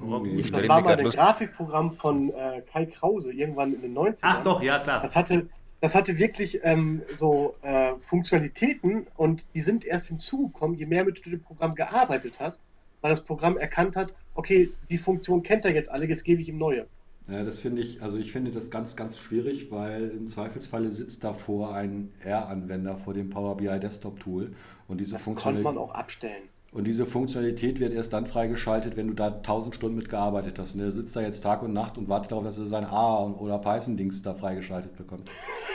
Nee. 0.01 0.41
Ich 0.41 0.51
Das 0.51 0.67
war 0.67 0.81
mal 0.81 0.97
ein. 0.97 1.05
Grafikprogramm 1.05 1.93
von 1.93 2.29
äh, 2.31 2.61
Kai 2.71 2.85
Krause, 2.85 3.31
irgendwann 3.31 3.73
in 3.73 3.81
den 3.81 3.95
90ern. 3.95 4.19
Ach 4.21 4.43
doch, 4.43 4.61
ja 4.61 4.79
klar. 4.79 5.01
Das 5.01 5.15
hatte, 5.15 5.47
das 5.81 5.95
hatte 5.95 6.17
wirklich 6.17 6.59
ähm, 6.63 7.01
so 7.17 7.55
äh, 7.61 7.95
Funktionalitäten 7.99 9.07
und 9.17 9.45
die 9.53 9.61
sind 9.61 9.85
erst 9.85 10.07
hinzugekommen, 10.07 10.77
je 10.77 10.85
mehr 10.85 11.05
mit 11.05 11.25
du 11.25 11.29
dem 11.29 11.41
Programm 11.41 11.75
gearbeitet 11.75 12.39
hast, 12.39 12.61
weil 13.01 13.11
das 13.11 13.21
Programm 13.21 13.57
erkannt 13.57 13.95
hat, 13.95 14.13
okay, 14.35 14.71
die 14.89 14.97
Funktion 14.97 15.43
kennt 15.43 15.65
er 15.65 15.73
jetzt 15.73 15.91
alle, 15.91 16.05
jetzt 16.05 16.23
gebe 16.23 16.41
ich 16.41 16.49
ihm 16.49 16.57
neue. 16.57 16.87
Ja, 17.27 17.43
das 17.43 17.59
finde 17.59 17.81
ich, 17.81 18.01
also 18.01 18.17
ich 18.17 18.31
finde 18.31 18.51
das 18.51 18.69
ganz, 18.69 18.95
ganz 18.95 19.17
schwierig, 19.17 19.71
weil 19.71 20.09
im 20.09 20.27
Zweifelsfalle 20.27 20.91
sitzt 20.91 21.23
davor 21.23 21.73
ein 21.73 22.11
R-Anwender 22.23 22.97
vor 22.97 23.13
dem 23.13 23.29
Power 23.29 23.55
BI 23.55 23.79
Desktop 23.79 24.19
Tool 24.19 24.53
und 24.87 24.99
diese, 24.99 25.13
Das 25.13 25.23
konnte 25.23 25.61
man 25.61 25.77
auch 25.77 25.93
abstellen. 25.93 26.43
Und 26.73 26.85
diese 26.85 27.05
Funktionalität 27.05 27.79
wird 27.79 27.93
erst 27.93 28.13
dann 28.13 28.25
freigeschaltet, 28.25 28.97
wenn 28.97 29.07
du 29.07 29.13
da 29.13 29.27
1000 29.27 29.75
Stunden 29.75 29.95
mit 29.97 30.09
gearbeitet 30.09 30.57
hast. 30.59 30.73
Und 30.73 30.79
der 30.81 30.91
sitzt 30.91 31.15
da 31.15 31.21
jetzt 31.21 31.41
Tag 31.41 31.61
und 31.63 31.73
Nacht 31.73 31.97
und 31.97 32.09
wartet 32.09 32.31
darauf, 32.31 32.43
dass 32.45 32.57
er 32.57 32.65
sein 32.65 32.85
A- 32.85 33.23
oder 33.23 33.59
Python-Dings 33.59 34.21
da 34.21 34.33
freigeschaltet 34.33 34.95
bekommt. 34.97 35.29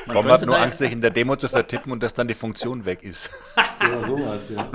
Man 0.07 0.15
Tom 0.17 0.25
könnte 0.27 0.33
hat 0.43 0.47
nur 0.47 0.59
Angst, 0.59 0.79
sich 0.79 0.91
in 0.93 1.01
der 1.01 1.11
Demo 1.11 1.37
zu 1.37 1.49
vertippen 1.49 1.93
und 1.93 2.03
dass 2.03 2.15
dann 2.15 2.27
die 2.29 2.35
Funktion 2.35 2.85
weg 2.85 3.03
ist. 3.05 3.31
Oder 3.81 4.03
sowas, 4.05 4.41
ja. 4.55 4.69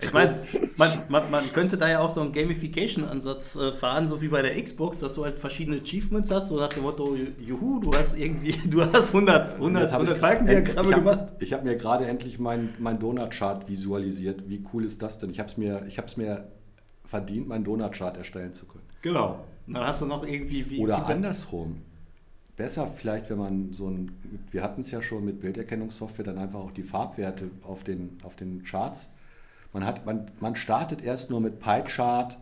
Ich 0.00 0.12
meine, 0.12 0.38
man, 0.76 1.02
man, 1.08 1.30
man 1.30 1.52
könnte 1.52 1.76
da 1.76 1.88
ja 1.88 1.98
auch 1.98 2.10
so 2.10 2.20
einen 2.20 2.32
Gamification-Ansatz 2.32 3.56
äh, 3.56 3.72
fahren, 3.72 4.06
so 4.06 4.20
wie 4.20 4.28
bei 4.28 4.42
der 4.42 4.62
Xbox, 4.62 5.00
dass 5.00 5.14
du 5.14 5.24
halt 5.24 5.38
verschiedene 5.38 5.78
Achievements 5.80 6.30
hast, 6.30 6.48
so 6.48 6.56
nach 6.58 6.68
dem 6.68 6.82
Motto, 6.84 7.16
juhu, 7.38 7.80
du 7.80 7.92
hast 7.94 8.16
irgendwie, 8.16 8.52
du 8.68 8.82
hast 8.82 9.08
100, 9.14 9.54
100, 9.54 9.82
Jetzt 9.82 9.92
hab 9.92 10.00
100 10.00 10.16
ich- 10.16 10.20
Balkendiagramme 10.22 10.88
ich 10.90 10.94
hab- 10.94 11.04
gemacht. 11.04 11.32
Ich 11.40 11.52
habe 11.52 11.64
mir 11.64 11.76
gerade 11.76 12.06
endlich 12.06 12.38
mein, 12.38 12.74
mein 12.78 12.98
Donut-Chart 13.00 13.68
visualisiert. 13.68 14.48
Wie 14.48 14.62
cool 14.72 14.84
ist 14.84 15.02
das 15.02 15.18
denn? 15.18 15.30
Ich 15.30 15.40
habe 15.40 15.47
es 15.48 15.56
mir, 15.56 15.84
ich 15.86 15.98
hab's 15.98 16.16
mir 16.16 16.48
verdient, 17.04 17.48
meinen 17.48 17.64
Donut-Chart 17.64 18.16
erstellen 18.16 18.52
zu 18.52 18.66
können. 18.66 18.84
Genau. 19.02 19.44
Und 19.66 19.74
dann 19.74 19.86
hast 19.86 20.00
du 20.02 20.06
noch 20.06 20.26
irgendwie 20.26 20.68
wie. 20.70 20.80
Oder 20.80 21.06
wie- 21.08 21.12
andersrum. 21.12 21.82
Besser 22.56 22.88
vielleicht, 22.88 23.30
wenn 23.30 23.38
man 23.38 23.72
so 23.72 23.88
ein, 23.88 24.10
wir 24.50 24.64
hatten 24.64 24.80
es 24.80 24.90
ja 24.90 25.00
schon 25.00 25.24
mit 25.24 25.40
Bilderkennungssoftware, 25.40 26.24
dann 26.24 26.38
einfach 26.38 26.58
auch 26.58 26.72
die 26.72 26.82
Farbwerte 26.82 27.50
auf 27.62 27.84
den, 27.84 28.18
auf 28.24 28.34
den 28.34 28.64
Charts. 28.64 29.10
Man, 29.72 29.84
hat, 29.84 30.04
man, 30.04 30.30
man 30.40 30.56
startet 30.56 31.00
erst 31.00 31.30
nur 31.30 31.40
mit 31.40 31.60
Pie-Chart 31.60 32.36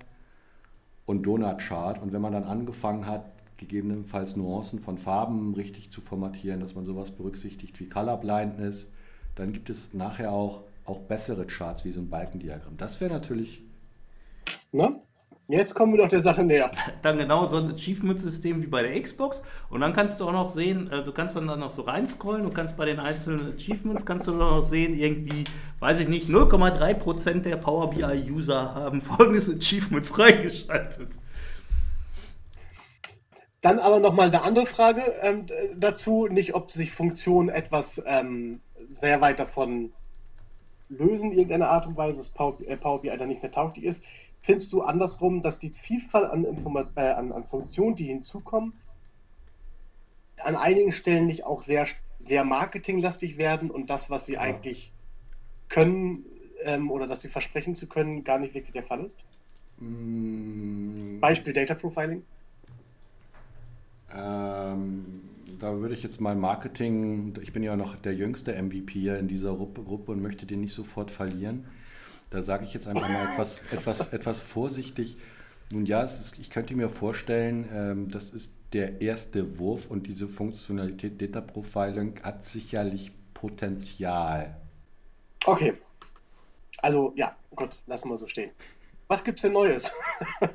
und 1.05 1.25
Donut-Chart 1.25 2.01
und 2.01 2.13
wenn 2.13 2.23
man 2.23 2.33
dann 2.33 2.45
angefangen 2.45 3.05
hat, 3.07 3.27
gegebenenfalls 3.59 4.37
Nuancen 4.37 4.81
von 4.81 4.97
Farben 4.97 5.55
richtig 5.55 5.91
zu 5.91 6.01
formatieren, 6.01 6.61
dass 6.61 6.75
man 6.75 6.85
sowas 6.85 7.11
berücksichtigt 7.11 7.79
wie 7.81 7.89
Color 7.89 8.19
Blindness, 8.19 8.93
dann 9.35 9.53
gibt 9.53 9.69
es 9.71 9.93
nachher 9.93 10.33
auch, 10.33 10.63
auch 10.87 11.01
bessere 11.01 11.47
Charts 11.47 11.85
wie 11.85 11.93
so 11.93 12.01
ein 12.01 12.09
Balkendiagramm. 12.09 12.77
Das 12.77 13.01
wäre 13.01 13.13
natürlich 13.13 13.67
Ne? 14.73 15.01
Jetzt 15.49 15.75
kommen 15.75 15.93
wir 15.93 16.03
doch 16.03 16.09
der 16.09 16.23
Sache 16.23 16.43
näher. 16.43 16.71
Dann 17.03 17.19
genau 17.19 17.45
so 17.45 17.59
ein 17.59 17.73
Achievement-System 17.73 18.63
wie 18.63 18.67
bei 18.67 18.83
der 18.83 19.01
Xbox. 19.01 19.43
Und 19.71 19.81
dann 19.81 19.93
kannst 19.93 20.21
du 20.21 20.25
auch 20.27 20.33
noch 20.33 20.49
sehen, 20.49 20.91
äh, 20.91 21.05
du 21.05 21.13
kannst 21.13 21.37
dann, 21.37 21.47
dann 21.47 21.61
noch 21.61 21.71
so 21.71 21.83
reinscrollen, 21.83 22.43
du 22.43 22.51
kannst 22.51 22.77
bei 22.77 22.85
den 22.85 22.99
einzelnen 22.99 23.55
Achievements, 23.55 24.05
kannst 24.05 24.27
du 24.27 24.33
noch 24.33 24.63
sehen, 24.63 24.93
irgendwie, 24.93 25.45
weiß 25.79 26.01
ich 26.01 26.09
nicht, 26.09 26.29
0,3% 26.29 27.43
der 27.43 27.57
Power 27.57 27.91
BI-User 27.91 28.75
haben 28.75 29.01
folgendes 29.01 29.49
Achievement 29.49 30.07
freigeschaltet. 30.07 31.11
Dann 33.63 33.79
aber 33.79 34.01
nochmal 34.01 34.29
eine 34.29 34.43
andere 34.43 34.67
Frage 34.67 35.03
ähm, 35.23 35.47
dazu, 35.77 36.27
nicht 36.27 36.55
ob 36.55 36.73
sich 36.73 36.93
Funktionen 36.93 37.49
etwas 37.49 38.03
ähm, 38.05 38.61
sehr 38.89 39.21
weit 39.21 39.39
davon 39.39 39.93
lösen, 40.89 41.33
irgendeine 41.33 41.69
Art 41.69 41.87
und 41.87 41.97
Weise, 41.97 42.19
dass 42.19 42.31
Power, 42.31 42.57
äh, 42.67 42.77
Power 42.77 43.01
BI 43.03 43.17
dann 43.17 43.29
nicht 43.29 43.43
mehr 43.43 43.53
tauglich 43.53 43.85
ist. 43.85 44.03
Findest 44.43 44.73
du 44.73 44.83
andersrum, 44.83 45.43
dass 45.43 45.59
die 45.59 45.71
Vielfalt 45.71 46.31
an, 46.31 46.45
Informa 46.45 46.87
äh, 46.95 47.01
an, 47.01 47.33
an 47.33 47.45
Funktionen, 47.45 47.97
die 47.97 48.05
hinzukommen, 48.05 48.73
an 50.39 50.57
einigen 50.57 50.93
Stellen 50.93 51.27
nicht 51.27 51.45
auch 51.45 51.63
sehr, 51.63 51.87
sehr 52.21 52.45
marketinglastig 52.45 53.39
werden 53.39 53.71
und 53.71 53.91
das, 53.91 54.09
was 54.11 54.27
sie 54.27 54.39
eigentlich 54.39 54.93
können 55.69 56.25
ähm, 56.63 56.91
oder 56.91 57.07
das 57.07 57.23
sie 57.23 57.29
versprechen 57.29 57.75
zu 57.75 57.89
können, 57.89 58.23
gar 58.23 58.39
nicht 58.39 58.55
wirklich 58.55 58.73
der 58.73 58.85
Fall 58.85 59.05
ist? 59.05 59.17
mm, 59.79 61.19
Beispiel 61.21 61.53
Data 61.53 61.75
Profiling. 61.75 62.23
Ähm, 64.15 65.26
da 65.59 65.81
würde 65.81 65.95
ich 65.95 66.03
jetzt 66.03 66.21
mal 66.21 66.35
Marketing, 66.35 67.35
ich 67.43 67.53
bin 67.53 67.63
ja 67.63 67.77
noch 67.77 67.97
der 67.97 68.15
jüngste 68.15 68.61
MVP 68.61 68.93
hier 68.93 69.19
in 69.19 69.29
dieser 69.29 69.51
Rupp- 69.51 69.85
Gruppe 69.85 70.13
und 70.13 70.23
möchte 70.23 70.47
den 70.47 70.61
nicht 70.61 70.75
sofort 70.75 71.11
verlieren. 71.11 71.67
Da 72.31 72.43
sage 72.43 72.65
ich 72.65 72.75
jetzt 72.75 72.89
einfach 72.89 73.09
mal 73.09 73.33
etwas, 73.33 73.57
etwas, 73.73 74.13
etwas 74.13 74.43
vorsichtig. 74.43 75.17
Nun 75.73 75.87
ja, 75.87 76.03
ist, 76.03 76.39
ich 76.39 76.51
könnte 76.51 76.75
mir 76.75 76.89
vorstellen, 76.89 77.69
ähm, 77.73 78.11
das 78.11 78.33
ist 78.33 78.53
der 78.73 79.01
erste 79.01 79.59
Wurf 79.59 79.91
und 79.91 80.07
diese 80.07 80.29
Funktionalität 80.29 81.21
Data 81.21 81.41
Profiling 81.41 82.21
hat 82.23 82.45
sicherlich 82.45 83.13
Potenzial. 83.35 84.57
Okay. 85.45 85.75
Also, 86.79 87.13
ja, 87.17 87.35
gut, 87.55 87.71
lassen 87.87 88.09
wir 88.09 88.19
so 88.19 88.27
stehen. 88.29 88.51
Was 89.09 89.23
gibt's 89.25 89.43
denn 89.43 89.53
Neues? 89.53 89.91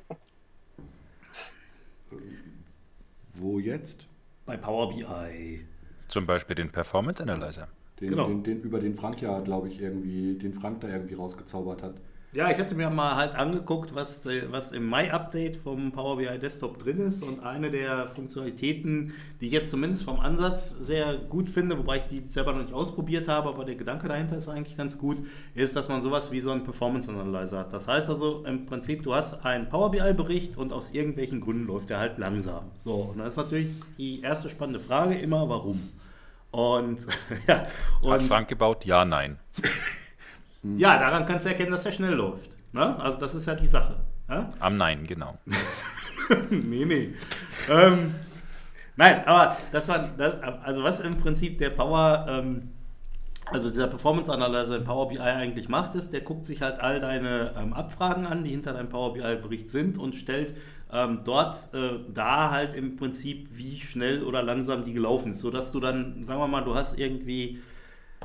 Wo 3.34 3.60
jetzt? 3.60 4.06
Bei 4.46 4.58
Power 4.58 4.90
BI. 4.90 5.66
Zum 6.08 6.26
Beispiel 6.26 6.56
den 6.56 6.72
Performance 6.72 7.22
Analyzer. 7.24 7.68
Den, 8.00 8.10
Genau. 8.10 8.28
den, 8.28 8.44
den, 8.44 8.62
über 8.62 8.80
den 8.80 8.96
Frank 8.96 9.22
ja, 9.22 9.40
glaube 9.40 9.68
ich, 9.70 9.80
irgendwie, 9.82 10.38
den 10.38 10.54
Frank 10.54 10.82
da 10.82 10.88
irgendwie 10.88 11.14
rausgezaubert 11.14 11.84
hat. 11.84 11.96
Ja, 12.34 12.50
ich 12.50 12.58
hatte 12.58 12.76
mir 12.76 12.90
mal 12.90 13.18
halt 13.18 13.36
angeguckt, 13.36 13.94
was, 13.94 14.26
äh, 14.26 14.44
was 14.50 14.72
im 14.72 14.88
Mai-Update 14.88 15.58
vom 15.58 15.92
Power 15.92 16.16
BI 16.16 16.40
Desktop 16.40 16.80
drin 16.80 17.02
ist 17.02 17.24
und 17.24 17.44
eine 17.44 17.70
der 17.70 18.08
Funktionalitäten, 18.16 19.14
die 19.42 19.48
ich 19.48 19.52
jetzt 19.52 19.70
zumindest 19.70 20.04
vom 20.04 20.18
Ansatz 20.22 20.70
sehr 20.70 21.18
gut 21.18 21.50
finde, 21.50 21.78
wobei 21.78 21.98
ich 21.98 22.04
die 22.04 22.26
selber 22.26 22.54
noch 22.54 22.62
nicht 22.62 22.74
ausprobiert 22.74 23.28
habe, 23.28 23.50
aber 23.50 23.66
der 23.66 23.76
Gedanke 23.76 24.08
dahinter 24.08 24.38
ist 24.38 24.48
eigentlich 24.48 24.78
ganz 24.78 24.98
gut, 24.98 25.18
ist, 25.56 25.76
dass 25.76 25.90
man 25.90 26.00
sowas 26.00 26.32
wie 26.32 26.40
so 26.40 26.52
einen 26.52 26.64
Performance 26.64 27.12
Analyzer 27.12 27.60
hat. 27.60 27.74
Das 27.74 27.90
heißt 27.90 28.08
also 28.08 28.46
im 28.46 28.66
Prinzip, 28.66 29.04
du 29.04 29.14
hast 29.14 29.46
einen 29.46 29.68
Power 29.68 29.92
BI-Bericht 29.92 30.56
und 30.56 30.72
aus 30.72 30.92
irgendwelchen 30.92 31.42
Gründen 31.42 31.68
läuft 31.68 31.90
der 31.90 32.00
halt 32.00 32.18
langsam. 32.18 32.72
So, 32.78 32.94
und 32.94 33.18
dann 33.18 33.28
ist 33.28 33.36
natürlich 33.36 33.68
die 33.98 34.22
erste 34.22 34.50
spannende 34.50 34.80
Frage 34.80 35.16
immer, 35.16 35.50
warum? 35.50 35.82
Und 36.52 37.06
ja, 37.48 37.68
und 38.02 38.12
Hat 38.14 38.24
Frank 38.24 38.48
gebaut? 38.48 38.86
Ja, 38.86 39.04
nein. 39.04 39.38
ja, 40.64 40.98
daran 40.98 41.26
kannst 41.26 41.46
du 41.46 41.50
erkennen, 41.50 41.72
dass 41.72 41.86
er 41.86 41.92
schnell 41.92 42.14
läuft. 42.14 42.52
Ne? 42.74 43.00
Also 43.00 43.18
das 43.20 43.36
ist 43.36 43.46
ja 43.46 43.56
die 43.56 43.68
Sache. 43.68 43.96
Ja? 44.30 44.50
Am 44.60 44.78
Nein, 44.78 45.06
genau. 45.06 45.38
nee, 46.50 46.86
nee. 46.86 47.14
Ähm, 47.70 48.16
nein, 48.96 49.26
aber 49.26 49.58
das 49.72 49.88
war, 49.88 50.10
das, 50.18 50.42
also 50.42 50.84
was 50.84 51.02
im 51.02 51.18
Prinzip 51.18 51.58
der 51.58 51.72
Power, 51.72 52.26
ähm, 52.30 52.70
also 53.48 53.70
dieser 53.70 53.88
Performance 53.88 54.32
Analyzer 54.32 54.78
in 54.78 54.84
Power 54.84 55.10
BI 55.10 55.20
eigentlich 55.20 55.68
macht, 55.68 55.96
ist, 55.96 56.14
der 56.14 56.22
guckt 56.22 56.46
sich 56.46 56.62
halt 56.62 56.80
all 56.80 57.02
deine 57.02 57.54
ähm, 57.58 57.74
Abfragen 57.74 58.26
an, 58.26 58.44
die 58.44 58.52
hinter 58.52 58.74
deinem 58.74 58.90
Power 58.90 59.14
BI-Bericht 59.14 59.68
sind 59.68 59.98
und 59.98 60.16
stellt 60.16 60.56
ähm, 60.94 61.20
dort 61.26 61.74
äh, 61.74 62.00
da 62.14 62.52
halt 62.52 62.74
im 62.74 62.96
Prinzip, 62.96 63.50
wie 63.54 63.80
schnell 63.80 64.24
oder 64.24 64.44
langsam 64.44 64.86
die 64.86 64.94
gelaufen 64.94 65.32
ist, 65.32 65.40
sodass 65.40 65.72
du 65.72 65.80
dann, 65.80 66.24
sagen 66.26 66.40
wir 66.40 66.48
mal, 66.48 66.64
du 66.64 66.76
hast 66.76 66.98
irgendwie 67.00 67.62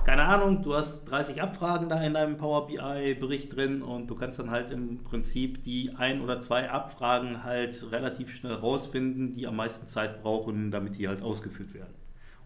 keine 0.05 0.25
Ahnung, 0.25 0.63
du 0.63 0.75
hast 0.75 1.05
30 1.07 1.43
Abfragen 1.43 1.89
da 1.89 2.01
in 2.03 2.15
deinem 2.15 2.37
Power 2.37 2.67
BI-Bericht 2.67 3.55
drin 3.57 3.83
und 3.83 4.09
du 4.09 4.15
kannst 4.15 4.39
dann 4.39 4.51
halt 4.51 4.71
im 4.71 5.03
Prinzip 5.03 5.63
die 5.63 5.95
ein 5.97 6.21
oder 6.21 6.39
zwei 6.41 6.71
Abfragen 6.71 7.45
halt 7.45 7.91
relativ 7.91 8.35
schnell 8.35 8.55
rausfinden, 8.55 9.33
die 9.33 9.47
am 9.47 9.57
meisten 9.57 9.89
Zeit 9.89 10.23
brauchen, 10.23 10.71
damit 10.71 10.99
die 10.99 11.09
halt 11.09 11.23
ausgeführt 11.23 11.75
werden. 11.75 11.95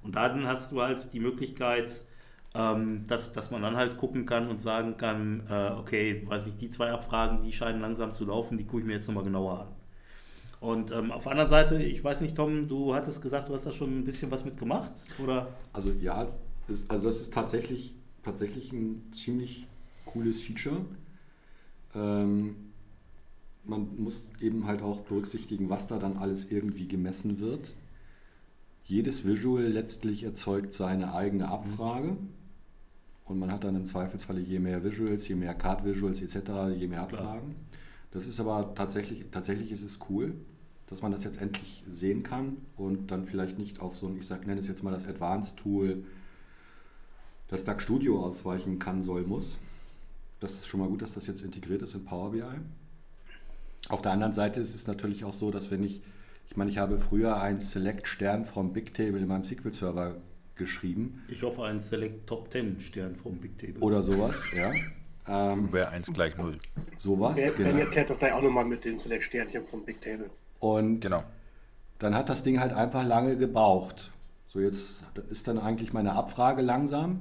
Und 0.03 0.17
dann 0.17 0.47
hast 0.47 0.73
du 0.73 0.81
halt 0.81 1.13
die 1.13 1.21
Möglichkeit, 1.21 2.01
ähm, 2.55 3.05
dass, 3.07 3.33
dass 3.33 3.51
man 3.51 3.63
dann 3.63 3.77
halt 3.77 3.97
gucken 3.99 4.27
kann 4.27 4.49
und 4.49 4.61
sagen 4.61 4.97
kann, 4.97 5.43
äh, 5.49 5.71
okay, 5.79 6.27
weiß 6.27 6.47
ich, 6.47 6.57
die 6.57 6.69
zwei 6.69 6.91
Abfragen, 6.91 7.43
die 7.43 7.53
scheinen 7.53 7.81
langsam 7.81 8.13
zu 8.13 8.25
laufen, 8.25 8.59
die 8.59 8.65
gucke 8.65 8.81
ich 8.81 8.87
mir 8.87 8.95
jetzt 8.95 9.07
nochmal 9.07 9.25
genauer 9.25 9.61
an. 9.61 9.69
Und 10.61 10.93
ähm, 10.93 11.11
auf 11.11 11.23
der 11.23 11.33
anderen 11.33 11.51
Seite, 11.51 11.83
ich 11.83 12.03
weiß 12.05 12.21
nicht, 12.21 12.37
Tom, 12.37 12.69
du 12.69 12.95
hattest 12.95 13.23
gesagt, 13.23 13.49
du 13.49 13.55
hast 13.55 13.67
da 13.67 13.73
schon 13.73 14.01
ein 14.01 14.05
bisschen 14.05 14.31
was 14.31 14.45
mitgemacht, 14.45 14.93
oder? 15.19 15.49
Also 15.73 15.91
ja, 15.93 16.27
das, 16.71 16.89
also 16.89 17.07
das 17.07 17.21
ist 17.21 17.35
tatsächlich, 17.35 17.95
tatsächlich 18.23 18.73
ein 18.73 19.13
ziemlich 19.13 19.67
cooles 20.07 20.41
Feature. 20.41 20.85
Ähm, 21.95 22.57
man 23.65 23.97
muss 23.99 24.31
eben 24.41 24.67
halt 24.67 24.83
auch 24.83 25.01
berücksichtigen, 25.01 25.69
was 25.69 25.87
da 25.87 25.99
dann 25.99 26.17
alles 26.17 26.51
irgendwie 26.51 26.89
gemessen 26.89 27.41
wird. 27.41 27.75
Jedes 28.85 29.25
Visual 29.27 29.65
letztlich 29.65 30.23
erzeugt 30.23 30.73
seine 30.73 31.15
eigene 31.15 31.49
Abfrage. 31.49 32.17
Und 33.27 33.39
man 33.39 33.53
hat 33.53 33.63
dann 33.63 33.77
im 33.77 33.87
Zweifelsfalle 33.87 34.41
je 34.41 34.59
mehr 34.59 34.83
Visuals, 34.83 35.29
je 35.29 35.37
mehr 35.37 35.55
Card 35.55 35.85
Visuals 35.85 36.21
etc., 36.21 36.77
je 36.77 36.89
mehr 36.89 37.03
Abfragen. 37.03 37.55
Das 38.11 38.27
ist 38.27 38.41
aber 38.41 38.75
tatsächlich, 38.75 39.27
tatsächlich 39.31 39.71
ist 39.71 39.83
es 39.83 40.01
cool, 40.09 40.35
dass 40.89 41.03
man 41.03 41.13
das 41.13 41.23
jetzt 41.23 41.41
endlich 41.41 41.85
sehen 41.89 42.25
kann 42.25 42.57
und 42.77 43.13
dann 43.13 43.27
vielleicht 43.27 43.57
nicht 43.57 43.81
auf 43.81 43.95
so 43.95 44.09
ein, 44.09 44.17
ich 44.17 44.27
sag, 44.27 44.49
nenne 44.49 44.61
es 44.61 44.67
jetzt 44.67 44.83
mal 44.83 44.91
das 44.91 45.07
Advanced 45.07 45.59
Tool, 45.59 46.05
das 47.51 47.65
DAX 47.65 47.83
Studio 47.83 48.25
ausweichen 48.25 48.79
kann, 48.79 49.03
soll, 49.03 49.23
muss. 49.23 49.59
Das 50.39 50.55
ist 50.55 50.67
schon 50.69 50.81
mal 50.81 50.89
gut, 50.89 51.03
dass 51.03 51.15
das 51.15 51.27
jetzt 51.27 51.43
integriert 51.43 51.83
ist 51.83 51.95
in 51.95 52.05
Power 52.05 52.31
BI. 52.31 52.43
Auf 53.89 54.03
der 54.03 54.13
anderen 54.13 54.33
Seite 54.33 54.61
ist 54.61 54.75
es 54.75 54.87
natürlich 54.87 55.25
auch 55.25 55.33
so, 55.33 55.51
dass 55.51 55.71
wenn 55.71 55.83
ich, 55.83 56.01
ich 56.49 56.57
meine, 56.57 56.71
ich 56.71 56.79
habe 56.79 56.99
früher 56.99 57.41
einen 57.41 57.61
Select 57.61 58.07
Stern 58.07 58.45
vom 58.45 58.73
Bigtable 58.73 59.19
in 59.19 59.27
meinem 59.27 59.45
SQL-Server 59.45 60.17
geschrieben. 60.55 61.23
Ich 61.29 61.43
hoffe, 61.43 61.65
einen 61.65 61.81
Select 61.81 62.27
Top 62.27 62.51
10 62.53 62.81
Stern 62.81 63.17
vom 63.17 63.37
Bigtable. 63.39 63.81
Oder 63.81 64.03
sowas, 64.03 64.43
ja. 64.55 64.73
Ähm, 65.27 65.73
Wäre 65.73 65.89
1 65.91 66.13
gleich 66.13 66.37
0. 66.37 66.59
sowas, 66.99 67.37
Ben 67.37 67.53
genau. 67.57 67.79
erklärt 67.79 68.11
das 68.11 68.19
gleich 68.19 68.33
auch 68.33 68.43
nochmal 68.43 68.65
mit 68.65 68.85
dem 68.85 68.99
Select 68.99 69.25
Sternchen 69.25 69.67
vom 69.67 69.85
Big 69.85 70.01
Table. 70.01 70.31
Und 70.61 71.01
Genau. 71.01 71.23
dann 71.99 72.15
hat 72.15 72.29
das 72.29 72.43
Ding 72.43 72.61
halt 72.61 72.73
einfach 72.73 73.05
lange 73.05 73.37
gebraucht. 73.37 74.13
So, 74.49 74.61
jetzt 74.61 75.05
ist 75.31 75.49
dann 75.49 75.59
eigentlich 75.59 75.93
meine 75.93 76.13
Abfrage 76.15 76.63
langsam. 76.63 77.21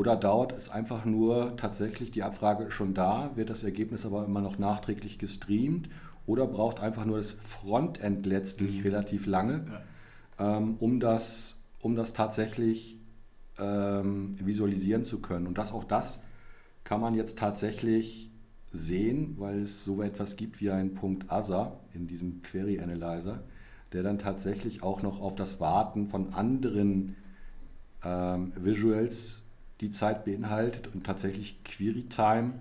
Oder 0.00 0.16
dauert 0.16 0.52
es 0.52 0.70
einfach 0.70 1.04
nur 1.04 1.58
tatsächlich, 1.58 2.10
die 2.10 2.22
Abfrage 2.22 2.64
ist 2.64 2.72
schon 2.72 2.94
da, 2.94 3.32
wird 3.34 3.50
das 3.50 3.64
Ergebnis 3.64 4.06
aber 4.06 4.24
immer 4.24 4.40
noch 4.40 4.56
nachträglich 4.56 5.18
gestreamt? 5.18 5.90
Oder 6.24 6.46
braucht 6.46 6.80
einfach 6.80 7.04
nur 7.04 7.18
das 7.18 7.32
Frontend 7.32 8.24
letztlich 8.24 8.82
relativ 8.82 9.26
lange, 9.26 9.82
ähm, 10.38 10.76
um, 10.78 11.00
das, 11.00 11.62
um 11.82 11.96
das 11.96 12.14
tatsächlich 12.14 12.98
ähm, 13.58 14.32
visualisieren 14.42 15.04
zu 15.04 15.20
können. 15.20 15.46
Und 15.46 15.58
das 15.58 15.70
auch 15.70 15.84
das 15.84 16.22
kann 16.82 17.02
man 17.02 17.12
jetzt 17.12 17.36
tatsächlich 17.36 18.30
sehen, 18.70 19.34
weil 19.36 19.64
es 19.64 19.84
so 19.84 20.00
etwas 20.00 20.36
gibt 20.36 20.62
wie 20.62 20.70
einen 20.70 20.94
Punkt 20.94 21.30
ASA 21.30 21.78
in 21.92 22.06
diesem 22.06 22.40
Query 22.40 22.80
Analyzer, 22.80 23.44
der 23.92 24.02
dann 24.02 24.16
tatsächlich 24.16 24.82
auch 24.82 25.02
noch 25.02 25.20
auf 25.20 25.34
das 25.34 25.60
Warten 25.60 26.08
von 26.08 26.32
anderen 26.32 27.16
ähm, 28.02 28.54
Visuals 28.56 29.44
die 29.80 29.90
Zeit 29.90 30.24
beinhaltet 30.24 30.88
und 30.92 31.04
tatsächlich 31.04 31.62
Query 31.64 32.04
Time 32.08 32.54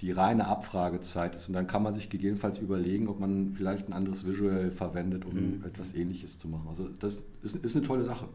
die 0.00 0.12
reine 0.12 0.46
Abfragezeit 0.46 1.34
ist. 1.34 1.48
Und 1.48 1.54
dann 1.54 1.66
kann 1.66 1.82
man 1.82 1.94
sich 1.94 2.10
gegebenenfalls 2.10 2.58
überlegen, 2.58 3.08
ob 3.08 3.18
man 3.18 3.54
vielleicht 3.54 3.88
ein 3.88 3.94
anderes 3.94 4.26
Visual 4.26 4.70
verwendet, 4.70 5.24
um 5.24 5.64
etwas 5.64 5.94
Ähnliches 5.94 6.38
zu 6.38 6.48
machen. 6.48 6.68
Also 6.68 6.88
das 6.88 7.24
ist, 7.42 7.56
ist 7.56 7.76
eine 7.76 7.86
tolle 7.86 8.04
Sache. 8.04 8.28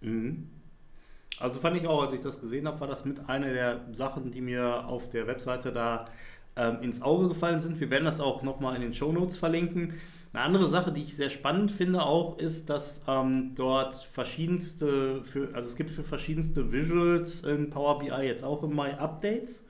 Mhm. 0.00 0.48
Also 1.40 1.60
fand 1.60 1.76
ich 1.76 1.86
auch, 1.86 2.02
als 2.02 2.12
ich 2.12 2.20
das 2.20 2.40
gesehen 2.40 2.66
habe, 2.66 2.80
war 2.80 2.88
das 2.88 3.04
mit 3.04 3.28
einer 3.28 3.52
der 3.52 3.80
Sachen, 3.92 4.30
die 4.30 4.40
mir 4.40 4.86
auf 4.86 5.10
der 5.10 5.26
Webseite 5.26 5.72
da 5.72 6.06
ähm, 6.56 6.82
ins 6.82 7.02
Auge 7.02 7.28
gefallen 7.28 7.60
sind. 7.60 7.78
Wir 7.80 7.90
werden 7.90 8.04
das 8.04 8.20
auch 8.20 8.42
nochmal 8.42 8.76
in 8.76 8.82
den 8.82 8.94
Shownotes 8.94 9.36
verlinken. 9.36 9.94
Eine 10.32 10.42
andere 10.42 10.66
Sache, 10.66 10.92
die 10.92 11.02
ich 11.02 11.16
sehr 11.16 11.30
spannend 11.30 11.72
finde 11.72 12.02
auch, 12.02 12.38
ist, 12.38 12.68
dass 12.68 13.02
ähm, 13.08 13.52
dort 13.56 13.96
verschiedenste, 13.96 15.22
für, 15.22 15.54
also 15.54 15.68
es 15.68 15.76
gibt 15.76 15.90
für 15.90 16.04
verschiedenste 16.04 16.70
Visuals 16.70 17.42
in 17.42 17.70
Power 17.70 17.98
BI 17.98 18.10
jetzt 18.10 18.44
auch 18.44 18.62
im 18.62 18.74
Mai 18.74 18.98
Updates, 18.98 19.64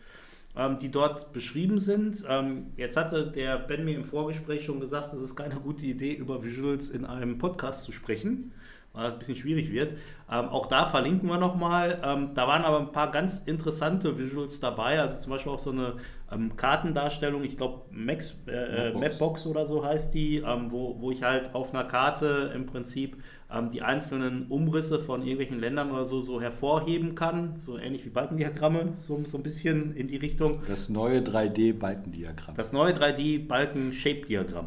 ähm, 0.57 0.79
die 0.81 0.91
dort 0.91 1.33
beschrieben 1.33 1.79
sind. 1.79 2.25
Ähm, 2.29 2.73
jetzt 2.77 2.97
hatte 2.97 3.31
der 3.31 3.57
Ben 3.59 3.85
mir 3.85 3.95
im 3.95 4.05
Vorgespräch 4.05 4.65
schon 4.65 4.81
gesagt, 4.81 5.15
es 5.15 5.23
ist 5.23 5.37
keine 5.37 5.57
gute 5.57 5.87
Idee, 5.87 6.15
über 6.15 6.43
Visuals 6.43 6.91
in 6.91 7.05
einem 7.05 7.39
Podcast 7.39 7.85
zu 7.85 7.93
sprechen 7.93 8.53
weil 8.93 9.05
das 9.05 9.13
ein 9.13 9.19
bisschen 9.19 9.37
schwierig 9.37 9.71
wird. 9.71 9.93
Ähm, 10.31 10.49
auch 10.49 10.67
da 10.67 10.87
verlinken 10.87 11.29
wir 11.29 11.39
nochmal. 11.39 12.01
Ähm, 12.03 12.31
da 12.35 12.49
waren 12.49 12.65
aber 12.65 12.81
ein 12.81 12.93
paar 12.93 13.11
ganz 13.11 13.39
interessante 13.41 14.19
Visuals 14.19 14.61
dabei, 14.61 15.01
also 15.01 15.21
zum 15.21 15.33
Beispiel 15.33 15.53
auch 15.53 15.59
so 15.59 15.71
eine 15.71 15.95
ähm, 16.31 16.57
Kartendarstellung, 16.57 17.43
ich 17.45 17.57
glaube 17.57 17.83
Max, 17.91 18.37
äh, 18.47 18.91
Mapbox. 18.93 19.01
Mapbox 19.01 19.47
oder 19.47 19.65
so 19.65 19.85
heißt 19.85 20.13
die, 20.15 20.39
ähm, 20.39 20.71
wo, 20.71 21.01
wo 21.01 21.11
ich 21.11 21.23
halt 21.23 21.55
auf 21.55 21.73
einer 21.73 21.85
Karte 21.85 22.53
im 22.55 22.67
Prinzip 22.67 23.17
ähm, 23.51 23.71
die 23.71 23.83
einzelnen 23.83 24.47
Umrisse 24.49 24.99
von 25.01 25.23
irgendwelchen 25.23 25.59
Ländern 25.59 25.91
oder 25.91 26.05
so, 26.05 26.21
so 26.21 26.41
hervorheben 26.41 27.15
kann, 27.15 27.59
so 27.59 27.79
ähnlich 27.79 28.05
wie 28.05 28.11
Balkendiagramme, 28.11 28.95
so, 28.99 29.23
so 29.25 29.39
ein 29.39 29.43
bisschen 29.43 29.95
in 29.95 30.09
die 30.09 30.17
Richtung. 30.17 30.63
Das 30.67 30.89
neue 30.89 31.21
3D-Balkendiagramm. 31.21 32.55
Das 32.55 32.73
neue 32.73 32.93
3D-Balken-Shape-Diagramm. 32.93 34.67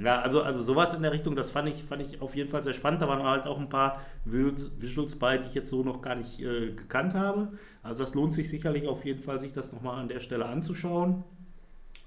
Ja, 0.00 0.20
also, 0.20 0.42
also 0.42 0.62
sowas 0.62 0.94
in 0.94 1.02
der 1.02 1.12
Richtung, 1.12 1.34
das 1.34 1.50
fand 1.50 1.68
ich, 1.68 1.82
fand 1.82 2.02
ich 2.02 2.22
auf 2.22 2.36
jeden 2.36 2.48
Fall 2.48 2.62
sehr 2.62 2.74
spannend. 2.74 3.02
Da 3.02 3.08
waren 3.08 3.24
halt 3.24 3.46
auch 3.46 3.58
ein 3.58 3.68
paar 3.68 4.02
Visuals 4.24 4.70
Visuals 4.78 5.16
bei, 5.16 5.38
die 5.38 5.48
ich 5.48 5.54
jetzt 5.54 5.70
so 5.70 5.82
noch 5.82 6.02
gar 6.02 6.14
nicht 6.14 6.38
äh, 6.40 6.70
gekannt 6.70 7.14
habe. 7.14 7.48
Also 7.82 8.04
das 8.04 8.14
lohnt 8.14 8.34
sich 8.34 8.48
sicherlich 8.48 8.86
auf 8.88 9.04
jeden 9.04 9.22
Fall, 9.22 9.40
sich 9.40 9.52
das 9.52 9.72
nochmal 9.72 9.98
an 10.00 10.08
der 10.08 10.20
Stelle 10.20 10.46
anzuschauen. 10.46 11.24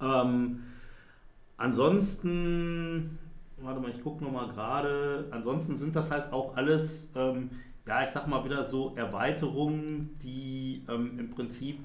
Ähm, 0.01 0.63
ansonsten, 1.57 3.17
warte 3.57 3.79
mal, 3.79 3.91
ich 3.91 4.01
gucke 4.03 4.23
nochmal 4.23 4.47
gerade. 4.49 5.27
Ansonsten 5.31 5.75
sind 5.75 5.95
das 5.95 6.11
halt 6.11 6.31
auch 6.33 6.55
alles, 6.55 7.09
ähm, 7.15 7.49
ja, 7.87 8.03
ich 8.03 8.09
sag 8.09 8.27
mal 8.27 8.43
wieder 8.45 8.65
so 8.65 8.95
Erweiterungen, 8.95 10.11
die 10.21 10.83
ähm, 10.89 11.17
im 11.19 11.31
Prinzip, 11.31 11.79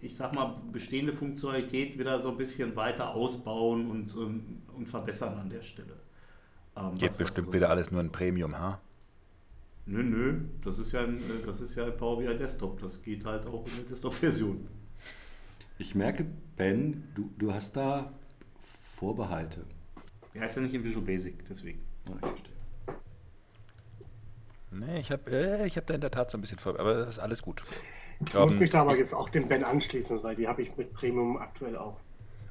ich 0.00 0.16
sag 0.16 0.34
mal, 0.34 0.56
bestehende 0.72 1.12
Funktionalität 1.12 1.98
wieder 1.98 2.20
so 2.20 2.30
ein 2.30 2.36
bisschen 2.36 2.74
weiter 2.76 3.14
ausbauen 3.14 3.90
und, 3.90 4.14
ähm, 4.16 4.62
und 4.76 4.88
verbessern 4.88 5.38
an 5.38 5.48
der 5.50 5.62
Stelle. 5.62 5.94
Ähm, 6.76 6.94
Geht 6.96 7.16
bestimmt 7.18 7.48
so- 7.48 7.52
wieder 7.52 7.70
alles 7.70 7.90
nur 7.90 8.00
in 8.00 8.10
Premium, 8.10 8.58
ha? 8.58 8.80
Nö, 9.90 10.02
nö, 10.02 10.40
das 10.62 10.78
ist 10.78 10.92
ja 10.92 11.00
ein, 11.00 11.16
äh, 11.16 11.46
das 11.46 11.62
ist 11.62 11.74
ja 11.74 11.86
ein 11.86 11.96
Power 11.96 12.18
BI 12.18 12.36
Desktop. 12.36 12.78
Das 12.80 13.02
geht 13.02 13.24
halt 13.24 13.46
auch 13.46 13.66
in 13.66 13.72
der 13.76 13.84
Desktop-Version. 13.84 14.68
Ich 15.78 15.94
merke, 15.94 16.26
Ben, 16.56 17.04
du, 17.14 17.30
du 17.38 17.54
hast 17.54 17.74
da 17.74 18.12
Vorbehalte. 18.58 19.64
Ja, 20.34 20.44
ist 20.44 20.56
ja 20.56 20.62
nicht 20.62 20.74
in 20.74 20.84
Visual 20.84 21.04
Basic, 21.04 21.42
deswegen. 21.48 21.80
Ja, 22.06 22.14
ich 22.16 22.20
verstehe. 22.20 22.54
Nee, 24.72 25.00
ich 25.00 25.10
habe 25.10 25.30
äh, 25.30 25.66
ich 25.66 25.78
hab 25.78 25.86
da 25.86 25.94
in 25.94 26.02
der 26.02 26.10
Tat 26.10 26.30
so 26.30 26.36
ein 26.36 26.42
bisschen 26.42 26.58
vor, 26.58 26.78
aber 26.78 26.92
das 26.92 27.08
ist 27.14 27.18
alles 27.18 27.40
gut. 27.40 27.64
Ich 28.20 28.34
muss 28.34 28.54
mich 28.54 28.70
da 28.70 28.82
aber 28.82 28.94
jetzt 28.94 29.14
auch 29.14 29.30
dem 29.30 29.48
Ben 29.48 29.64
anschließen, 29.64 30.22
weil 30.22 30.36
die 30.36 30.46
habe 30.46 30.60
ich 30.60 30.76
mit 30.76 30.92
Premium 30.92 31.38
aktuell 31.38 31.78
auch. 31.78 31.98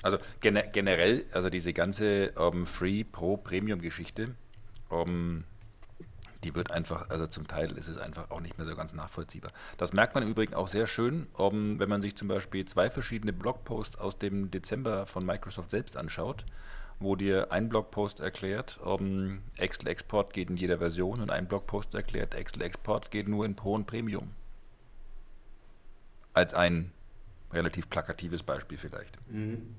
Also 0.01 0.17
gen 0.39 0.59
generell, 0.71 1.25
also 1.33 1.51
diese 1.51 1.73
ganze 1.73 2.31
um, 2.31 2.65
Free 2.65 3.03
Pro 3.03 3.37
Premium 3.37 3.79
Geschichte, 3.79 4.35
um, 4.89 5.43
die 6.43 6.55
wird 6.55 6.71
einfach, 6.71 7.09
also 7.09 7.27
zum 7.27 7.47
Teil 7.47 7.71
ist 7.77 7.87
es 7.87 7.97
einfach 7.97 8.29
auch 8.29 8.41
nicht 8.41 8.57
mehr 8.57 8.67
so 8.67 8.75
ganz 8.75 8.93
nachvollziehbar. 8.93 9.51
Das 9.77 9.93
merkt 9.93 10.13
man 10.13 10.23
im 10.23 10.29
Übrigen 10.29 10.53
auch 10.53 10.67
sehr 10.67 10.87
schön, 10.87 11.27
um, 11.33 11.79
wenn 11.79 11.89
man 11.89 12.01
sich 12.01 12.15
zum 12.15 12.27
Beispiel 12.27 12.65
zwei 12.65 12.89
verschiedene 12.89 13.33
Blogposts 13.33 13.97
aus 13.97 14.17
dem 14.17 14.51
Dezember 14.51 15.05
von 15.07 15.25
Microsoft 15.25 15.71
selbst 15.71 15.97
anschaut, 15.97 16.45
wo 16.99 17.15
dir 17.15 17.51
ein 17.51 17.69
Blogpost 17.69 18.19
erklärt, 18.19 18.79
um, 18.83 19.39
Excel 19.55 19.87
Export 19.87 20.33
geht 20.33 20.49
in 20.49 20.57
jeder 20.57 20.77
Version 20.77 21.21
und 21.21 21.31
ein 21.31 21.47
Blogpost 21.47 21.93
erklärt, 21.93 22.35
Excel 22.35 22.61
Export 22.61 23.11
geht 23.11 23.27
nur 23.27 23.45
in 23.45 23.55
Pro 23.55 23.73
und 23.73 23.87
Premium. 23.87 24.31
Als 26.33 26.53
ein 26.53 26.91
relativ 27.51 27.89
plakatives 27.89 28.43
Beispiel 28.43 28.77
vielleicht. 28.77 29.17
Mhm. 29.31 29.75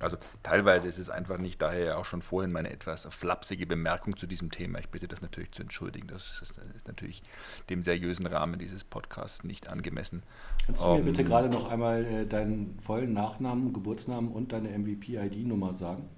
Also 0.00 0.16
teilweise 0.42 0.88
ist 0.88 0.98
es 0.98 1.10
einfach 1.10 1.38
nicht, 1.38 1.60
daher 1.62 1.98
auch 1.98 2.04
schon 2.04 2.22
vorhin 2.22 2.52
meine 2.52 2.70
etwas 2.70 3.06
flapsige 3.10 3.66
Bemerkung 3.66 4.16
zu 4.16 4.26
diesem 4.26 4.50
Thema. 4.50 4.78
Ich 4.78 4.88
bitte 4.88 5.08
das 5.08 5.22
natürlich 5.22 5.52
zu 5.52 5.62
entschuldigen. 5.62 6.08
Das 6.08 6.40
ist, 6.42 6.58
ist 6.74 6.86
natürlich 6.86 7.22
dem 7.70 7.82
seriösen 7.82 8.26
Rahmen 8.26 8.58
dieses 8.58 8.84
Podcasts 8.84 9.44
nicht 9.44 9.68
angemessen. 9.68 10.22
Kannst 10.66 10.80
du 10.80 10.86
um, 10.86 10.98
mir 10.98 11.04
bitte 11.04 11.22
ähm, 11.22 11.28
gerade 11.28 11.48
noch 11.48 11.70
einmal 11.70 12.04
äh, 12.04 12.26
deinen 12.26 12.78
vollen 12.80 13.12
Nachnamen, 13.12 13.72
Geburtsnamen 13.72 14.30
und 14.30 14.52
deine 14.52 14.76
MVP-ID-Nummer 14.76 15.72
sagen? 15.72 16.08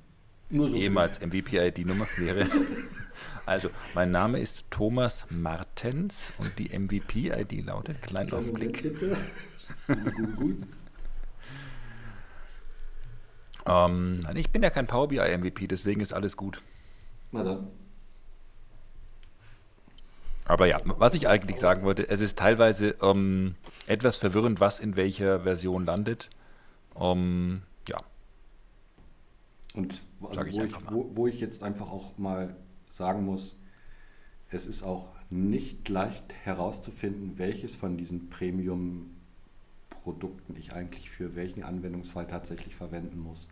Nur 0.51 0.69
so 0.69 0.77
Ehemals 0.77 1.21
MVP-ID-Nummer 1.21 2.07
wäre. 2.17 2.47
also, 3.47 3.71
mein 3.95 4.11
Name 4.11 4.41
ist 4.41 4.65
Thomas 4.71 5.27
Martens 5.31 6.33
und 6.39 6.59
die 6.59 6.77
MVP-ID 6.77 7.65
lautet, 7.65 8.03
kleinen 8.03 8.33
Augenblick. 8.33 8.83
Bitte. 8.83 9.17
gut. 10.37 10.67
Ähm, 13.67 14.27
ich 14.35 14.51
bin 14.51 14.63
ja 14.63 14.71
kein 14.71 14.87
Power 14.87 15.09
BI 15.09 15.19
MVP, 15.19 15.67
deswegen 15.67 16.01
ist 16.01 16.13
alles 16.13 16.37
gut. 16.37 16.63
Na 17.33 17.45
dann. 17.45 17.69
Aber 20.47 20.67
ja, 20.67 20.81
was 20.85 21.15
ich 21.15 21.29
eigentlich 21.29 21.61
sagen 21.61 21.85
wollte, 21.85 22.09
es 22.09 22.21
ist 22.21 22.37
teilweise 22.37 22.97
ähm, 23.03 23.55
etwas 23.87 24.17
verwirrend, 24.17 24.59
was 24.59 24.81
in 24.81 24.97
welcher 24.97 25.41
Version 25.41 25.85
landet. 25.85 26.29
Ähm, 26.99 27.63
ja. 27.89 28.03
Und 29.75 30.03
also 30.29 30.41
wo, 30.41 30.65
ich, 30.65 30.75
wo, 30.91 31.11
wo 31.15 31.27
ich 31.29 31.41
jetzt 31.41 31.63
einfach 31.63 31.91
auch 31.93 32.19
mal 32.19 32.57
sagen 32.89 33.25
muss, 33.25 33.61
es 34.49 34.67
ist 34.67 34.83
auch 34.83 35.07
nicht 35.31 35.89
leicht 35.89 36.35
herauszufinden, 36.43 37.39
welches 37.39 37.77
von 37.77 37.97
diesen 37.97 38.29
Premium-Produkten 40.01 40.57
ich 40.57 40.73
eigentlich 40.73 41.11
für 41.11 41.35
welchen 41.37 41.63
Anwendungsfall 41.63 42.27
tatsächlich 42.27 42.75
verwenden 42.75 43.21
muss 43.21 43.49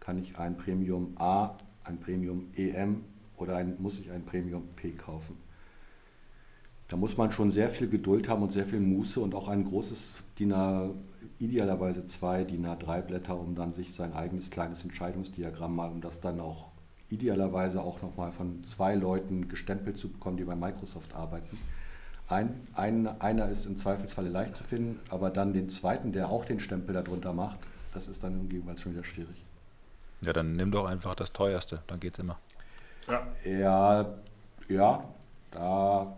kann 0.00 0.18
ich 0.18 0.38
ein 0.38 0.56
Premium 0.56 1.16
A, 1.16 1.56
ein 1.82 1.98
Premium 1.98 2.48
EM 2.54 3.02
oder 3.36 3.56
ein, 3.56 3.76
muss 3.80 3.98
ich 3.98 4.10
ein 4.12 4.24
Premium 4.24 4.68
P 4.76 4.92
kaufen. 4.92 5.36
Da 6.88 6.96
muss 6.96 7.16
man 7.16 7.32
schon 7.32 7.50
sehr 7.50 7.70
viel 7.70 7.88
Geduld 7.88 8.28
haben 8.28 8.42
und 8.42 8.52
sehr 8.52 8.66
viel 8.66 8.78
Muße 8.78 9.18
und 9.20 9.34
auch 9.34 9.48
ein 9.48 9.64
großes 9.64 10.22
DIN 10.38 10.52
A, 10.52 10.90
idealerweise 11.40 12.04
zwei 12.04 12.44
DIN 12.44 12.66
A3 12.66 13.02
Blätter, 13.02 13.36
um 13.40 13.56
dann 13.56 13.72
sich 13.72 13.94
sein 13.94 14.12
eigenes 14.12 14.50
kleines 14.50 14.84
Entscheidungsdiagramm 14.84 15.74
mal, 15.74 15.90
um 15.90 16.00
das 16.00 16.20
dann 16.20 16.38
auch 16.38 16.68
idealerweise 17.08 17.82
auch 17.82 18.00
nochmal 18.02 18.30
von 18.30 18.62
zwei 18.62 18.94
Leuten 18.94 19.48
gestempelt 19.48 19.98
zu 19.98 20.08
bekommen, 20.08 20.36
die 20.36 20.44
bei 20.44 20.54
Microsoft 20.54 21.14
arbeiten. 21.14 21.58
Ein, 22.28 22.66
ein, 22.74 23.20
einer 23.20 23.48
ist 23.48 23.66
im 23.66 23.76
Zweifelsfalle 23.76 24.28
leicht 24.28 24.56
zu 24.56 24.64
finden, 24.64 25.00
aber 25.10 25.30
dann 25.30 25.52
den 25.52 25.68
zweiten, 25.68 26.12
der 26.12 26.28
auch 26.28 26.44
den 26.44 26.58
Stempel 26.58 26.94
darunter 26.94 27.32
macht, 27.32 27.58
das 27.94 28.08
ist 28.08 28.24
dann 28.24 28.48
jeweils 28.50 28.80
schon 28.80 28.92
wieder 28.92 29.04
schwierig. 29.04 29.36
Ja, 30.22 30.32
dann 30.32 30.52
nimm 30.52 30.72
doch 30.72 30.86
einfach 30.86 31.14
das 31.14 31.32
teuerste, 31.32 31.82
dann 31.86 32.00
geht's 32.00 32.18
immer. 32.18 32.38
Ja, 33.08 33.26
ja, 33.44 34.06
ja 34.68 35.04
da. 35.52 36.16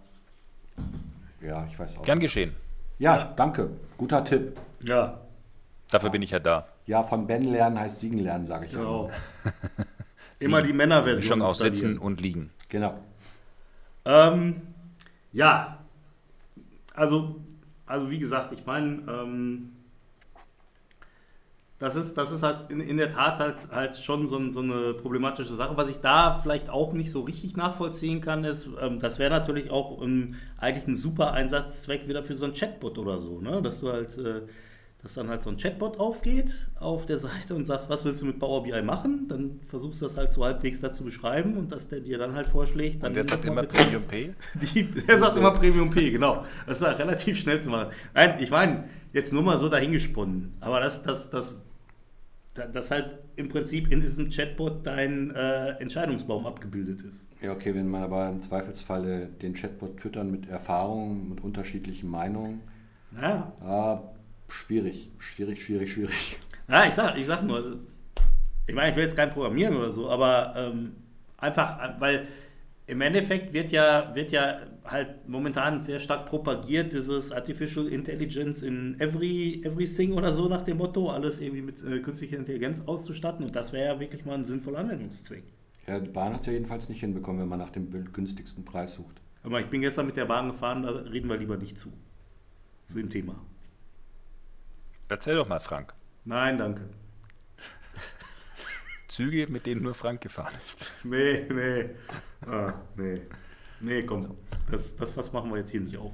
Ja, 1.40 1.66
ich 1.70 1.78
weiß 1.78 1.98
auch. 1.98 2.02
Gern 2.02 2.20
geschehen. 2.20 2.54
Ja, 2.98 3.16
ja, 3.16 3.32
danke. 3.36 3.70
Guter 3.96 4.24
Tipp. 4.24 4.58
Ja. 4.80 5.20
Dafür 5.90 6.10
bin 6.10 6.22
ich 6.22 6.30
ja 6.30 6.38
da. 6.38 6.66
Ja, 6.86 7.02
von 7.02 7.26
Ben 7.26 7.44
lernen 7.44 7.78
heißt 7.78 8.00
Siegen 8.00 8.18
lernen, 8.18 8.46
sage 8.46 8.66
ich 8.66 8.72
genau. 8.72 9.10
Immer 10.38 10.62
die 10.62 10.72
Männerversion. 10.72 11.28
Schon 11.28 11.42
aus 11.42 11.58
Sitzen 11.58 11.98
und 11.98 12.20
Liegen. 12.20 12.50
Genau. 12.68 12.94
Ähm, 14.04 14.62
ja, 15.32 15.77
also, 16.98 17.36
also 17.86 18.10
wie 18.10 18.18
gesagt, 18.18 18.52
ich 18.52 18.66
meine, 18.66 19.02
ähm, 19.08 19.72
das 21.78 21.94
ist, 21.94 22.18
das 22.18 22.32
ist 22.32 22.42
halt 22.42 22.70
in, 22.70 22.80
in 22.80 22.96
der 22.96 23.12
Tat 23.12 23.38
halt, 23.38 23.70
halt 23.70 23.96
schon 23.96 24.26
so, 24.26 24.50
so, 24.50 24.60
eine 24.60 24.94
problematische 24.94 25.54
Sache. 25.54 25.76
Was 25.76 25.88
ich 25.88 25.98
da 25.98 26.40
vielleicht 26.40 26.70
auch 26.70 26.92
nicht 26.92 27.10
so 27.10 27.20
richtig 27.20 27.56
nachvollziehen 27.56 28.20
kann, 28.20 28.42
ist, 28.42 28.68
ähm, 28.80 28.98
das 28.98 29.20
wäre 29.20 29.30
natürlich 29.30 29.70
auch 29.70 30.02
ähm, 30.02 30.34
eigentlich 30.58 30.88
ein 30.88 30.96
super 30.96 31.32
Einsatzzweck 31.32 32.08
wieder 32.08 32.24
für 32.24 32.34
so 32.34 32.46
ein 32.46 32.52
Chatbot 32.52 32.98
oder 32.98 33.20
so, 33.20 33.40
ne? 33.40 33.62
Dass 33.62 33.80
du 33.80 33.92
halt, 33.92 34.18
äh, 34.18 34.42
dass 35.02 35.14
dann 35.14 35.28
halt 35.28 35.42
so 35.42 35.50
ein 35.50 35.56
Chatbot 35.56 36.00
aufgeht 36.00 36.52
auf 36.80 37.06
der 37.06 37.18
Seite 37.18 37.54
und 37.54 37.64
sagst, 37.66 37.88
was 37.88 38.04
willst 38.04 38.20
du 38.22 38.26
mit 38.26 38.40
Power 38.40 38.64
BI 38.64 38.82
machen? 38.82 39.26
Dann 39.28 39.60
versuchst 39.66 40.00
du 40.00 40.06
das 40.06 40.16
halt 40.16 40.32
so 40.32 40.44
halbwegs 40.44 40.80
dazu 40.80 41.04
beschreiben 41.04 41.56
und 41.56 41.70
dass 41.70 41.88
der 41.88 42.00
dir 42.00 42.18
dann 42.18 42.34
halt 42.34 42.46
vorschlägt. 42.46 43.02
Dann 43.02 43.10
und 43.10 43.14
der 43.14 43.28
sagt 43.28 43.44
immer 43.44 43.62
Premium 43.62 44.02
P? 44.02 44.34
Die, 44.54 44.84
der 44.84 45.18
sagt 45.18 45.36
immer 45.36 45.52
Premium 45.52 45.90
P, 45.90 46.10
genau. 46.10 46.44
Das 46.66 46.80
ist 46.80 46.86
halt 46.86 46.98
relativ 46.98 47.38
schnell 47.38 47.62
zu 47.62 47.70
machen. 47.70 47.92
Nein, 48.12 48.38
ich 48.40 48.50
meine, 48.50 48.84
jetzt 49.12 49.32
nur 49.32 49.42
mal 49.42 49.58
so 49.58 49.68
dahingesponnen. 49.68 50.54
Aber 50.60 50.80
das, 50.80 51.02
das, 51.02 51.30
das 51.30 51.56
dass 52.66 52.90
halt 52.90 53.18
im 53.36 53.48
Prinzip 53.48 53.92
in 53.92 54.00
diesem 54.00 54.30
Chatbot 54.30 54.84
dein 54.84 55.30
äh, 55.30 55.70
Entscheidungsbaum 55.80 56.44
abgebildet 56.44 57.02
ist. 57.02 57.28
Ja, 57.40 57.52
okay, 57.52 57.72
wenn 57.74 57.88
man 57.88 58.02
aber 58.02 58.28
im 58.28 58.40
Zweifelsfalle 58.40 59.26
den 59.26 59.54
Chatbot 59.54 60.00
füttern 60.00 60.30
mit 60.30 60.48
Erfahrungen, 60.48 61.28
mit 61.28 61.44
unterschiedlichen 61.44 62.10
Meinungen. 62.10 62.60
Ja. 63.20 63.52
Ah, 63.60 64.00
schwierig, 64.48 65.10
schwierig, 65.18 65.62
schwierig, 65.62 65.92
schwierig. 65.92 66.38
Ja, 66.68 66.86
ich 66.86 66.94
sag, 66.94 67.16
ich 67.16 67.26
sag 67.26 67.42
nur, 67.42 67.78
ich 68.66 68.74
meine, 68.74 68.90
ich 68.90 68.96
will 68.96 69.04
jetzt 69.04 69.16
kein 69.16 69.30
Programmieren 69.30 69.76
oder 69.76 69.90
so, 69.90 70.10
aber 70.10 70.54
ähm, 70.56 70.92
einfach, 71.38 71.98
weil 72.00 72.28
im 72.86 73.00
Endeffekt 73.02 73.52
wird 73.52 73.70
ja, 73.70 74.14
wird 74.14 74.32
ja 74.32 74.60
halt 74.84 75.28
momentan 75.28 75.80
sehr 75.80 76.00
stark 76.00 76.26
propagiert, 76.26 76.92
dieses 76.92 77.32
Artificial 77.32 77.86
Intelligence 77.86 78.62
in 78.62 78.98
every, 78.98 79.62
everything 79.64 80.12
oder 80.12 80.32
so 80.32 80.48
nach 80.48 80.62
dem 80.62 80.78
Motto, 80.78 81.10
alles 81.10 81.40
irgendwie 81.40 81.62
mit 81.62 81.82
äh, 81.84 82.00
künstlicher 82.00 82.38
Intelligenz 82.38 82.82
auszustatten. 82.86 83.44
Und 83.44 83.54
das 83.54 83.72
wäre 83.74 83.94
ja 83.94 84.00
wirklich 84.00 84.24
mal 84.24 84.34
ein 84.34 84.44
sinnvoller 84.46 84.78
Anwendungszweck. 84.78 85.44
Ja, 85.86 86.00
die 86.00 86.08
Bahn 86.08 86.32
hat 86.32 86.40
es 86.40 86.46
ja 86.46 86.54
jedenfalls 86.54 86.88
nicht 86.88 87.00
hinbekommen, 87.00 87.42
wenn 87.42 87.48
man 87.48 87.58
nach 87.58 87.70
dem 87.70 87.90
günstigsten 88.12 88.64
Preis 88.64 88.94
sucht. 88.94 89.20
Aber 89.42 89.60
ich 89.60 89.66
bin 89.66 89.82
gestern 89.82 90.06
mit 90.06 90.16
der 90.16 90.24
Bahn 90.24 90.48
gefahren, 90.48 90.82
da 90.82 90.90
reden 90.90 91.28
wir 91.28 91.36
lieber 91.36 91.56
nicht 91.56 91.76
zu. 91.78 91.92
Zu 92.86 92.94
dem 92.94 93.10
Thema. 93.10 93.36
Erzähl 95.08 95.36
doch 95.36 95.48
mal, 95.48 95.60
Frank. 95.60 95.94
Nein, 96.24 96.58
danke. 96.58 96.82
Züge, 99.08 99.46
mit 99.48 99.66
denen 99.66 99.82
nur 99.82 99.94
Frank 99.94 100.20
gefahren 100.20 100.54
ist. 100.64 100.92
Nee, 101.02 101.46
nee. 101.50 101.90
Ah, 102.46 102.74
nee. 102.96 103.22
Nee, 103.80 104.02
komm. 104.02 104.36
Das, 104.70 104.94
das 104.96 105.16
was 105.16 105.32
machen 105.32 105.50
wir 105.50 105.58
jetzt 105.58 105.70
hier 105.70 105.80
nicht 105.80 105.96
auf. 105.96 106.12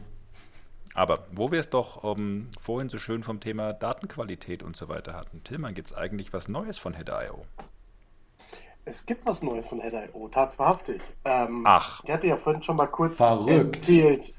Aber 0.95 1.27
wo 1.33 1.51
wir 1.51 1.59
es 1.59 1.69
doch 1.69 2.05
um, 2.05 2.19
ähm, 2.19 2.51
vorhin 2.61 2.89
so 2.89 2.99
schön 2.99 3.25
vom 3.25 3.41
Thema 3.41 3.73
Datenqualität 3.73 4.63
und 4.63 4.77
so 4.77 4.89
weiter 4.89 5.15
hatten, 5.15 5.43
Tillmann, 5.43 5.75
gibt 5.75 5.91
es 5.91 5.97
eigentlich 5.97 6.33
was 6.33 6.47
Neues 6.47 6.79
von 6.79 6.95
Header.io? 6.95 7.45
Es 8.85 9.05
gibt 9.05 9.27
was 9.27 9.43
Neues 9.43 9.67
von 9.67 9.81
Header.io, 9.81 10.29
tatsächlich. 10.29 11.03
Ähm, 11.25 11.65
Ach. 11.67 12.03
Ich 12.05 12.11
hatte 12.11 12.29
ja 12.29 12.37
vorhin 12.37 12.63
schon 12.63 12.77
mal 12.77 12.87
kurz 12.87 13.17
Verrückt. 13.17 13.77
erzählt, 13.77 14.33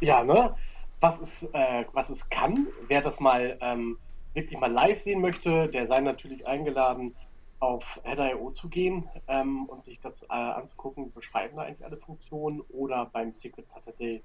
ja, 0.00 0.24
ne? 0.24 0.54
Was 1.02 1.20
es, 1.20 1.42
äh, 1.52 1.84
was 1.92 2.10
es 2.10 2.30
kann. 2.30 2.68
Wer 2.88 3.02
das 3.02 3.20
mal 3.20 3.58
ähm, 3.60 3.98
wirklich 4.34 4.58
mal 4.58 4.70
live 4.70 5.00
sehen 5.00 5.20
möchte, 5.20 5.68
der 5.68 5.86
sei 5.86 6.00
natürlich 6.00 6.46
eingeladen, 6.46 7.14
auf 7.58 8.00
Header.io 8.02 8.50
zu 8.50 8.68
gehen 8.68 9.08
ähm, 9.28 9.66
und 9.66 9.84
sich 9.84 10.00
das 10.00 10.22
äh, 10.22 10.26
anzugucken, 10.32 11.12
beschreiben 11.12 11.56
da 11.56 11.62
eigentlich 11.62 11.84
alle 11.84 11.96
Funktionen 11.96 12.60
oder 12.70 13.06
beim 13.06 13.32
Secret 13.34 13.68
Saturday 13.68 14.22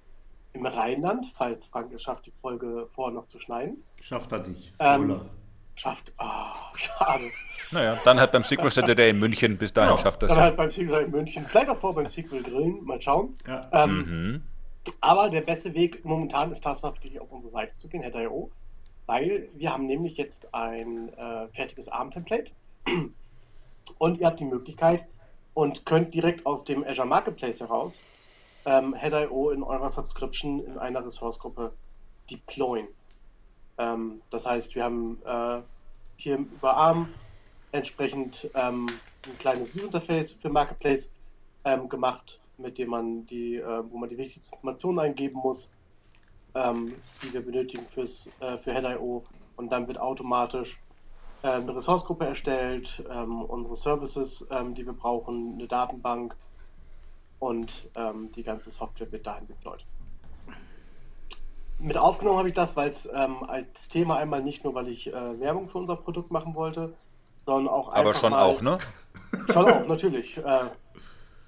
im 0.53 0.65
Rheinland, 0.65 1.25
falls 1.37 1.65
Frank 1.65 1.93
es 1.93 2.01
schafft, 2.01 2.25
die 2.25 2.31
Folge 2.31 2.87
vorher 2.93 3.13
noch 3.13 3.27
zu 3.27 3.39
schneiden. 3.39 3.83
Schafft 3.99 4.31
er 4.31 4.39
nicht. 4.47 4.73
Spoiler. 4.73 4.95
Ähm, 4.95 5.21
schafft. 5.75 6.11
Oh, 6.17 6.75
schade. 6.77 7.25
Naja, 7.71 7.99
dann 8.03 8.19
halt 8.19 8.31
beim 8.31 8.43
Secret 8.43 8.71
Saturday 8.71 9.11
in 9.11 9.19
München, 9.19 9.57
bis 9.57 9.71
dahin 9.71 9.91
genau, 9.91 10.01
schafft 10.01 10.23
er 10.23 10.29
es. 10.29 10.35
Dann 10.35 10.43
halt 10.43 10.57
beim 10.57 10.71
Secret 10.71 10.89
Saturday 10.89 11.05
in 11.05 11.11
München, 11.11 11.45
vielleicht 11.45 11.69
auch 11.69 11.77
vor 11.77 11.93
beim 11.93 12.07
Sequel 12.07 12.41
Grillen, 12.41 12.83
mal 12.85 12.99
schauen. 12.99 13.35
Ja. 13.45 13.61
Ähm, 13.71 13.97
mhm. 13.97 14.41
Aber 15.01 15.29
der 15.29 15.41
beste 15.41 15.73
Weg 15.73 16.03
momentan 16.05 16.51
ist 16.51 16.63
tatsächlich 16.63 17.19
auf 17.19 17.31
unsere 17.31 17.51
Seite 17.51 17.75
zu 17.75 17.87
gehen, 17.87 18.01
Header.io, 18.01 18.51
weil 19.05 19.49
wir 19.53 19.71
haben 19.71 19.85
nämlich 19.85 20.17
jetzt 20.17 20.53
ein 20.53 21.13
äh, 21.13 21.47
fertiges 21.49 21.87
ARM-Template. 21.87 22.51
Und 23.97 24.19
ihr 24.19 24.27
habt 24.27 24.39
die 24.39 24.45
Möglichkeit 24.45 25.05
und 25.53 25.85
könnt 25.85 26.13
direkt 26.13 26.45
aus 26.45 26.63
dem 26.63 26.83
Azure 26.83 27.07
Marketplace 27.07 27.59
heraus 27.59 27.97
ähm, 28.65 28.93
Head.io 28.93 29.49
in 29.51 29.63
eurer 29.63 29.89
Subscription 29.89 30.63
in 30.65 30.77
einer 30.77 31.05
Ressource-Gruppe 31.05 31.71
deployen. 32.29 32.87
Ähm, 33.77 34.21
das 34.29 34.45
heißt, 34.45 34.75
wir 34.75 34.83
haben 34.83 35.19
äh, 35.25 35.61
hier 36.17 36.37
über 36.37 36.75
ARM 36.75 37.13
entsprechend 37.71 38.49
ähm, 38.55 38.87
ein 39.25 39.37
kleines 39.39 39.73
User-Interface 39.73 40.33
für 40.33 40.49
Marketplace 40.49 41.09
ähm, 41.63 41.87
gemacht, 41.87 42.39
mit 42.57 42.77
dem 42.77 42.89
man 42.89 43.25
die, 43.27 43.55
äh, 43.55 43.83
wo 43.89 43.97
man 43.97 44.09
die 44.09 44.17
wichtigsten 44.17 44.55
Informationen 44.55 44.99
eingeben 44.99 45.39
muss, 45.39 45.69
ähm, 46.55 46.93
die 47.23 47.33
wir 47.33 47.45
benötigen 47.45 47.83
fürs, 47.83 48.27
äh, 48.39 48.57
für 48.57 48.73
Head.io 48.73 49.23
und 49.57 49.71
dann 49.71 49.87
wird 49.87 49.99
automatisch 49.99 50.79
äh, 51.43 51.49
eine 51.49 51.75
Ressourcegruppe 51.75 52.25
erstellt, 52.25 53.03
ähm, 53.09 53.41
unsere 53.41 53.75
Services, 53.75 54.45
ähm, 54.49 54.73
die 54.73 54.85
wir 54.85 54.93
brauchen, 54.93 55.53
eine 55.53 55.67
Datenbank 55.67 56.35
und 57.39 57.89
ähm, 57.95 58.31
die 58.35 58.43
ganze 58.43 58.71
Software 58.71 59.11
wird 59.11 59.27
dahin 59.27 59.47
deployed. 59.47 59.85
Mit 61.79 61.95
aufgenommen 61.95 62.39
habe 62.39 62.49
ich 62.49 62.55
das, 62.55 62.75
weil 62.75 62.89
es 62.89 63.07
ähm, 63.13 63.43
als 63.43 63.87
Thema 63.89 64.17
einmal 64.17 64.41
nicht 64.41 64.63
nur, 64.63 64.73
weil 64.73 64.87
ich 64.87 65.07
äh, 65.07 65.39
Werbung 65.39 65.69
für 65.69 65.77
unser 65.77 65.95
Produkt 65.95 66.31
machen 66.31 66.55
wollte, 66.55 66.93
sondern 67.45 67.71
auch 67.71 67.89
Aber 67.93 68.09
einfach 68.09 68.21
schon 68.21 68.31
mal, 68.31 68.43
auch, 68.43 68.61
ne? 68.61 68.79
Schon 69.53 69.65
auch, 69.65 69.87
natürlich. 69.87 70.41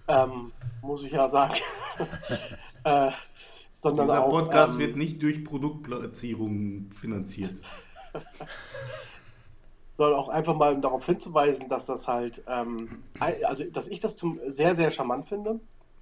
Äh, 0.09 0.23
ähm, 0.23 0.51
muss 0.81 1.03
ich 1.03 1.11
ja 1.11 1.27
sagen. 1.27 1.55
äh, 2.83 3.11
sondern 3.79 4.07
Dieser 4.07 4.23
auch, 4.23 4.29
Podcast 4.29 4.73
ähm, 4.73 4.79
wird 4.79 4.97
nicht 4.97 5.21
durch 5.21 5.45
Produktplatzierung 5.45 6.91
finanziert. 6.91 7.61
sondern 9.97 10.19
auch 10.19 10.29
einfach 10.29 10.55
mal 10.55 10.79
darauf 10.81 11.05
hinzuweisen, 11.05 11.69
dass 11.69 11.85
das 11.85 12.07
halt, 12.07 12.43
ähm, 12.47 13.03
also 13.19 13.63
dass 13.65 13.87
ich 13.87 13.99
das 13.99 14.15
zum 14.15 14.39
sehr, 14.47 14.75
sehr 14.75 14.91
charmant 14.91 15.27
finde, 15.29 15.59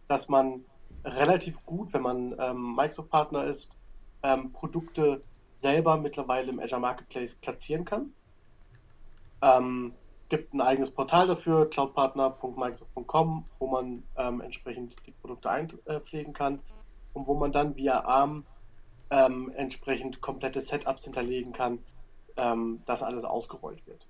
dass 0.08 0.30
man 0.30 0.64
relativ 1.04 1.64
gut, 1.66 1.94
wenn 1.94 2.02
man 2.02 2.36
ähm, 2.40 2.76
Microsoft-Partner 2.76 3.46
ist, 3.46 3.70
ähm, 4.24 4.52
Produkte 4.54 5.22
selber 5.58 5.98
mittlerweile 5.98 6.50
im 6.50 6.60
Azure 6.60 6.82
Marketplace 6.82 7.36
platzieren 7.36 7.86
kann. 7.86 8.14
Gibt 10.30 10.54
ein 10.54 10.62
eigenes 10.62 10.92
Portal 10.92 11.28
dafür, 11.28 11.70
cloudpartner.microsoft.com, 11.70 13.46
wo 13.60 13.68
man 13.68 14.04
ähm, 14.18 14.42
entsprechend 14.42 14.96
die 15.06 15.12
Produkte 15.12 15.50
einpflegen 15.50 16.34
kann 16.34 16.60
und 17.14 17.28
wo 17.28 17.34
man 17.34 17.52
dann 17.52 17.76
via 17.76 18.02
ARM 18.02 18.46
ähm, 19.10 19.52
entsprechend 19.56 20.22
komplette 20.22 20.62
Setups 20.62 21.06
hinterlegen 21.06 21.54
kann, 21.54 21.80
ähm, 22.36 22.82
dass 22.86 23.02
alles 23.02 23.24
ausgerollt 23.24 23.86
wird. 23.88 24.06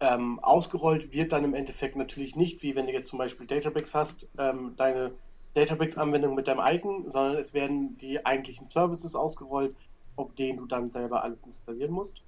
Ähm, 0.00 0.38
ausgerollt 0.40 1.12
wird 1.12 1.32
dann 1.32 1.44
im 1.44 1.54
Endeffekt 1.54 1.96
natürlich 1.96 2.34
nicht, 2.34 2.62
wie 2.62 2.74
wenn 2.74 2.86
du 2.86 2.92
jetzt 2.92 3.10
zum 3.10 3.18
Beispiel 3.18 3.46
Databricks 3.46 3.94
hast, 3.94 4.26
ähm, 4.38 4.74
deine 4.76 5.12
Databricks-Anwendung 5.54 6.34
mit 6.34 6.48
deinem 6.48 6.60
Icon, 6.64 7.10
sondern 7.10 7.36
es 7.36 7.52
werden 7.52 7.98
die 7.98 8.24
eigentlichen 8.24 8.70
Services 8.70 9.14
ausgerollt, 9.14 9.74
auf 10.16 10.34
denen 10.34 10.58
du 10.58 10.66
dann 10.66 10.90
selber 10.90 11.22
alles 11.22 11.42
installieren 11.42 11.92
musst. 11.92 12.22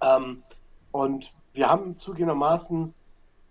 Ähm, 0.00 0.42
und 0.92 1.32
wir 1.56 1.68
haben 1.68 1.98
zugegebenermaßen 1.98 2.94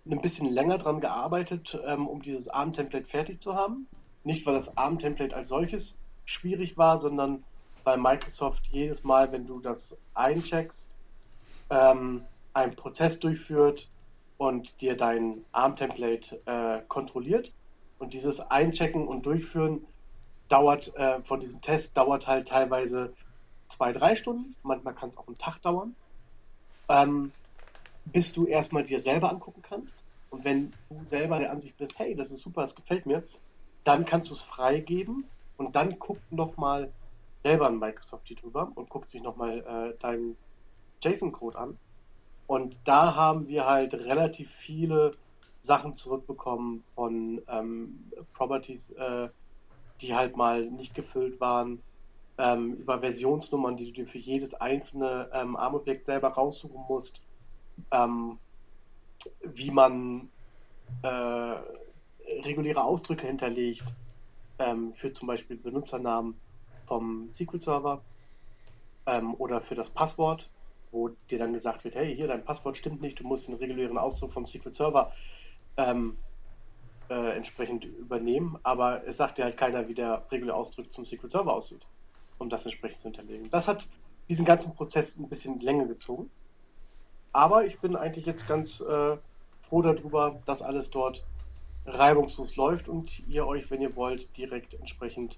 ein 0.08 0.20
bisschen 0.20 0.52
länger 0.52 0.78
dran 0.78 1.00
gearbeitet, 1.00 1.78
ähm, 1.84 2.06
um 2.06 2.22
dieses 2.22 2.48
ARM-Template 2.48 3.06
fertig 3.06 3.42
zu 3.42 3.54
haben. 3.56 3.88
Nicht, 4.22 4.46
weil 4.46 4.54
das 4.54 4.76
ARM-Template 4.76 5.34
als 5.34 5.48
solches 5.48 5.98
schwierig 6.24 6.78
war, 6.78 7.00
sondern 7.00 7.42
weil 7.82 7.98
Microsoft 7.98 8.66
jedes 8.68 9.02
Mal, 9.02 9.32
wenn 9.32 9.46
du 9.46 9.60
das 9.60 9.96
eincheckst, 10.14 10.86
ähm, 11.70 12.22
einen 12.54 12.76
Prozess 12.76 13.18
durchführt 13.18 13.88
und 14.38 14.80
dir 14.80 14.96
dein 14.96 15.44
ARM-Template 15.52 16.46
äh, 16.46 16.82
kontrolliert. 16.86 17.52
Und 17.98 18.14
dieses 18.14 18.40
Einchecken 18.40 19.08
und 19.08 19.26
Durchführen 19.26 19.84
dauert, 20.48 20.94
äh, 20.96 21.20
von 21.22 21.40
diesem 21.40 21.60
Test 21.60 21.96
dauert 21.96 22.28
halt 22.28 22.48
teilweise 22.48 23.12
zwei, 23.68 23.92
drei 23.92 24.14
Stunden. 24.14 24.54
Manchmal 24.62 24.94
kann 24.94 25.08
es 25.08 25.16
auch 25.16 25.26
einen 25.26 25.38
Tag 25.38 25.60
dauern. 25.62 25.96
Ähm, 26.88 27.32
bis 28.12 28.32
du 28.32 28.46
erstmal 28.46 28.84
dir 28.84 29.00
selber 29.00 29.30
angucken 29.30 29.62
kannst. 29.62 29.96
Und 30.30 30.44
wenn 30.44 30.72
du 30.88 31.04
selber 31.06 31.38
der 31.38 31.50
Ansicht 31.50 31.76
bist, 31.76 31.98
hey, 31.98 32.14
das 32.14 32.30
ist 32.30 32.42
super, 32.42 32.62
das 32.62 32.74
gefällt 32.74 33.06
mir, 33.06 33.22
dann 33.84 34.04
kannst 34.04 34.30
du 34.30 34.34
es 34.34 34.42
freigeben 34.42 35.24
und 35.56 35.76
dann 35.76 35.98
guckt 35.98 36.32
nochmal 36.32 36.92
selber 37.42 37.68
ein 37.68 37.78
Microsoft 37.78 38.28
drüber 38.42 38.72
und 38.74 38.88
guckt 38.88 39.10
sich 39.10 39.22
nochmal 39.22 39.58
äh, 39.60 40.00
deinen 40.02 40.36
JSON-Code 41.02 41.58
an. 41.58 41.78
Und 42.46 42.76
da 42.84 43.14
haben 43.14 43.48
wir 43.48 43.66
halt 43.66 43.94
relativ 43.94 44.50
viele 44.58 45.12
Sachen 45.62 45.94
zurückbekommen 45.94 46.84
von 46.94 47.42
ähm, 47.48 48.10
Properties, 48.34 48.90
äh, 48.90 49.28
die 50.00 50.14
halt 50.14 50.36
mal 50.36 50.64
nicht 50.66 50.94
gefüllt 50.94 51.40
waren, 51.40 51.82
ähm, 52.38 52.74
über 52.74 53.00
Versionsnummern, 53.00 53.76
die 53.76 53.86
du 53.86 53.92
dir 53.92 54.06
für 54.06 54.18
jedes 54.18 54.54
einzelne 54.54 55.28
ähm, 55.32 55.56
ARM-Objekt 55.56 56.04
selber 56.04 56.28
raussuchen 56.28 56.84
musst, 56.88 57.20
ähm, 57.90 58.38
wie 59.42 59.70
man 59.70 60.28
äh, 61.02 61.56
reguläre 62.44 62.82
Ausdrücke 62.82 63.26
hinterlegt 63.26 63.84
ähm, 64.58 64.94
für 64.94 65.12
zum 65.12 65.28
Beispiel 65.28 65.56
Benutzernamen 65.56 66.34
vom 66.86 67.28
SQL-Server 67.28 68.02
ähm, 69.06 69.34
oder 69.34 69.60
für 69.60 69.74
das 69.74 69.90
Passwort, 69.90 70.48
wo 70.90 71.08
dir 71.30 71.38
dann 71.38 71.52
gesagt 71.52 71.84
wird, 71.84 71.94
hey, 71.94 72.14
hier 72.14 72.28
dein 72.28 72.44
Passwort 72.44 72.76
stimmt 72.76 73.00
nicht, 73.00 73.20
du 73.20 73.24
musst 73.24 73.48
den 73.48 73.54
regulären 73.54 73.98
Ausdruck 73.98 74.32
vom 74.32 74.46
SQL-Server 74.46 75.12
ähm, 75.76 76.16
äh, 77.08 77.36
entsprechend 77.36 77.84
übernehmen, 77.84 78.58
aber 78.62 79.06
es 79.06 79.16
sagt 79.16 79.38
dir 79.38 79.44
halt 79.44 79.56
keiner, 79.56 79.88
wie 79.88 79.94
der 79.94 80.26
reguläre 80.30 80.56
Ausdruck 80.56 80.92
zum 80.92 81.04
SQL-Server 81.04 81.52
aussieht, 81.52 81.86
um 82.38 82.48
das 82.48 82.64
entsprechend 82.64 82.98
zu 82.98 83.04
hinterlegen. 83.04 83.50
Das 83.50 83.68
hat 83.68 83.88
diesen 84.28 84.44
ganzen 84.44 84.74
Prozess 84.74 85.16
ein 85.18 85.28
bisschen 85.28 85.60
länger 85.60 85.86
gezogen. 85.86 86.30
Aber 87.32 87.64
ich 87.66 87.78
bin 87.80 87.96
eigentlich 87.96 88.26
jetzt 88.26 88.46
ganz 88.48 88.80
äh, 88.80 89.16
froh 89.60 89.82
darüber, 89.82 90.40
dass 90.46 90.62
alles 90.62 90.90
dort 90.90 91.22
reibungslos 91.86 92.56
läuft 92.56 92.88
und 92.88 93.20
ihr 93.28 93.46
euch, 93.46 93.70
wenn 93.70 93.80
ihr 93.82 93.94
wollt, 93.94 94.34
direkt 94.36 94.74
entsprechend 94.74 95.36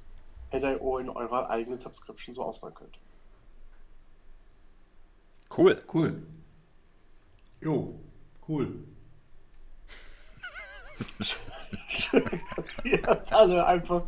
Head.io 0.51 0.99
in 0.99 1.11
eurer 1.11 1.51
eigenen 1.51 1.79
Subscription 1.79 2.35
so 2.35 2.43
auswählen 2.43 2.75
könnt. 2.75 2.99
Cool. 5.57 5.83
Cool. 5.93 6.23
Jo, 7.61 7.99
cool. 8.49 8.85
Schön, 11.89 12.25
dass 12.57 12.85
ihr 12.85 13.03
das 13.03 13.33
alle 13.33 13.65
einfach 13.67 14.03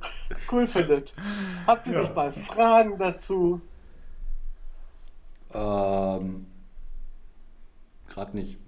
cool 0.50 0.66
findet. 0.66 1.12
Habt 1.66 1.86
ihr 1.88 1.94
Ja. 1.94 2.00
nicht 2.02 2.14
mal 2.14 2.32
Fragen 2.32 2.98
dazu? 2.98 3.60
Ähm, 5.52 6.46
Gerade 8.20 8.36
nicht. 8.36 8.58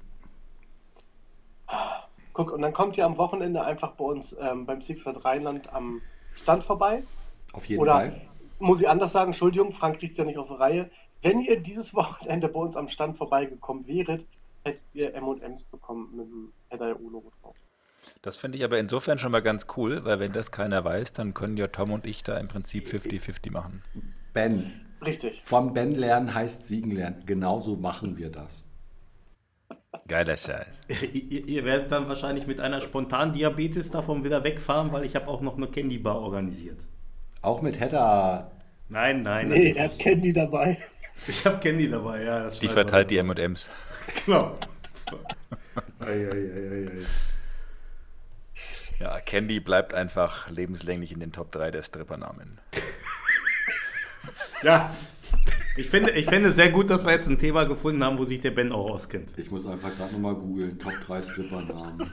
Guck, 2.32 2.52
und 2.52 2.62
dann 2.62 2.72
kommt 2.72 2.96
ihr 2.96 3.04
am 3.04 3.18
Wochenende 3.18 3.62
einfach 3.62 3.92
bei 3.92 4.04
uns 4.06 4.34
ähm, 4.40 4.64
beim 4.64 4.80
Siegfried 4.80 5.22
Rheinland 5.26 5.70
am 5.74 6.00
Stand 6.32 6.64
vorbei. 6.64 7.02
Auf 7.52 7.66
jeden 7.66 7.82
Oder 7.82 7.92
Fall. 7.92 8.20
muss 8.60 8.80
ich 8.80 8.88
anders 8.88 9.12
sagen, 9.12 9.32
Entschuldigung, 9.32 9.74
Frank 9.74 9.98
kriegt 9.98 10.12
es 10.12 10.18
ja 10.18 10.24
nicht 10.24 10.38
auf 10.38 10.48
die 10.48 10.54
Reihe. 10.54 10.90
Wenn 11.20 11.42
ihr 11.42 11.60
dieses 11.60 11.92
Wochenende 11.94 12.48
bei 12.48 12.60
uns 12.60 12.78
am 12.78 12.88
Stand 12.88 13.18
vorbeigekommen 13.18 13.86
wäret, 13.86 14.26
hättet 14.64 14.84
ihr 14.94 15.12
M&M's 15.14 15.64
bekommen 15.64 16.08
mit 16.16 16.26
dem 16.26 16.52
Head.io-Logo 16.70 17.30
drauf. 17.42 17.56
Das 18.22 18.38
finde 18.38 18.56
ich 18.56 18.64
aber 18.64 18.78
insofern 18.78 19.18
schon 19.18 19.32
mal 19.32 19.42
ganz 19.42 19.66
cool, 19.76 20.02
weil 20.06 20.18
wenn 20.18 20.32
das 20.32 20.50
keiner 20.50 20.82
weiß, 20.82 21.12
dann 21.12 21.34
können 21.34 21.58
ja 21.58 21.66
Tom 21.66 21.92
und 21.92 22.06
ich 22.06 22.22
da 22.22 22.38
im 22.38 22.48
Prinzip 22.48 22.84
50-50 22.84 23.52
machen. 23.52 23.82
Ben. 24.32 24.80
Richtig. 25.04 25.42
Von 25.42 25.74
Ben 25.74 25.90
lernen 25.90 26.32
heißt 26.32 26.66
Siegen 26.66 26.92
lernen. 26.92 27.24
Genauso 27.26 27.76
machen 27.76 28.16
wir 28.16 28.30
das. 28.30 28.64
Geiler 30.08 30.36
Scheiß. 30.36 30.80
ihr, 31.12 31.46
ihr 31.46 31.64
werdet 31.64 31.92
dann 31.92 32.08
wahrscheinlich 32.08 32.46
mit 32.46 32.60
einer 32.60 32.80
Spontandiabetes 32.80 33.90
davon 33.90 34.24
wieder 34.24 34.42
wegfahren, 34.44 34.92
weil 34.92 35.04
ich 35.04 35.14
habe 35.16 35.28
auch 35.28 35.40
noch 35.40 35.56
eine 35.56 35.66
Candy 35.68 35.98
Bar 35.98 36.20
organisiert. 36.20 36.80
Auch 37.42 37.60
mit 37.62 37.78
Header. 37.80 38.50
Nein, 38.88 39.22
nein, 39.22 39.48
Nee, 39.48 39.72
er 39.72 39.84
hat. 39.84 39.98
Candy 39.98 40.32
dabei. 40.32 40.78
ich 41.26 41.44
habe 41.44 41.58
Candy 41.58 41.88
dabei, 41.90 42.24
ja. 42.24 42.44
Das 42.44 42.58
Die 42.58 42.68
verteilt 42.68 43.10
die. 43.10 43.18
M&M's. 43.18 43.70
Genau. 44.26 44.58
ei, 46.00 46.06
ei, 46.06 46.30
ei, 46.30 46.30
ei, 46.30 46.86
ei. 47.00 47.06
Ja, 49.00 49.20
Candy 49.20 49.60
bleibt 49.60 49.94
einfach 49.94 50.48
lebenslänglich 50.50 51.12
in 51.12 51.20
den 51.20 51.32
Top 51.32 51.50
3 51.52 51.70
der 51.70 51.82
Strippernamen. 51.82 52.60
Ja, 54.62 54.94
ich 55.76 55.88
finde, 55.88 56.10
ich 56.12 56.26
finde 56.26 56.52
sehr 56.52 56.70
gut, 56.70 56.90
dass 56.90 57.04
wir 57.04 57.12
jetzt 57.12 57.28
ein 57.28 57.38
Thema 57.38 57.64
gefunden 57.64 58.04
haben, 58.04 58.18
wo 58.18 58.24
sich 58.24 58.40
der 58.40 58.50
Ben 58.50 58.72
auch 58.72 58.90
auskennt. 58.90 59.38
Ich 59.38 59.50
muss 59.50 59.66
einfach 59.66 59.94
gerade 59.96 60.12
nochmal 60.12 60.34
googeln. 60.34 60.78
Top 60.78 60.92
3 61.06 61.22
Strippernamen. 61.22 62.10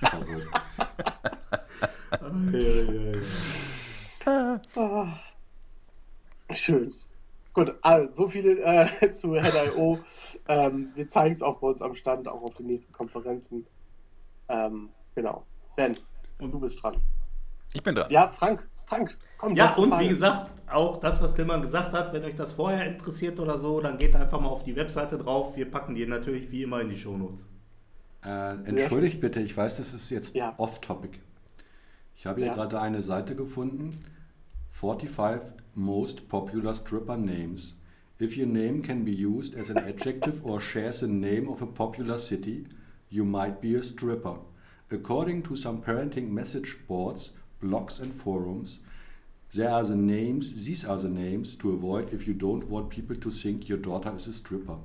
Verrückt. 4.70 5.12
Schön. 6.54 6.94
Gut, 7.52 7.74
also 7.80 8.14
so 8.14 8.28
viel 8.28 8.58
äh, 8.58 9.12
zu 9.14 9.34
Head.io. 9.34 9.98
Ähm, 10.48 10.90
wir 10.94 11.08
zeigen 11.08 11.34
es 11.34 11.42
auch 11.42 11.58
bei 11.58 11.68
uns 11.68 11.80
am 11.80 11.94
Stand, 11.94 12.28
auch 12.28 12.42
auf 12.42 12.54
den 12.54 12.66
nächsten 12.66 12.92
Konferenzen. 12.92 13.66
Ähm, 14.48 14.90
genau. 15.14 15.44
Ben, 15.74 15.96
und 16.38 16.52
du 16.52 16.60
bist 16.60 16.82
dran. 16.82 16.96
Ich 17.72 17.82
bin 17.82 17.94
dran. 17.94 18.10
Ja, 18.10 18.28
Frank. 18.28 18.68
Frank, 18.86 19.16
komm. 19.38 19.56
Ja, 19.56 19.74
und 19.74 19.98
wie 19.98 20.08
gesagt, 20.08 20.50
auch 20.70 20.98
das, 21.00 21.20
was 21.20 21.34
Tillmann 21.34 21.62
gesagt 21.62 21.92
hat, 21.92 22.12
wenn 22.12 22.24
euch 22.24 22.36
das 22.36 22.52
vorher 22.52 22.86
interessiert 22.86 23.38
oder 23.40 23.58
so, 23.58 23.80
dann 23.80 23.98
geht 23.98 24.14
einfach 24.14 24.40
mal 24.40 24.48
auf 24.48 24.62
die 24.64 24.76
Webseite 24.76 25.18
drauf. 25.18 25.56
Wir 25.56 25.70
packen 25.70 25.94
die 25.94 26.06
natürlich 26.06 26.50
wie 26.50 26.62
immer 26.62 26.80
in 26.80 26.88
die 26.90 26.96
Shownotes. 26.96 27.48
Äh, 28.24 28.54
entschuldigt 28.64 29.20
bitte, 29.20 29.40
ich 29.40 29.56
weiß, 29.56 29.76
das 29.76 29.94
ist 29.94 30.10
jetzt 30.10 30.34
Ja. 30.34 30.54
off-topic. 30.56 31.18
Ich 32.16 32.26
habe 32.26 32.40
hier 32.40 32.48
Ja. 32.48 32.54
gerade 32.54 32.80
eine 32.80 33.02
Seite 33.02 33.36
gefunden. 33.36 33.98
45 34.72 35.52
most 35.74 36.28
popular 36.28 36.74
stripper 36.74 37.16
names. 37.16 37.76
If 38.20 38.36
your 38.38 38.46
name 38.46 38.80
can 38.82 39.04
be 39.04 39.12
used 39.12 39.54
as 39.56 39.70
an 39.70 39.76
adjective 39.78 40.42
or 40.44 40.60
shares 40.60 41.00
the 41.00 41.06
name 41.06 41.48
of 41.48 41.60
a 41.62 41.66
popular 41.66 42.18
city, 42.18 42.66
you 43.10 43.24
might 43.24 43.60
be 43.60 43.76
a 43.78 43.82
stripper. 43.82 44.38
According 44.90 45.42
to 45.44 45.56
some 45.56 45.82
parenting 45.82 46.28
message 46.30 46.78
boards, 46.88 47.36
blogs 47.60 48.00
and 48.00 48.12
forums, 48.14 48.80
there 49.54 49.70
are 49.70 49.84
the 49.84 49.94
names, 49.94 50.52
these 50.64 50.84
are 50.88 50.98
the 50.98 51.08
names 51.08 51.56
to 51.58 51.72
avoid 51.72 52.12
if 52.12 52.26
you 52.26 52.34
don't 52.34 52.68
want 52.68 52.88
people 52.90 53.16
to 53.16 53.30
think 53.30 53.68
your 53.68 53.78
daughter 53.78 54.12
is 54.14 54.26
a 54.28 54.32
stripper. 54.32 54.78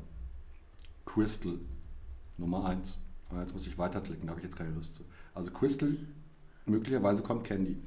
Crystal, 1.05 1.53
Nummer 2.37 2.63
1. 2.65 2.97
Aber 3.29 3.41
jetzt 3.41 3.53
muss 3.53 3.67
ich 3.67 3.77
weiterklicken, 3.77 4.25
da 4.27 4.31
habe 4.31 4.39
ich 4.41 4.45
jetzt 4.45 4.55
keine 4.57 4.71
Lust 4.71 4.95
zu. 4.95 5.03
Also 5.33 5.51
Crystal, 5.51 5.95
möglicherweise 6.65 7.21
kommt 7.21 7.43
Candy. 7.45 7.77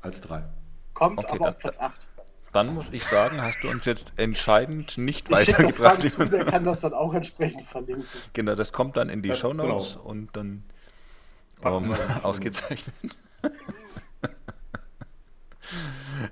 Als 0.00 0.20
3. 0.20 0.44
Kommt 0.94 1.18
Okay, 1.18 1.28
aber 1.28 1.38
dann- 1.38 1.48
auf 1.54 1.58
Platz 1.58 1.78
8. 1.78 2.06
Dann 2.52 2.74
muss 2.74 2.88
ich 2.92 3.02
sagen, 3.04 3.40
hast 3.40 3.62
du 3.64 3.70
uns 3.70 3.86
jetzt 3.86 4.12
entscheidend 4.18 4.98
nicht 4.98 5.30
Ich 5.30 5.46
das 5.46 5.58
weitergebracht. 5.80 6.02
zu, 6.10 6.24
der 6.26 6.44
kann 6.44 6.64
das 6.64 6.82
dann 6.82 6.92
auch 6.92 7.14
entsprechend 7.14 7.62
verlinken. 7.66 8.04
Genau, 8.34 8.54
das 8.54 8.72
kommt 8.74 8.98
dann 8.98 9.08
in 9.08 9.22
die 9.22 9.30
Das- 9.30 9.38
Shownotes 9.38 9.92
genau. 9.94 10.04
und 10.04 10.36
dann 10.36 10.62
Packen 11.62 11.84
ähm, 11.86 11.90
das. 11.92 12.24
ausgezeichnet. 12.24 13.16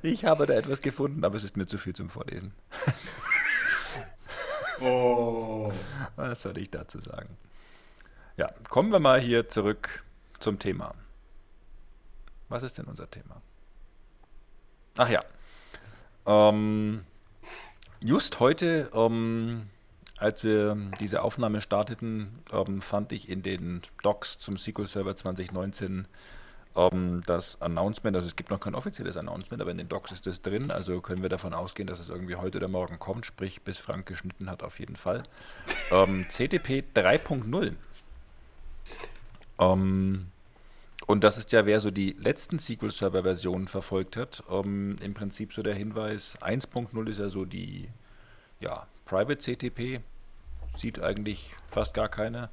Ich 0.03 0.25
habe 0.25 0.47
da 0.47 0.55
etwas 0.55 0.81
gefunden, 0.81 1.25
aber 1.25 1.37
es 1.37 1.45
ist 1.45 1.57
mir 1.57 1.67
zu 1.67 1.79
viel 1.79 1.95
zum 1.95 2.09
Vorlesen. 2.11 2.53
Oh. 4.81 5.73
Was 6.17 6.43
soll 6.43 6.57
ich 6.59 6.71
dazu 6.71 7.01
sagen? 7.01 7.37
Ja, 8.37 8.51
kommen 8.71 8.91
wir 8.93 9.01
mal 9.01 9.21
hier 9.21 9.49
zurück 9.49 10.05
zum 10.39 10.59
Thema. 10.59 10.95
Was 12.49 12.63
ist 12.63 12.79
denn 12.79 12.87
unser 12.87 13.11
Thema? 13.11 13.43
Ach 14.97 15.09
ja. 15.11 15.21
Ähm, 16.27 17.05
just 18.01 18.41
heute, 18.41 18.91
ähm, 18.95 19.69
als 20.17 20.45
wir 20.45 20.77
diese 20.99 21.23
Aufnahme 21.23 21.61
starteten, 21.61 22.43
ähm, 22.51 22.81
fand 22.81 23.13
ich 23.13 23.29
in 23.29 23.43
den 23.43 23.83
Docs 24.03 24.39
zum 24.39 24.57
SQL 24.57 24.87
Server 24.87 25.15
2019 25.15 25.91
ähm, 25.93 26.07
das 26.75 27.61
Announcement, 27.61 28.17
also 28.17 28.27
es 28.27 28.37
gibt 28.37 28.51
noch 28.51 28.61
kein 28.61 28.77
offizielles 28.77 29.17
Announcement, 29.17 29.61
aber 29.61 29.73
in 29.73 29.79
den 29.79 29.89
Docs 29.89 30.13
ist 30.13 30.27
es 30.29 30.41
drin, 30.41 30.71
also 30.71 31.01
können 31.01 31.21
wir 31.21 31.29
davon 31.29 31.53
ausgehen, 31.53 31.89
dass 31.89 31.99
es 31.99 32.09
irgendwie 32.09 32.37
heute 32.37 32.59
oder 32.59 32.69
morgen 32.69 32.99
kommt, 32.99 33.27
sprich 33.27 33.63
bis 33.63 33.79
Frank 33.79 34.07
geschnitten 34.07 34.49
hat 34.49 34.63
auf 34.63 34.79
jeden 34.79 34.97
Fall. 34.97 35.25
Ähm, 35.91 36.27
CTP 36.29 36.85
3.0. 36.95 37.73
Ähm, 39.59 40.27
und 41.07 41.25
das 41.25 41.39
ist 41.39 41.51
ja, 41.51 41.67
wer 41.67 41.81
so 41.81 41.91
die 41.91 42.13
letzten 42.21 42.61
SQL-Server-Versionen 42.61 43.67
verfolgt 43.67 44.17
hat, 44.17 44.45
ähm, 44.49 44.97
im 45.03 45.13
Prinzip 45.13 45.53
so 45.53 45.63
der 45.63 45.75
Hinweis, 45.75 46.39
1.0 46.41 47.09
ist 47.09 47.19
ja 47.19 47.29
so 47.29 47.45
die 47.45 47.89
ja, 48.61 48.87
Private 49.07 49.39
CTP, 49.39 50.01
sieht 50.77 51.01
eigentlich 51.01 51.57
fast 51.69 51.95
gar 51.95 52.09
keiner. 52.09 52.49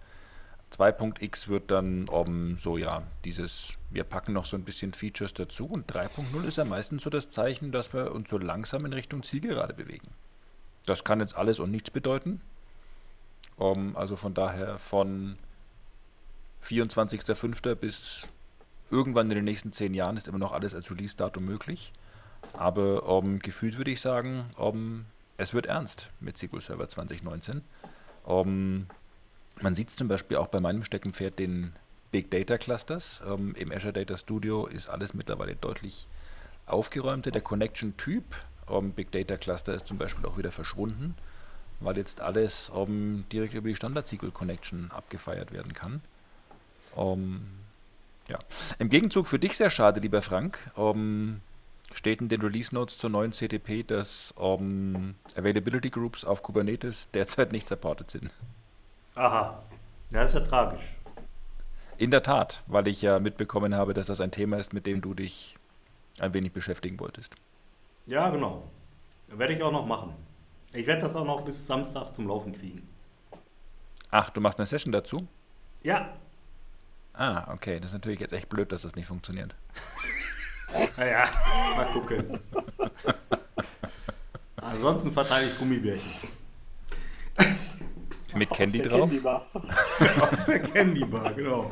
2.x 0.73 1.48
wird 1.48 1.72
dann 1.72 2.07
um, 2.10 2.57
so 2.60 2.77
ja, 2.77 3.03
dieses, 3.23 3.73
wir 3.89 4.03
packen 4.03 4.34
noch 4.34 4.45
so 4.45 4.57
ein 4.57 4.64
bisschen 4.64 4.94
Features 4.94 5.34
dazu 5.34 5.65
und 5.65 5.91
3.0 5.91 6.44
ist 6.45 6.57
ja 6.57 6.65
meistens 6.65 7.03
so 7.03 7.10
das 7.10 7.30
Zeichen, 7.30 7.72
dass 7.72 7.94
wir 7.94 8.14
uns 8.14 8.30
so 8.30 8.38
langsam 8.38 8.85
in 8.85 8.94
Richtung 8.94 9.23
Zielgerade 9.23 9.73
bewegen. 9.73 10.10
Das 10.85 11.03
kann 11.03 11.19
jetzt 11.19 11.35
alles 11.35 11.60
und 11.60 11.72
nichts 11.72 11.89
bedeuten. 11.89 12.41
Um, 13.56 13.98
also 13.98 14.15
von 14.15 14.34
daher 14.34 14.77
von 14.77 15.38
24.05. 16.64 17.76
bis 17.76 18.27
irgendwann 18.91 19.30
in 19.31 19.35
den 19.35 19.45
nächsten 19.45 19.72
zehn 19.72 19.94
Jahren 19.94 20.18
ist 20.18 20.27
immer 20.27 20.38
noch 20.38 20.52
alles 20.52 20.76
als 20.76 20.91
Release-Datum 20.91 21.44
möglich. 21.44 21.91
Aber 22.53 23.07
um, 23.07 23.39
gefühlt 23.39 23.77
würde 23.77 23.91
ich 23.91 24.02
sagen, 24.02 24.45
es 25.38 25.53
wird 25.53 25.65
ernst 25.65 26.10
mit 26.19 26.38
SQL 26.38 26.61
Server 26.61 26.88
2019. 26.88 27.61
Um, 28.23 28.88
man 29.61 29.75
sieht 29.75 29.89
es 29.89 29.95
zum 29.95 30.07
Beispiel 30.07 30.38
auch 30.38 30.47
bei 30.47 30.59
meinem 30.59 30.84
Steckenpferd, 30.84 31.39
den 31.39 31.73
Big 32.11 32.31
Data 32.31 32.57
Clusters. 32.57 33.21
Ähm, 33.27 33.55
Im 33.55 33.71
Azure 33.71 33.93
Data 33.93 34.17
Studio 34.17 34.65
ist 34.65 34.89
alles 34.89 35.13
mittlerweile 35.13 35.55
deutlich 35.55 36.07
aufgeräumter. 36.65 37.31
Der 37.31 37.41
Connection-Typ 37.41 38.23
ähm, 38.69 38.91
Big 38.91 39.11
Data 39.11 39.38
Cluster 39.38 39.73
ist 39.73 39.88
zum 39.88 39.97
Beispiel 39.97 40.25
auch 40.25 40.38
wieder 40.38 40.51
verschwunden, 40.51 41.15
weil 41.79 41.97
jetzt 41.97 42.21
alles 42.21 42.71
ähm, 42.75 43.25
direkt 43.31 43.53
über 43.53 43.69
die 43.69 43.75
Standard-SQL-Connection 43.75 44.91
abgefeiert 44.91 45.51
werden 45.51 45.73
kann. 45.73 46.01
Ähm, 46.95 47.47
ja. 48.27 48.39
Im 48.79 48.89
Gegenzug 48.89 49.27
für 49.27 49.39
dich 49.39 49.55
sehr 49.55 49.69
schade, 49.69 49.99
lieber 49.99 50.21
Frank, 50.21 50.59
ähm, 50.77 51.41
steht 51.93 52.19
in 52.21 52.27
den 52.29 52.41
Release 52.41 52.73
Notes 52.75 52.97
zur 52.97 53.09
neuen 53.09 53.31
CTP, 53.31 53.84
dass 53.84 54.34
ähm, 54.39 55.15
Availability 55.35 55.89
Groups 55.89 56.25
auf 56.25 56.43
Kubernetes 56.43 57.09
derzeit 57.13 57.51
nicht 57.51 57.69
supported 57.69 58.11
sind. 58.11 58.31
Aha. 59.18 59.64
Ja, 60.11 60.22
ist 60.22 60.35
ja 60.35 60.41
tragisch. 60.41 60.95
In 61.98 62.11
der 62.11 62.22
Tat, 62.22 62.61
weil 62.68 62.88
ich 62.88 63.02
ja 63.02 63.19
mitbekommen 63.19 63.73
habe, 63.73 63.95
dass 63.95 64.06
das 64.06 64.22
ein 64.22 64.30
Thema 64.30 64.57
ist, 64.57 64.73
mit 64.73 64.85
dem 64.85 65.02
du 65.02 65.15
dich 65.15 65.57
ein 66.19 66.34
wenig 66.35 66.53
beschäftigen 66.53 66.99
wolltest. 66.99 67.35
Ja, 68.06 68.30
genau. 68.30 68.69
Werde 69.27 69.53
ich 69.56 69.64
auch 69.64 69.72
noch 69.72 69.88
machen. 69.88 70.14
Ich 70.72 70.85
werde 70.85 71.02
das 71.02 71.15
auch 71.15 71.26
noch 71.26 71.41
bis 71.41 71.65
Samstag 71.65 72.14
zum 72.14 72.27
Laufen 72.27 72.53
kriegen. 72.53 72.88
Ach, 74.11 74.30
du 74.30 74.39
machst 74.39 74.60
eine 74.60 74.68
Session 74.68 74.91
dazu? 74.91 75.27
Ja. 75.81 76.14
Ah, 77.14 77.52
okay. 77.52 77.80
Das 77.80 77.88
ist 77.88 77.94
natürlich 77.94 78.19
jetzt 78.19 78.34
echt 78.34 78.49
blöd, 78.49 78.72
dass 78.72 78.84
das 78.84 78.95
nicht 78.95 79.07
funktioniert. 79.07 79.56
Naja, 80.98 81.30
mal 81.77 81.85
gucken. 81.94 82.41
Ansonsten 84.57 85.14
verteile 85.14 85.48
ich 85.48 85.57
Gummibärchen. 85.57 86.11
Mit 88.36 88.52
Aus 88.52 88.58
Candy 88.58 88.78
der 88.80 88.90
drauf? 88.91 89.10
Candy 89.10 89.20
Bar. 89.24 89.48
Aus 90.32 90.45
der 90.45 90.60
Candy 90.60 91.06
Bar, 91.06 91.34
genau. 91.34 91.72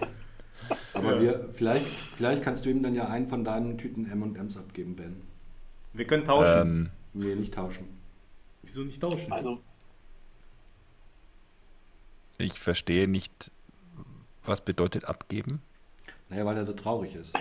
Aber 0.94 1.16
Ja. 1.16 1.22
wir, 1.22 1.50
vielleicht, 1.54 1.86
vielleicht 2.16 2.44
kannst 2.44 2.66
du 2.66 2.70
ihm 2.70 2.82
dann 2.82 2.96
ja 2.96 3.08
einen 3.10 3.28
von 3.28 3.44
deinen 3.44 3.78
Tüten 3.78 4.10
M&M's 4.10 4.58
abgeben, 4.58 4.96
Ben. 4.96 5.22
Wir 5.94 6.06
können 6.08 6.24
tauschen. 6.26 6.62
Ähm, 6.62 6.90
Nee, 7.14 7.36
nicht 7.36 7.54
tauschen. 7.54 7.88
Wieso 8.64 8.82
nicht 8.84 9.02
tauschen? 9.02 9.32
Also, 9.32 9.60
ich 12.38 12.60
verstehe 12.60 13.08
nicht, 13.08 13.52
was 14.44 14.62
bedeutet 14.62 15.06
abgeben. 15.06 15.62
Naja, 16.30 16.46
weil 16.46 16.58
er 16.58 16.66
so 16.66 16.74
traurig 16.74 17.16
ist. 17.16 17.34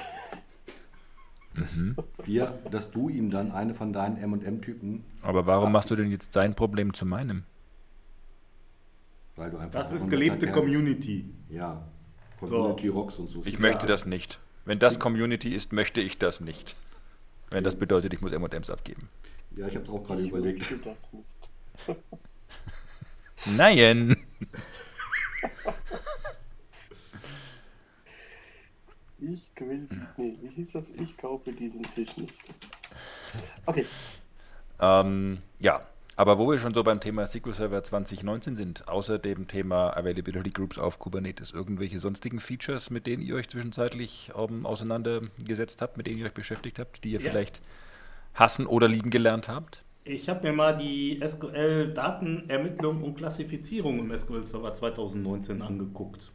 Dass, 1.54 1.74
Mhm. 1.76 1.96
wir, 2.24 2.58
dass 2.70 2.90
du 2.90 3.08
ihm 3.08 3.30
dann 3.30 3.50
eine 3.52 3.74
von 3.74 3.92
deinen 3.92 4.16
M&M-Typen, 4.16 5.04
Aber 5.22 5.46
warum 5.46 5.72
machst 5.72 5.90
du 5.90 5.96
denn 5.96 6.10
jetzt 6.10 6.32
sein 6.32 6.54
Problem 6.54 6.94
zu 6.94 7.06
meinem? 7.06 7.44
Weil 9.36 9.50
du 9.50 9.58
einfach... 9.58 9.80
das 9.80 9.92
ist 9.92 10.08
gelebte 10.10 10.50
Community. 10.50 11.30
Ja, 11.48 11.86
Community 12.40 12.88
Rocks 12.88 13.16
und 13.16 13.28
so. 13.28 13.42
Ich 13.44 13.58
möchte 13.58 13.86
das 13.86 14.06
nicht. 14.06 14.38
Wenn 14.64 14.78
das 14.78 14.98
Community 14.98 15.54
ist, 15.54 15.72
möchte 15.72 16.00
ich 16.00 16.18
das 16.18 16.40
nicht. 16.40 16.76
Wenn 17.50 17.64
das 17.64 17.76
bedeutet, 17.76 18.12
ich 18.12 18.20
muss 18.20 18.32
M&M's 18.32 18.70
abgeben. 18.70 19.08
Ja, 19.56 19.68
ich 19.68 19.74
habe 19.76 19.84
es 19.84 19.90
auch 19.90 20.02
gerade 20.02 20.22
ich 20.22 20.28
überlegt. 20.30 20.70
möchte 20.70 20.78
das 20.78 21.12
nicht. 21.12 21.98
Nein! 23.56 24.16
Ich 29.18 29.42
will, 29.60 29.88
nee, 30.16 30.36
wie 30.42 30.48
hieß 30.48 30.72
das? 30.72 30.86
Ich 30.90 31.16
kaufe 31.16 31.52
diesen 31.52 31.84
Fisch 31.84 32.16
nicht. 32.16 32.34
Okay, 33.66 33.86
Ähm, 34.80 35.38
ja, 35.60 35.86
aber 36.16 36.38
wo 36.38 36.50
wir 36.50 36.58
schon 36.58 36.74
so 36.74 36.82
beim 36.84 37.00
Thema 37.00 37.26
SQL 37.26 37.52
Server 37.52 37.82
2019 37.82 38.54
sind, 38.56 38.88
außer 38.88 39.18
dem 39.18 39.46
Thema 39.48 39.96
Availability 39.96 40.50
Groups 40.50 40.78
auf 40.78 40.98
Kubernetes, 40.98 41.50
irgendwelche 41.52 41.98
sonstigen 41.98 42.40
Features, 42.40 42.90
mit 42.90 43.06
denen 43.06 43.22
ihr 43.22 43.34
euch 43.34 43.48
zwischenzeitlich 43.48 44.30
ähm, 44.36 44.64
auseinandergesetzt 44.66 45.82
habt, 45.82 45.96
mit 45.96 46.06
denen 46.06 46.18
ihr 46.18 46.26
euch 46.26 46.32
beschäftigt 46.34 46.78
habt, 46.78 47.02
die 47.04 47.12
ihr 47.12 47.20
Ja. 47.20 47.30
vielleicht 47.30 47.62
hassen 48.34 48.66
oder 48.66 48.88
lieben 48.88 49.10
gelernt 49.10 49.48
habt? 49.48 49.82
Ich 50.04 50.28
habe 50.28 50.46
mir 50.46 50.52
mal 50.52 50.76
die 50.76 51.20
SQL-Datenermittlung 51.26 53.02
und 53.02 53.14
Klassifizierung 53.16 53.98
im 53.98 54.16
SQL 54.16 54.44
Server 54.46 54.72
2019 54.74 55.62
angeguckt. 55.62 56.30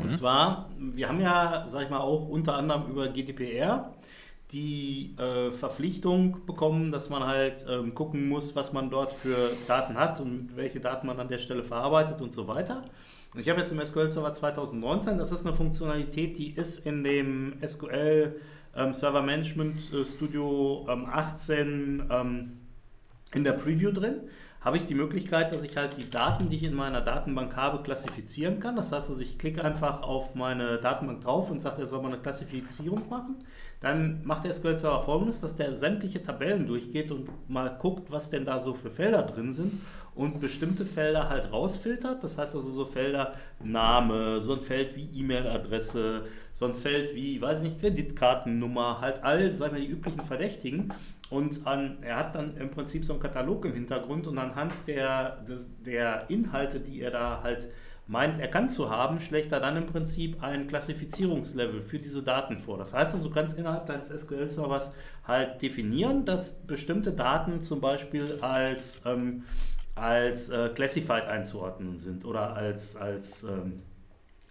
Und 0.00 0.12
zwar, 0.14 0.70
wir 0.78 1.08
haben 1.10 1.20
ja, 1.20 1.66
sag 1.68 1.82
ich 1.84 1.90
mal, 1.90 1.98
auch 2.00 2.26
unter 2.26 2.56
anderem 2.56 2.88
über 2.90 3.08
GDPR 3.08 3.92
die 4.52 5.14
äh, 5.18 5.52
Verpflichtung 5.52 6.46
bekommen, 6.46 6.90
dass 6.90 7.10
man 7.10 7.26
halt 7.26 7.66
ähm, 7.68 7.94
gucken 7.94 8.28
muss, 8.28 8.56
was 8.56 8.72
man 8.72 8.88
dort 8.88 9.12
für 9.12 9.50
Daten 9.66 9.94
hat 9.94 10.20
und 10.20 10.56
welche 10.56 10.80
Daten 10.80 11.06
man 11.06 11.20
an 11.20 11.28
der 11.28 11.38
Stelle 11.38 11.62
verarbeitet 11.62 12.22
und 12.22 12.32
so 12.32 12.48
weiter. 12.48 12.82
Und 13.34 13.40
ich 13.40 13.48
habe 13.50 13.60
jetzt 13.60 13.72
im 13.72 13.84
SQL 13.84 14.10
Server 14.10 14.32
2019, 14.32 15.18
das 15.18 15.32
ist 15.32 15.46
eine 15.46 15.54
Funktionalität, 15.54 16.38
die 16.38 16.52
ist 16.52 16.86
in 16.86 17.04
dem 17.04 17.58
SQL 17.64 18.40
ähm, 18.74 18.94
Server 18.94 19.22
Management 19.22 19.92
äh, 19.92 20.04
Studio 20.04 20.86
ähm, 20.88 21.06
18 21.06 22.04
ähm, 22.10 22.58
in 23.34 23.44
der 23.44 23.52
Preview 23.52 23.92
drin 23.92 24.22
habe 24.60 24.76
ich 24.76 24.86
die 24.86 24.94
Möglichkeit, 24.94 25.52
dass 25.52 25.62
ich 25.62 25.76
halt 25.76 25.96
die 25.96 26.10
Daten, 26.10 26.48
die 26.48 26.56
ich 26.56 26.64
in 26.64 26.74
meiner 26.74 27.00
Datenbank 27.00 27.56
habe, 27.56 27.82
klassifizieren 27.82 28.58
kann. 28.58 28.74
Das 28.76 28.90
heißt 28.90 29.10
also, 29.10 29.20
ich 29.20 29.38
klicke 29.38 29.64
einfach 29.64 30.02
auf 30.02 30.34
meine 30.34 30.78
Datenbank 30.78 31.20
drauf 31.20 31.50
und 31.50 31.60
sage, 31.60 31.82
er 31.82 31.86
soll 31.86 32.02
mal 32.02 32.12
eine 32.12 32.20
Klassifizierung 32.20 33.08
machen. 33.08 33.36
Dann 33.80 34.24
macht 34.24 34.44
der 34.44 34.52
SQL 34.52 34.76
Server 34.76 35.02
folgendes, 35.02 35.40
dass 35.40 35.54
der 35.54 35.74
sämtliche 35.74 36.22
Tabellen 36.22 36.66
durchgeht 36.66 37.12
und 37.12 37.28
mal 37.48 37.68
guckt, 37.80 38.10
was 38.10 38.28
denn 38.28 38.44
da 38.44 38.58
so 38.58 38.74
für 38.74 38.90
Felder 38.90 39.22
drin 39.22 39.52
sind 39.52 39.80
und 40.16 40.40
bestimmte 40.40 40.84
Felder 40.84 41.28
halt 41.28 41.52
rausfiltert. 41.52 42.24
Das 42.24 42.38
heißt 42.38 42.56
also 42.56 42.70
so 42.70 42.84
Felder 42.84 43.34
Name, 43.62 44.40
so 44.40 44.54
ein 44.54 44.60
Feld 44.60 44.96
wie 44.96 45.08
E-Mail-Adresse, 45.20 46.26
so 46.52 46.66
ein 46.66 46.74
Feld 46.74 47.14
wie, 47.14 47.40
weiß 47.40 47.62
ich 47.62 47.68
nicht, 47.70 47.80
Kreditkartennummer, 47.80 49.00
halt 49.00 49.22
all, 49.22 49.52
sagen 49.52 49.76
wir, 49.76 49.80
die 49.80 49.88
üblichen 49.88 50.24
Verdächtigen. 50.24 50.92
Und 51.30 51.64
an, 51.66 51.98
er 52.00 52.16
hat 52.16 52.34
dann 52.34 52.56
im 52.56 52.70
Prinzip 52.70 53.04
so 53.04 53.12
einen 53.12 53.22
Katalog 53.22 53.64
im 53.64 53.74
Hintergrund 53.74 54.26
und 54.26 54.38
anhand 54.38 54.72
der, 54.88 55.44
der 55.86 56.28
Inhalte, 56.28 56.80
die 56.80 57.00
er 57.00 57.12
da 57.12 57.42
halt 57.44 57.68
meint 58.08 58.38
erkannt 58.38 58.72
zu 58.72 58.90
haben, 58.90 59.20
schlägt 59.20 59.52
er 59.52 59.60
dann 59.60 59.76
im 59.76 59.86
Prinzip 59.86 60.42
ein 60.42 60.66
Klassifizierungslevel 60.66 61.82
für 61.82 61.98
diese 61.98 62.22
Daten 62.22 62.58
vor. 62.58 62.78
Das 62.78 62.94
heißt 62.94 63.14
also, 63.14 63.28
du 63.28 63.34
kannst 63.34 63.58
innerhalb 63.58 63.86
deines 63.86 64.08
SQL-Servers 64.08 64.92
halt 65.26 65.60
definieren, 65.60 66.24
dass 66.24 66.54
bestimmte 66.54 67.12
Daten 67.12 67.60
zum 67.60 67.82
Beispiel 67.82 68.38
als, 68.40 69.02
ähm, 69.04 69.44
als 69.94 70.48
äh, 70.48 70.70
classified 70.70 71.24
einzuordnen 71.24 71.98
sind 71.98 72.24
oder 72.24 72.54
als, 72.54 72.96
als, 72.96 73.44
ähm, 73.44 73.74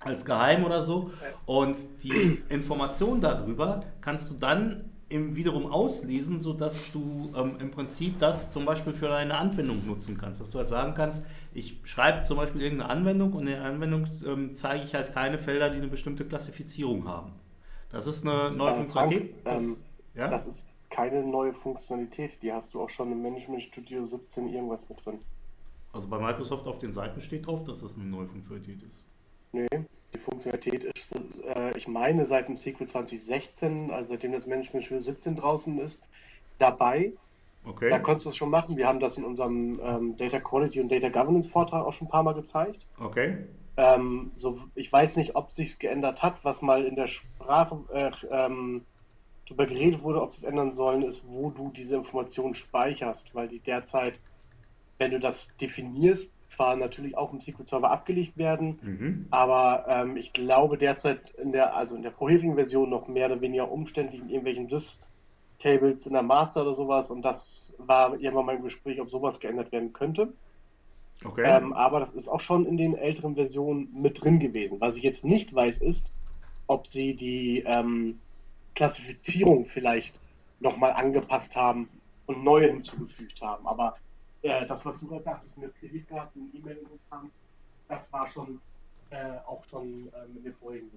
als 0.01 0.23
geheim 0.23 0.63
oder 0.63 0.83
so. 0.83 1.11
Und 1.47 1.77
die 2.03 2.43
Information 2.49 3.21
darüber 3.21 3.83
kannst 4.01 4.29
du 4.29 4.35
dann 4.35 4.91
im, 5.09 5.35
wiederum 5.35 5.65
auslesen, 5.65 6.37
sodass 6.37 6.91
du 6.91 7.31
ähm, 7.35 7.55
im 7.59 7.71
Prinzip 7.71 8.19
das 8.19 8.51
zum 8.51 8.65
Beispiel 8.65 8.93
für 8.93 9.07
deine 9.07 9.35
Anwendung 9.35 9.87
nutzen 9.87 10.15
kannst. 10.15 10.41
Dass 10.41 10.51
du 10.51 10.59
halt 10.59 10.69
sagen 10.69 10.93
kannst, 10.95 11.23
ich 11.57 11.79
schreibe 11.83 12.21
zum 12.21 12.37
Beispiel 12.37 12.61
irgendeine 12.61 12.91
Anwendung 12.91 13.33
und 13.33 13.47
in 13.47 13.53
der 13.53 13.63
Anwendung 13.63 14.05
ähm, 14.25 14.53
zeige 14.53 14.83
ich 14.83 14.93
halt 14.93 15.11
keine 15.13 15.39
Felder, 15.39 15.71
die 15.71 15.77
eine 15.77 15.87
bestimmte 15.87 16.23
Klassifizierung 16.23 17.07
haben. 17.07 17.33
Das 17.89 18.05
ist 18.05 18.27
eine 18.27 18.51
neue 18.51 18.71
ähm, 18.71 18.77
Funktionalität. 18.77 19.35
Das, 19.43 19.63
ähm, 19.63 19.77
ja? 20.13 20.27
das 20.27 20.45
ist 20.45 20.65
keine 20.91 21.23
neue 21.23 21.53
Funktionalität, 21.53 22.41
die 22.43 22.53
hast 22.53 22.73
du 22.73 22.81
auch 22.81 22.89
schon 22.91 23.11
im 23.11 23.23
Management 23.23 23.63
Studio 23.63 24.05
17 24.05 24.49
irgendwas 24.49 24.87
mit 24.87 25.03
drin. 25.03 25.19
Also 25.93 26.07
bei 26.07 26.19
Microsoft 26.19 26.67
auf 26.67 26.77
den 26.77 26.93
Seiten 26.93 27.21
steht 27.21 27.47
drauf, 27.47 27.63
dass 27.63 27.81
das 27.81 27.97
eine 27.97 28.05
neue 28.05 28.27
Funktionalität 28.27 28.83
ist. 28.83 29.01
Nee, 29.51 29.67
die 30.13 30.19
Funktionalität 30.19 30.83
ist, 30.83 31.11
äh, 31.43 31.75
ich 31.75 31.87
meine, 31.87 32.25
seit 32.25 32.49
dem 32.49 32.55
SQL 32.55 32.85
2016, 32.85 33.89
also 33.89 34.09
seitdem 34.09 34.33
das 34.33 34.45
Management 34.45 34.85
Studio 34.85 35.01
17 35.01 35.35
draußen 35.37 35.79
ist, 35.79 35.99
dabei. 36.59 37.13
Okay. 37.67 37.89
Da 37.89 37.99
konntest 37.99 38.25
du 38.25 38.29
es 38.29 38.37
schon 38.37 38.49
machen. 38.49 38.77
Wir 38.77 38.87
haben 38.87 38.99
das 38.99 39.17
in 39.17 39.23
unserem 39.23 39.79
ähm, 39.83 40.17
Data 40.17 40.39
Quality 40.39 40.79
und 40.79 40.89
Data 40.89 41.09
Governance 41.09 41.49
Vortrag 41.49 41.85
auch 41.85 41.93
schon 41.93 42.07
ein 42.07 42.11
paar 42.11 42.23
Mal 42.23 42.33
gezeigt. 42.33 42.85
Okay. 42.99 43.37
Ähm, 43.75 44.31
so, 44.35 44.59
ich 44.73 44.91
weiß 44.91 45.17
nicht, 45.17 45.35
ob 45.35 45.51
sich 45.51 45.77
geändert 45.77 46.23
hat, 46.23 46.43
was 46.43 46.61
mal 46.61 46.85
in 46.85 46.95
der 46.95 47.07
Sprache 47.07 47.79
äh, 47.93 48.11
ähm, 48.31 48.85
darüber 49.47 49.67
geredet 49.67 50.01
wurde, 50.01 50.21
ob 50.21 50.31
sie 50.31 50.39
es 50.39 50.43
ändern 50.43 50.73
sollen, 50.73 51.03
ist, 51.03 51.21
wo 51.27 51.49
du 51.51 51.71
diese 51.75 51.95
Informationen 51.95 52.55
speicherst, 52.55 53.35
weil 53.35 53.47
die 53.47 53.59
derzeit, 53.59 54.19
wenn 54.97 55.11
du 55.11 55.19
das 55.19 55.55
definierst, 55.57 56.33
zwar 56.47 56.75
natürlich 56.75 57.17
auch 57.17 57.33
im 57.33 57.41
SQL-Server 57.41 57.91
abgelegt 57.91 58.37
werden, 58.37 58.79
mhm. 58.81 59.27
aber 59.29 59.85
ähm, 59.87 60.17
ich 60.17 60.33
glaube 60.33 60.77
derzeit 60.77 61.29
in 61.31 61.51
der, 61.51 61.75
also 61.75 61.95
in 61.95 62.01
der 62.01 62.13
vorherigen 62.13 62.55
Version 62.55 62.89
noch 62.89 63.07
mehr 63.07 63.27
oder 63.27 63.41
weniger 63.41 63.69
umständlich 63.69 64.21
in 64.21 64.29
irgendwelchen 64.29 64.67
Sys-Tables 65.57 66.05
in 66.05 66.13
der 66.13 66.23
Master 66.23 66.61
oder 66.61 66.73
sowas 66.73 67.11
und 67.11 67.21
das 67.21 67.75
war 67.77 68.19
irgendwann 68.19 68.45
mal 68.45 68.55
im 68.55 68.63
Gespräch, 68.63 68.99
ob 69.01 69.09
sowas 69.09 69.39
geändert 69.39 69.71
werden 69.71 69.93
könnte. 69.93 70.33
Okay. 71.23 71.43
Ähm, 71.45 71.73
aber 71.73 71.99
das 71.99 72.13
ist 72.13 72.27
auch 72.27 72.41
schon 72.41 72.65
in 72.65 72.77
den 72.77 72.95
älteren 72.95 73.35
Versionen 73.35 73.89
mit 73.93 74.21
drin 74.23 74.39
gewesen. 74.39 74.79
Was 74.79 74.95
ich 74.95 75.03
jetzt 75.03 75.25
nicht 75.25 75.53
weiß, 75.53 75.79
ist, 75.79 76.11
ob 76.67 76.85
sie 76.85 77.15
die 77.15 77.63
ähm, 77.65 78.19
Klassifizierung 78.75 79.65
vielleicht 79.65 80.19
nochmal 80.59 80.93
angepasst 80.93 81.55
haben 81.55 81.89
und 82.27 82.43
neue 82.43 82.67
hinzugefügt 82.67 83.41
haben. 83.41 83.65
Aber 83.65 83.97
äh, 84.43 84.65
das, 84.67 84.85
was 84.85 84.99
du 84.99 85.07
gerade 85.07 85.23
sagtest 85.23 85.57
mit 85.57 85.73
Kreditkarten, 85.75 86.51
E-Mail 86.53 86.77
und 86.77 86.89
so 86.89 87.29
das 87.87 88.11
war 88.11 88.27
schon 88.27 88.59
äh, 89.09 89.37
auch 89.47 89.63
schon 89.63 90.11
äh, 90.13 90.27
mit 90.33 90.45
den 90.45 90.53
vorigen. 90.55 90.91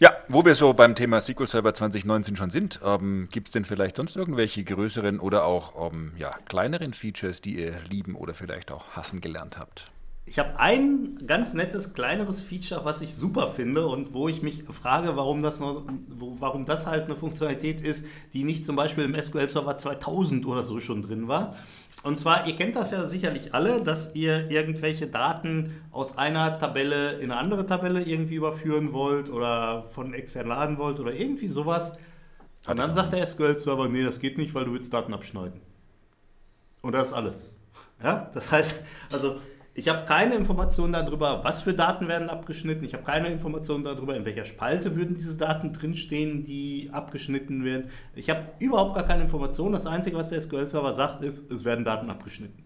Ja, 0.00 0.16
wo 0.28 0.44
wir 0.44 0.56
so 0.56 0.74
beim 0.74 0.96
Thema 0.96 1.20
SQL 1.20 1.46
Server 1.46 1.72
2019 1.72 2.34
schon 2.36 2.50
sind, 2.50 2.80
ähm, 2.84 3.28
gibt 3.30 3.48
es 3.48 3.52
denn 3.52 3.64
vielleicht 3.64 3.96
sonst 3.96 4.16
irgendwelche 4.16 4.64
größeren 4.64 5.20
oder 5.20 5.44
auch 5.44 5.92
ähm, 5.92 6.12
ja, 6.16 6.36
kleineren 6.46 6.94
Features, 6.94 7.40
die 7.40 7.60
ihr 7.60 7.74
lieben 7.88 8.16
oder 8.16 8.34
vielleicht 8.34 8.72
auch 8.72 8.90
hassen 8.90 9.20
gelernt 9.20 9.56
habt? 9.56 9.92
Ich 10.26 10.38
habe 10.38 10.58
ein 10.58 11.26
ganz 11.26 11.52
nettes, 11.52 11.92
kleineres 11.92 12.42
Feature, 12.42 12.86
was 12.86 13.02
ich 13.02 13.14
super 13.14 13.48
finde 13.48 13.86
und 13.86 14.14
wo 14.14 14.26
ich 14.28 14.42
mich 14.42 14.64
frage, 14.64 15.16
warum 15.16 15.42
das, 15.42 15.60
noch, 15.60 15.84
warum 16.08 16.64
das 16.64 16.86
halt 16.86 17.04
eine 17.04 17.16
Funktionalität 17.16 17.82
ist, 17.82 18.06
die 18.32 18.44
nicht 18.44 18.64
zum 18.64 18.74
Beispiel 18.74 19.04
im 19.04 19.20
SQL 19.20 19.50
Server 19.50 19.76
2000 19.76 20.46
oder 20.46 20.62
so 20.62 20.80
schon 20.80 21.02
drin 21.02 21.28
war. 21.28 21.56
Und 22.04 22.18
zwar, 22.18 22.46
ihr 22.46 22.56
kennt 22.56 22.74
das 22.74 22.90
ja 22.90 23.04
sicherlich 23.04 23.52
alle, 23.52 23.82
dass 23.82 24.14
ihr 24.14 24.50
irgendwelche 24.50 25.06
Daten 25.06 25.74
aus 25.90 26.16
einer 26.16 26.58
Tabelle 26.58 27.18
in 27.18 27.30
eine 27.30 27.36
andere 27.36 27.66
Tabelle 27.66 28.02
irgendwie 28.02 28.36
überführen 28.36 28.94
wollt 28.94 29.28
oder 29.28 29.84
von 29.90 30.14
extern 30.14 30.48
laden 30.48 30.78
wollt 30.78 31.00
oder 31.00 31.12
irgendwie 31.12 31.48
sowas. 31.48 31.98
Und 32.66 32.78
dann 32.78 32.94
sagt 32.94 33.12
der 33.12 33.26
SQL-Server, 33.26 33.88
nee, 33.88 34.02
das 34.02 34.20
geht 34.20 34.38
nicht, 34.38 34.54
weil 34.54 34.64
du 34.64 34.72
willst 34.72 34.92
Daten 34.92 35.12
abschneiden. 35.12 35.60
Und 36.80 36.92
das 36.92 37.08
ist 37.08 37.12
alles. 37.12 37.54
Ja, 38.02 38.30
das 38.32 38.50
heißt, 38.50 38.82
also 39.12 39.36
ich 39.76 39.88
habe 39.88 40.06
keine 40.06 40.36
Informationen 40.36 40.92
darüber, 40.92 41.42
was 41.42 41.62
für 41.62 41.74
Daten 41.74 42.06
werden 42.06 42.30
abgeschnitten. 42.30 42.84
Ich 42.84 42.94
habe 42.94 43.02
keine 43.02 43.28
Informationen 43.28 43.82
darüber, 43.82 44.14
in 44.16 44.24
welcher 44.24 44.44
Spalte 44.44 44.94
würden 44.94 45.16
diese 45.16 45.36
Daten 45.36 45.72
drinstehen, 45.72 46.44
die 46.44 46.90
abgeschnitten 46.92 47.64
werden. 47.64 47.90
Ich 48.14 48.30
habe 48.30 48.52
überhaupt 48.60 48.94
gar 48.94 49.04
keine 49.04 49.22
Informationen. 49.22 49.72
Das 49.72 49.86
Einzige, 49.86 50.16
was 50.16 50.30
der 50.30 50.40
SQL-Server 50.40 50.92
sagt, 50.92 51.24
ist, 51.24 51.50
es 51.50 51.64
werden 51.64 51.84
Daten 51.84 52.08
abgeschnitten. 52.08 52.62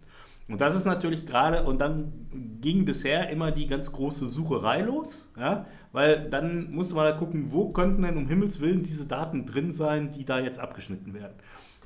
Und 0.48 0.60
das 0.60 0.76
ist 0.76 0.84
natürlich 0.84 1.26
gerade, 1.26 1.64
und 1.64 1.78
dann 1.78 2.12
ging 2.60 2.84
bisher 2.84 3.30
immer 3.30 3.52
die 3.52 3.66
ganz 3.66 3.92
große 3.92 4.28
Sucherei 4.28 4.80
los, 4.80 5.30
ja, 5.38 5.66
weil 5.92 6.28
dann 6.30 6.70
musste 6.70 6.94
man 6.94 7.04
halt 7.04 7.18
gucken, 7.18 7.52
wo 7.52 7.70
könnten 7.70 8.02
denn 8.02 8.16
um 8.16 8.28
Himmels 8.28 8.60
Willen 8.60 8.82
diese 8.82 9.06
Daten 9.06 9.44
drin 9.44 9.72
sein, 9.72 10.10
die 10.10 10.24
da 10.24 10.40
jetzt 10.40 10.58
abgeschnitten 10.58 11.12
werden. 11.12 11.34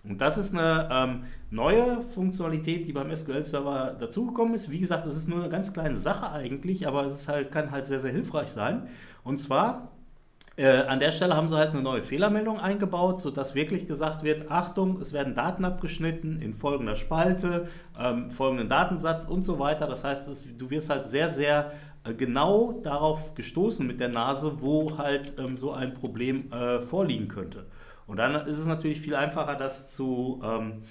Und 0.04 0.20
das 0.20 0.36
ist 0.36 0.52
eine 0.52 0.88
ähm, 0.90 1.24
neue 1.50 2.02
Funktionalität, 2.02 2.86
die 2.88 2.92
beim 2.92 3.14
SQL-Server 3.14 3.96
dazugekommen 3.98 4.54
ist. 4.54 4.70
Wie 4.70 4.80
gesagt, 4.80 5.06
das 5.06 5.16
ist 5.16 5.28
nur 5.28 5.40
eine 5.40 5.48
ganz 5.48 5.72
kleine 5.72 5.96
Sache 5.96 6.30
eigentlich, 6.30 6.88
aber 6.88 7.06
es 7.06 7.28
halt, 7.28 7.52
kann 7.52 7.70
halt 7.70 7.86
sehr, 7.86 8.00
sehr 8.00 8.10
hilfreich 8.10 8.48
sein. 8.48 8.88
Und 9.22 9.36
zwar 9.36 9.92
äh, 10.56 10.66
an 10.66 10.98
der 10.98 11.12
Stelle 11.12 11.34
haben 11.34 11.48
sie 11.48 11.56
halt 11.56 11.70
eine 11.70 11.82
neue 11.82 12.02
Fehlermeldung 12.02 12.60
eingebaut, 12.60 13.20
sodass 13.20 13.54
wirklich 13.54 13.86
gesagt 13.86 14.22
wird, 14.22 14.50
Achtung, 14.50 15.00
es 15.00 15.12
werden 15.12 15.34
Daten 15.34 15.64
abgeschnitten 15.64 16.40
in 16.42 16.52
folgender 16.52 16.96
Spalte, 16.96 17.68
ähm, 17.98 18.28
folgenden 18.28 18.68
Datensatz 18.68 19.26
und 19.26 19.44
so 19.44 19.58
weiter. 19.58 19.86
Das 19.86 20.04
heißt, 20.04 20.28
es, 20.28 20.44
du 20.58 20.68
wirst 20.68 20.90
halt 20.90 21.06
sehr, 21.06 21.30
sehr 21.30 21.72
äh, 22.04 22.12
genau 22.12 22.80
darauf 22.82 23.34
gestoßen 23.34 23.86
mit 23.86 24.00
der 24.00 24.10
Nase, 24.10 24.60
wo 24.60 24.98
halt 24.98 25.34
ähm, 25.38 25.56
so 25.56 25.72
ein 25.72 25.94
Problem 25.94 26.52
äh, 26.52 26.80
vorliegen 26.82 27.28
könnte. 27.28 27.66
Und 28.06 28.16
dann 28.16 28.34
ist 28.46 28.58
es 28.58 28.66
natürlich 28.66 29.00
viel 29.00 29.14
einfacher, 29.14 29.54
das 29.54 29.94
zu, 29.94 30.40
ähm, 30.44 30.82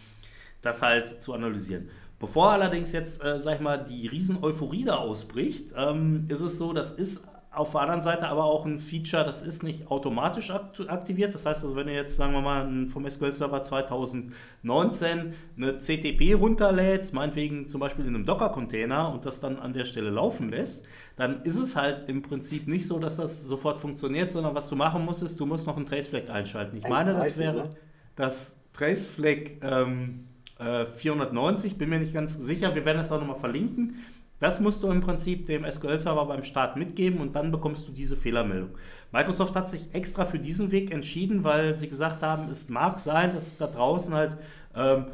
das 0.62 0.82
halt 0.82 1.22
zu 1.22 1.34
analysieren. 1.34 1.90
Bevor 2.20 2.52
allerdings 2.52 2.92
jetzt, 2.92 3.24
äh, 3.24 3.40
sag 3.40 3.56
ich 3.56 3.62
mal, 3.62 3.84
die 3.84 4.08
Riesen-Euphorie 4.08 4.86
da 4.86 4.98
ausbricht, 4.98 5.74
ähm, 5.76 6.26
ist 6.30 6.42
es 6.42 6.58
so, 6.58 6.72
das 6.72 6.92
ist 6.92 7.28
auf 7.54 7.72
der 7.72 7.82
anderen 7.82 8.02
Seite 8.02 8.30
aber 8.30 8.46
auch 8.46 8.66
ein 8.66 8.80
Feature, 8.80 9.26
das 9.26 9.42
ist 9.42 9.62
nicht 9.62 9.92
automatisch 9.92 10.52
aktiviert. 10.52 11.34
Das 11.34 11.46
heißt 11.46 11.64
also, 11.64 11.76
wenn 11.76 11.90
ihr 11.90 11.96
jetzt, 11.96 12.16
sagen 12.16 12.32
wir 12.32 12.42
mal, 12.42 12.88
vom 12.88 13.10
SQL 13.10 13.36
Server 13.36 13.62
2019 13.62 15.34
eine 15.58 15.78
CTP 15.78 16.34
runterlädst, 16.36 17.14
meinetwegen 17.14 17.68
zum 17.68 17.82
Beispiel 17.82 18.06
in 18.06 18.16
einem 18.16 18.26
Docker-Container 18.26 19.12
und 19.12 19.26
das 19.26 19.42
dann 19.42 19.60
an 19.60 19.74
der 19.74 19.84
Stelle 19.84 20.12
laufen 20.12 20.50
lässt, 20.50 20.86
dann 21.18 21.42
ist 21.42 21.58
es 21.58 21.76
halt 21.76 22.08
im 22.08 22.22
Prinzip 22.22 22.70
nicht 22.70 22.88
so, 22.88 23.00
dass 23.00 23.18
das 23.18 23.44
sofort 23.44 23.80
funktioniert, 23.80 24.32
sondern 24.32 24.56
was 24.56 24.70
du 24.70 24.78
machen 24.78 25.04
musst, 25.04 25.22
ist, 25.22 25.38
du 25.38 25.46
musst 25.46 25.68
noch 25.68 25.76
einen 25.76 25.86
Traceflag 25.86 26.30
einschalten. 26.30 26.78
Ich 26.78 26.88
meine, 26.88 27.14
das 27.14 27.38
wäre 27.38 27.72
das 28.16 28.56
Traceflag 28.72 29.62
ähm, 29.62 30.26
äh, 30.58 30.86
490, 30.86 31.78
bin 31.78 31.90
mir 31.90 32.00
nicht 32.00 32.14
ganz 32.14 32.38
sicher. 32.38 32.74
Wir 32.76 32.86
werden 32.86 33.00
das 33.00 33.12
auch 33.12 33.20
nochmal 33.20 33.40
verlinken. 33.40 33.98
Das 34.42 34.60
musst 34.60 34.82
du 34.82 34.90
im 34.90 35.02
Prinzip 35.02 35.46
dem 35.46 35.70
SQL-Server 35.70 36.26
beim 36.26 36.44
Start 36.44 36.76
mitgeben 36.76 37.22
und 37.22 37.36
dann 37.36 37.52
bekommst 37.52 37.88
du 37.88 37.92
diese 37.92 38.18
Fehlermeldung. 38.18 38.72
Microsoft 39.12 39.56
hat 39.56 39.70
sich 39.70 39.94
extra 39.94 40.26
für 40.26 40.40
diesen 40.40 40.72
Weg 40.72 40.92
entschieden, 40.92 41.44
weil 41.44 41.78
sie 41.78 41.88
gesagt 41.88 42.24
haben, 42.24 42.50
es 42.50 42.68
mag 42.68 42.98
sein, 42.98 43.34
dass 43.36 43.56
da 43.56 43.68
draußen 43.68 44.16
halt 44.16 44.38
ähm, 44.76 45.06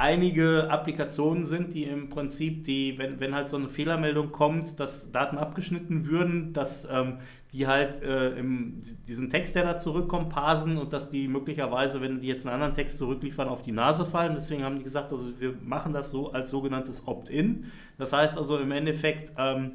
einige 0.00 0.70
Applikationen 0.70 1.44
sind, 1.44 1.74
die 1.74 1.84
im 1.84 2.08
Prinzip, 2.08 2.64
die, 2.64 2.96
wenn, 2.98 3.20
wenn 3.20 3.34
halt 3.34 3.50
so 3.50 3.56
eine 3.56 3.68
Fehlermeldung 3.68 4.32
kommt, 4.32 4.80
dass 4.80 5.12
Daten 5.12 5.36
abgeschnitten 5.36 6.06
würden, 6.06 6.54
dass 6.54 6.88
ähm, 6.90 7.18
die 7.52 7.66
halt 7.66 8.02
äh, 8.02 8.30
im, 8.30 8.80
diesen 9.06 9.28
Text, 9.28 9.54
der 9.54 9.64
da 9.64 9.76
zurückkommt, 9.76 10.30
parsen 10.30 10.78
und 10.78 10.94
dass 10.94 11.10
die 11.10 11.28
möglicherweise, 11.28 12.00
wenn 12.00 12.20
die 12.20 12.28
jetzt 12.28 12.46
einen 12.46 12.54
anderen 12.54 12.74
Text 12.74 12.96
zurückliefern, 12.96 13.48
auf 13.48 13.62
die 13.62 13.72
Nase 13.72 14.06
fallen. 14.06 14.34
Deswegen 14.34 14.64
haben 14.64 14.78
die 14.78 14.84
gesagt, 14.84 15.12
also 15.12 15.38
wir 15.38 15.54
machen 15.62 15.92
das 15.92 16.10
so 16.10 16.32
als 16.32 16.48
sogenanntes 16.48 17.06
Opt-in. 17.06 17.66
Das 17.98 18.14
heißt 18.14 18.38
also 18.38 18.58
im 18.58 18.72
Endeffekt, 18.72 19.32
ähm, 19.36 19.72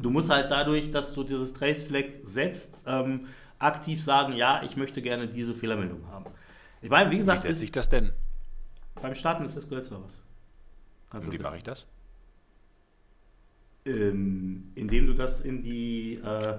du 0.00 0.10
musst 0.10 0.30
halt 0.30 0.50
dadurch, 0.50 0.90
dass 0.90 1.14
du 1.14 1.22
dieses 1.22 1.52
Trace-Flag 1.52 2.06
setzt, 2.24 2.82
ähm, 2.88 3.26
aktiv 3.60 4.02
sagen, 4.02 4.34
ja, 4.34 4.62
ich 4.64 4.76
möchte 4.76 5.00
gerne 5.00 5.28
diese 5.28 5.54
Fehlermeldung 5.54 6.08
haben. 6.10 6.26
Ich 6.82 6.90
meine, 6.90 7.10
wie 7.12 7.18
gesagt, 7.18 7.44
wie 7.44 7.48
setze 7.48 7.64
ich 7.64 7.72
das 7.72 7.88
denn? 7.88 8.12
Beim 9.04 9.14
Starten 9.14 9.42
des 9.42 9.52
SQL-Servers. 9.52 10.22
Wie 11.28 11.36
mache 11.36 11.58
ich 11.58 11.62
das? 11.62 11.86
Ähm, 13.84 14.72
indem 14.74 15.08
du 15.08 15.12
das 15.12 15.42
in 15.42 15.62
die 15.62 16.14
äh, 16.24 16.54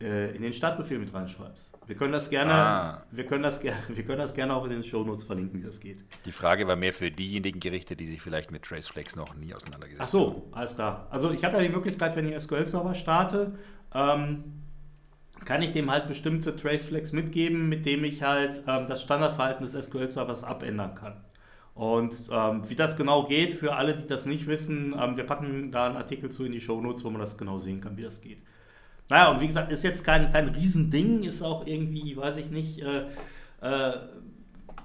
äh, 0.00 0.34
in 0.34 0.42
den 0.42 0.52
Startbefehl 0.52 0.98
mit 0.98 1.14
reinschreibst. 1.14 1.72
Wir 1.86 1.94
können 1.94 2.12
das 2.12 2.30
gerne, 2.30 2.52
ah. 2.52 3.04
wir 3.12 3.24
können 3.26 3.44
das 3.44 3.60
gerne, 3.60 3.78
wir 3.88 4.04
können 4.04 4.18
das 4.18 4.34
gerne 4.34 4.56
auch 4.56 4.64
in 4.64 4.70
den 4.70 4.82
Shownotes 4.82 5.22
verlinken, 5.22 5.60
wie 5.60 5.66
das 5.66 5.78
geht. 5.78 6.02
Die 6.24 6.32
Frage 6.32 6.66
war 6.66 6.74
mehr 6.74 6.92
für 6.92 7.12
diejenigen 7.12 7.60
gerichtet, 7.60 8.00
die 8.00 8.08
sich 8.08 8.20
vielleicht 8.20 8.50
mit 8.50 8.64
Traceflex 8.64 9.14
noch 9.14 9.36
nie 9.36 9.54
auseinandergesetzt 9.54 10.00
haben. 10.00 10.04
Ach 10.04 10.10
so, 10.10 10.42
haben. 10.46 10.54
alles 10.54 10.74
klar. 10.74 11.06
Also 11.10 11.30
ich 11.30 11.44
habe 11.44 11.58
ja 11.58 11.62
die 11.62 11.68
Möglichkeit, 11.68 12.16
wenn 12.16 12.26
ich 12.26 12.36
SQL-Server 12.42 12.96
starte, 12.96 13.56
ähm, 13.94 14.42
kann 15.44 15.62
ich 15.62 15.70
dem 15.70 15.88
halt 15.88 16.08
bestimmte 16.08 16.56
Traceflex 16.56 17.12
mitgeben, 17.12 17.68
mit 17.68 17.86
dem 17.86 18.02
ich 18.02 18.24
halt 18.24 18.64
ähm, 18.66 18.88
das 18.88 19.00
Standardverhalten 19.00 19.64
des 19.64 19.86
SQL-Servers 19.86 20.42
abändern 20.42 20.96
kann. 20.96 21.24
Und 21.74 22.16
ähm, 22.30 22.62
wie 22.68 22.76
das 22.76 22.96
genau 22.96 23.24
geht, 23.24 23.52
für 23.52 23.74
alle, 23.74 23.96
die 23.96 24.06
das 24.06 24.26
nicht 24.26 24.46
wissen, 24.46 24.94
ähm, 24.98 25.16
wir 25.16 25.24
packen 25.24 25.72
da 25.72 25.86
einen 25.86 25.96
Artikel 25.96 26.30
zu 26.30 26.44
in 26.44 26.52
die 26.52 26.60
Show 26.60 26.80
Notes, 26.80 27.04
wo 27.04 27.10
man 27.10 27.20
das 27.20 27.36
genau 27.36 27.58
sehen 27.58 27.80
kann, 27.80 27.96
wie 27.96 28.02
das 28.02 28.20
geht. 28.20 28.38
Naja, 29.08 29.32
und 29.32 29.40
wie 29.40 29.48
gesagt, 29.48 29.72
ist 29.72 29.82
jetzt 29.82 30.04
kein, 30.04 30.32
kein 30.32 30.48
Riesending, 30.48 31.24
ist 31.24 31.42
auch 31.42 31.66
irgendwie, 31.66 32.16
weiß 32.16 32.36
ich 32.36 32.50
nicht, 32.50 32.80
äh, 32.80 33.06
äh, 33.60 33.98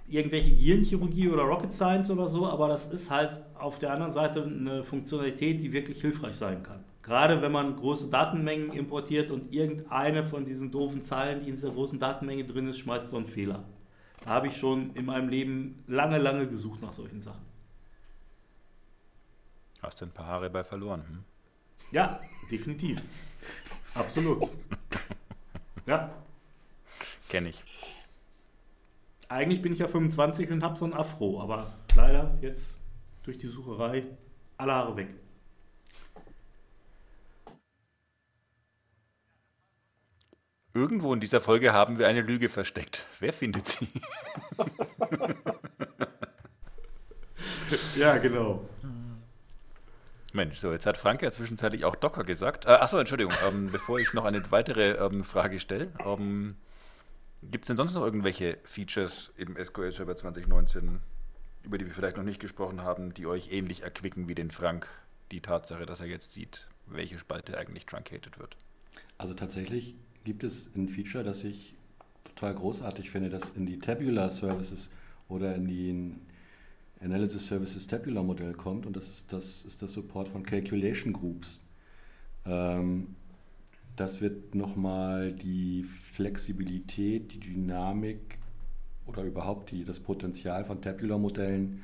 irgendwelche 0.07 0.49
Gehirnchirurgie 0.49 1.29
oder 1.29 1.43
Rocket 1.43 1.71
Science 1.71 2.09
oder 2.09 2.27
so, 2.27 2.47
aber 2.47 2.67
das 2.67 2.87
ist 2.91 3.11
halt 3.11 3.39
auf 3.57 3.77
der 3.77 3.93
anderen 3.93 4.11
Seite 4.11 4.43
eine 4.43 4.83
Funktionalität, 4.83 5.61
die 5.61 5.71
wirklich 5.71 6.01
hilfreich 6.01 6.35
sein 6.35 6.63
kann. 6.63 6.83
Gerade 7.03 7.41
wenn 7.41 7.51
man 7.51 7.75
große 7.75 8.09
Datenmengen 8.09 8.73
importiert 8.73 9.31
und 9.31 9.53
irgendeine 9.53 10.23
von 10.23 10.45
diesen 10.45 10.71
doofen 10.71 11.01
Zahlen, 11.01 11.41
die 11.41 11.49
in 11.49 11.55
dieser 11.55 11.71
großen 11.71 11.99
Datenmenge 11.99 12.45
drin 12.45 12.67
ist, 12.67 12.79
schmeißt 12.79 13.09
so 13.09 13.17
einen 13.17 13.27
Fehler. 13.27 13.63
Habe 14.25 14.47
ich 14.47 14.57
schon 14.57 14.95
in 14.95 15.05
meinem 15.05 15.29
Leben 15.29 15.83
lange, 15.87 16.17
lange 16.17 16.47
gesucht 16.47 16.81
nach 16.81 16.93
solchen 16.93 17.21
Sachen. 17.21 17.45
Hast 19.81 20.01
du 20.01 20.05
ein 20.05 20.11
paar 20.11 20.27
Haare 20.27 20.49
bei 20.49 20.63
verloren? 20.63 21.05
Hm? 21.07 21.23
Ja, 21.91 22.19
definitiv. 22.51 23.01
Absolut. 23.93 24.49
Ja. 25.85 26.13
Kenne 27.29 27.49
ich. 27.49 27.63
Eigentlich 29.29 29.61
bin 29.61 29.73
ich 29.73 29.79
ja 29.79 29.87
25 29.87 30.49
und 30.51 30.63
habe 30.63 30.75
so 30.75 30.85
ein 30.85 30.93
Afro, 30.93 31.41
aber 31.41 31.73
leider 31.95 32.37
jetzt 32.41 32.75
durch 33.23 33.37
die 33.37 33.47
Sucherei 33.47 34.05
alle 34.57 34.73
Haare 34.73 34.97
weg. 34.97 35.09
Irgendwo 40.73 41.13
in 41.13 41.19
dieser 41.19 41.41
Folge 41.41 41.73
haben 41.73 41.97
wir 41.97 42.07
eine 42.07 42.21
Lüge 42.21 42.47
versteckt. 42.47 43.05
Wer 43.19 43.33
findet 43.33 43.67
sie? 43.67 43.87
ja, 47.95 48.17
genau. 48.17 48.69
Mensch, 50.31 50.59
so, 50.59 50.71
jetzt 50.71 50.85
hat 50.85 50.97
Frank 50.97 51.23
ja 51.23 51.31
zwischenzeitlich 51.31 51.85
auch 51.85 51.95
Docker 51.95 52.23
gesagt. 52.23 52.65
Äh, 52.65 52.69
achso, 52.69 52.99
Entschuldigung, 52.99 53.33
ähm, 53.47 53.71
bevor 53.71 53.99
ich 53.99 54.13
noch 54.13 54.25
eine 54.25 54.43
weitere 54.51 54.91
ähm, 55.03 55.23
Frage 55.23 55.59
stelle, 55.59 55.91
ähm, 56.05 56.55
gibt 57.41 57.63
es 57.63 57.67
denn 57.67 57.77
sonst 57.77 57.95
noch 57.95 58.03
irgendwelche 58.03 58.59
Features 58.63 59.33
im 59.37 59.57
SQL 59.61 59.91
Server 59.91 60.15
2019, 60.15 60.99
über 61.63 61.79
die 61.79 61.87
wir 61.87 61.95
vielleicht 61.95 62.17
noch 62.17 62.23
nicht 62.23 62.39
gesprochen 62.39 62.83
haben, 62.83 63.13
die 63.15 63.25
euch 63.25 63.51
ähnlich 63.51 63.81
erquicken 63.81 64.27
wie 64.27 64.35
den 64.35 64.51
Frank, 64.51 64.87
die 65.31 65.41
Tatsache, 65.41 65.87
dass 65.87 66.01
er 66.01 66.07
jetzt 66.07 66.33
sieht, 66.33 66.67
welche 66.85 67.17
Spalte 67.17 67.57
eigentlich 67.57 67.87
truncated 67.87 68.37
wird? 68.37 68.55
Also 69.17 69.33
tatsächlich 69.33 69.95
gibt 70.23 70.43
es 70.43 70.69
ein 70.75 70.89
Feature, 70.89 71.23
das 71.23 71.43
ich 71.43 71.75
total 72.23 72.55
großartig 72.55 73.09
finde, 73.09 73.29
das 73.29 73.51
in 73.55 73.65
die 73.65 73.79
Tabular 73.79 74.29
Services 74.29 74.91
oder 75.27 75.55
in 75.55 75.67
die 75.67 76.15
Analysis 77.01 77.47
Services 77.47 77.87
Tabular 77.87 78.23
Modell 78.23 78.53
kommt 78.53 78.85
und 78.85 78.95
das 78.95 79.07
ist 79.09 79.33
das, 79.33 79.63
ist 79.65 79.81
das 79.81 79.93
Support 79.93 80.27
von 80.27 80.43
Calculation 80.43 81.13
Groups. 81.13 81.61
Ähm, 82.45 83.15
das 83.95 84.21
wird 84.21 84.55
nochmal 84.55 85.33
die 85.33 85.83
Flexibilität, 85.83 87.33
die 87.33 87.39
Dynamik 87.39 88.37
oder 89.05 89.23
überhaupt 89.23 89.71
die, 89.71 89.83
das 89.83 89.99
Potenzial 89.99 90.63
von 90.63 90.81
Tabular-Modellen 90.81 91.81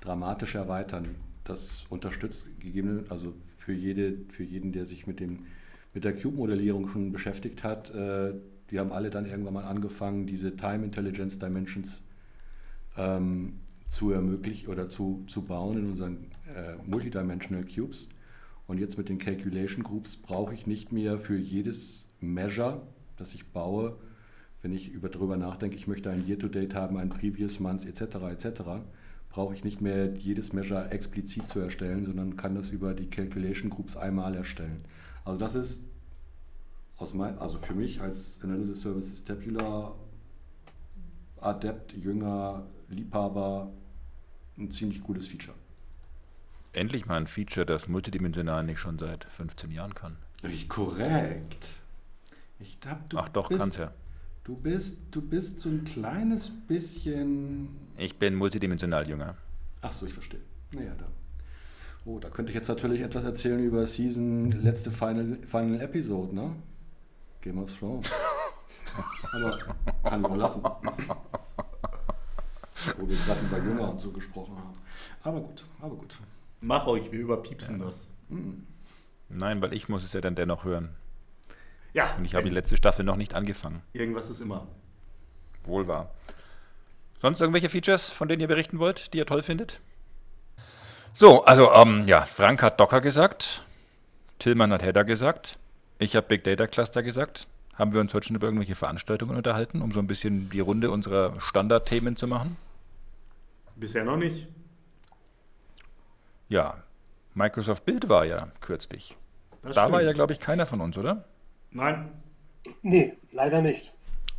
dramatisch 0.00 0.54
erweitern. 0.54 1.16
Das 1.44 1.86
unterstützt 1.88 2.46
gegeben, 2.60 3.06
also 3.08 3.34
für, 3.56 3.72
jede, 3.72 4.18
für 4.28 4.44
jeden, 4.44 4.70
der 4.70 4.86
sich 4.86 5.06
mit, 5.06 5.18
dem, 5.18 5.46
mit 5.94 6.04
der 6.04 6.14
Cube-Modellierung 6.16 6.88
schon 6.88 7.12
beschäftigt 7.12 7.62
hat, 7.64 7.94
äh, 7.94 8.34
die 8.70 8.78
haben 8.78 8.92
alle 8.92 9.10
dann 9.10 9.26
irgendwann 9.26 9.54
mal 9.54 9.64
angefangen, 9.64 10.26
diese 10.26 10.54
Time 10.56 10.84
Intelligence 10.84 11.38
Dimensions 11.38 12.02
ähm, 12.96 13.60
zu 13.88 14.12
ermöglichen 14.12 14.68
oder 14.68 14.88
zu, 14.88 15.24
zu 15.26 15.42
bauen 15.42 15.78
in 15.78 15.90
unseren 15.90 16.16
äh, 16.54 16.74
Multidimensional 16.86 17.64
Cubes. 17.64 18.10
Und 18.66 18.78
jetzt 18.78 18.98
mit 18.98 19.08
den 19.08 19.18
Calculation 19.18 19.82
Groups 19.82 20.16
brauche 20.16 20.52
ich 20.52 20.66
nicht 20.66 20.92
mehr 20.92 21.18
für 21.18 21.36
jedes 21.36 22.04
Measure, 22.20 22.82
das 23.16 23.34
ich 23.34 23.46
baue, 23.46 23.96
wenn 24.60 24.72
ich 24.72 24.90
über, 24.90 25.08
darüber 25.08 25.36
nachdenke, 25.36 25.76
ich 25.76 25.86
möchte 25.86 26.10
ein 26.10 26.26
Year-to-Date 26.26 26.74
haben, 26.74 26.98
ein 26.98 27.08
Previous 27.08 27.60
Month 27.60 27.86
etc. 27.86 28.16
etc., 28.30 28.62
brauche 29.30 29.54
ich 29.54 29.64
nicht 29.64 29.80
mehr 29.80 30.14
jedes 30.14 30.52
Measure 30.52 30.90
explizit 30.90 31.48
zu 31.48 31.60
erstellen, 31.60 32.04
sondern 32.06 32.36
kann 32.36 32.54
das 32.54 32.70
über 32.70 32.94
die 32.94 33.08
Calculation 33.08 33.70
Groups 33.70 33.96
einmal 33.96 34.34
erstellen. 34.34 34.84
Also 35.28 35.38
das 35.38 35.54
ist 35.56 35.84
aus 36.96 37.12
mein, 37.12 37.36
also 37.38 37.58
für 37.58 37.74
mich 37.74 38.00
als 38.00 38.40
Analysis 38.42 38.80
Services 38.80 39.22
Tabular 39.22 39.94
Adept, 41.38 41.92
Jünger, 41.92 42.66
Liebhaber 42.88 43.70
ein 44.56 44.70
ziemlich 44.70 45.02
cooles 45.02 45.28
Feature. 45.28 45.54
Endlich 46.72 47.04
mal 47.04 47.18
ein 47.18 47.26
Feature, 47.26 47.66
das 47.66 47.88
multidimensional 47.88 48.64
nicht 48.64 48.78
schon 48.78 48.98
seit 48.98 49.24
15 49.24 49.70
Jahren 49.70 49.94
kann. 49.94 50.16
Korrekt. 50.66 51.74
Ich 52.58 52.78
hab, 52.86 53.10
du 53.10 53.18
Ach 53.18 53.28
doch, 53.28 53.48
bist, 53.50 53.60
kann's 53.60 53.76
ja. 53.76 53.92
Du 54.44 54.56
bist, 54.56 54.98
du 55.10 55.20
bist 55.20 55.60
so 55.60 55.68
ein 55.68 55.84
kleines 55.84 56.48
bisschen. 56.48 57.68
Ich 57.98 58.18
bin 58.18 58.34
multidimensional 58.34 59.06
jünger. 59.06 59.36
Ach 59.82 59.92
so, 59.92 60.06
ich 60.06 60.14
verstehe. 60.14 60.40
Naja, 60.72 60.94
da. 60.96 61.06
Oh, 62.08 62.18
da 62.18 62.30
könnte 62.30 62.52
ich 62.52 62.56
jetzt 62.56 62.68
natürlich 62.68 63.02
etwas 63.02 63.22
erzählen 63.24 63.62
über 63.62 63.86
Season, 63.86 64.50
letzte 64.62 64.90
Final, 64.90 65.36
Final 65.46 65.78
Episode, 65.82 66.34
ne? 66.34 66.56
Game 67.42 67.58
of 67.58 67.78
Thrones. 67.78 68.10
Aber 69.34 69.58
kann 70.02 70.20
ich 70.20 70.26
auch 70.26 70.36
lassen 70.36 70.62
wo 72.96 73.06
wir 73.06 73.16
gerade 73.16 73.40
über 73.40 73.58
Jünger 73.58 73.90
und 73.90 74.00
so 74.00 74.10
gesprochen 74.10 74.56
haben. 74.56 74.74
Aber 75.22 75.40
gut, 75.40 75.66
aber 75.82 75.96
gut. 75.96 76.18
Mach 76.60 76.86
euch, 76.86 77.12
wir 77.12 77.20
überpiepsen 77.20 77.76
ja. 77.76 77.84
das. 77.84 78.08
Mhm. 78.30 78.66
Nein, 79.28 79.60
weil 79.60 79.74
ich 79.74 79.90
muss 79.90 80.02
es 80.02 80.14
ja 80.14 80.22
dann 80.22 80.34
dennoch 80.34 80.64
hören. 80.64 80.94
Ja. 81.92 82.14
Und 82.16 82.24
ich 82.24 82.34
habe 82.34 82.44
die 82.44 82.54
letzte 82.54 82.76
Staffel 82.78 83.04
noch 83.04 83.16
nicht 83.16 83.34
angefangen. 83.34 83.82
Irgendwas 83.92 84.30
ist 84.30 84.40
immer. 84.40 84.66
Wohl 85.64 85.86
wahr. 85.86 86.14
Sonst 87.20 87.40
irgendwelche 87.40 87.68
Features, 87.68 88.10
von 88.10 88.28
denen 88.28 88.40
ihr 88.40 88.48
berichten 88.48 88.78
wollt, 88.78 89.12
die 89.12 89.18
ihr 89.18 89.26
toll 89.26 89.42
findet? 89.42 89.82
So, 91.18 91.44
also 91.44 91.72
ähm, 91.72 92.04
ja, 92.06 92.20
Frank 92.26 92.62
hat 92.62 92.78
Docker 92.78 93.00
gesagt, 93.00 93.64
Tillmann 94.38 94.72
hat 94.72 94.84
Header 94.84 95.02
gesagt, 95.02 95.58
ich 95.98 96.14
habe 96.14 96.28
Big 96.28 96.44
Data 96.44 96.68
Cluster 96.68 97.02
gesagt. 97.02 97.48
Haben 97.74 97.92
wir 97.92 98.00
uns 98.00 98.14
heute 98.14 98.28
schon 98.28 98.36
über 98.36 98.46
irgendwelche 98.46 98.76
Veranstaltungen 98.76 99.36
unterhalten, 99.36 99.82
um 99.82 99.90
so 99.90 99.98
ein 99.98 100.06
bisschen 100.06 100.48
die 100.48 100.60
Runde 100.60 100.92
unserer 100.92 101.40
Standardthemen 101.40 102.14
zu 102.14 102.28
machen? 102.28 102.56
Bisher 103.74 104.04
noch 104.04 104.16
nicht. 104.16 104.46
Ja, 106.48 106.84
Microsoft 107.34 107.84
Bild 107.84 108.08
war 108.08 108.24
ja 108.24 108.46
kürzlich. 108.60 109.16
Das 109.64 109.74
da 109.74 109.80
stimmt. 109.80 109.94
war 109.94 110.02
ja, 110.02 110.12
glaube 110.12 110.34
ich, 110.34 110.38
keiner 110.38 110.66
von 110.66 110.80
uns, 110.80 110.96
oder? 110.96 111.24
Nein. 111.72 112.12
Nee, 112.82 113.14
leider 113.32 113.60
nicht. 113.60 113.92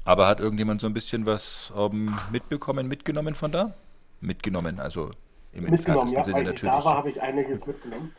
Aber 0.06 0.28
hat 0.28 0.40
irgendjemand 0.40 0.80
so 0.80 0.88
ein 0.88 0.94
bisschen 0.94 1.26
was 1.26 1.72
um, 1.72 2.08
ähm, 2.08 2.16
mitbekommen, 2.32 2.88
mitgenommen 2.88 3.36
von 3.36 3.52
da? 3.52 3.74
Mitgenommen, 4.22 4.80
also 4.80 5.12
im 5.60 5.74
entferntesten 5.74 6.18
ja, 6.18 6.24
Sinne 6.24 6.44
natürlich. 6.44 6.74
Da 6.74 6.86
war, 6.86 6.98
habe 6.98 7.10
ich 7.10 7.22
einiges 7.22 7.66
mitgenommen. 7.66 8.16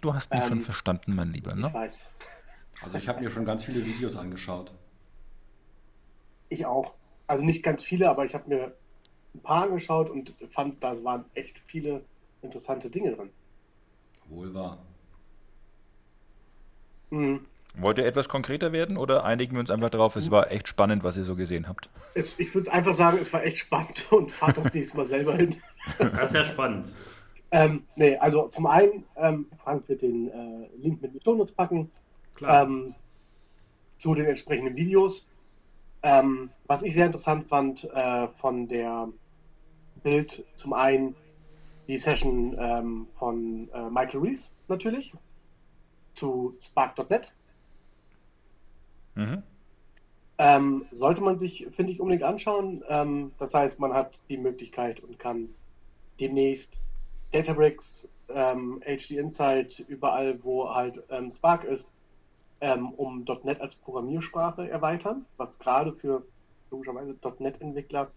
Du 0.00 0.14
hast 0.14 0.32
mich 0.32 0.40
ähm, 0.42 0.48
schon 0.48 0.60
verstanden, 0.60 1.14
mein 1.14 1.32
Lieber, 1.32 1.54
ne? 1.54 1.68
Ich 1.68 1.74
weiß. 1.74 2.06
Also 2.82 2.98
ich 2.98 3.08
habe 3.08 3.20
mir 3.20 3.30
schon 3.30 3.44
ganz 3.44 3.64
viele 3.64 3.84
Videos 3.84 4.16
angeschaut. 4.16 4.72
Ich 6.48 6.64
auch. 6.64 6.92
Also 7.26 7.44
nicht 7.44 7.62
ganz 7.62 7.82
viele, 7.82 8.08
aber 8.08 8.24
ich 8.24 8.34
habe 8.34 8.48
mir 8.48 8.72
ein 9.34 9.40
paar 9.40 9.64
angeschaut 9.64 10.08
und 10.08 10.34
fand, 10.50 10.82
da 10.82 11.02
waren 11.04 11.24
echt 11.34 11.58
viele 11.66 12.04
interessante 12.42 12.88
Dinge 12.88 13.12
drin. 13.12 13.30
Wohl 14.28 14.54
wahr. 14.54 14.78
Mhm. 17.10 17.46
Wollt 17.74 17.98
ihr 17.98 18.06
etwas 18.06 18.28
konkreter 18.28 18.72
werden 18.72 18.96
oder 18.96 19.24
einigen 19.24 19.54
wir 19.54 19.60
uns 19.60 19.70
einfach 19.70 19.90
darauf, 19.90 20.16
es 20.16 20.30
war 20.30 20.50
echt 20.50 20.68
spannend, 20.68 21.04
was 21.04 21.16
ihr 21.16 21.24
so 21.24 21.36
gesehen 21.36 21.68
habt? 21.68 21.90
Es, 22.14 22.38
ich 22.38 22.54
würde 22.54 22.72
einfach 22.72 22.94
sagen, 22.94 23.18
es 23.18 23.32
war 23.32 23.44
echt 23.44 23.58
spannend 23.58 24.06
und 24.10 24.30
fahrt 24.30 24.56
das 24.56 24.72
nächste 24.74 24.96
Mal 24.96 25.06
selber 25.06 25.34
hin. 25.34 25.56
Das 25.98 26.28
ist 26.28 26.34
ja 26.34 26.44
spannend. 26.44 26.92
ähm, 27.50 27.84
nee, 27.96 28.16
also 28.16 28.48
zum 28.48 28.66
einen, 28.66 29.04
ähm, 29.16 29.46
Frank 29.62 29.88
wird 29.88 30.02
den 30.02 30.28
äh, 30.28 30.68
Link 30.76 31.00
mit 31.02 31.14
den 31.14 31.20
Shownotes 31.22 31.52
packen. 31.52 31.90
Ähm, 32.46 32.94
zu 33.98 34.14
den 34.14 34.26
entsprechenden 34.26 34.76
Videos. 34.76 35.26
Ähm, 36.02 36.50
was 36.66 36.82
ich 36.82 36.94
sehr 36.94 37.06
interessant 37.06 37.48
fand 37.48 37.84
äh, 37.84 38.28
von 38.38 38.68
der 38.68 39.08
Bild, 40.02 40.44
zum 40.54 40.72
einen 40.72 41.16
die 41.88 41.98
Session 41.98 42.56
ähm, 42.58 43.08
von 43.12 43.68
äh, 43.72 43.90
Michael 43.90 44.20
Rees 44.20 44.50
natürlich 44.68 45.12
zu 46.12 46.54
Spark.net. 46.60 47.32
Mhm. 49.16 49.42
Ähm, 50.40 50.86
sollte 50.92 51.20
man 51.20 51.36
sich, 51.36 51.66
finde 51.74 51.90
ich, 51.90 52.00
unbedingt 52.00 52.22
anschauen. 52.22 52.84
Ähm, 52.88 53.32
das 53.38 53.52
heißt, 53.54 53.80
man 53.80 53.92
hat 53.92 54.20
die 54.28 54.36
Möglichkeit 54.36 55.00
und 55.00 55.18
kann 55.18 55.48
demnächst 56.20 56.78
Databricks, 57.32 58.08
ähm, 58.28 58.80
HD 58.84 59.12
Insight, 59.12 59.84
überall, 59.88 60.42
wo 60.42 60.72
halt 60.74 61.02
ähm, 61.10 61.30
Spark 61.30 61.64
ist, 61.64 61.90
ähm, 62.60 62.92
um 62.92 63.24
.NET 63.44 63.60
als 63.60 63.74
Programmiersprache 63.74 64.68
erweitern, 64.68 65.24
was 65.36 65.58
gerade 65.58 65.92
für 65.92 66.24
logischerweise 66.70 67.16
.NET-Entwickler 67.38 68.10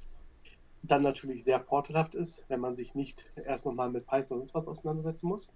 dann 0.84 1.04
natürlich 1.04 1.44
sehr 1.44 1.60
vorteilhaft 1.60 2.16
ist, 2.16 2.44
wenn 2.48 2.60
man 2.60 2.74
sich 2.76 2.96
nicht 2.96 3.26
erst 3.46 3.66
nochmal 3.66 3.90
mit 3.90 4.08
Python 4.08 4.42
und 4.42 4.54
was 4.54 4.68
auseinandersetzen 4.68 5.28
muss. 5.28 5.48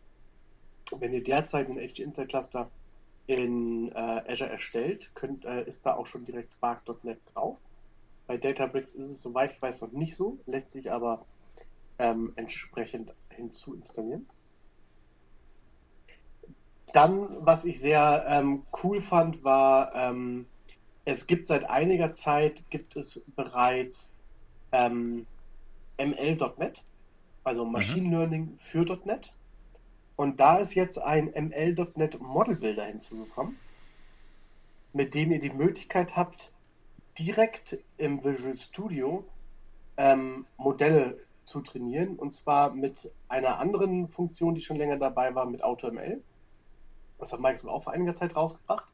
Wenn 0.95 1.13
ihr 1.13 1.23
derzeit 1.23 1.67
ein 1.67 1.77
HD 1.77 1.99
Insight 1.99 2.29
Cluster 2.29 2.69
in 3.25 3.91
äh, 3.91 4.21
Azure 4.27 4.51
erstellt, 4.51 5.09
könnt, 5.15 5.45
äh, 5.45 5.63
ist 5.67 5.83
da 5.85 5.95
auch 5.95 6.05
schon 6.05 6.25
direkt 6.25 6.53
Spark.NET 6.53 7.17
drauf. 7.33 7.57
Bei 8.27 8.37
Databricks 8.37 8.93
ist 8.93 9.09
es, 9.09 9.21
soweit 9.21 9.53
ich 9.53 9.61
weiß, 9.61 9.81
noch 9.81 9.91
nicht 9.91 10.15
so, 10.15 10.37
lässt 10.45 10.71
sich 10.71 10.91
aber 10.91 11.25
ähm, 11.99 12.33
entsprechend 12.35 13.13
hinzuinstallieren. 13.29 14.27
Dann, 16.93 17.45
was 17.45 17.65
ich 17.65 17.79
sehr 17.79 18.25
ähm, 18.27 18.63
cool 18.83 19.01
fand, 19.01 19.43
war, 19.43 19.93
ähm, 19.95 20.45
es 21.03 21.27
gibt 21.27 21.45
seit 21.45 21.69
einiger 21.69 22.13
Zeit, 22.13 22.63
gibt 22.69 22.95
es 22.95 23.21
bereits 23.35 24.13
ähm, 24.71 25.25
ML.NET, 25.97 26.81
also 27.43 27.65
mhm. 27.65 27.71
Machine 27.71 28.07
mhm. 28.07 28.13
Learning 28.13 28.55
für 28.59 28.85
.NET. 29.05 29.31
Und 30.15 30.39
da 30.39 30.57
ist 30.57 30.73
jetzt 30.73 30.97
ein 30.97 31.25
ML.NET 31.27 32.21
Model 32.21 32.55
Builder 32.55 32.85
hinzugekommen, 32.85 33.57
mit 34.93 35.13
dem 35.13 35.31
ihr 35.31 35.39
die 35.39 35.49
Möglichkeit 35.49 36.15
habt, 36.15 36.51
direkt 37.19 37.77
im 37.97 38.23
Visual 38.23 38.57
Studio 38.57 39.25
ähm, 39.97 40.45
Modelle 40.57 41.24
zu 41.45 41.61
trainieren. 41.61 42.15
Und 42.15 42.33
zwar 42.33 42.73
mit 42.73 43.11
einer 43.27 43.59
anderen 43.59 44.07
Funktion, 44.09 44.55
die 44.55 44.61
schon 44.61 44.77
länger 44.77 44.97
dabei 44.97 45.33
war, 45.35 45.45
mit 45.45 45.63
AutoML. 45.63 46.21
Das 47.19 47.31
hat 47.31 47.39
Microsoft 47.39 47.73
auch 47.73 47.83
vor 47.83 47.93
einiger 47.93 48.13
Zeit 48.13 48.35
rausgebracht. 48.35 48.85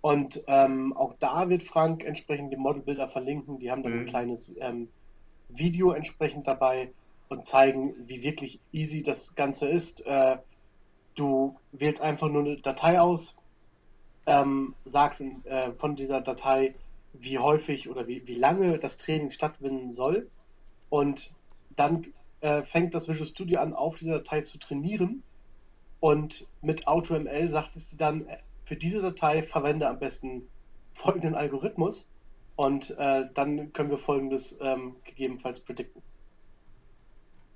Und 0.00 0.42
ähm, 0.48 0.94
auch 0.94 1.14
da 1.18 1.48
wird 1.48 1.62
Frank 1.62 2.04
entsprechend 2.04 2.52
die 2.52 2.58
Modelbilder 2.58 3.08
verlinken. 3.08 3.58
Die 3.58 3.70
haben 3.70 3.82
dann 3.82 3.94
mhm. 3.94 4.00
ein 4.00 4.06
kleines 4.06 4.50
ähm, 4.60 4.88
Video 5.48 5.92
entsprechend 5.92 6.46
dabei 6.46 6.92
und 7.28 7.44
zeigen, 7.44 7.94
wie 8.06 8.22
wirklich 8.22 8.60
easy 8.72 9.02
das 9.02 9.34
Ganze 9.34 9.68
ist. 9.68 10.04
Äh, 10.06 10.36
du 11.14 11.56
wählst 11.72 12.02
einfach 12.02 12.28
nur 12.28 12.42
eine 12.42 12.56
Datei 12.58 13.00
aus, 13.00 13.36
ähm, 14.26 14.74
sagst 14.84 15.22
äh, 15.22 15.72
von 15.72 15.96
dieser 15.96 16.20
Datei, 16.20 16.74
wie 17.14 17.38
häufig 17.38 17.88
oder 17.88 18.06
wie, 18.06 18.26
wie 18.26 18.34
lange 18.34 18.78
das 18.78 18.98
Training 18.98 19.30
stattfinden 19.30 19.92
soll. 19.92 20.28
Und 20.90 21.32
dann 21.76 22.06
äh, 22.40 22.62
fängt 22.62 22.94
das 22.94 23.08
Visual 23.08 23.26
Studio 23.26 23.60
an, 23.60 23.74
auf 23.74 23.96
dieser 23.96 24.18
Datei 24.18 24.42
zu 24.42 24.58
trainieren 24.58 25.22
und 26.00 26.46
mit 26.60 26.86
AutoML 26.86 27.48
sagt 27.48 27.76
es 27.76 27.88
dir 27.88 27.96
dann, 27.96 28.26
äh, 28.26 28.38
für 28.64 28.76
diese 28.76 29.00
Datei 29.00 29.42
verwende 29.42 29.88
am 29.88 29.98
besten 29.98 30.48
folgenden 30.94 31.34
Algorithmus 31.34 32.06
und 32.56 32.90
äh, 32.98 33.24
dann 33.34 33.72
können 33.72 33.90
wir 33.90 33.98
folgendes 33.98 34.56
ähm, 34.60 34.96
gegebenenfalls 35.04 35.60
predikten. 35.60 36.02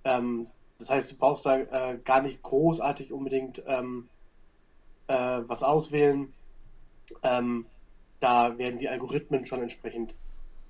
Ähm, 0.04 0.46
das 0.78 0.90
heißt, 0.90 1.12
du 1.12 1.16
brauchst 1.16 1.46
da 1.46 1.58
äh, 1.58 1.98
gar 2.04 2.22
nicht 2.22 2.42
großartig 2.42 3.12
unbedingt 3.12 3.62
ähm, 3.66 4.08
äh, 5.08 5.14
was 5.14 5.62
auswählen. 5.62 6.32
Ähm, 7.22 7.66
da 8.20 8.58
werden 8.58 8.78
die 8.78 8.88
Algorithmen 8.88 9.46
schon 9.46 9.62
entsprechend 9.62 10.14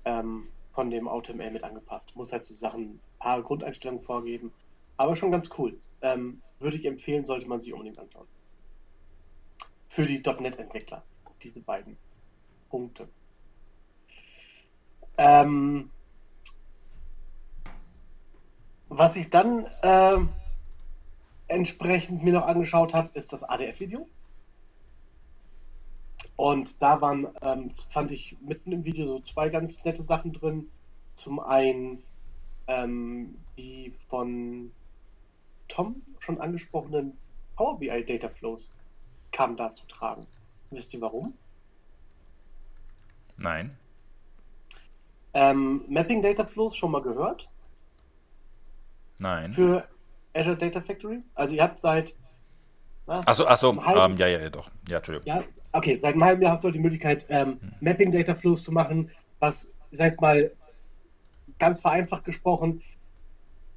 ähm, 0.05 0.47
von 0.73 0.89
dem 0.89 1.07
AutoML 1.07 1.51
mit 1.51 1.63
angepasst. 1.63 2.15
Muss 2.15 2.31
halt 2.31 2.45
so 2.45 2.53
Sachen, 2.53 2.99
paar 3.19 3.41
Grundeinstellungen 3.43 4.03
vorgeben. 4.03 4.51
Aber 4.97 5.15
schon 5.15 5.31
ganz 5.31 5.49
cool. 5.57 5.79
Ähm, 6.01 6.41
würde 6.59 6.77
ich 6.77 6.85
empfehlen, 6.85 7.25
sollte 7.25 7.47
man 7.47 7.61
sich 7.61 7.73
unbedingt 7.73 7.99
anschauen. 7.99 8.27
Für 9.87 10.05
die 10.05 10.19
.NET-Entwickler, 10.19 11.03
diese 11.41 11.61
beiden 11.61 11.97
Punkte. 12.69 13.07
Ähm, 15.17 15.89
was 18.87 19.15
ich 19.15 19.29
dann 19.29 19.65
äh, 19.81 20.17
entsprechend 21.47 22.23
mir 22.23 22.33
noch 22.33 22.45
angeschaut 22.45 22.93
habe, 22.93 23.09
ist 23.13 23.33
das 23.33 23.43
ADF-Video. 23.43 24.07
Und 26.35 26.81
da 26.81 27.01
waren, 27.01 27.27
ähm, 27.41 27.71
fand 27.91 28.11
ich 28.11 28.37
mitten 28.41 28.71
im 28.71 28.85
Video 28.85 29.05
so 29.05 29.19
zwei 29.19 29.49
ganz 29.49 29.83
nette 29.83 30.03
Sachen 30.03 30.31
drin. 30.31 30.69
Zum 31.15 31.39
einen 31.41 32.01
ähm, 32.69 33.35
die 33.57 33.91
von 34.07 34.71
Tom 35.67 36.01
schon 36.19 36.39
angesprochenen 36.39 37.17
Power 37.55 37.77
BI 37.77 38.05
Data 38.05 38.29
Flows 38.29 38.69
kam 39.31 39.57
da 39.57 39.73
zu 39.73 39.85
tragen. 39.87 40.25
Wisst 40.71 40.93
ihr 40.93 41.01
warum? 41.01 41.33
Nein. 43.37 43.75
Ähm, 45.33 45.83
Mapping 45.87 46.21
Data 46.21 46.45
Flows 46.45 46.75
schon 46.75 46.91
mal 46.91 47.01
gehört? 47.01 47.49
Nein. 49.19 49.53
Für 49.53 49.87
Azure 50.33 50.57
Data 50.57 50.81
Factory? 50.81 51.21
Also 51.35 51.55
ihr 51.55 51.63
habt 51.63 51.81
seit 51.81 52.13
Achso, 53.07 53.47
achso, 53.47 53.71
ähm, 53.71 54.15
ja, 54.17 54.27
ja, 54.27 54.39
ja, 54.39 54.49
doch. 54.51 54.69
Ja, 54.87 54.97
Entschuldigung. 54.97 55.35
Ja, 55.35 55.43
okay, 55.71 55.97
seit 55.97 56.13
einem 56.13 56.23
halben 56.23 56.43
Jahr 56.43 56.51
hast 56.51 56.63
du 56.63 56.65
halt 56.65 56.75
die 56.75 56.79
Möglichkeit, 56.79 57.25
ähm, 57.29 57.59
hm. 57.59 57.71
Mapping 57.79 58.11
Data 58.11 58.35
Flows 58.35 58.61
zu 58.61 58.71
machen, 58.71 59.09
was, 59.39 59.67
ich 59.89 59.97
sag 59.97 60.11
jetzt 60.11 60.21
mal, 60.21 60.51
ganz 61.59 61.79
vereinfacht 61.79 62.25
gesprochen, 62.25 62.81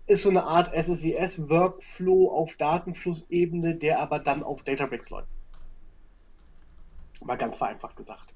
ist 0.07 0.23
so 0.23 0.31
eine 0.31 0.45
Art 0.45 0.75
SSIS-Workflow 0.75 2.31
auf 2.31 2.57
Datenflussebene, 2.57 3.75
der 3.75 4.01
aber 4.01 4.19
dann 4.19 4.43
auf 4.43 4.63
Databricks 4.63 5.11
läuft. 5.11 5.29
Mal 7.25 7.37
ganz 7.37 7.57
vereinfacht 7.57 7.97
gesagt. 7.97 8.35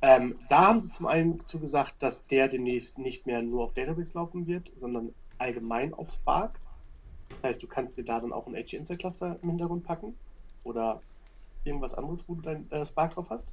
Ähm, 0.00 0.38
da 0.48 0.68
haben 0.68 0.80
sie 0.80 0.90
zum 0.90 1.06
einen 1.06 1.46
zugesagt, 1.46 1.94
dass 2.02 2.26
der 2.26 2.48
demnächst 2.48 2.98
nicht 2.98 3.26
mehr 3.26 3.42
nur 3.42 3.64
auf 3.64 3.74
Databricks 3.74 4.14
laufen 4.14 4.46
wird, 4.46 4.70
sondern 4.76 5.14
allgemein 5.38 5.94
auf 5.94 6.10
Spark. 6.10 6.58
Das 7.28 7.42
heißt, 7.42 7.62
du 7.62 7.66
kannst 7.66 7.96
dir 7.96 8.04
da 8.04 8.20
dann 8.20 8.32
auch 8.32 8.46
ein 8.46 8.54
HG 8.54 8.76
Insight 8.76 8.98
Cluster 8.98 9.38
im 9.42 9.50
Hintergrund 9.50 9.84
packen 9.84 10.16
oder 10.64 11.00
irgendwas 11.64 11.94
anderes, 11.94 12.24
wo 12.26 12.34
du 12.34 12.42
dein 12.42 12.70
äh, 12.70 12.84
Spark 12.84 13.14
drauf 13.14 13.26
hast. 13.30 13.46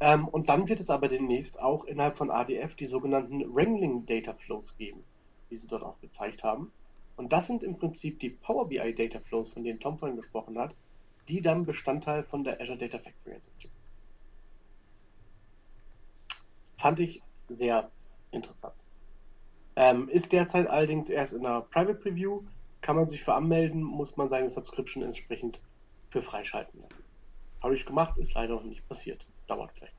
Ähm, 0.00 0.26
und 0.28 0.48
dann 0.48 0.68
wird 0.68 0.80
es 0.80 0.90
aber 0.90 1.08
demnächst 1.08 1.60
auch 1.60 1.84
innerhalb 1.84 2.16
von 2.16 2.30
ADF 2.30 2.74
die 2.74 2.86
sogenannten 2.86 3.54
Wrangling 3.54 4.06
Data 4.06 4.34
Flows 4.34 4.76
geben 4.76 5.04
die 5.50 5.56
sie 5.56 5.66
dort 5.66 5.82
auch 5.82 6.00
gezeigt 6.00 6.42
haben. 6.42 6.72
Und 7.16 7.32
das 7.32 7.46
sind 7.46 7.62
im 7.62 7.76
Prinzip 7.76 8.20
die 8.20 8.30
Power 8.30 8.68
BI 8.68 8.94
Data 8.94 9.20
Flows, 9.20 9.50
von 9.50 9.64
denen 9.64 9.80
Tom 9.80 9.98
vorhin 9.98 10.16
gesprochen 10.16 10.58
hat, 10.58 10.74
die 11.28 11.42
dann 11.42 11.66
Bestandteil 11.66 12.22
von 12.24 12.44
der 12.44 12.60
Azure 12.60 12.78
Data 12.78 12.98
Factory 12.98 13.34
sind. 13.34 13.70
Fand 16.78 16.98
ich 17.00 17.20
sehr 17.48 17.90
interessant. 18.30 18.74
Ähm, 19.76 20.08
ist 20.08 20.32
derzeit 20.32 20.66
allerdings 20.66 21.10
erst 21.10 21.34
in 21.34 21.44
einer 21.44 21.60
Private 21.60 21.94
Preview, 21.94 22.42
kann 22.80 22.96
man 22.96 23.06
sich 23.06 23.22
für 23.22 23.34
anmelden, 23.34 23.82
muss 23.82 24.16
man 24.16 24.28
seine 24.30 24.48
Subscription 24.48 25.02
entsprechend 25.02 25.60
für 26.08 26.22
freischalten 26.22 26.80
lassen. 26.80 27.04
Habe 27.62 27.74
ich 27.74 27.84
gemacht, 27.84 28.16
ist 28.16 28.32
leider 28.32 28.54
noch 28.54 28.64
nicht 28.64 28.88
passiert. 28.88 29.26
Dauert 29.50 29.72
vielleicht. 29.72 29.94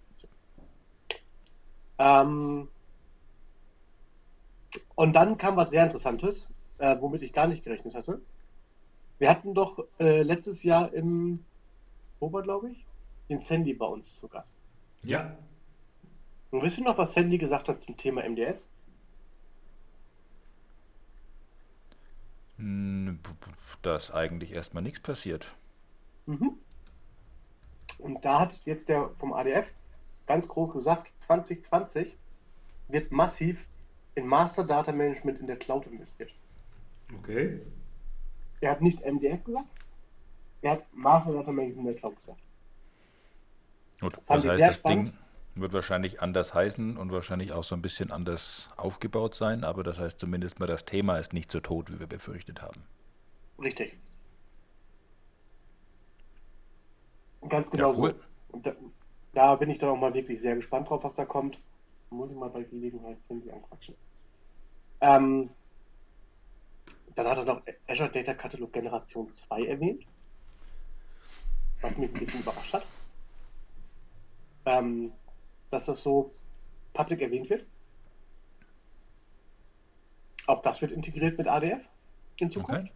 Ähm, 1.99 2.69
und 4.95 5.13
dann 5.13 5.37
kam 5.37 5.57
was 5.57 5.71
sehr 5.71 5.83
Interessantes, 5.83 6.47
äh, 6.77 6.95
womit 7.01 7.21
ich 7.21 7.33
gar 7.33 7.47
nicht 7.47 7.63
gerechnet 7.63 7.93
hatte. 7.93 8.21
Wir 9.19 9.29
hatten 9.29 9.53
doch 9.53 9.85
äh, 9.99 10.23
letztes 10.23 10.63
Jahr 10.63 10.93
im 10.93 11.43
Oktober, 12.13 12.43
glaube 12.43 12.71
ich, 12.71 12.85
den 13.29 13.41
Sandy 13.41 13.73
bei 13.73 13.85
uns 13.85 14.15
zu 14.15 14.29
Gast. 14.29 14.53
Ja. 15.03 15.37
Und 16.51 16.63
wisst 16.63 16.77
ihr 16.77 16.85
noch, 16.85 16.97
was 16.97 17.11
Sandy 17.11 17.37
gesagt 17.37 17.67
hat 17.67 17.81
zum 17.81 17.97
Thema 17.97 18.23
MDS? 18.23 18.65
Hm, 22.57 23.19
Dass 23.81 24.11
eigentlich 24.11 24.53
erstmal 24.53 24.81
nichts 24.81 25.01
passiert. 25.01 25.53
Mhm. 26.25 26.57
Und 28.01 28.25
da 28.25 28.41
hat 28.41 28.59
jetzt 28.65 28.89
der 28.89 29.09
vom 29.19 29.33
ADF 29.33 29.71
ganz 30.27 30.47
groß 30.47 30.73
gesagt, 30.73 31.11
2020 31.19 32.17
wird 32.87 33.11
massiv 33.11 33.65
in 34.15 34.27
Master 34.27 34.63
Data 34.63 34.91
Management 34.91 35.39
in 35.39 35.47
der 35.47 35.57
Cloud 35.57 35.87
investiert. 35.87 36.31
Okay. 37.17 37.61
Er 38.59 38.71
hat 38.71 38.81
nicht 38.81 39.05
MDF 39.05 39.43
gesagt, 39.43 39.67
er 40.61 40.71
hat 40.71 40.93
Master 40.93 41.33
Data 41.33 41.51
Management 41.51 41.87
in 41.87 41.93
der 41.93 41.95
Cloud 41.95 42.15
gesagt. 42.17 42.41
Gut, 43.99 44.13
Fand 44.25 44.43
das 44.43 44.51
heißt, 44.51 44.61
das 44.61 44.75
spannend. 44.77 45.09
Ding 45.09 45.17
wird 45.55 45.73
wahrscheinlich 45.73 46.21
anders 46.21 46.53
heißen 46.53 46.97
und 46.97 47.11
wahrscheinlich 47.11 47.51
auch 47.51 47.63
so 47.63 47.75
ein 47.75 47.81
bisschen 47.81 48.11
anders 48.11 48.69
aufgebaut 48.77 49.35
sein, 49.35 49.63
aber 49.63 49.83
das 49.83 49.99
heißt 49.99 50.19
zumindest 50.19 50.59
mal, 50.59 50.65
das 50.65 50.85
Thema 50.85 51.17
ist 51.17 51.33
nicht 51.33 51.51
so 51.51 51.59
tot, 51.59 51.91
wie 51.91 51.99
wir 51.99 52.07
befürchtet 52.07 52.61
haben. 52.61 52.83
Richtig. 53.61 53.97
Ganz 57.49 57.69
genau 57.71 57.93
cool. 57.97 58.11
so. 58.11 58.55
Und 58.55 58.65
da, 58.65 58.75
da 59.33 59.55
bin 59.55 59.69
ich 59.69 59.77
dann 59.77 59.89
auch 59.89 59.97
mal 59.97 60.13
wirklich 60.13 60.41
sehr 60.41 60.55
gespannt 60.55 60.89
drauf, 60.89 61.03
was 61.03 61.15
da 61.15 61.25
kommt. 61.25 61.59
Muss 62.09 62.29
ich 62.29 62.37
mal 62.37 62.49
bei 62.49 62.63
Gelegenheit 62.63 63.21
Cindy 63.21 63.51
anquatschen. 63.51 63.95
Ähm, 64.99 65.49
dann 67.15 67.27
hat 67.27 67.37
er 67.37 67.45
noch 67.45 67.61
Azure 67.87 68.09
Data 68.09 68.33
Catalog 68.33 68.71
Generation 68.71 69.29
2 69.29 69.65
erwähnt, 69.65 70.05
was 71.81 71.97
mich 71.97 72.09
ein 72.09 72.19
bisschen 72.19 72.41
überrascht 72.41 72.73
hat. 72.73 72.85
Ähm, 74.65 75.13
dass 75.71 75.85
das 75.85 76.03
so 76.03 76.33
public 76.93 77.21
erwähnt 77.21 77.49
wird. 77.49 77.65
Auch 80.47 80.61
das 80.61 80.81
wird 80.81 80.91
integriert 80.91 81.37
mit 81.37 81.47
ADF 81.47 81.81
in 82.39 82.51
Zukunft. 82.51 82.91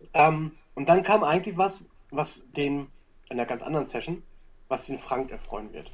Okay. 0.00 0.10
Ähm, 0.14 0.58
und 0.74 0.88
dann 0.88 1.02
kam 1.02 1.22
eigentlich 1.22 1.56
was, 1.56 1.84
was 2.12 2.42
den, 2.52 2.86
in 3.28 3.38
einer 3.40 3.46
ganz 3.46 3.62
anderen 3.62 3.86
Session, 3.86 4.22
was 4.68 4.86
den 4.86 4.98
Frank 4.98 5.30
erfreuen 5.30 5.72
wird. 5.72 5.90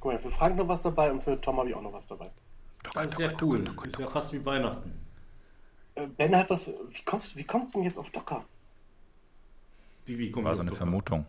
Guck 0.00 0.12
mal, 0.12 0.18
für 0.20 0.30
Frank 0.30 0.56
noch 0.56 0.68
was 0.68 0.82
dabei 0.82 1.10
und 1.10 1.22
für 1.22 1.40
Tom 1.40 1.58
habe 1.58 1.68
ich 1.68 1.74
auch 1.74 1.82
noch 1.82 1.92
was 1.92 2.06
dabei. 2.06 2.30
Das 2.94 3.12
ist 3.12 3.18
ja 3.20 3.32
cool. 3.40 3.64
Ist 3.86 3.98
ja 3.98 4.08
fast 4.08 4.32
wie 4.32 4.44
Weihnachten. 4.44 4.92
Äh, 5.94 6.06
Ben 6.06 6.36
hat 6.36 6.50
das, 6.50 6.68
wie 6.68 7.02
kommst, 7.04 7.36
wie 7.36 7.44
kommst 7.44 7.74
du 7.74 7.78
denn 7.78 7.86
jetzt 7.86 7.98
auf 7.98 8.10
Docker? 8.10 8.44
Wie, 10.04 10.18
wie 10.18 10.30
kommt 10.30 10.44
War 10.44 10.52
das 10.52 10.58
so 10.58 10.62
eine 10.62 10.70
doch? 10.70 10.76
Vermutung. 10.76 11.26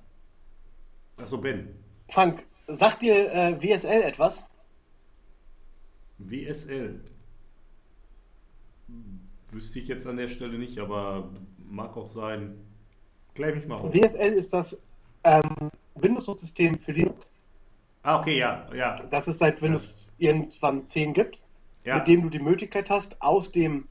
Achso, 1.17 1.37
Ben. 1.37 1.69
Frank, 2.09 2.43
sagt 2.67 3.01
dir 3.01 3.31
äh, 3.33 3.61
WSL 3.61 4.01
etwas? 4.03 4.43
WSL. 6.17 7.01
Wüsste 9.51 9.79
ich 9.79 9.87
jetzt 9.87 10.07
an 10.07 10.17
der 10.17 10.27
Stelle 10.27 10.57
nicht, 10.57 10.79
aber 10.79 11.29
mag 11.57 11.95
auch 11.95 12.09
sein. 12.09 12.55
Klär 13.35 13.55
mich 13.55 13.67
mal 13.67 13.75
auf. 13.75 13.93
WSL 13.93 14.33
ist 14.33 14.53
das 14.53 14.79
ähm, 15.23 15.41
Windows-System 15.95 16.77
für 16.77 16.91
Linux, 16.91 17.25
Ah, 18.03 18.19
okay, 18.19 18.37
ja, 18.37 18.67
ja. 18.75 19.01
das 19.09 19.27
es 19.27 19.39
seit 19.39 19.61
Windows 19.61 20.05
irgendwann 20.17 20.85
10 20.87 21.13
gibt, 21.13 21.37
ja. 21.85 21.95
mit 21.97 22.07
dem 22.07 22.21
du 22.23 22.29
die 22.29 22.39
Möglichkeit 22.39 22.89
hast, 22.89 23.19
aus 23.21 23.49
dem 23.51 23.87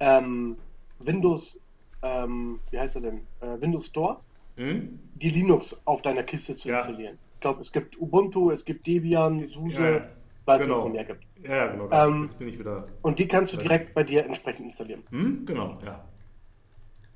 ähm, 0.00 0.56
Windows, 0.98 1.58
ähm, 2.02 2.58
wie 2.70 2.78
heißt 2.80 2.96
er 2.96 3.02
denn, 3.02 3.20
äh, 3.40 3.60
Windows 3.60 3.86
Store, 3.86 4.18
Hm? 4.56 4.98
die 5.14 5.30
Linux 5.30 5.76
auf 5.84 6.02
deiner 6.02 6.22
Kiste 6.24 6.56
zu 6.56 6.68
Ja. 6.68 6.78
installieren. 6.78 7.18
Ich 7.34 7.40
glaube, 7.40 7.60
es 7.60 7.70
gibt 7.72 8.00
Ubuntu, 8.00 8.50
es 8.50 8.64
gibt 8.64 8.86
Debian, 8.86 9.48
SUSE, 9.48 9.80
Ja, 9.82 9.90
ja. 9.90 10.08
weiß 10.46 10.60
nicht, 10.60 10.66
Genau. 10.68 10.76
was 10.78 10.84
es 10.86 10.92
mehr 10.92 11.04
gibt. 11.04 11.24
Ja, 11.42 11.56
ja, 11.56 11.66
genau. 11.68 11.90
Ähm, 11.92 12.22
jetzt 12.24 12.38
bin 12.38 12.48
ich 12.48 12.58
wieder. 12.58 12.88
Und 13.02 13.18
die 13.18 13.28
kannst 13.28 13.52
du 13.52 13.56
direkt 13.56 13.94
bei 13.94 14.02
dir 14.02 14.24
entsprechend 14.24 14.66
installieren. 14.66 15.02
Hm? 15.10 15.46
Genau, 15.46 15.78
ja. 15.84 16.04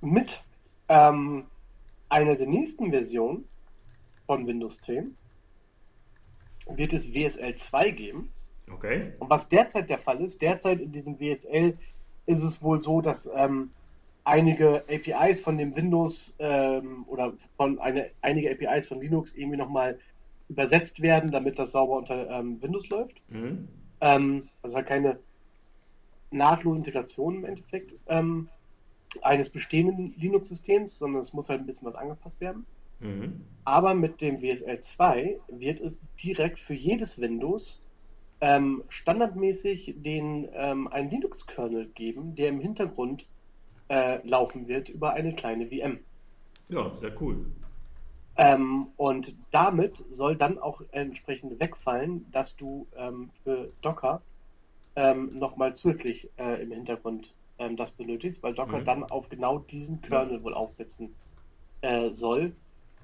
Mit 0.00 0.40
ähm, 0.88 1.44
einer 2.08 2.36
der 2.36 2.46
nächsten 2.46 2.90
Versionen 2.90 3.44
von 4.26 4.46
Windows 4.46 4.80
10 4.80 5.16
wird 6.70 6.92
es 6.92 7.12
WSL 7.12 7.54
2 7.54 7.90
geben. 7.90 8.32
Okay. 8.70 9.12
Und 9.18 9.30
was 9.30 9.48
derzeit 9.48 9.88
der 9.88 9.98
Fall 9.98 10.20
ist, 10.20 10.42
derzeit 10.42 10.80
in 10.80 10.92
diesem 10.92 11.18
WSL 11.18 11.76
ist 12.26 12.42
es 12.42 12.62
wohl 12.62 12.82
so, 12.82 13.00
dass 13.00 13.28
ähm, 13.34 13.70
einige 14.24 14.84
APIs 14.88 15.40
von 15.40 15.56
dem 15.56 15.74
Windows 15.74 16.34
ähm, 16.38 17.04
oder 17.06 17.32
von 17.56 17.78
eine, 17.78 18.10
einige 18.20 18.50
APIs 18.50 18.86
von 18.86 19.00
Linux 19.00 19.32
irgendwie 19.34 19.56
nochmal 19.56 19.98
übersetzt 20.48 21.00
werden, 21.00 21.30
damit 21.30 21.58
das 21.58 21.72
sauber 21.72 21.96
unter 21.96 22.28
ähm, 22.30 22.60
Windows 22.62 22.88
läuft. 22.90 23.20
Hm? 23.30 23.68
Ähm, 24.00 24.48
also 24.62 24.76
halt 24.76 24.86
keine 24.86 25.18
nahtlose 26.30 26.78
Integration 26.78 27.36
im 27.36 27.44
Endeffekt 27.46 27.92
ähm, 28.08 28.48
eines 29.22 29.48
bestehenden 29.48 30.14
Linux-Systems, 30.18 30.98
sondern 30.98 31.22
es 31.22 31.32
muss 31.32 31.48
halt 31.48 31.60
ein 31.60 31.66
bisschen 31.66 31.86
was 31.86 31.94
angepasst 31.94 32.40
werden. 32.40 32.66
Hm? 33.00 33.40
Aber 33.64 33.94
mit 33.94 34.20
dem 34.20 34.42
WSL 34.42 34.80
2 34.80 35.38
wird 35.48 35.80
es 35.80 36.00
direkt 36.22 36.58
für 36.58 36.74
jedes 36.74 37.20
Windows 37.20 37.80
ähm, 38.40 38.84
standardmäßig 38.88 39.94
den, 39.98 40.48
ähm, 40.54 40.88
einen 40.88 41.10
Linux-Kernel 41.10 41.86
geben, 41.94 42.34
der 42.34 42.48
im 42.48 42.60
Hintergrund 42.60 43.26
äh, 43.88 44.26
laufen 44.26 44.68
wird 44.68 44.88
über 44.88 45.14
eine 45.14 45.34
kleine 45.34 45.66
VM. 45.66 45.98
Ja, 46.68 46.90
sehr 46.90 47.12
cool. 47.20 47.46
Ähm, 48.36 48.88
und 48.96 49.34
damit 49.50 50.04
soll 50.12 50.36
dann 50.36 50.58
auch 50.58 50.80
entsprechend 50.92 51.58
wegfallen, 51.58 52.26
dass 52.30 52.54
du 52.56 52.86
ähm, 52.96 53.30
für 53.42 53.72
Docker 53.82 54.22
ähm, 54.94 55.30
nochmal 55.32 55.74
zusätzlich 55.74 56.28
äh, 56.38 56.62
im 56.62 56.70
Hintergrund 56.70 57.32
ähm, 57.58 57.76
das 57.76 57.90
benötigst, 57.92 58.42
weil 58.42 58.54
Docker 58.54 58.78
Mhm. 58.78 58.84
dann 58.84 59.04
auf 59.04 59.28
genau 59.28 59.58
diesem 59.58 60.00
Kernel 60.00 60.42
wohl 60.42 60.54
aufsetzen 60.54 61.14
äh, 61.82 62.10
soll, 62.10 62.52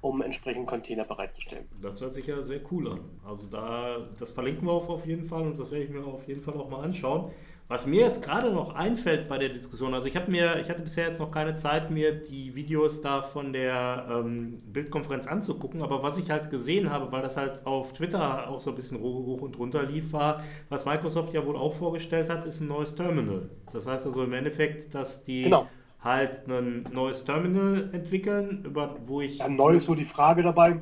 um 0.01 0.21
entsprechend 0.21 0.67
Container 0.67 1.03
bereitzustellen. 1.03 1.67
Das 1.81 2.01
hört 2.01 2.13
sich 2.13 2.27
ja 2.27 2.41
sehr 2.41 2.61
cool 2.71 2.91
an. 2.91 2.99
Also 3.25 3.47
da, 3.47 4.09
das 4.19 4.31
verlinken 4.31 4.67
wir 4.67 4.71
auf, 4.73 4.89
auf 4.89 5.05
jeden 5.05 5.25
Fall 5.25 5.43
und 5.43 5.57
das 5.57 5.71
werde 5.71 5.85
ich 5.85 5.89
mir 5.89 6.05
auf 6.05 6.27
jeden 6.27 6.41
Fall 6.41 6.55
auch 6.55 6.69
mal 6.69 6.83
anschauen. 6.83 7.31
Was 7.67 7.87
mir 7.87 8.01
jetzt 8.01 8.21
gerade 8.23 8.51
noch 8.51 8.75
einfällt 8.75 9.27
bei 9.27 9.39
der 9.39 9.49
Diskussion, 9.49 9.95
also 9.95 10.07
ich 10.07 10.15
habe 10.15 10.29
mir, 10.29 10.59
ich 10.59 10.69
hatte 10.69 10.83
bisher 10.83 11.07
jetzt 11.07 11.19
noch 11.19 11.31
keine 11.31 11.55
Zeit, 11.55 11.89
mir 11.89 12.11
die 12.13 12.53
Videos 12.53 13.01
da 13.01 13.23
von 13.23 13.53
der 13.53 14.05
ähm, 14.07 14.59
Bildkonferenz 14.67 15.25
anzugucken, 15.25 15.81
aber 15.81 16.03
was 16.03 16.19
ich 16.19 16.29
halt 16.29 16.51
gesehen 16.51 16.91
habe, 16.91 17.11
weil 17.11 17.23
das 17.23 17.37
halt 17.37 17.65
auf 17.65 17.93
Twitter 17.93 18.47
auch 18.49 18.59
so 18.59 18.69
ein 18.69 18.75
bisschen 18.75 18.99
hoch, 18.99 19.25
hoch 19.25 19.41
und 19.41 19.57
runter 19.57 19.81
lief, 19.81 20.13
war, 20.13 20.43
was 20.69 20.85
Microsoft 20.85 21.33
ja 21.33 21.43
wohl 21.43 21.55
auch 21.57 21.73
vorgestellt 21.73 22.29
hat, 22.29 22.45
ist 22.45 22.61
ein 22.61 22.67
neues 22.67 22.93
Terminal. 22.93 23.49
Das 23.73 23.87
heißt 23.87 24.05
also 24.05 24.23
im 24.23 24.33
Endeffekt, 24.33 24.93
dass 24.93 25.23
die 25.23 25.43
Genau. 25.43 25.67
halt 26.01 26.47
ein 26.47 26.87
neues 26.93 27.25
Terminal 27.25 27.89
entwickeln, 27.93 28.63
über 28.63 28.95
wo 29.07 29.21
ich. 29.21 29.39
Ja, 29.39 29.49
neu 29.49 29.77
ist 29.77 29.85
so 29.85 29.95
die 29.95 30.05
Frage 30.05 30.43
dabei, 30.43 30.81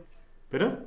Bitte? 0.49 0.85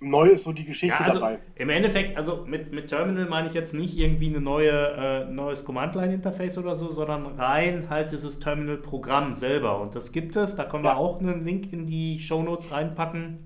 Neu 0.00 0.26
ist 0.28 0.44
so 0.44 0.52
die 0.52 0.64
Geschichte 0.64 0.96
Ja, 0.98 1.06
also 1.06 1.20
dabei. 1.20 1.38
im 1.54 1.68
Endeffekt, 1.70 2.16
also 2.16 2.44
mit, 2.46 2.72
mit 2.72 2.88
Terminal 2.88 3.26
meine 3.26 3.48
ich 3.48 3.54
jetzt 3.54 3.74
nicht 3.74 3.96
irgendwie 3.96 4.34
ein 4.34 4.42
neue, 4.42 4.70
äh, 4.70 5.24
neues 5.30 5.64
Command-Line-Interface 5.64 6.58
oder 6.58 6.74
so, 6.74 6.88
sondern 6.90 7.26
rein 7.38 7.86
halt 7.88 8.12
dieses 8.12 8.38
Terminal-Programm 8.40 9.34
selber. 9.34 9.80
Und 9.80 9.94
das 9.94 10.12
gibt 10.12 10.36
es, 10.36 10.56
da 10.56 10.64
können 10.64 10.84
wir 10.84 10.90
Ja. 10.90 10.96
auch 10.96 11.20
einen 11.20 11.44
Link 11.44 11.72
in 11.72 11.86
die 11.86 12.18
Shownotes 12.18 12.70
reinpacken. 12.72 13.38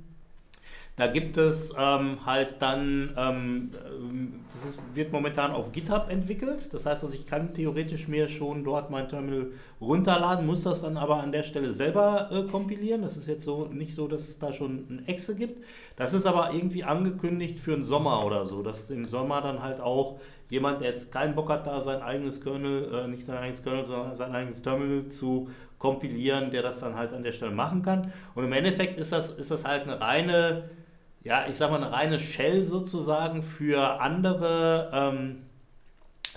Da 1.00 1.06
gibt 1.06 1.38
es 1.38 1.74
ähm, 1.78 2.18
halt 2.26 2.56
dann, 2.58 3.14
ähm, 3.16 3.70
das 4.52 4.66
ist, 4.66 4.80
wird 4.92 5.12
momentan 5.12 5.52
auf 5.52 5.72
GitHub 5.72 6.10
entwickelt. 6.10 6.74
Das 6.74 6.84
heißt 6.84 7.04
also, 7.04 7.14
ich 7.14 7.26
kann 7.26 7.54
theoretisch 7.54 8.06
mir 8.06 8.28
schon 8.28 8.64
dort 8.64 8.90
mein 8.90 9.08
Terminal 9.08 9.46
runterladen, 9.80 10.44
muss 10.44 10.62
das 10.62 10.82
dann 10.82 10.98
aber 10.98 11.22
an 11.22 11.32
der 11.32 11.42
Stelle 11.42 11.72
selber 11.72 12.28
äh, 12.30 12.42
kompilieren. 12.50 13.00
Das 13.00 13.16
ist 13.16 13.28
jetzt 13.28 13.46
so 13.46 13.64
nicht 13.72 13.94
so, 13.94 14.08
dass 14.08 14.28
es 14.28 14.38
da 14.38 14.52
schon 14.52 14.86
ein 14.90 15.04
Exe 15.06 15.34
gibt. 15.36 15.64
Das 15.96 16.12
ist 16.12 16.26
aber 16.26 16.52
irgendwie 16.52 16.84
angekündigt 16.84 17.60
für 17.60 17.72
den 17.72 17.82
Sommer 17.82 18.26
oder 18.26 18.44
so, 18.44 18.62
dass 18.62 18.90
im 18.90 19.08
Sommer 19.08 19.40
dann 19.40 19.62
halt 19.62 19.80
auch 19.80 20.20
jemand, 20.50 20.82
der 20.82 20.88
jetzt 20.88 21.10
keinen 21.10 21.34
Bock 21.34 21.48
hat, 21.48 21.66
da 21.66 21.80
sein 21.80 22.02
eigenes 22.02 22.42
Kernel, 22.42 22.92
äh, 22.92 23.08
nicht 23.08 23.24
sein 23.24 23.38
eigenes 23.38 23.62
Kernel, 23.62 23.86
sondern 23.86 24.14
sein 24.16 24.34
eigenes 24.34 24.60
Terminal 24.60 25.06
zu 25.06 25.48
kompilieren, 25.78 26.50
der 26.50 26.60
das 26.60 26.80
dann 26.80 26.94
halt 26.94 27.14
an 27.14 27.22
der 27.22 27.32
Stelle 27.32 27.52
machen 27.52 27.82
kann. 27.82 28.12
Und 28.34 28.44
im 28.44 28.52
Endeffekt 28.52 28.98
ist 28.98 29.12
das, 29.12 29.30
ist 29.30 29.50
das 29.50 29.64
halt 29.64 29.84
eine 29.84 29.98
reine, 29.98 30.64
ja, 31.22 31.46
ich 31.48 31.56
sag 31.56 31.70
mal, 31.70 31.82
eine 31.82 31.92
reine 31.92 32.18
Shell 32.18 32.62
sozusagen 32.64 33.42
für 33.42 34.00
andere, 34.00 34.90
ähm, 34.92 35.42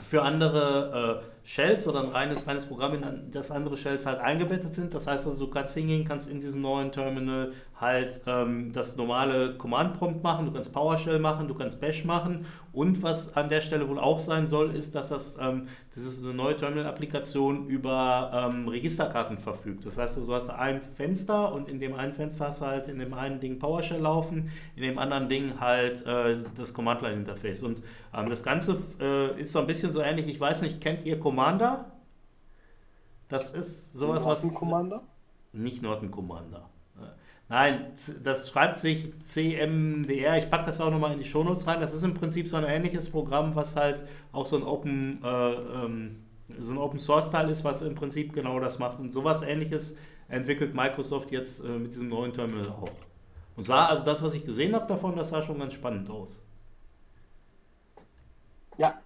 für 0.02 0.24
andere 0.24 1.24
äh, 1.24 1.48
Shells 1.48 1.88
oder 1.88 2.02
ein 2.02 2.10
reines, 2.10 2.48
reines 2.48 2.66
Programm, 2.66 2.96
in 2.96 3.32
das 3.32 3.52
andere 3.52 3.78
Shells 3.78 4.06
halt 4.06 4.20
eingebettet 4.20 4.74
sind. 4.74 4.94
Das 4.94 5.08
heißt 5.08 5.26
also, 5.26 5.46
du 5.46 5.52
kannst 5.52 5.74
hingehen, 5.76 6.06
kannst 6.06 6.30
in 6.30 6.40
diesem 6.40 6.62
neuen 6.62 6.92
Terminal 6.92 7.54
halt 7.84 8.22
ähm, 8.26 8.72
das 8.74 8.98
normale 8.98 9.56
Command-Prompt 9.58 10.24
machen, 10.24 10.48
du 10.48 10.52
kannst 10.52 10.74
PowerShell 10.74 11.20
machen, 11.20 11.48
du 11.48 11.54
kannst 11.54 11.80
Bash 11.80 12.06
machen 12.06 12.46
und 12.74 13.04
was 13.04 13.36
an 13.38 13.50
der 13.50 13.62
Stelle 13.62 13.88
wohl 13.88 14.00
auch 14.00 14.20
sein 14.20 14.48
soll, 14.48 14.76
ist, 14.76 14.96
dass 14.96 15.10
das, 15.10 15.38
ähm, 15.40 15.68
das 15.94 16.06
ist 16.06 16.24
eine 16.24 16.34
neue 16.34 16.58
Terminal-Applikation 16.58 17.68
über 17.68 18.32
ähm, 18.34 18.68
Registerkarten 18.68 19.38
verfügt. 19.38 19.86
Das 19.86 20.00
heißt, 20.00 20.16
also, 20.16 20.28
du 20.28 20.34
hast 20.34 20.50
ein 20.50 20.82
Fenster 20.82 21.54
und 21.54 21.70
in 21.70 21.80
dem 21.80 21.94
einen 21.94 22.14
Fenster 22.14 22.48
hast 22.48 22.62
du 22.62 22.66
halt 22.66 22.88
in 22.88 22.98
dem 22.98 23.14
einen 23.14 23.40
Ding 23.40 23.60
PowerShell 23.60 24.02
laufen, 24.02 24.50
in 24.76 24.82
dem 24.82 24.98
anderen 24.98 25.30
Ding 25.30 25.60
halt 25.60 26.04
äh, 26.08 26.38
das 26.58 26.74
Command-Line-Interface. 26.74 27.62
Und 27.62 27.84
ähm, 28.12 28.30
das 28.30 28.42
Ganze 28.42 28.78
äh, 29.00 29.40
ist 29.40 29.52
so 29.52 29.60
ein 29.60 29.68
bisschen 29.68 29.92
so 29.92 30.02
ähnlich, 30.02 30.28
ich 30.28 30.40
weiß 30.40 30.64
nicht, 30.64 30.82
kennt 30.82 31.06
ihr 31.06 31.20
Commander? 31.20 31.92
Das 33.30 33.52
ist 33.52 33.94
sowas, 33.94 34.26
was. 34.26 34.42
Commander? 34.54 35.04
Nicht 35.52 35.84
Norton 35.84 36.10
Commander. 36.10 36.70
Nein, 37.54 37.92
das 38.24 38.50
schreibt 38.50 38.80
sich 38.80 39.14
CMDR. 39.26 40.40
Ich 40.40 40.50
packe 40.50 40.66
das 40.66 40.82
auch 40.82 40.90
nochmal 40.90 41.14
in 41.14 41.20
die 41.20 41.26
Shownotes 41.26 41.68
rein. 41.68 41.80
Das 41.82 41.94
ist 41.94 42.02
im 42.02 42.16
Prinzip 42.16 42.48
so 42.48 42.58
ein 42.58 42.64
ähnliches 42.64 43.12
Programm, 43.12 43.54
was 43.54 43.76
halt 43.76 44.04
auch 44.32 44.48
so 44.48 44.58
ein 44.58 44.64
Open, 44.64 45.24
äh, 45.24 45.54
ähm, 45.54 46.24
so 46.58 46.72
ein 46.72 46.80
Open 46.80 46.98
Source 46.98 47.30
Teil 47.30 47.52
ist, 47.52 47.64
was 47.64 47.84
im 47.84 47.94
Prinzip 47.94 48.34
genau 48.34 48.60
das 48.60 48.80
macht. 48.80 49.00
Und 49.00 49.14
sowas 49.14 49.44
ähnliches 49.44 49.96
entwickelt 50.30 50.74
Microsoft 50.74 51.30
jetzt 51.30 51.64
äh, 51.64 51.68
mit 51.68 51.92
diesem 51.92 52.10
neuen 52.10 52.34
Terminal 52.34 52.70
auch. 52.70 52.90
Und 53.56 53.62
sah, 53.62 53.86
also 53.86 54.04
das, 54.04 54.24
was 54.24 54.34
ich 54.34 54.44
gesehen 54.44 54.74
habe 54.74 54.88
davon, 54.88 55.16
das 55.16 55.30
sah 55.30 55.44
schon 55.44 55.60
ganz 55.60 55.76
spannend 55.76 56.10
aus. 56.10 56.44
Ja. 58.80 59.00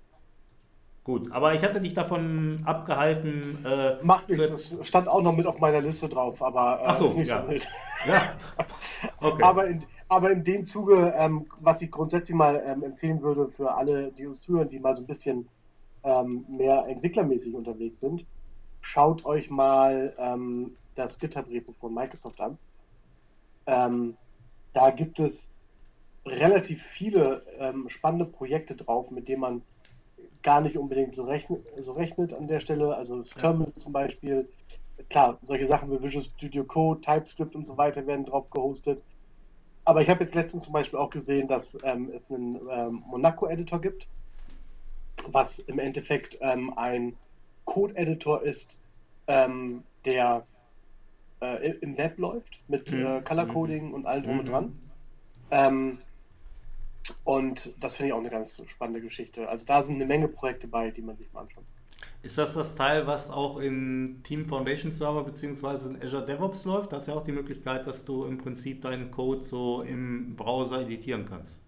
Gut, 1.07 1.31
aber 1.31 1.53
ich 1.53 1.63
hatte 1.63 1.79
dich 1.79 1.93
davon 1.93 2.59
abgehalten. 2.65 3.65
Äh, 3.65 3.95
Macht 4.03 4.27
nichts, 4.27 4.49
das 4.49 4.85
stand 4.85 5.07
auch 5.07 5.21
noch 5.21 5.31
mit 5.31 5.47
auf 5.47 5.57
meiner 5.57 5.79
Liste 5.79 6.09
drauf, 6.09 6.41
aber 6.43 6.81
äh, 6.81 6.85
Ach 6.85 6.97
so, 6.97 7.07
ist 7.07 7.15
nicht 7.15 7.29
ja. 7.29 7.43
so 7.43 7.49
wild. 7.49 7.67
Ja. 8.05 8.35
Okay. 9.21 9.43
Aber, 9.43 9.67
in, 9.67 9.83
aber 10.09 10.31
in 10.31 10.43
dem 10.43 10.65
Zuge, 10.65 11.13
ähm, 11.15 11.45
was 11.59 11.81
ich 11.81 11.91
grundsätzlich 11.91 12.35
mal 12.35 12.61
ähm, 12.65 12.83
empfehlen 12.83 13.21
würde 13.21 13.47
für 13.47 13.75
alle, 13.75 14.11
die 14.11 14.25
uns 14.25 14.41
zuhören, 14.41 14.69
die 14.69 14.79
mal 14.79 14.95
so 14.95 15.03
ein 15.03 15.05
bisschen 15.05 15.47
ähm, 16.03 16.45
mehr 16.49 16.85
entwicklermäßig 16.87 17.53
unterwegs 17.53 17.99
sind, 17.99 18.25
schaut 18.81 19.23
euch 19.23 19.49
mal 19.49 20.13
ähm, 20.17 20.75
das 20.95 21.19
GitHub-Repo 21.19 21.73
von 21.79 21.93
Microsoft 21.93 22.41
an. 22.41 22.57
Ähm, 23.67 24.17
da 24.73 24.89
gibt 24.89 25.19
es 25.19 25.47
relativ 26.25 26.81
viele 26.83 27.43
ähm, 27.59 27.87
spannende 27.87 28.25
Projekte 28.25 28.75
drauf, 28.75 29.11
mit 29.11 29.27
denen 29.27 29.41
man 29.41 29.61
gar 30.47 30.61
nicht 30.61 30.77
unbedingt 30.77 31.13
so 31.13 31.25
rechnet, 31.25 31.61
so 31.79 31.91
rechnet 31.91 32.31
an 32.31 32.47
der 32.47 32.61
Stelle. 32.61 32.95
Also 32.95 33.17
das 33.17 33.27
Terminal 33.31 33.73
zum 33.75 33.91
Beispiel. 33.91 34.47
Klar, 35.09 35.37
solche 35.41 35.67
Sachen 35.67 35.91
wie 35.91 36.01
Visual 36.01 36.23
Studio 36.23 36.63
Code, 36.63 37.01
TypeScript 37.01 37.53
und 37.53 37.67
so 37.67 37.77
weiter 37.77 38.07
werden 38.07 38.25
drauf 38.25 38.49
gehostet. 38.49 39.03
Aber 39.83 40.01
ich 40.01 40.09
habe 40.09 40.21
jetzt 40.21 40.35
letztens 40.35 40.63
zum 40.63 40.71
Beispiel 40.71 40.99
auch 40.99 41.09
gesehen, 41.09 41.49
dass 41.49 41.77
ähm, 41.83 42.09
es 42.15 42.31
einen 42.31 42.61
ähm, 42.71 43.03
Monaco-Editor 43.07 43.81
gibt, 43.81 44.07
was 45.27 45.59
im 45.59 45.79
Endeffekt 45.79 46.37
ähm, 46.39 46.73
ein 46.77 47.17
Code-Editor 47.65 48.41
ist, 48.43 48.77
ähm, 49.27 49.83
der 50.05 50.47
äh, 51.41 51.71
im 51.81 51.97
Web 51.97 52.17
läuft, 52.19 52.61
mit 52.69 52.89
Mhm. 52.89 53.05
äh, 53.05 53.21
Color-Coding 53.21 53.93
und 53.93 54.05
allem 54.05 54.23
drum 54.23 54.39
und 54.39 54.45
Mhm. 54.45 54.51
dran. 55.51 56.06
Und 57.23 57.73
das 57.79 57.95
finde 57.95 58.07
ich 58.07 58.13
auch 58.13 58.19
eine 58.19 58.29
ganz 58.29 58.61
spannende 58.67 59.01
Geschichte. 59.01 59.47
Also 59.47 59.65
da 59.65 59.81
sind 59.81 59.95
eine 59.95 60.05
Menge 60.05 60.27
Projekte 60.27 60.67
bei, 60.67 60.91
die 60.91 61.01
man 61.01 61.17
sich 61.17 61.31
mal 61.33 61.41
anschaut. 61.41 61.63
Ist 62.21 62.37
das 62.37 62.53
das 62.53 62.75
Teil, 62.75 63.07
was 63.07 63.29
auch 63.29 63.57
in 63.57 64.21
Team 64.23 64.45
Foundation 64.45 64.91
Server 64.91 65.23
bzw. 65.23 65.89
in 65.89 66.01
Azure 66.01 66.25
DevOps 66.25 66.65
läuft? 66.65 66.91
Da 66.91 66.97
ist 66.97 67.07
ja 67.07 67.13
auch 67.13 67.23
die 67.23 67.31
Möglichkeit, 67.31 67.87
dass 67.87 68.05
du 68.05 68.25
im 68.25 68.37
Prinzip 68.37 68.81
deinen 68.81 69.11
Code 69.11 69.43
so 69.43 69.81
im 69.81 70.35
Browser 70.35 70.81
editieren 70.81 71.25
kannst. 71.27 71.61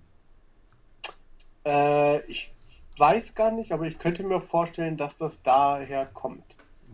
Äh, 1.65 2.19
ich 2.25 2.51
weiß 2.97 3.33
gar 3.35 3.51
nicht, 3.51 3.71
aber 3.71 3.85
ich 3.85 3.97
könnte 3.99 4.23
mir 4.23 4.41
vorstellen, 4.41 4.97
dass 4.97 5.17
das 5.17 5.41
daher 5.43 6.05
kommt. 6.07 6.43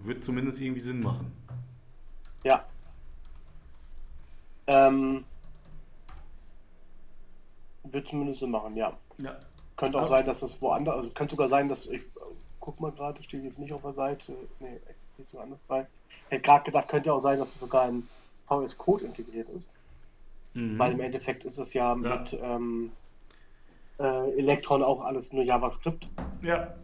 Wird 0.03 0.23
zumindest 0.23 0.61
irgendwie 0.61 0.81
Sinn 0.81 1.01
machen. 1.01 1.31
Ja. 2.43 2.65
Ähm, 4.67 5.23
wird 7.91 8.07
zumindest 8.07 8.39
so 8.39 8.47
machen, 8.47 8.75
ja. 8.75 8.97
Ja. 9.17 9.37
Könnte 9.77 9.97
auch 9.97 10.03
Ja. 10.03 10.09
sein, 10.09 10.25
dass 10.25 10.39
das 10.39 10.61
woanders, 10.61 10.95
also 10.95 11.09
könnte 11.11 11.33
sogar 11.33 11.49
sein, 11.49 11.67
dass 11.69 11.85
ich, 11.87 12.01
guck 12.59 12.79
mal 12.79 12.91
gerade, 12.91 13.21
steht 13.23 13.43
jetzt 13.43 13.59
nicht 13.59 13.73
auf 13.73 13.81
der 13.81 13.93
Seite, 13.93 14.35
nee, 14.59 14.79
steht 15.13 15.29
so 15.29 15.39
anders 15.39 15.59
bei. 15.67 15.87
Hätte 16.29 16.41
gerade 16.41 16.63
gedacht, 16.63 16.87
könnte 16.87 17.13
auch 17.13 17.19
sein, 17.19 17.39
dass 17.39 17.49
es 17.49 17.59
sogar 17.59 17.87
in 17.89 18.07
VS 18.47 18.77
Code 18.77 19.05
integriert 19.05 19.49
ist, 19.49 19.69
Mhm. 20.53 20.79
weil 20.79 20.93
im 20.93 20.99
Endeffekt 21.01 21.43
ist 21.45 21.57
es 21.57 21.73
ja, 21.73 21.89
Ja. 21.89 21.95
mit 21.95 22.33
ähm, 22.41 22.91
äh, 23.99 24.37
Electron 24.37 24.83
auch 24.83 25.01
alles 25.01 25.31
nur 25.33 25.43
JavaScript, 25.43 26.07
Ja. 26.41 26.75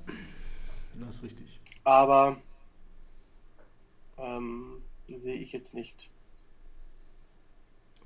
Das 1.00 1.16
ist 1.18 1.24
richtig. 1.24 1.60
aber 1.84 2.38
ähm, 4.18 4.82
sehe 5.08 5.36
ich 5.36 5.52
jetzt 5.52 5.74
nicht. 5.74 6.10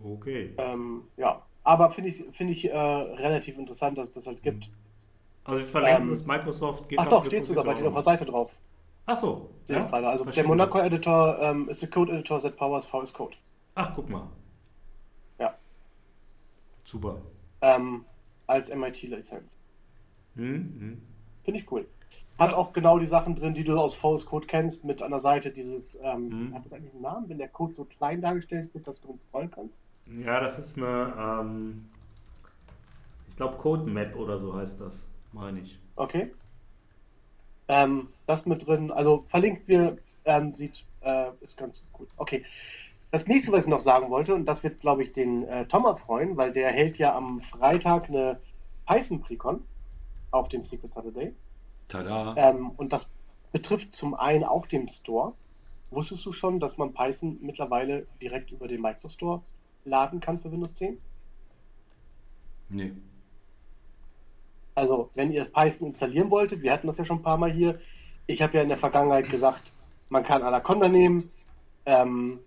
Okay. 0.04 0.54
Ähm, 0.58 1.08
ja, 1.18 1.42
aber 1.66 1.90
finde 1.92 2.12
ich, 2.12 2.24
finde 2.32 2.54
ich 2.54 2.70
äh, 2.70 2.78
relativ 2.78 3.58
interessant, 3.58 3.98
dass 3.98 4.10
es 4.10 4.14
das 4.14 4.28
halt 4.28 4.42
gibt. 4.44 4.70
Also 5.44 5.60
wir 5.60 5.68
verlinken 5.68 6.04
ähm, 6.04 6.10
das 6.10 6.26
Microsoft 6.26 6.86
Ach 6.96 7.08
doch, 7.08 7.26
steht 7.26 7.46
sogar 7.46 7.66
bei 7.66 7.74
dir 7.74 7.88
auf 7.88 7.94
der 7.96 8.04
Seite 8.04 8.26
drauf. 8.26 8.52
Ach 9.08 9.18
so. 9.18 9.50
Ich 9.68 9.76
gerade. 9.76 10.08
Also 10.08 10.26
der. 10.26 10.44
Monaco-Editor 10.48 11.40
ähm, 11.42 11.70
ist 11.70 11.82
der 11.82 11.90
Code-Editor 11.90 12.40
that 12.42 12.56
powers 12.56 12.86
VS 12.86 13.14
Code. 13.14 13.36
Ach, 13.76 13.94
guck 13.96 14.10
mal. 14.10 14.28
Ja. 15.40 15.56
Super. 16.84 17.18
Ähm, 17.62 18.06
als 18.48 18.74
MIT-Lizenz. 18.74 19.58
Hm, 20.36 20.46
hm. 20.80 21.02
Finde 21.44 21.60
ich 21.60 21.72
cool. 21.72 21.88
Hat 22.38 22.52
Ja. 22.52 22.58
auch 22.58 22.74
genau 22.74 23.00
die 23.00 23.08
Sachen 23.08 23.36
drin, 23.36 23.54
die 23.54 23.64
du 23.64 23.78
aus 23.80 23.94
VS 23.96 24.26
Code 24.26 24.46
kennst, 24.48 24.84
mit 24.84 25.02
an 25.02 25.12
der 25.12 25.20
Seite 25.20 25.52
dieses, 25.52 25.98
ähm, 26.04 26.50
Mhm. 26.50 26.54
hat 26.54 26.66
das 26.66 26.74
eigentlich 26.74 26.94
einen 26.94 27.02
Namen, 27.02 27.30
wenn 27.30 27.38
der 27.38 27.48
Code 27.48 27.74
so 27.74 27.86
klein 27.86 28.22
dargestellt 28.22 28.74
wird, 28.74 28.88
dass 28.88 29.00
du 29.02 29.10
ihn 29.10 29.20
scrollen 29.20 29.50
kannst? 29.52 29.80
Ja, 30.08 30.40
das 30.40 30.60
ist 30.60 30.78
eine, 30.78 31.14
ähm, 31.18 31.90
ich 33.30 33.36
glaube 33.36 33.58
Code 33.58 33.90
Map 33.90 34.16
oder 34.16 34.38
so 34.38 34.54
heißt 34.56 34.80
das, 34.82 35.08
meine 35.34 35.60
ich. 35.60 35.80
Okay. 35.96 36.32
Ähm, 37.68 38.10
das 38.28 38.46
mit 38.46 38.66
drin, 38.66 38.92
also 38.92 39.26
verlinkt 39.30 39.68
wir, 39.68 39.98
ähm, 40.26 40.54
sieht, 40.54 40.84
äh, 41.02 41.32
ist 41.42 41.58
ganz 41.58 41.82
gut. 41.92 42.08
Okay. 42.18 42.46
Das 43.12 43.26
nächste, 43.28 43.52
was 43.52 43.64
ich 43.64 43.70
noch 43.70 43.82
sagen 43.82 44.10
wollte, 44.10 44.36
und 44.36 44.46
das 44.46 44.64
wird, 44.64 44.82
glaube 44.82 45.04
ich, 45.04 45.14
den 45.14 45.48
äh, 45.48 45.66
Tom 45.68 45.86
erfreuen, 45.86 46.38
weil 46.38 46.52
der 46.52 46.72
hält 46.72 46.98
ja 46.98 47.16
am 47.16 47.42
Freitag 47.42 48.10
eine 48.10 48.40
Python-Precon 48.88 49.64
auf 50.32 50.50
dem 50.50 50.64
Secret 50.64 50.94
Saturday. 50.94 51.34
Tada! 51.88 52.36
Ähm, 52.38 52.72
und 52.78 52.92
das 52.92 53.08
betrifft 53.52 53.94
zum 53.94 54.16
einen 54.16 54.44
auch 54.44 54.68
den 54.68 54.90
Store. 54.90 55.34
Wusstest 55.92 56.26
du 56.26 56.34
schon, 56.34 56.60
dass 56.60 56.78
man 56.78 56.94
Python 56.94 57.38
mittlerweile 57.42 58.06
direkt 58.22 58.52
über 58.52 58.68
den 58.68 58.82
Microsoft 58.82 59.16
Store 59.16 59.42
laden 59.86 60.20
kann 60.20 60.40
für 60.40 60.52
Windows 60.52 60.76
10? 60.76 60.98
Nee. 62.70 62.92
Also, 64.74 65.10
wenn 65.16 65.32
ihr 65.32 65.46
Python 65.46 65.88
installieren 65.88 66.30
wolltet, 66.30 66.62
wir 66.62 66.72
hatten 66.74 66.88
das 66.88 66.98
ja 66.98 67.06
schon 67.06 67.20
ein 67.20 67.24
paar 67.24 67.38
Mal 67.38 67.52
hier. 67.52 67.80
Ich 68.28 68.42
habe 68.42 68.58
ja 68.58 68.64
in 68.64 68.70
der 68.70 68.78
Vergangenheit 68.78 69.30
gesagt, 69.30 69.72
man 70.10 70.24
kann 70.24 70.42
Anaconda 70.42 70.90
nehmen, 70.90 71.32
ähm, 71.86 72.40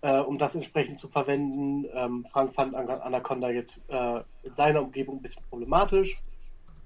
äh, 0.00 0.18
um 0.18 0.38
das 0.38 0.54
entsprechend 0.54 0.98
zu 0.98 1.08
verwenden. 1.08 1.86
Ähm, 1.92 2.24
Frank 2.30 2.54
fand 2.54 2.74
An- 2.74 2.88
Anaconda 2.88 3.50
jetzt 3.50 3.78
äh, 3.88 4.20
in 4.44 4.54
seiner 4.54 4.82
Umgebung 4.82 5.16
ein 5.16 5.22
bisschen 5.22 5.42
problematisch. 5.50 6.16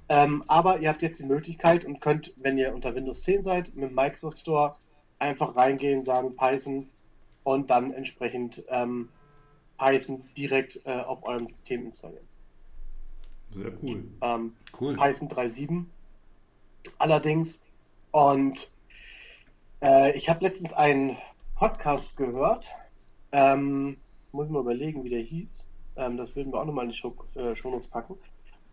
Ähm, 0.09 0.43
aber 0.48 0.81
ihr 0.81 0.89
habt 0.89 1.02
jetzt 1.02 1.20
die 1.20 1.24
Möglichkeit 1.24 1.85
und 1.85 2.01
könnt, 2.01 2.32
wenn 2.36 2.59
ihr 2.59 2.74
unter 2.74 2.94
Windows 2.94 3.22
10 3.22 3.43
seid, 3.43 3.74
mit 3.77 3.90
dem 3.90 3.94
Microsoft 3.94 4.39
Store 4.39 4.74
einfach 5.20 5.55
reingehen, 5.55 6.02
sagen 6.02 6.35
Python 6.35 6.89
und 7.44 7.70
dann 7.70 7.93
entsprechend 7.93 8.64
ähm, 8.70 9.09
Python 9.81 10.23
direkt 10.36 10.78
äh, 10.85 10.93
auf 10.93 11.27
eurem 11.27 11.48
System 11.48 11.86
installieren. 11.86 12.28
Sehr 13.51 13.73
cool. 13.82 14.05
Ähm, 14.20 14.52
Cool. 14.78 14.94
Python 14.94 15.28
3.7 15.28 15.85
allerdings. 16.98 17.59
Und 18.12 18.70
äh, 19.82 20.16
ich 20.16 20.28
habe 20.28 20.44
letztens 20.44 20.74
einen 20.74 21.16
Podcast 21.57 22.15
gehört. 22.16 22.69
Ähm, 23.32 23.97
muss 24.32 24.47
ich 24.47 24.52
mal 24.52 24.61
überlegen, 24.61 25.02
wie 25.02 25.09
der 25.09 25.23
hieß. 25.23 25.65
Ähm, 25.97 26.19
das 26.19 26.36
würden 26.36 26.52
wir 26.52 26.61
auch 26.61 26.66
nochmal 26.66 26.85
in 26.85 26.90
die 26.90 26.97
Show, 26.97 27.15
äh, 27.35 27.57
Shownotes 27.57 27.89
packen. 27.89 28.16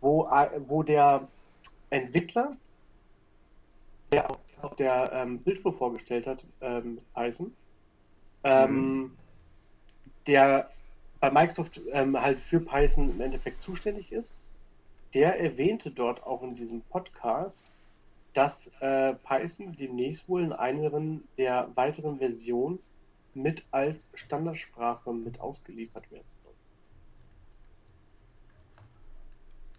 Wo, 0.02 0.28
äh, 0.28 0.50
wo 0.68 0.84
der 0.84 1.28
Entwickler, 1.90 2.58
der 4.12 4.30
auch, 4.30 4.76
der 4.76 5.10
ähm, 5.14 5.40
Bildspur 5.40 5.74
vorgestellt 5.74 6.28
hat 6.28 6.44
ähm, 6.62 7.00
Python, 7.14 7.54
ähm, 8.44 9.16
der 10.28 10.70
bei 11.20 11.32
Microsoft 11.32 11.80
ähm, 11.92 12.20
halt 12.20 12.40
für 12.40 12.60
Python 12.60 13.10
im 13.10 13.22
Endeffekt 13.22 13.62
zuständig 13.62 14.12
ist, 14.12 14.34
der 15.14 15.40
erwähnte 15.40 15.90
dort 15.92 16.24
auch 16.24 16.44
in 16.44 16.56
diesem 16.56 16.82
Podcast, 16.82 17.64
dass 18.34 18.68
äh, 18.82 19.14
Python 19.28 19.76
demnächst 19.76 20.28
wohl 20.30 20.44
in 20.44 20.54
einigen 20.54 21.24
der 21.38 21.70
weiteren 21.76 22.20
Versionen 22.20 22.80
mit 23.34 23.64
als 23.72 24.10
Standardsprache 24.14 25.12
mit 25.14 25.40
ausgeliefert 25.40 26.10
werden 26.12 26.26
soll. 26.44 26.54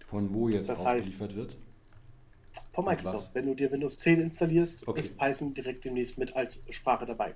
Von 0.06 0.32
wo 0.34 0.48
jetzt 0.48 0.68
Das 0.68 0.80
heißt- 0.80 0.98
ausgeliefert 0.98 1.34
wird? 1.36 1.56
Von 2.72 2.84
Microsoft. 2.84 3.34
Wenn 3.34 3.46
du 3.46 3.54
dir 3.54 3.70
Windows 3.72 3.98
10 3.98 4.20
installierst, 4.20 4.86
Okay. 4.86 5.00
ist 5.00 5.18
Python 5.18 5.52
direkt 5.52 5.84
demnächst 5.84 6.16
mit 6.16 6.34
als 6.36 6.60
Sprache 6.70 7.06
dabei. 7.06 7.34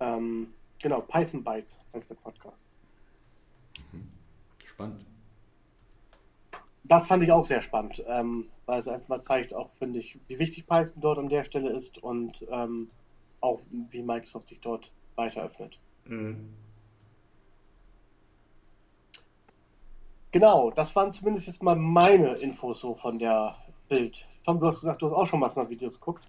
Ähm, 0.00 0.52
genau, 0.80 1.00
Python 1.00 1.42
Bytes 1.42 1.78
heißt 1.92 2.10
der 2.10 2.14
Podcast. 2.16 2.64
Spannend. 4.64 5.04
das 6.84 7.06
fand 7.06 7.22
ich 7.22 7.32
auch 7.32 7.44
sehr 7.44 7.62
spannend, 7.62 8.02
ähm, 8.06 8.46
weil 8.66 8.78
es 8.78 8.88
einfach 8.88 9.08
mal 9.08 9.22
zeigt, 9.22 9.52
auch 9.52 9.70
finde 9.78 9.98
ich, 9.98 10.18
wie 10.28 10.38
wichtig 10.38 10.66
Python 10.66 11.00
dort 11.00 11.18
an 11.18 11.28
der 11.28 11.44
Stelle 11.44 11.70
ist 11.70 11.98
und 11.98 12.44
ähm, 12.50 12.90
auch 13.40 13.60
wie 13.90 14.02
Microsoft 14.02 14.48
sich 14.48 14.60
dort 14.60 14.90
weiter 15.16 15.42
öffnet. 15.42 15.78
Mhm. 16.04 16.54
Genau, 20.30 20.70
das 20.70 20.94
waren 20.94 21.12
zumindest 21.12 21.46
jetzt 21.46 21.62
mal 21.62 21.76
meine 21.76 22.34
Infos 22.34 22.80
so 22.80 22.94
von 22.94 23.18
der 23.18 23.56
Bild. 23.88 24.16
Tom, 24.44 24.60
du 24.60 24.66
hast 24.66 24.80
gesagt, 24.80 25.00
du 25.02 25.06
hast 25.06 25.14
auch 25.14 25.26
schon 25.26 25.40
mal 25.40 25.70
Videos 25.70 25.94
geguckt. 25.94 26.28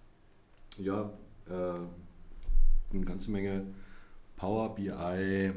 Ja, 0.77 1.09
äh, 1.49 1.79
eine 2.91 3.05
ganze 3.05 3.31
Menge 3.31 3.65
Power 4.35 4.75
BI 4.75 5.51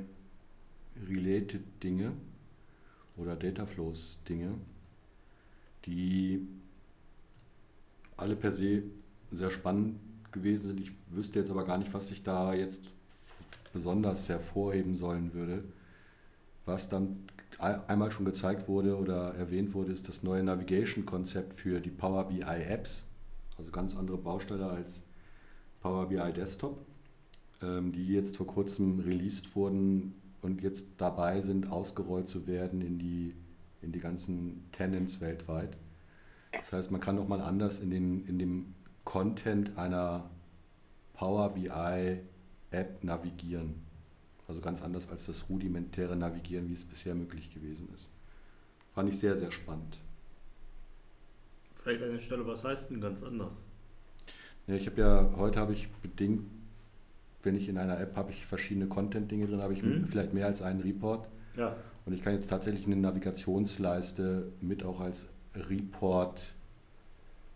related 1.09 1.63
Dinge 1.83 2.13
oder 3.17 3.37
Data 3.37 3.67
Flows 3.67 4.23
Dinge, 4.29 4.55
die 5.87 6.47
alle 8.17 8.37
per 8.37 8.53
se 8.53 8.83
sehr 9.31 9.51
spannend 9.51 9.99
gewesen 10.31 10.67
sind. 10.69 10.81
Ich 10.81 10.93
wüsste 11.11 11.39
jetzt 11.41 11.51
aber 11.51 11.65
gar 11.65 11.79
nicht, 11.79 11.93
was 11.93 12.11
ich 12.11 12.23
da 12.23 12.55
jetzt 12.55 12.85
besonders 13.73 14.29
hervorheben 14.29 14.97
sollen 14.97 15.33
würde. 15.33 15.65
Was 16.65 16.89
dann 16.89 17.25
einmal 17.59 18.11
schon 18.11 18.25
gezeigt 18.25 18.69
wurde 18.69 18.97
oder 18.97 19.35
erwähnt 19.35 19.75
wurde, 19.75 19.93
ist 19.93 20.09
das 20.09 20.23
neue 20.23 20.43
Navigation-Konzept 20.43 21.55
für 21.55 21.81
die 21.81 21.91
Power 21.91 22.29
BI 22.29 22.43
Apps. 22.43 23.05
Also 23.59 23.71
ganz 23.71 23.97
andere 23.97 24.19
Bausteine 24.19 24.67
als 24.67 25.03
Power 25.81 26.09
BI 26.09 26.33
Desktop, 26.33 26.79
die 27.63 28.09
jetzt 28.09 28.37
vor 28.37 28.47
kurzem 28.47 29.01
released 29.01 29.55
wurden 29.55 30.15
und 30.43 30.63
jetzt 30.63 30.87
dabei 30.99 31.41
sind, 31.41 31.71
ausgerollt 31.71 32.29
zu 32.29 32.47
werden 32.47 32.81
in 32.81 32.99
die, 32.99 33.35
in 33.81 33.93
die 33.93 34.01
ganzen 34.01 34.65
Tenants 34.73 35.21
weltweit. 35.21 35.77
Das 36.53 36.73
heißt, 36.73 36.91
man 36.91 37.01
kann 37.01 37.17
nochmal 37.17 37.41
anders 37.41 37.81
in, 37.81 37.91
den, 37.91 38.27
in 38.27 38.39
dem 38.39 38.75
Content 39.05 39.77
einer 39.79 40.31
Power 41.15 41.51
BI 41.51 42.19
App 42.71 43.05
navigieren. 43.05 43.75
Also 44.49 44.61
ganz 44.61 44.83
anders 44.83 45.09
als 45.09 45.27
das 45.27 45.49
rudimentäre 45.49 46.17
Navigieren, 46.17 46.69
wie 46.69 46.75
es 46.75 46.85
bisher 46.85 47.15
möglich 47.15 47.53
gewesen 47.55 47.89
ist. 47.95 48.11
Fand 48.95 49.09
ich 49.09 49.19
sehr, 49.19 49.37
sehr 49.37 49.53
spannend. 49.53 49.99
Vielleicht 51.83 52.03
an 52.03 52.13
der 52.13 52.21
Stelle, 52.21 52.47
was 52.47 52.65
heißt 52.65 52.91
denn 52.91 53.01
ganz 53.01 53.23
anders? 53.23 53.65
Ja, 54.67 54.75
ich 54.75 54.87
habe 54.87 55.01
ja, 55.01 55.31
heute 55.37 55.59
habe 55.59 55.73
ich 55.73 55.89
bedingt, 56.03 56.45
wenn 57.43 57.57
ich 57.57 57.69
in 57.69 57.79
einer 57.79 57.99
App 58.01 58.17
habe 58.17 58.31
ich 58.31 58.47
verschiedene 58.47 58.87
Content-Dinge 58.87 59.47
drin, 59.47 59.63
habe 59.63 59.73
ich 59.73 59.83
mhm. 59.83 60.07
vielleicht 60.07 60.33
mehr 60.33 60.47
als 60.47 60.63
einen 60.63 60.81
Report. 60.81 61.29
Ja. 61.57 61.77
Und 62.05 62.13
ich 62.13 62.23
kann 62.23 62.35
jetzt 62.35 62.49
tatsächlich 62.49 62.87
eine 62.87 62.97
Navigationsleiste 62.97 64.53
mit 64.61 64.85
auch 64.85 65.01
als 65.01 65.27
Report. 65.55 66.55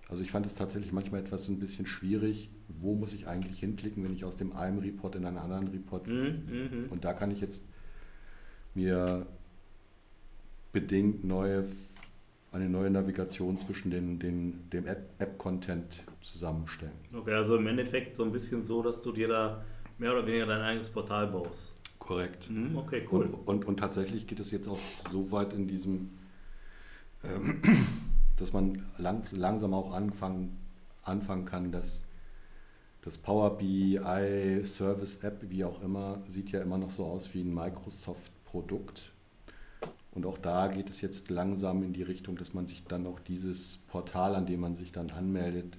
Also 0.08 0.22
ich 0.22 0.30
fand 0.30 0.46
es 0.46 0.54
tatsächlich 0.54 0.92
manchmal 0.92 1.20
etwas 1.20 1.48
ein 1.48 1.58
bisschen 1.58 1.86
schwierig, 1.86 2.50
wo 2.68 2.94
muss 2.94 3.12
ich 3.12 3.26
eigentlich 3.26 3.60
hinklicken, 3.60 4.04
wenn 4.04 4.12
ich 4.12 4.24
aus 4.24 4.36
dem 4.36 4.54
einen 4.54 4.78
Report 4.78 5.14
in 5.16 5.24
einen 5.24 5.38
anderen 5.38 5.68
Report. 5.68 6.06
Mhm, 6.06 6.42
mhm. 6.48 6.86
Und 6.90 7.04
da 7.04 7.12
kann 7.12 7.30
ich 7.30 7.40
jetzt 7.40 7.64
mir 8.74 9.26
bedingt 10.72 11.24
neue, 11.24 11.64
eine 12.52 12.68
neue 12.68 12.90
Navigation 12.90 13.56
zwischen 13.58 13.90
den, 13.90 14.18
den, 14.18 14.68
dem 14.70 14.86
App-Content 14.86 16.04
zusammenstellen. 16.20 16.92
Okay, 17.14 17.32
also 17.32 17.56
im 17.56 17.66
Endeffekt 17.66 18.14
so 18.14 18.24
ein 18.24 18.32
bisschen 18.32 18.62
so, 18.62 18.82
dass 18.82 19.02
du 19.02 19.10
dir 19.10 19.26
da 19.26 19.64
mehr 19.98 20.12
oder 20.12 20.26
weniger 20.26 20.46
dein 20.46 20.60
eigenes 20.60 20.88
Portal 20.88 21.28
baust. 21.28 21.72
Korrekt. 21.98 22.50
Mhm, 22.50 22.76
okay, 22.76 23.06
cool. 23.10 23.26
Und, 23.26 23.48
und, 23.48 23.64
und, 23.64 23.76
tatsächlich 23.78 24.26
geht 24.26 24.40
es 24.40 24.50
jetzt 24.50 24.68
auch 24.68 24.78
so 25.10 25.32
weit 25.32 25.52
in 25.52 25.66
diesem, 25.66 26.10
ähm, 27.24 27.60
dass 28.36 28.52
man 28.52 28.86
lang, 28.98 29.24
langsam 29.32 29.74
auch 29.74 29.92
anfangen, 29.92 30.56
anfangen 31.02 31.44
kann, 31.46 31.72
dass 31.72 32.04
das 33.02 33.18
Power 33.18 33.56
BI 33.56 34.62
Service 34.64 35.18
App, 35.22 35.48
wie 35.48 35.64
auch 35.64 35.82
immer, 35.82 36.22
sieht 36.28 36.50
ja 36.50 36.60
immer 36.60 36.78
noch 36.78 36.90
so 36.90 37.04
aus 37.04 37.34
wie 37.34 37.42
ein 37.42 37.54
Microsoft-Produkt. 37.54 39.12
Und 40.12 40.26
auch 40.26 40.38
da 40.38 40.68
geht 40.68 40.90
es 40.90 41.00
jetzt 41.00 41.28
langsam 41.28 41.82
in 41.82 41.92
die 41.92 42.02
Richtung, 42.02 42.36
dass 42.36 42.54
man 42.54 42.66
sich 42.66 42.84
dann 42.84 43.06
auch 43.06 43.20
dieses 43.20 43.78
Portal, 43.88 44.34
an 44.34 44.46
dem 44.46 44.60
man 44.60 44.74
sich 44.74 44.90
dann 44.90 45.10
anmeldet, 45.10 45.76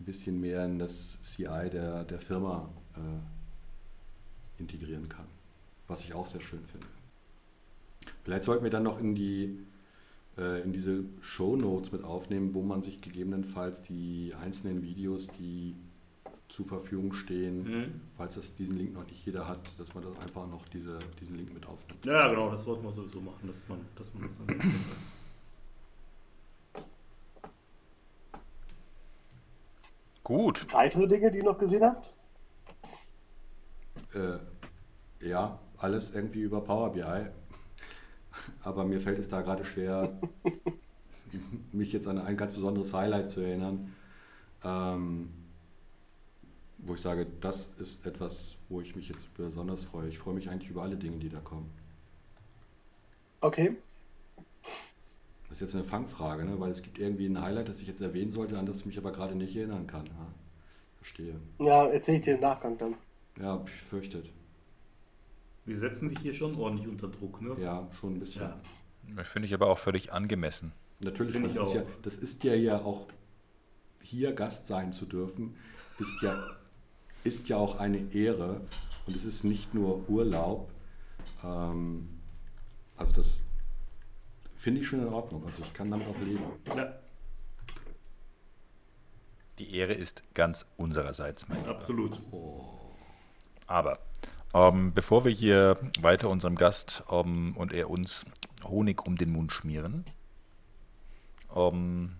ein 0.00 0.04
bisschen 0.04 0.40
mehr 0.40 0.64
in 0.64 0.78
das 0.78 1.22
CI 1.22 1.70
der, 1.70 2.04
der 2.04 2.18
Firma 2.18 2.68
äh, 2.94 3.35
integrieren 4.58 5.08
kann. 5.08 5.26
Was 5.88 6.04
ich 6.04 6.14
auch 6.14 6.26
sehr 6.26 6.40
schön 6.40 6.64
finde. 6.66 6.86
Vielleicht 8.24 8.44
sollten 8.44 8.64
wir 8.64 8.70
dann 8.70 8.82
noch 8.82 9.00
in 9.00 9.14
die 9.14 9.58
äh, 10.38 10.62
in 10.62 10.72
diese 10.72 11.04
Show 11.20 11.56
Notes 11.56 11.92
mit 11.92 12.04
aufnehmen, 12.04 12.54
wo 12.54 12.62
man 12.62 12.82
sich 12.82 13.00
gegebenenfalls 13.00 13.82
die 13.82 14.32
einzelnen 14.42 14.82
Videos, 14.82 15.28
die 15.38 15.74
zur 16.48 16.66
Verfügung 16.66 17.12
stehen, 17.12 17.62
mhm. 17.64 18.00
falls 18.16 18.36
es 18.36 18.54
diesen 18.54 18.78
Link 18.78 18.94
noch 18.94 19.06
nicht 19.06 19.24
jeder 19.26 19.48
hat, 19.48 19.60
dass 19.78 19.94
man 19.94 20.04
das 20.04 20.18
einfach 20.18 20.46
noch 20.46 20.68
diese, 20.68 20.98
diesen 21.20 21.36
Link 21.36 21.52
mit 21.52 21.66
aufnimmt. 21.66 22.04
Ja, 22.04 22.28
genau, 22.28 22.50
das 22.50 22.66
wollten 22.66 22.84
wir 22.84 22.92
sowieso 22.92 23.20
machen, 23.20 23.46
dass 23.46 23.62
man, 23.68 23.80
dass 23.96 24.14
man 24.14 24.28
das 24.28 24.38
dann 24.38 24.74
Gut. 30.22 30.66
Weitere 30.72 31.06
Dinge, 31.06 31.30
die 31.30 31.38
du 31.38 31.44
noch 31.44 31.58
gesehen 31.58 31.84
hast? 31.84 32.12
Äh, 34.14 35.26
ja, 35.26 35.58
alles 35.78 36.14
irgendwie 36.14 36.40
über 36.40 36.60
Power 36.60 36.92
BI. 36.92 37.02
Aber 38.62 38.84
mir 38.84 39.00
fällt 39.00 39.18
es 39.18 39.28
da 39.28 39.42
gerade 39.42 39.64
schwer, 39.64 40.18
mich 41.72 41.92
jetzt 41.92 42.08
an 42.08 42.18
ein 42.18 42.36
ganz 42.36 42.52
besonderes 42.52 42.92
Highlight 42.92 43.30
zu 43.30 43.40
erinnern. 43.40 43.94
Ähm, 44.64 45.30
wo 46.78 46.94
ich 46.94 47.00
sage, 47.00 47.26
das 47.40 47.74
ist 47.78 48.06
etwas, 48.06 48.56
wo 48.68 48.80
ich 48.80 48.94
mich 48.96 49.08
jetzt 49.08 49.32
besonders 49.34 49.84
freue. 49.84 50.08
Ich 50.08 50.18
freue 50.18 50.34
mich 50.34 50.48
eigentlich 50.48 50.70
über 50.70 50.82
alle 50.82 50.96
Dinge, 50.96 51.18
die 51.18 51.28
da 51.28 51.40
kommen. 51.40 51.70
Okay. 53.40 53.76
Das 55.48 55.58
ist 55.58 55.60
jetzt 55.60 55.74
eine 55.76 55.84
Fangfrage, 55.84 56.44
ne? 56.44 56.58
weil 56.58 56.70
es 56.70 56.82
gibt 56.82 56.98
irgendwie 56.98 57.26
ein 57.26 57.40
Highlight, 57.40 57.68
das 57.68 57.80
ich 57.80 57.88
jetzt 57.88 58.00
erwähnen 58.00 58.30
sollte, 58.30 58.58
an 58.58 58.66
das 58.66 58.80
ich 58.80 58.86
mich 58.86 58.98
aber 58.98 59.12
gerade 59.12 59.34
nicht 59.34 59.56
erinnern 59.56 59.86
kann. 59.86 60.06
Ja, 60.06 60.26
verstehe. 60.98 61.40
Ja, 61.58 61.86
erzähle 61.86 62.18
ich 62.18 62.24
dir 62.24 62.34
im 62.34 62.40
Nachgang 62.40 62.76
dann. 62.78 62.94
Ja, 63.38 63.62
ich 63.66 63.82
fürchtet. 63.82 64.30
Wir 65.64 65.78
setzen 65.78 66.08
dich 66.08 66.20
hier 66.20 66.34
schon 66.34 66.54
ordentlich 66.56 66.88
unter 66.88 67.08
Druck, 67.08 67.42
ne? 67.42 67.56
Ja, 67.60 67.88
schon 68.00 68.14
ein 68.14 68.20
bisschen. 68.20 68.42
Ja. 68.42 69.24
Finde 69.24 69.46
ich 69.46 69.54
aber 69.54 69.68
auch 69.68 69.78
völlig 69.78 70.12
angemessen. 70.12 70.72
Natürlich, 71.00 71.34
das, 71.34 71.56
ich 71.56 71.62
ist 71.62 71.74
ja, 71.74 71.82
das 72.02 72.16
ist 72.16 72.44
ja 72.44 72.54
ja 72.54 72.78
auch 72.78 73.08
hier 74.02 74.32
Gast 74.32 74.66
sein 74.68 74.92
zu 74.92 75.04
dürfen, 75.04 75.56
ist 75.98 76.22
ja 76.22 76.56
ist 77.24 77.48
ja 77.48 77.56
auch 77.56 77.78
eine 77.78 77.98
Ehre 78.14 78.60
und 79.06 79.16
es 79.16 79.24
ist 79.24 79.44
nicht 79.44 79.74
nur 79.74 80.08
Urlaub. 80.08 80.70
Ähm, 81.44 82.08
also 82.96 83.12
das 83.14 83.44
finde 84.54 84.80
ich 84.80 84.86
schon 84.86 85.00
in 85.00 85.08
Ordnung. 85.08 85.44
Also 85.44 85.62
ich 85.62 85.74
kann 85.74 85.90
damit 85.90 86.06
auch 86.06 86.18
leben. 86.20 86.44
Ja. 86.66 86.94
Die 89.58 89.74
Ehre 89.74 89.94
ist 89.94 90.22
ganz 90.34 90.66
unsererseits, 90.76 91.48
mein 91.48 91.66
Absolut. 91.66 92.20
Oh. 92.30 92.75
Aber 93.66 93.98
ähm, 94.54 94.92
bevor 94.94 95.24
wir 95.24 95.32
hier 95.32 95.78
weiter 96.00 96.28
unserem 96.28 96.56
Gast 96.56 97.02
ähm, 97.10 97.54
und 97.56 97.72
er 97.72 97.90
uns 97.90 98.24
Honig 98.64 99.06
um 99.06 99.16
den 99.16 99.32
Mund 99.32 99.52
schmieren, 99.52 100.04
ähm, 101.54 102.16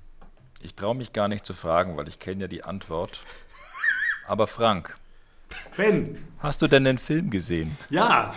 ich 0.62 0.74
traue 0.74 0.94
mich 0.94 1.12
gar 1.12 1.28
nicht 1.28 1.46
zu 1.46 1.54
fragen, 1.54 1.96
weil 1.96 2.08
ich 2.08 2.18
kenne 2.18 2.42
ja 2.42 2.48
die 2.48 2.64
Antwort. 2.64 3.20
Aber 4.26 4.46
Frank. 4.46 4.96
Ben. 5.76 6.26
Hast 6.40 6.60
du 6.62 6.66
denn 6.66 6.84
den 6.84 6.98
Film 6.98 7.30
gesehen? 7.30 7.76
Ja. 7.90 8.34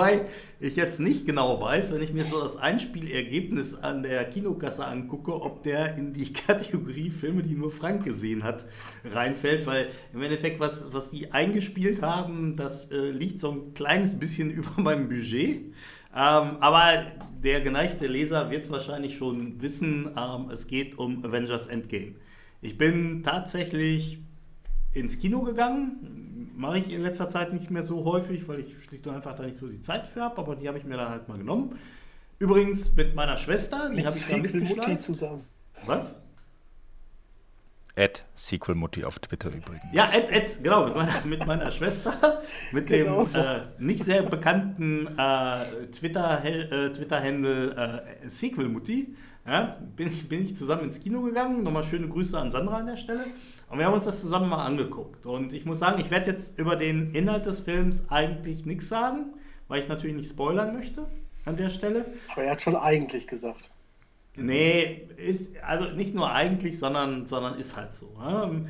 Wobei, 0.00 0.22
ich 0.60 0.76
jetzt 0.76 0.98
nicht 0.98 1.26
genau 1.26 1.60
weiß, 1.60 1.92
wenn 1.92 2.02
ich 2.02 2.14
mir 2.14 2.24
so 2.24 2.42
das 2.42 2.56
Einspielergebnis 2.56 3.74
an 3.74 4.02
der 4.02 4.24
Kinokasse 4.24 4.86
angucke, 4.86 5.42
ob 5.42 5.62
der 5.62 5.96
in 5.96 6.14
die 6.14 6.32
Kategorie 6.32 7.10
Filme, 7.10 7.42
die 7.42 7.54
nur 7.54 7.70
Frank 7.70 8.04
gesehen 8.04 8.42
hat, 8.42 8.64
reinfällt, 9.04 9.66
weil 9.66 9.88
im 10.14 10.22
Endeffekt, 10.22 10.58
was, 10.58 10.90
was 10.94 11.10
die 11.10 11.32
eingespielt 11.32 12.00
haben, 12.00 12.56
das 12.56 12.90
äh, 12.90 13.10
liegt 13.10 13.38
so 13.38 13.50
ein 13.50 13.74
kleines 13.74 14.18
bisschen 14.18 14.50
über 14.50 14.80
meinem 14.80 15.10
Budget. 15.10 15.66
Ähm, 16.16 16.56
aber 16.60 17.12
der 17.44 17.60
geneigte 17.60 18.06
Leser 18.06 18.50
wird 18.50 18.62
es 18.62 18.70
wahrscheinlich 18.70 19.18
schon 19.18 19.60
wissen, 19.60 20.08
ähm, 20.16 20.48
es 20.50 20.66
geht 20.66 20.96
um 20.98 21.22
Avengers 21.26 21.66
Endgame. 21.66 22.14
Ich 22.62 22.78
bin 22.78 23.22
tatsächlich 23.22 24.18
ins 24.92 25.18
Kino 25.18 25.42
gegangen. 25.42 26.29
Mache 26.60 26.76
ich 26.76 26.90
in 26.92 27.00
letzter 27.00 27.30
Zeit 27.30 27.54
nicht 27.54 27.70
mehr 27.70 27.82
so 27.82 28.04
häufig, 28.04 28.46
weil 28.46 28.60
ich 28.60 28.84
schlicht 28.84 29.06
und 29.06 29.14
einfach 29.14 29.34
da 29.34 29.44
nicht 29.44 29.56
so 29.56 29.66
die 29.66 29.80
Zeit 29.80 30.06
für 30.06 30.20
habe, 30.20 30.36
aber 30.36 30.56
die 30.56 30.68
habe 30.68 30.76
ich 30.76 30.84
mir 30.84 30.98
dann 30.98 31.08
halt 31.08 31.26
mal 31.26 31.38
genommen. 31.38 31.78
Übrigens 32.38 32.94
mit 32.94 33.14
meiner 33.14 33.38
Schwester, 33.38 33.88
die 33.88 34.06
habe 34.06 34.14
ich 34.14 34.26
da 34.26 34.34
Sequel 34.34 34.42
Mutti 34.42 34.58
mitgeschleift. 34.58 35.02
zusammen. 35.02 35.44
Was? 35.86 36.20
At 37.96 38.26
Sequelmutti 38.34 39.04
auf 39.04 39.18
Twitter 39.20 39.48
übrigens. 39.48 39.86
Ja, 39.92 40.10
Ed, 40.12 40.30
Ed, 40.30 40.62
genau, 40.62 40.84
mit 40.84 40.96
meiner, 40.96 41.24
mit 41.24 41.46
meiner 41.46 41.70
Schwester, 41.70 42.42
mit 42.72 42.88
Genau 42.88 43.24
dem 43.24 43.30
so. 43.30 43.38
äh, 43.38 43.60
nicht 43.78 44.04
sehr 44.04 44.22
bekannten 44.22 45.06
äh, 45.18 45.86
Twitter-Handle 45.86 46.86
äh, 46.88 46.92
Twitter 46.92 48.04
äh, 48.22 48.28
Sequel-Mutti, 48.28 49.16
ja, 49.46 49.78
bin, 49.96 50.08
ich, 50.08 50.28
bin 50.28 50.44
ich 50.44 50.56
zusammen 50.56 50.84
ins 50.84 51.02
Kino 51.02 51.22
gegangen. 51.22 51.62
Nochmal 51.62 51.84
schöne 51.84 52.06
Grüße 52.08 52.38
an 52.38 52.52
Sandra 52.52 52.76
an 52.76 52.86
der 52.86 52.96
Stelle. 52.96 53.24
Und 53.70 53.78
wir 53.78 53.86
haben 53.86 53.94
uns 53.94 54.04
das 54.04 54.20
zusammen 54.20 54.48
mal 54.48 54.64
angeguckt. 54.64 55.26
Und 55.26 55.52
ich 55.52 55.64
muss 55.64 55.78
sagen, 55.78 56.00
ich 56.00 56.10
werde 56.10 56.32
jetzt 56.32 56.58
über 56.58 56.74
den 56.74 57.14
Inhalt 57.14 57.46
des 57.46 57.60
Films 57.60 58.04
eigentlich 58.10 58.66
nichts 58.66 58.88
sagen, 58.88 59.34
weil 59.68 59.80
ich 59.80 59.88
natürlich 59.88 60.16
nicht 60.16 60.30
spoilern 60.30 60.74
möchte 60.74 61.06
an 61.44 61.56
der 61.56 61.70
Stelle. 61.70 62.04
Aber 62.32 62.42
er 62.42 62.52
hat 62.52 62.62
schon 62.62 62.74
eigentlich 62.74 63.28
gesagt. 63.28 63.70
Nee, 64.34 65.08
ist 65.16 65.56
also 65.62 65.84
nicht 65.84 66.14
nur 66.14 66.32
eigentlich, 66.32 66.78
sondern, 66.78 67.26
sondern 67.26 67.58
ist 67.58 67.76
halt 67.76 67.92
so. 67.92 68.06
ne? 68.18 68.68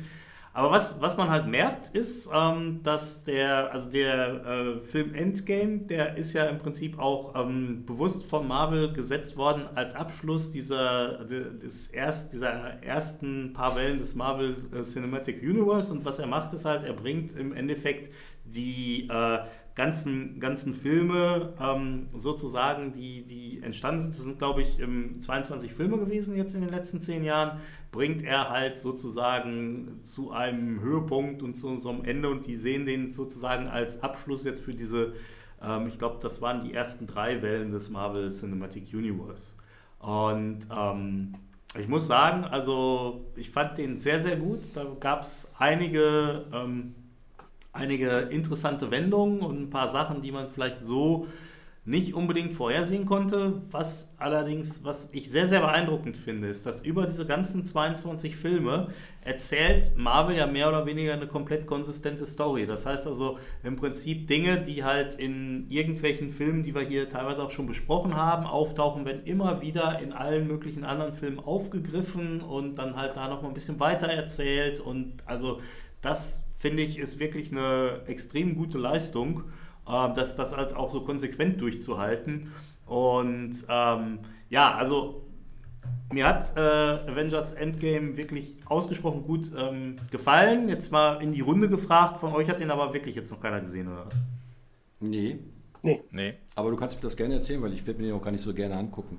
Aber 0.53 0.71
was, 0.71 0.99
was 0.99 1.15
man 1.15 1.29
halt 1.29 1.47
merkt, 1.47 1.95
ist, 1.95 2.29
ähm, 2.33 2.81
dass 2.83 3.23
der, 3.23 3.71
also 3.71 3.89
der 3.89 4.45
äh, 4.45 4.79
Film 4.81 5.13
Endgame, 5.15 5.79
der 5.79 6.17
ist 6.17 6.33
ja 6.33 6.43
im 6.45 6.57
Prinzip 6.59 6.99
auch 6.99 7.33
ähm, 7.41 7.85
bewusst 7.85 8.25
von 8.25 8.45
Marvel 8.49 8.91
gesetzt 8.91 9.37
worden 9.37 9.63
als 9.75 9.95
Abschluss 9.95 10.51
dieser, 10.51 11.23
de- 11.23 11.57
des 11.57 11.87
erst, 11.87 12.33
dieser 12.33 12.83
ersten 12.83 13.53
paar 13.53 13.77
Wellen 13.77 13.99
des 13.99 14.13
Marvel 14.15 14.57
äh, 14.73 14.81
Cinematic 14.81 15.41
Universe. 15.41 15.93
Und 15.93 16.03
was 16.03 16.19
er 16.19 16.27
macht, 16.27 16.53
ist 16.53 16.65
halt, 16.65 16.83
er 16.83 16.93
bringt 16.93 17.33
im 17.37 17.53
Endeffekt 17.53 18.11
die 18.43 19.07
äh, 19.09 19.39
ganzen, 19.75 20.39
ganzen 20.39 20.73
Filme 20.73 21.53
ähm, 21.59 22.07
sozusagen, 22.15 22.93
die, 22.93 23.23
die 23.25 23.61
entstanden 23.61 24.01
sind, 24.01 24.15
das 24.15 24.23
sind 24.23 24.37
glaube 24.37 24.61
ich 24.61 24.79
ähm, 24.79 25.19
22 25.19 25.73
Filme 25.73 25.97
gewesen 25.97 26.35
jetzt 26.35 26.55
in 26.55 26.61
den 26.61 26.69
letzten 26.69 27.01
zehn 27.01 27.23
Jahren, 27.23 27.59
bringt 27.91 28.23
er 28.23 28.49
halt 28.49 28.77
sozusagen 28.77 29.99
zu 30.01 30.31
einem 30.31 30.81
Höhepunkt 30.81 31.41
und 31.43 31.55
zu 31.55 31.69
einem 31.69 32.03
Ende 32.05 32.29
und 32.29 32.45
die 32.47 32.55
sehen 32.55 32.85
den 32.85 33.07
sozusagen 33.07 33.67
als 33.67 34.03
Abschluss 34.03 34.43
jetzt 34.43 34.63
für 34.63 34.73
diese, 34.73 35.13
ähm, 35.61 35.87
ich 35.87 35.97
glaube, 35.97 36.17
das 36.21 36.41
waren 36.41 36.63
die 36.63 36.73
ersten 36.73 37.07
drei 37.07 37.41
Wellen 37.41 37.71
des 37.71 37.89
Marvel 37.89 38.29
Cinematic 38.31 38.93
Universe. 38.93 39.53
Und 39.99 40.59
ähm, 40.75 41.35
ich 41.79 41.87
muss 41.87 42.07
sagen, 42.07 42.43
also 42.43 43.31
ich 43.35 43.49
fand 43.49 43.77
den 43.77 43.97
sehr, 43.97 44.19
sehr 44.19 44.35
gut. 44.35 44.59
Da 44.73 44.85
gab 44.99 45.21
es 45.21 45.51
einige, 45.57 46.45
ähm, 46.53 46.95
einige 47.73 48.29
interessante 48.31 48.91
Wendungen 48.91 49.41
und 49.41 49.61
ein 49.61 49.69
paar 49.69 49.89
Sachen, 49.89 50.21
die 50.21 50.31
man 50.31 50.49
vielleicht 50.49 50.81
so 50.81 51.27
nicht 51.83 52.13
unbedingt 52.13 52.53
vorhersehen 52.53 53.07
konnte. 53.07 53.63
Was 53.71 54.13
allerdings, 54.17 54.83
was 54.83 55.09
ich 55.13 55.31
sehr, 55.31 55.47
sehr 55.47 55.61
beeindruckend 55.61 56.15
finde, 56.15 56.47
ist, 56.47 56.67
dass 56.67 56.81
über 56.81 57.07
diese 57.07 57.25
ganzen 57.25 57.65
22 57.65 58.35
Filme 58.35 58.89
erzählt 59.23 59.97
Marvel 59.97 60.37
ja 60.37 60.45
mehr 60.45 60.69
oder 60.69 60.85
weniger 60.85 61.13
eine 61.13 61.25
komplett 61.25 61.65
konsistente 61.65 62.27
Story. 62.27 62.67
Das 62.67 62.85
heißt 62.85 63.07
also 63.07 63.39
im 63.63 63.77
Prinzip 63.77 64.27
Dinge, 64.27 64.61
die 64.61 64.83
halt 64.83 65.15
in 65.15 65.65
irgendwelchen 65.69 66.29
Filmen, 66.29 66.61
die 66.61 66.75
wir 66.75 66.83
hier 66.83 67.09
teilweise 67.09 67.43
auch 67.43 67.49
schon 67.49 67.65
besprochen 67.65 68.15
haben, 68.15 68.45
auftauchen, 68.45 69.03
werden 69.03 69.25
immer 69.25 69.61
wieder 69.63 69.99
in 69.99 70.13
allen 70.13 70.47
möglichen 70.47 70.83
anderen 70.83 71.13
Filmen 71.13 71.39
aufgegriffen 71.39 72.41
und 72.41 72.75
dann 72.75 72.95
halt 72.95 73.17
da 73.17 73.27
nochmal 73.27 73.49
ein 73.49 73.55
bisschen 73.55 73.79
weiter 73.79 74.07
erzählt. 74.07 74.79
Und 74.79 75.13
also 75.25 75.59
das 76.01 76.43
finde 76.57 76.83
ich 76.83 76.99
ist 76.99 77.19
wirklich 77.19 77.51
eine 77.51 78.01
extrem 78.07 78.55
gute 78.55 78.77
Leistung 78.77 79.43
ähm, 79.87 80.13
das, 80.15 80.35
das 80.35 80.55
halt 80.55 80.75
auch 80.75 80.91
so 80.91 81.01
konsequent 81.01 81.59
durchzuhalten. 81.61 82.51
Und 82.85 83.53
ähm, 83.69 84.19
ja, 84.49 84.75
also 84.75 85.27
mir 86.11 86.27
hat 86.27 86.55
äh, 86.57 86.59
Avengers 86.59 87.53
Endgame 87.53 88.17
wirklich 88.17 88.57
ausgesprochen 88.65 89.23
gut 89.23 89.51
ähm, 89.57 89.97
gefallen. 90.11 90.69
Jetzt 90.69 90.91
mal 90.91 91.21
in 91.21 91.31
die 91.31 91.41
Runde 91.41 91.69
gefragt, 91.69 92.17
von 92.19 92.33
euch 92.33 92.49
hat 92.49 92.59
den 92.59 92.71
aber 92.71 92.93
wirklich 92.93 93.15
jetzt 93.15 93.31
noch 93.31 93.41
keiner 93.41 93.61
gesehen, 93.61 93.87
oder 93.87 94.05
was? 94.05 94.21
Nee, 94.99 95.39
Nee. 96.11 96.35
aber 96.55 96.69
du 96.69 96.75
kannst 96.77 96.95
mir 96.95 97.01
das 97.01 97.17
gerne 97.17 97.35
erzählen, 97.35 97.61
weil 97.61 97.73
ich 97.73 97.87
werde 97.87 97.99
mir 97.99 98.07
den 98.07 98.15
auch 98.15 98.21
gar 98.21 98.31
nicht 98.31 98.43
so 98.43 98.53
gerne 98.53 98.75
angucken. 98.75 99.17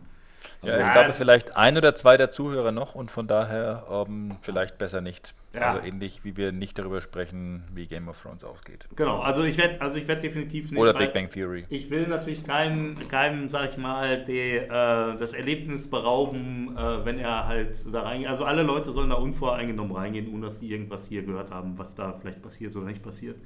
Ja, 0.62 0.78
Ja, 0.78 0.86
ich 0.86 0.93
glaube, 0.93 1.09
es- 1.10 1.16
vielleicht 1.16 1.56
ein 1.56 1.76
oder 1.76 1.94
zwei 1.97 2.16
der 2.16 2.30
Zuhörer 2.30 2.70
noch 2.72 2.94
und 2.94 3.10
von 3.10 3.26
daher 3.26 3.84
ähm, 3.90 4.36
vielleicht 4.43 4.78
besser 4.78 5.01
nicht. 5.01 5.34
Ja. 5.55 5.72
Also 5.72 5.86
ähnlich 5.86 6.24
wie 6.24 6.36
wir 6.36 6.52
nicht 6.52 6.78
darüber 6.78 7.01
sprechen, 7.01 7.64
wie 7.74 7.86
Game 7.86 8.09
of 8.09 8.22
Thrones 8.22 8.43
ausgeht. 8.44 8.86
Genau, 8.97 9.20
also 9.20 9.43
ich 9.43 9.59
werde 9.59 9.80
also 9.82 9.98
ich 9.98 10.09
werd 10.09 10.22
definitiv 10.22 10.70
nicht. 10.70 10.80
Oder 10.80 10.94
Big 10.94 11.12
Bang 11.12 11.28
Theory. 11.28 11.66
Ich 11.68 11.90
will 11.90 12.06
natürlich 12.06 12.43
keinem, 12.44 12.94
keinem 13.10 13.48
sag 13.48 13.70
ich 13.70 13.76
mal, 13.76 14.24
die, 14.24 14.56
äh, 14.56 14.68
das 14.68 15.32
Erlebnis 15.34 15.90
berauben, 15.90 16.76
äh, 16.76 17.05
wenn 17.05 17.18
er 17.18 17.47
halt 17.48 17.76
da 17.93 18.02
reingeht. 18.02 18.28
Also 18.28 18.44
alle 18.44 18.62
Leute 18.62 18.90
sollen 18.93 19.10
da 19.10 19.16
unvoreingenommen 19.16 19.94
reingehen, 19.94 20.32
ohne 20.32 20.47
dass 20.47 20.60
sie 20.60 20.70
irgendwas 20.70 21.06
hier 21.09 21.22
gehört 21.22 21.51
haben, 21.51 21.76
was 21.76 21.94
da 21.94 22.14
vielleicht 22.20 22.40
passiert 22.40 22.74
oder 22.76 22.86
nicht 22.86 23.02
passiert. 23.02 23.36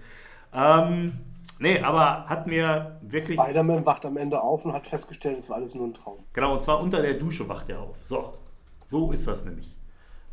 Ähm, 0.55 1.13
nee, 1.59 1.81
aber 1.81 2.27
hat 2.27 2.47
mir 2.47 2.99
wirklich. 3.03 3.39
Spider-Man 3.39 3.85
wacht 3.87 4.05
am 4.05 4.17
Ende 4.17 4.41
auf 4.41 4.65
und 4.65 4.73
hat 4.73 4.87
festgestellt, 4.87 5.39
es 5.39 5.49
war 5.49 5.57
alles 5.57 5.75
nur 5.75 5.87
ein 5.87 5.95
Traum. 5.95 6.19
Genau, 6.33 6.55
und 6.55 6.63
zwar 6.63 6.81
unter 6.81 7.03
der 7.03 7.15
Dusche 7.15 7.49
wacht 7.49 7.69
er 7.71 7.81
auf. 7.81 7.97
So, 8.03 8.33
so 8.85 9.13
ist 9.13 9.27
das 9.27 9.45
nämlich. 9.45 9.75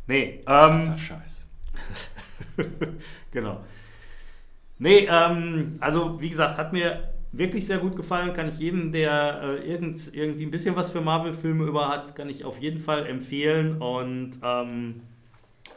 Nee, 0.06 0.42
Das 0.46 0.84
ähm, 0.84 0.94
ist 0.94 1.00
Scheiß. 1.00 1.48
genau. 3.30 3.60
Nee, 4.78 5.08
ähm, 5.10 5.78
also 5.80 6.20
wie 6.20 6.28
gesagt, 6.28 6.58
hat 6.58 6.72
mir 6.72 7.14
wirklich 7.32 7.66
sehr 7.66 7.78
gut 7.78 7.96
gefallen. 7.96 8.34
Kann 8.34 8.48
ich 8.48 8.58
jedem, 8.58 8.92
der 8.92 9.40
äh, 9.42 9.70
irgend, 9.70 10.14
irgendwie 10.14 10.44
ein 10.44 10.50
bisschen 10.50 10.76
was 10.76 10.90
für 10.90 11.00
Marvel-Filme 11.00 11.64
über 11.64 11.88
hat, 11.88 12.14
kann 12.14 12.28
ich 12.28 12.44
auf 12.44 12.60
jeden 12.60 12.80
Fall 12.80 13.06
empfehlen. 13.06 13.80
Und 13.80 14.32
ähm, 14.42 15.02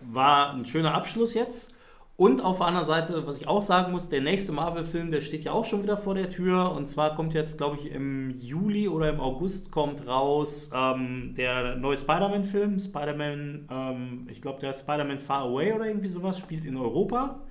war 0.01 0.53
ein 0.53 0.65
schöner 0.65 0.93
Abschluss 0.93 1.33
jetzt. 1.33 1.73
Und 2.17 2.43
auf 2.43 2.57
der 2.57 2.65
anderen 2.65 2.87
Seite, 2.87 3.27
was 3.27 3.39
ich 3.39 3.47
auch 3.47 3.61
sagen 3.61 3.91
muss, 3.91 4.09
der 4.09 4.21
nächste 4.21 4.51
Marvel-Film, 4.51 5.11
der 5.11 5.21
steht 5.21 5.43
ja 5.43 5.51
auch 5.51 5.65
schon 5.65 5.83
wieder 5.83 5.97
vor 5.97 6.15
der 6.15 6.31
Tür. 6.31 6.71
Und 6.71 6.87
zwar 6.87 7.15
kommt 7.15 7.35
jetzt, 7.35 7.59
glaube 7.59 7.77
ich, 7.77 7.91
im 7.91 8.31
Juli 8.31 8.87
oder 8.87 9.11
im 9.11 9.19
August 9.19 9.69
kommt 9.69 10.07
raus 10.07 10.71
ähm, 10.73 11.35
der 11.37 11.75
neue 11.75 11.95
Spider-Man-Film. 11.95 12.79
Spider-Man, 12.79 13.67
ähm, 13.69 14.27
ich 14.31 14.41
glaube, 14.41 14.59
der 14.59 14.73
Spider-Man 14.73 15.19
Far 15.19 15.43
Away 15.43 15.73
oder 15.73 15.85
irgendwie 15.85 16.07
sowas, 16.07 16.39
spielt 16.39 16.65
in 16.65 16.75
Europa. 16.75 17.43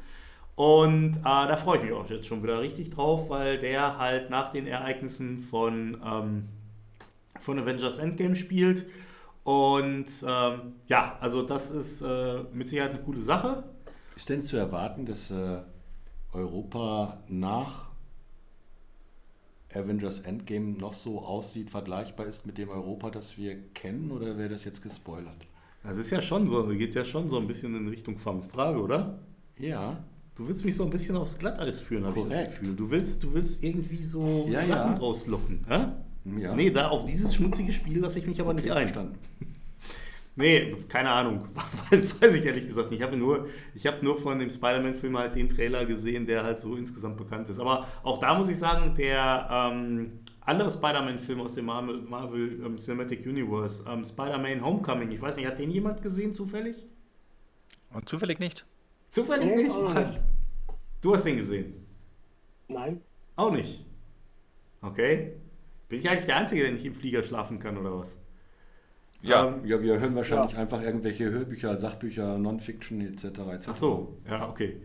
Und 0.57 1.19
äh, 1.19 1.23
da 1.23 1.57
freue 1.57 1.77
ich 1.77 1.85
mich 1.85 1.93
auch 1.93 2.11
jetzt 2.11 2.27
schon 2.27 2.43
wieder 2.43 2.61
richtig 2.61 2.91
drauf, 2.91 3.31
weil 3.31 3.59
der 3.59 3.99
halt 3.99 4.31
nach 4.31 4.51
den 4.51 4.67
Ereignissen 4.67 5.43
von, 5.43 6.03
ähm, 6.05 6.49
von 7.39 7.57
Avengers 7.61 7.99
Endgame 7.99 8.35
spielt. 8.35 8.85
Und 9.45 10.07
ähm, 10.27 10.73
ja, 10.89 11.19
also 11.21 11.43
das 11.43 11.71
ist 11.71 12.03
äh, 12.03 12.39
mit 12.53 12.67
Sicherheit 12.67 12.91
eine 12.91 13.03
coole 13.03 13.21
Sache. 13.21 13.63
Ist 14.17 14.29
denn 14.29 14.43
zu 14.43 14.57
erwarten, 14.57 15.07
dass 15.07 15.31
äh, 15.31 15.59
Europa 16.33 17.23
nach 17.29 17.91
Avengers 19.73 20.21
Endgame 20.21 20.79
noch 20.79 20.95
so 20.95 21.21
aussieht, 21.21 21.71
vergleichbar 21.71 22.27
ist 22.27 22.47
mit 22.47 22.57
dem 22.59 22.71
Europa, 22.71 23.11
das 23.11 23.37
wir 23.37 23.57
kennen, 23.75 24.11
oder 24.11 24.39
wäre 24.39 24.49
das 24.49 24.65
jetzt 24.65 24.83
gespoilert? 24.83 25.37
Das 25.83 25.99
ist 25.99 26.11
ja 26.11 26.21
schon 26.23 26.49
so, 26.49 26.67
geht 26.69 26.95
ja 26.95 27.05
schon 27.05 27.29
so 27.29 27.39
ein 27.39 27.47
bisschen 27.47 27.77
in 27.77 27.87
Richtung 27.89 28.19
Frage, 28.19 28.81
oder? 28.81 29.19
Ja, 29.59 30.03
Du 30.37 30.47
willst 30.47 30.67
mich 30.67 30.77
so 30.77 30.85
ein 30.85 30.91
bisschen 30.91 31.17
aufs 31.17 31.39
Glatteis 31.39 31.81
führen, 31.81 32.05
habe 32.05 32.19
ich 32.19 32.27
das. 32.27 32.45
Gefühl. 32.49 32.77
Du 32.77 32.91
willst, 32.91 33.23
du 33.25 33.33
willst 33.33 33.65
irgendwie 33.65 34.03
so 34.03 34.47
Ja, 34.51 34.61
Sachen 34.67 34.93
ja. 34.93 34.99
rauslocken. 34.99 35.65
Hä? 35.67 35.87
Ja. 36.39 36.55
Nee, 36.55 36.71
da 36.71 36.89
auf 36.89 37.07
dieses 37.07 37.35
schmutzige 37.35 37.73
Spiel 37.73 38.01
lasse 38.01 38.19
ich 38.19 38.27
mich 38.27 38.39
aber 38.39 38.53
nicht 38.53 38.71
ein. 38.71 38.89
verstanden. 38.89 39.19
Nee, 40.39 40.77
keine 40.89 41.09
Ahnung. 41.11 41.49
Weiß 42.21 42.35
ich 42.35 42.45
ehrlich 42.45 42.67
gesagt 42.67 42.91
nicht. 42.91 43.01
Ich 43.01 43.07
habe 43.07 43.17
nur, 43.17 43.49
ich 43.75 43.87
habe 43.87 44.05
nur 44.05 44.19
von 44.19 44.39
dem 44.39 44.51
Spider-Man-Film 44.51 45.17
halt 45.19 45.35
den 45.35 45.49
Trailer 45.49 45.87
gesehen, 45.87 46.27
der 46.27 46.45
halt 46.45 46.61
so 46.61 46.77
insgesamt 46.77 47.17
bekannt 47.17 47.49
ist. 47.49 47.59
Aber 47.59 47.87
auch 48.03 48.19
da 48.21 48.35
muss 48.35 48.49
ich 48.51 48.59
sagen, 48.59 48.95
der 48.95 49.49
ähm, 49.51 50.21
andere 50.43 50.71
Spider-Man-Film 50.71 51.41
aus 51.41 51.55
dem 51.55 51.65
Marvel, 51.65 52.03
Marvel 52.03 52.61
ähm, 52.65 52.77
Cinematic 52.77 53.25
Universe, 53.25 53.85
ähm, 53.89 54.05
Spider-Man 54.05 54.63
Homecoming, 54.63 55.11
ich 55.11 55.23
weiß 55.23 55.37
nicht, 55.37 55.47
hat 55.47 55.59
den 55.59 55.71
jemand 55.71 56.03
gesehen 56.03 56.35
zufällig? 56.35 56.87
Und 57.95 58.07
zufällig 58.07 58.39
nicht. 58.39 58.67
Zufällig 59.09 59.47
Nee, 59.47 59.63
nicht? 59.65 59.71
auch 59.71 59.95
nicht. 59.95 60.21
Du 61.01 61.15
hast 61.15 61.25
den 61.25 61.39
gesehen? 61.39 61.87
Nein? 62.69 63.01
Auch 63.37 63.53
nicht. 63.53 63.87
Okay. 64.83 65.33
Bin 65.89 66.01
ich 66.01 66.11
eigentlich 66.11 66.27
der 66.27 66.37
Einzige, 66.37 66.63
der 66.63 66.73
nicht 66.73 66.85
im 66.85 66.95
Flieger 66.95 67.23
schlafen 67.23 67.59
kann 67.59 67.79
oder 67.79 67.97
was? 67.99 68.21
Ja, 69.23 69.47
Ähm, 69.47 69.65
Ja, 69.65 69.81
wir 69.83 70.01
hören 70.01 70.15
wahrscheinlich 70.15 70.57
einfach 70.57 70.83
irgendwelche 70.83 71.31
Hörbücher, 71.31 71.77
Sachbücher, 71.79 72.39
Non-Fiction 72.39 73.01
etc. 73.01 73.25
etc. 73.25 73.69
Ach 73.69 73.77
so, 73.77 74.19
ja, 74.29 74.49
okay. 74.49 74.81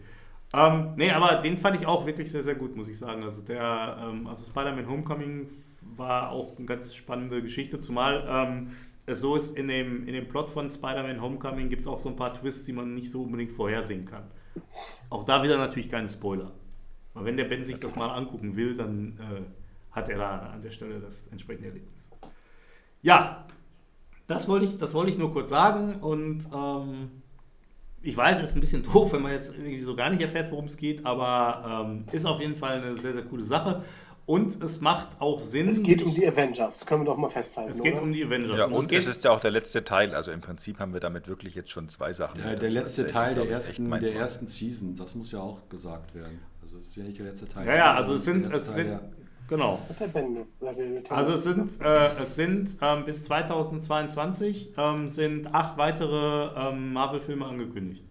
Ähm, 0.53 0.93
nee, 0.97 1.11
aber 1.11 1.41
den 1.41 1.57
fand 1.57 1.79
ich 1.79 1.87
auch 1.87 2.05
wirklich 2.05 2.29
sehr, 2.29 2.43
sehr 2.43 2.55
gut, 2.55 2.75
muss 2.75 2.89
ich 2.89 2.97
sagen. 2.97 3.23
Also 3.23 3.41
der, 3.41 3.97
ähm, 4.01 4.27
also 4.27 4.49
Spider-Man 4.49 4.89
Homecoming 4.89 5.47
war 5.95 6.31
auch 6.31 6.57
eine 6.57 6.65
ganz 6.65 6.93
spannende 6.93 7.41
Geschichte, 7.41 7.79
zumal 7.79 8.25
ähm, 8.27 8.71
es 9.05 9.21
so 9.21 9.35
ist, 9.35 9.57
in 9.57 9.67
dem, 9.67 10.07
in 10.07 10.13
dem 10.13 10.27
Plot 10.27 10.49
von 10.49 10.69
Spider-Man 10.69 11.21
Homecoming 11.21 11.69
gibt 11.69 11.81
es 11.81 11.87
auch 11.87 11.99
so 11.99 12.09
ein 12.09 12.15
paar 12.15 12.33
Twists, 12.33 12.65
die 12.65 12.73
man 12.73 12.93
nicht 12.93 13.09
so 13.09 13.23
unbedingt 13.23 13.51
vorhersehen 13.51 14.05
kann. 14.05 14.23
Auch 15.09 15.23
da 15.23 15.43
wieder 15.43 15.57
natürlich 15.57 15.89
keine 15.89 16.07
Spoiler. 16.09 16.51
Weil 17.13 17.25
wenn 17.25 17.37
der 17.37 17.45
Ben 17.45 17.63
sich 17.63 17.79
das 17.79 17.95
mal 17.95 18.09
angucken 18.09 18.55
will, 18.55 18.75
dann 18.75 19.17
äh, 19.19 19.95
hat 19.95 20.09
er 20.09 20.17
da 20.17 20.39
an 20.53 20.61
der 20.61 20.69
Stelle 20.69 20.99
das 20.99 21.27
entsprechende 21.27 21.69
Erlebnis. 21.69 22.09
Ja, 23.01 23.45
das 24.31 24.47
wollte 24.47 24.65
ich, 24.65 24.77
das 24.77 24.93
wollte 24.93 25.11
ich 25.11 25.17
nur 25.17 25.31
kurz 25.33 25.49
sagen 25.49 25.95
und 26.01 26.47
ähm, 26.53 27.11
ich 28.01 28.17
weiß, 28.17 28.37
es 28.37 28.49
ist 28.49 28.55
ein 28.55 28.61
bisschen 28.61 28.83
doof, 28.93 29.13
wenn 29.13 29.21
man 29.21 29.31
jetzt 29.31 29.53
irgendwie 29.53 29.79
so 29.81 29.95
gar 29.95 30.09
nicht 30.09 30.21
erfährt, 30.21 30.51
worum 30.51 30.65
es 30.65 30.77
geht, 30.77 31.05
aber 31.05 31.85
ähm, 31.85 32.05
ist 32.11 32.25
auf 32.25 32.39
jeden 32.39 32.55
Fall 32.55 32.81
eine 32.81 32.97
sehr, 32.97 33.13
sehr 33.13 33.23
coole 33.23 33.43
Sache. 33.43 33.83
Und 34.27 34.63
es 34.63 34.79
macht 34.79 35.19
auch 35.19 35.41
Sinn. 35.41 35.67
Es 35.67 35.81
geht 35.81 36.01
um 36.01 36.13
die 36.13 36.25
Avengers, 36.25 36.85
können 36.85 37.01
wir 37.01 37.05
doch 37.05 37.17
mal 37.17 37.29
festhalten. 37.29 37.71
es 37.71 37.81
geht 37.81 37.95
oder? 37.95 38.03
um 38.03 38.13
die 38.13 38.23
Avengers. 38.23 38.57
Ja, 38.57 38.65
und 38.65 38.91
es 38.91 39.07
ist 39.07 39.23
ja 39.23 39.31
auch 39.31 39.39
der 39.39 39.51
letzte 39.51 39.83
Teil. 39.83 40.13
Also 40.13 40.31
im 40.31 40.41
Prinzip 40.41 40.79
haben 40.79 40.93
wir 40.93 40.99
damit 40.99 41.27
wirklich 41.27 41.55
jetzt 41.55 41.71
schon 41.71 41.89
zwei 41.89 42.13
Sachen. 42.13 42.39
Ja, 42.39 42.55
der 42.55 42.69
letzte 42.69 43.07
Teil 43.07 43.35
der 43.35 43.49
ersten, 43.49 43.89
der 43.89 44.15
ersten 44.15 44.47
Season, 44.47 44.95
das 44.95 45.15
muss 45.15 45.31
ja 45.31 45.39
auch 45.39 45.67
gesagt 45.69 46.13
werden. 46.15 46.39
Also 46.61 46.77
es 46.77 46.89
ist 46.89 46.95
ja 46.95 47.03
nicht 47.03 47.19
der 47.19 47.25
letzte 47.25 47.47
Teil. 47.47 47.67
ja, 47.67 47.75
ja, 47.75 47.93
also 47.95 48.13
es 48.13 48.23
sind, 48.23 48.45
es 48.45 48.53
erste 48.53 48.71
sind 48.71 48.87
Teil, 48.91 49.11
genau. 49.47 49.79
Also 51.09 51.33
es 51.33 51.43
sind, 51.43 51.81
äh, 51.81 52.21
es 52.21 52.35
sind 52.35 52.77
ähm, 52.81 53.05
bis 53.05 53.25
2022 53.25 54.73
ähm, 54.77 55.09
sind 55.09 55.53
acht 55.53 55.77
weitere 55.77 56.49
ähm, 56.55 56.93
Marvel-Filme 56.93 57.45
angekündigt. 57.45 58.05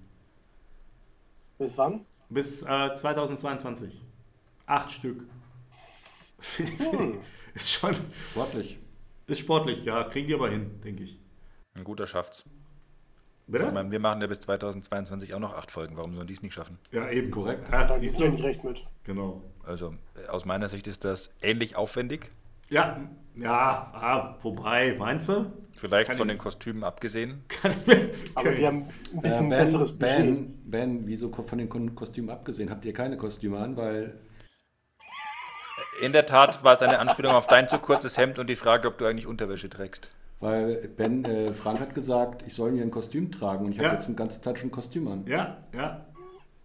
Bis 1.59 1.73
wann? 1.77 2.07
Bis 2.29 2.63
äh, 2.63 2.93
2022. 2.95 4.01
Acht 4.67 4.91
Stück. 4.91 5.25
ist 7.55 7.71
schon. 7.71 7.95
Sportlich. 8.31 8.79
ist 9.27 9.41
sportlich, 9.41 9.85
ja. 9.85 10.05
Kriegen 10.05 10.29
die 10.29 10.35
aber 10.35 10.49
hin, 10.49 10.81
denke 10.83 11.03
ich. 11.03 11.19
Ein 11.75 11.85
guter 11.85 12.07
schafft's. 12.07 12.45
Ich 13.53 13.59
Bitte? 13.59 13.73
meine, 13.73 13.91
wir 13.91 13.99
machen 13.99 14.21
ja 14.21 14.29
bis 14.29 14.39
2022 14.39 15.35
auch 15.35 15.41
noch 15.41 15.55
acht 15.57 15.73
Folgen. 15.73 15.97
Warum 15.97 16.15
sollen 16.15 16.29
die 16.29 16.35
es 16.35 16.43
nicht 16.43 16.55
schaffen? 16.55 16.79
Ja, 16.93 17.09
eben. 17.11 17.33
Korrekt. 17.33 17.69
Ja, 17.73 17.85
Da 17.85 17.99
siehst 17.99 18.17
gebe 18.19 18.29
ich 18.29 18.37
du? 18.37 18.37
nicht 18.37 18.49
recht 18.49 18.63
mit. 18.65 18.79
Genau. 19.03 19.43
Also 19.65 19.95
äh, 20.15 20.29
aus 20.29 20.45
meiner 20.45 20.69
Sicht 20.69 20.87
ist 20.87 21.05
das 21.05 21.31
ähnlich 21.43 21.75
aufwendig. 21.75 22.31
Ja, 22.69 23.01
ja, 23.35 23.91
ah, 23.93 24.37
wobei, 24.43 24.95
meinst 24.97 25.29
du? 25.29 25.51
Vielleicht 25.73 26.11
Kann 26.11 26.17
von 26.19 26.29
ich- 26.29 26.35
den 26.35 26.39
Kostümen 26.39 26.85
abgesehen. 26.85 27.43
Kann 27.49 27.75
Aber 28.37 28.57
wir 28.57 28.67
haben 28.69 28.85
ein 29.15 29.19
Äh, 29.19 29.23
bisschen 29.23 29.49
besseres 29.49 29.99
ben, 29.99 30.27
Budget. 30.27 30.71
ben, 30.71 30.71
ben, 31.01 31.07
wieso 31.09 31.33
von 31.33 31.59
den 31.59 31.95
Kostümen 31.97 32.31
abgesehen? 32.31 32.71
Habt 32.71 32.85
ihr 32.85 32.93
keine 32.93 33.17
Kostüme 33.17 33.59
an? 33.59 33.77
Weil 33.77 34.15
In 36.01 36.13
der 36.13 36.25
Tat 36.27 36.63
war 36.63 36.75
es 36.75 36.83
eine 36.83 37.01
Anspielung 37.01 37.33
auf 37.33 37.49
dein 37.49 37.69
zu 37.69 37.79
kurzes 37.81 38.17
Hemd 38.17 38.39
und 38.39 38.49
die 38.49 38.55
Frage, 38.57 38.87
ob 38.87 38.99
du 38.99 39.07
eigentlich 39.07 39.27
Unterwäsche 39.27 39.69
trägst. 39.69 40.13
Weil 40.41 40.89
Ben, 40.97 41.25
äh, 41.25 41.53
Frank 41.53 41.81
hat 41.81 41.95
gesagt, 41.95 42.43
ich 42.47 42.55
soll 42.55 42.73
mir 42.73 42.83
ein 42.83 42.91
Kostüm 42.91 43.31
tragen 43.31 43.67
und 43.67 43.73
ich 43.73 43.79
Ja. 43.79 43.85
habe 43.85 43.95
jetzt 43.97 44.07
eine 44.07 44.17
ganze 44.17 44.41
Zeit 44.41 44.59
schon 44.59 44.69
ein 44.69 44.73
Kostüm 44.73 45.07
an. 45.09 45.27
Ja, 45.27 45.59
ja. 45.75 46.07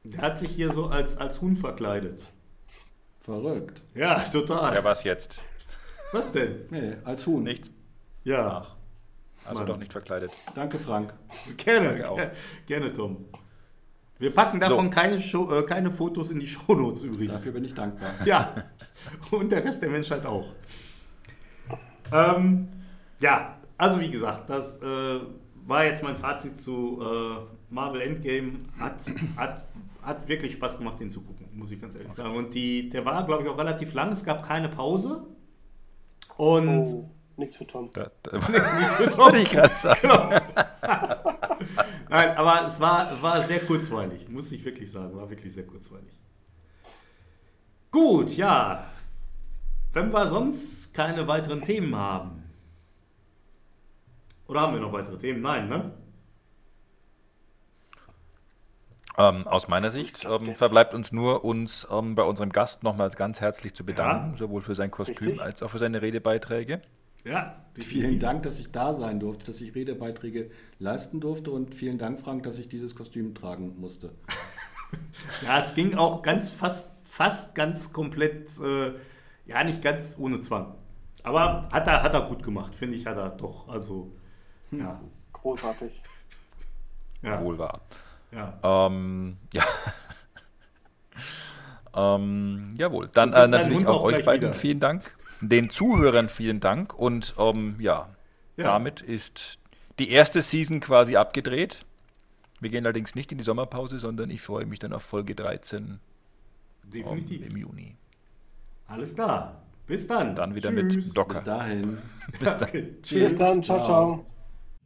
Der 0.05 0.21
hat 0.21 0.39
sich 0.39 0.51
hier 0.51 0.71
so 0.71 0.85
als, 0.87 1.17
als 1.17 1.41
Huhn 1.41 1.55
verkleidet. 1.57 2.25
Verrückt. 3.19 3.81
Ja, 3.95 4.19
total. 4.19 4.75
Ja, 4.75 4.83
was 4.83 5.03
jetzt? 5.03 5.43
Was 6.13 6.31
denn? 6.31 6.59
Nee, 6.69 6.93
als 7.03 7.25
Huhn. 7.27 7.43
Nichts. 7.43 7.69
Ja, 8.23 8.67
Also 9.45 9.59
Mann. 9.59 9.67
doch 9.67 9.77
nicht 9.77 9.91
verkleidet. 9.91 10.31
Danke, 10.53 10.77
Frank. 10.79 11.13
gerne. 11.57 11.87
Danke 11.89 12.09
auch. 12.09 12.19
Gerne, 12.67 12.93
Tom. 12.93 13.25
Wir 14.19 14.33
packen 14.33 14.59
davon 14.61 14.85
So. 14.85 14.91
keine, 14.91 15.21
Show, 15.21 15.51
äh, 15.53 15.63
keine 15.63 15.91
Fotos 15.91 16.31
in 16.31 16.39
die 16.39 16.47
Shownotes 16.55 17.03
übrigens. 17.03 17.33
Dafür 17.33 17.51
bin 17.51 17.65
ich 17.65 17.73
dankbar. 17.73 18.11
Ja, 18.25 18.63
und 19.31 19.51
der 19.51 19.63
Rest 19.65 19.81
der 19.83 19.89
Menschheit 19.89 20.25
auch. 20.25 20.53
Ähm, 22.13 22.69
ja, 23.19 23.57
also 23.77 23.99
wie 23.99 24.09
gesagt, 24.09 24.49
das 24.49 24.81
äh, 24.81 25.19
war 25.65 25.85
jetzt 25.85 26.03
mein 26.03 26.15
Fazit 26.15 26.59
zu 26.59 27.01
äh, 27.01 27.73
Marvel 27.73 28.01
Endgame. 28.01 28.59
Hat, 28.79 29.01
hat, 29.35 29.65
hat 30.01 30.27
wirklich 30.27 30.53
Spaß 30.53 30.77
gemacht, 30.77 30.99
den 30.99 31.09
zu 31.09 31.21
gucken, 31.21 31.47
muss 31.53 31.71
ich 31.71 31.81
ganz 31.81 31.95
ehrlich 31.95 32.13
sagen. 32.13 32.35
Und 32.35 32.53
die, 32.53 32.89
der 32.89 33.05
war, 33.05 33.25
glaube 33.25 33.43
ich, 33.43 33.49
auch 33.49 33.57
relativ 33.57 33.93
lang. 33.93 34.11
Es 34.11 34.23
gab 34.23 34.47
keine 34.47 34.69
Pause. 34.69 35.27
Und 36.37 36.85
Oh, 36.87 37.09
nichts 37.37 37.57
für 37.57 37.67
Tom. 37.67 37.89
Da, 37.93 38.11
da 38.23 38.31
wollte 39.17 39.39
ich 39.39 39.49
gerade 39.49 39.75
sagen. 39.75 40.07
Nein, 42.09 42.37
aber 42.37 42.67
es 42.67 42.79
war, 42.79 43.21
war 43.21 43.43
sehr 43.43 43.59
kurzweilig, 43.59 44.29
muss 44.29 44.51
ich 44.51 44.63
wirklich 44.63 44.91
sagen. 44.91 45.15
War 45.15 45.29
wirklich 45.29 45.53
sehr 45.53 45.65
kurzweilig. 45.65 46.13
Gut, 47.91 48.37
ja. 48.37 48.85
Wenn 49.93 50.11
wir 50.11 50.27
sonst 50.27 50.93
keine 50.93 51.27
weiteren 51.27 51.61
Themen 51.61 51.95
haben. 51.95 52.44
Oder 54.47 54.61
haben 54.61 54.73
wir 54.73 54.81
noch 54.81 54.93
weitere 54.93 55.17
Themen? 55.17 55.41
Nein, 55.41 55.67
ne? 55.69 55.91
Ähm, 59.17 59.47
aus 59.47 59.67
meiner 59.69 59.91
Sicht 59.91 60.25
ähm, 60.29 60.55
verbleibt 60.55 60.93
uns 60.93 61.11
nur, 61.13 61.45
uns 61.45 61.87
ähm, 61.89 62.15
bei 62.15 62.23
unserem 62.23 62.51
Gast 62.51 62.83
nochmals 62.83 63.15
ganz 63.15 63.39
herzlich 63.39 63.73
zu 63.73 63.85
bedanken, 63.85 64.33
Ja. 64.33 64.37
sowohl 64.37 64.61
für 64.61 64.75
sein 64.75 64.91
Kostüm 64.91 65.15
Richtig. 65.27 65.41
als 65.41 65.63
auch 65.63 65.69
für 65.69 65.79
seine 65.79 66.01
Redebeiträge. 66.01 66.81
Ja. 67.23 67.61
Vielen 67.73 68.19
Dank, 68.19 68.43
dass 68.43 68.59
ich 68.59 68.71
da 68.71 68.93
sein 68.93 69.19
durfte, 69.19 69.45
dass 69.45 69.59
ich 69.61 69.73
Redebeiträge 69.73 70.51
leisten 70.79 71.19
durfte 71.19 71.51
und 71.51 71.73
vielen 71.73 71.97
Dank, 71.97 72.19
Frank, 72.19 72.43
dass 72.43 72.59
ich 72.59 72.69
dieses 72.69 72.95
Kostüm 72.95 73.33
tragen 73.35 73.79
musste. 73.79 74.11
Ja, 75.45 75.59
es 75.59 75.73
ging 75.73 75.95
auch 75.95 76.21
ganz 76.21 76.51
fast, 76.51 76.91
fast 77.03 77.53
ganz 77.55 77.91
komplett, 77.91 78.47
äh, 78.59 78.93
ja, 79.45 79.61
nicht 79.63 79.81
ganz 79.81 80.15
ohne 80.17 80.39
Zwang. 80.39 80.75
Aber 81.23 81.67
hat 81.71 81.87
er, 81.87 82.01
hat 82.03 82.13
er 82.13 82.21
gut 82.21 82.43
gemacht, 82.43 82.75
finde 82.75 82.95
ich, 82.95 83.05
hat 83.05 83.17
er 83.17 83.29
doch. 83.29 83.67
Also, 83.67 84.13
ja. 84.71 84.99
Großartig. 85.33 85.91
Ja. 87.21 87.41
Wohl 87.41 87.57
wahr. 87.59 87.81
ja. 88.31 88.57
Ähm, 88.63 89.37
ja. 89.53 89.63
ähm, 91.95 92.73
jawohl. 92.77 93.09
Dann 93.13 93.31
bis 93.31 93.39
äh, 93.39 93.47
natürlich 93.47 93.87
auch 93.87 93.99
auch 93.99 94.03
euch 94.03 94.23
beiden 94.25 94.49
wieder. 94.49 94.53
vielen 94.59 94.79
Dank. 94.79 95.15
Den 95.41 95.69
Zuhörern 95.69 96.29
vielen 96.29 96.59
Dank. 96.59 96.93
Und 96.93 97.35
ähm, 97.37 97.75
ja, 97.79 98.09
Ja. 98.57 98.63
damit 98.65 99.01
ist 99.01 99.59
die 99.99 100.09
erste 100.11 100.41
Season 100.41 100.79
quasi 100.79 101.15
abgedreht. 101.15 101.85
Wir 102.59 102.69
gehen 102.69 102.85
allerdings 102.85 103.15
nicht 103.15 103.31
in 103.31 103.37
die 103.37 103.43
Sommerpause, 103.43 103.99
sondern 103.99 104.29
ich 104.29 104.41
freue 104.41 104.65
mich 104.65 104.79
dann 104.79 104.93
auf 104.93 105.03
Folge 105.03 105.35
13 105.35 105.83
ähm, 105.83 105.99
Definitiv. 106.91 107.45
im 107.47 107.57
Juni. 107.57 107.95
Alles 108.87 109.13
klar. 109.15 109.61
Bis 109.87 110.07
dann. 110.07 110.35
Dann 110.35 110.55
wieder 110.55 110.69
Tschüss. 110.71 111.07
mit 111.07 111.17
Docker. 111.17 111.35
Bis 111.35 111.43
dahin. 111.43 111.97
Okay. 112.45 112.81
Bis 113.07 113.37
dann. 113.37 113.63
Ciao, 113.63 113.77
Ciao. 113.77 113.85
ciao. 113.85 114.25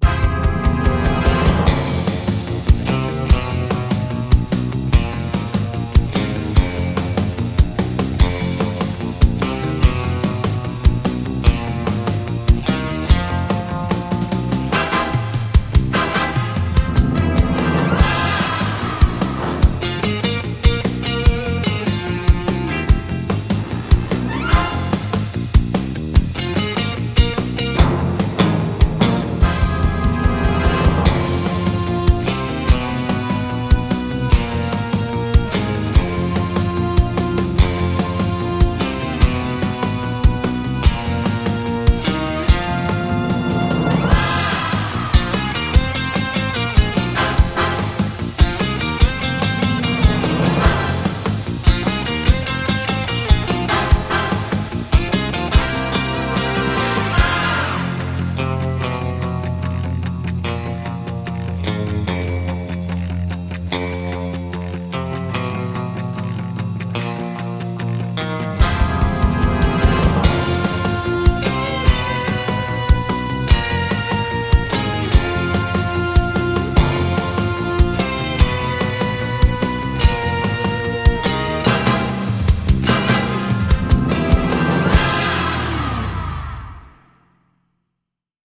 Bye. 0.02 0.39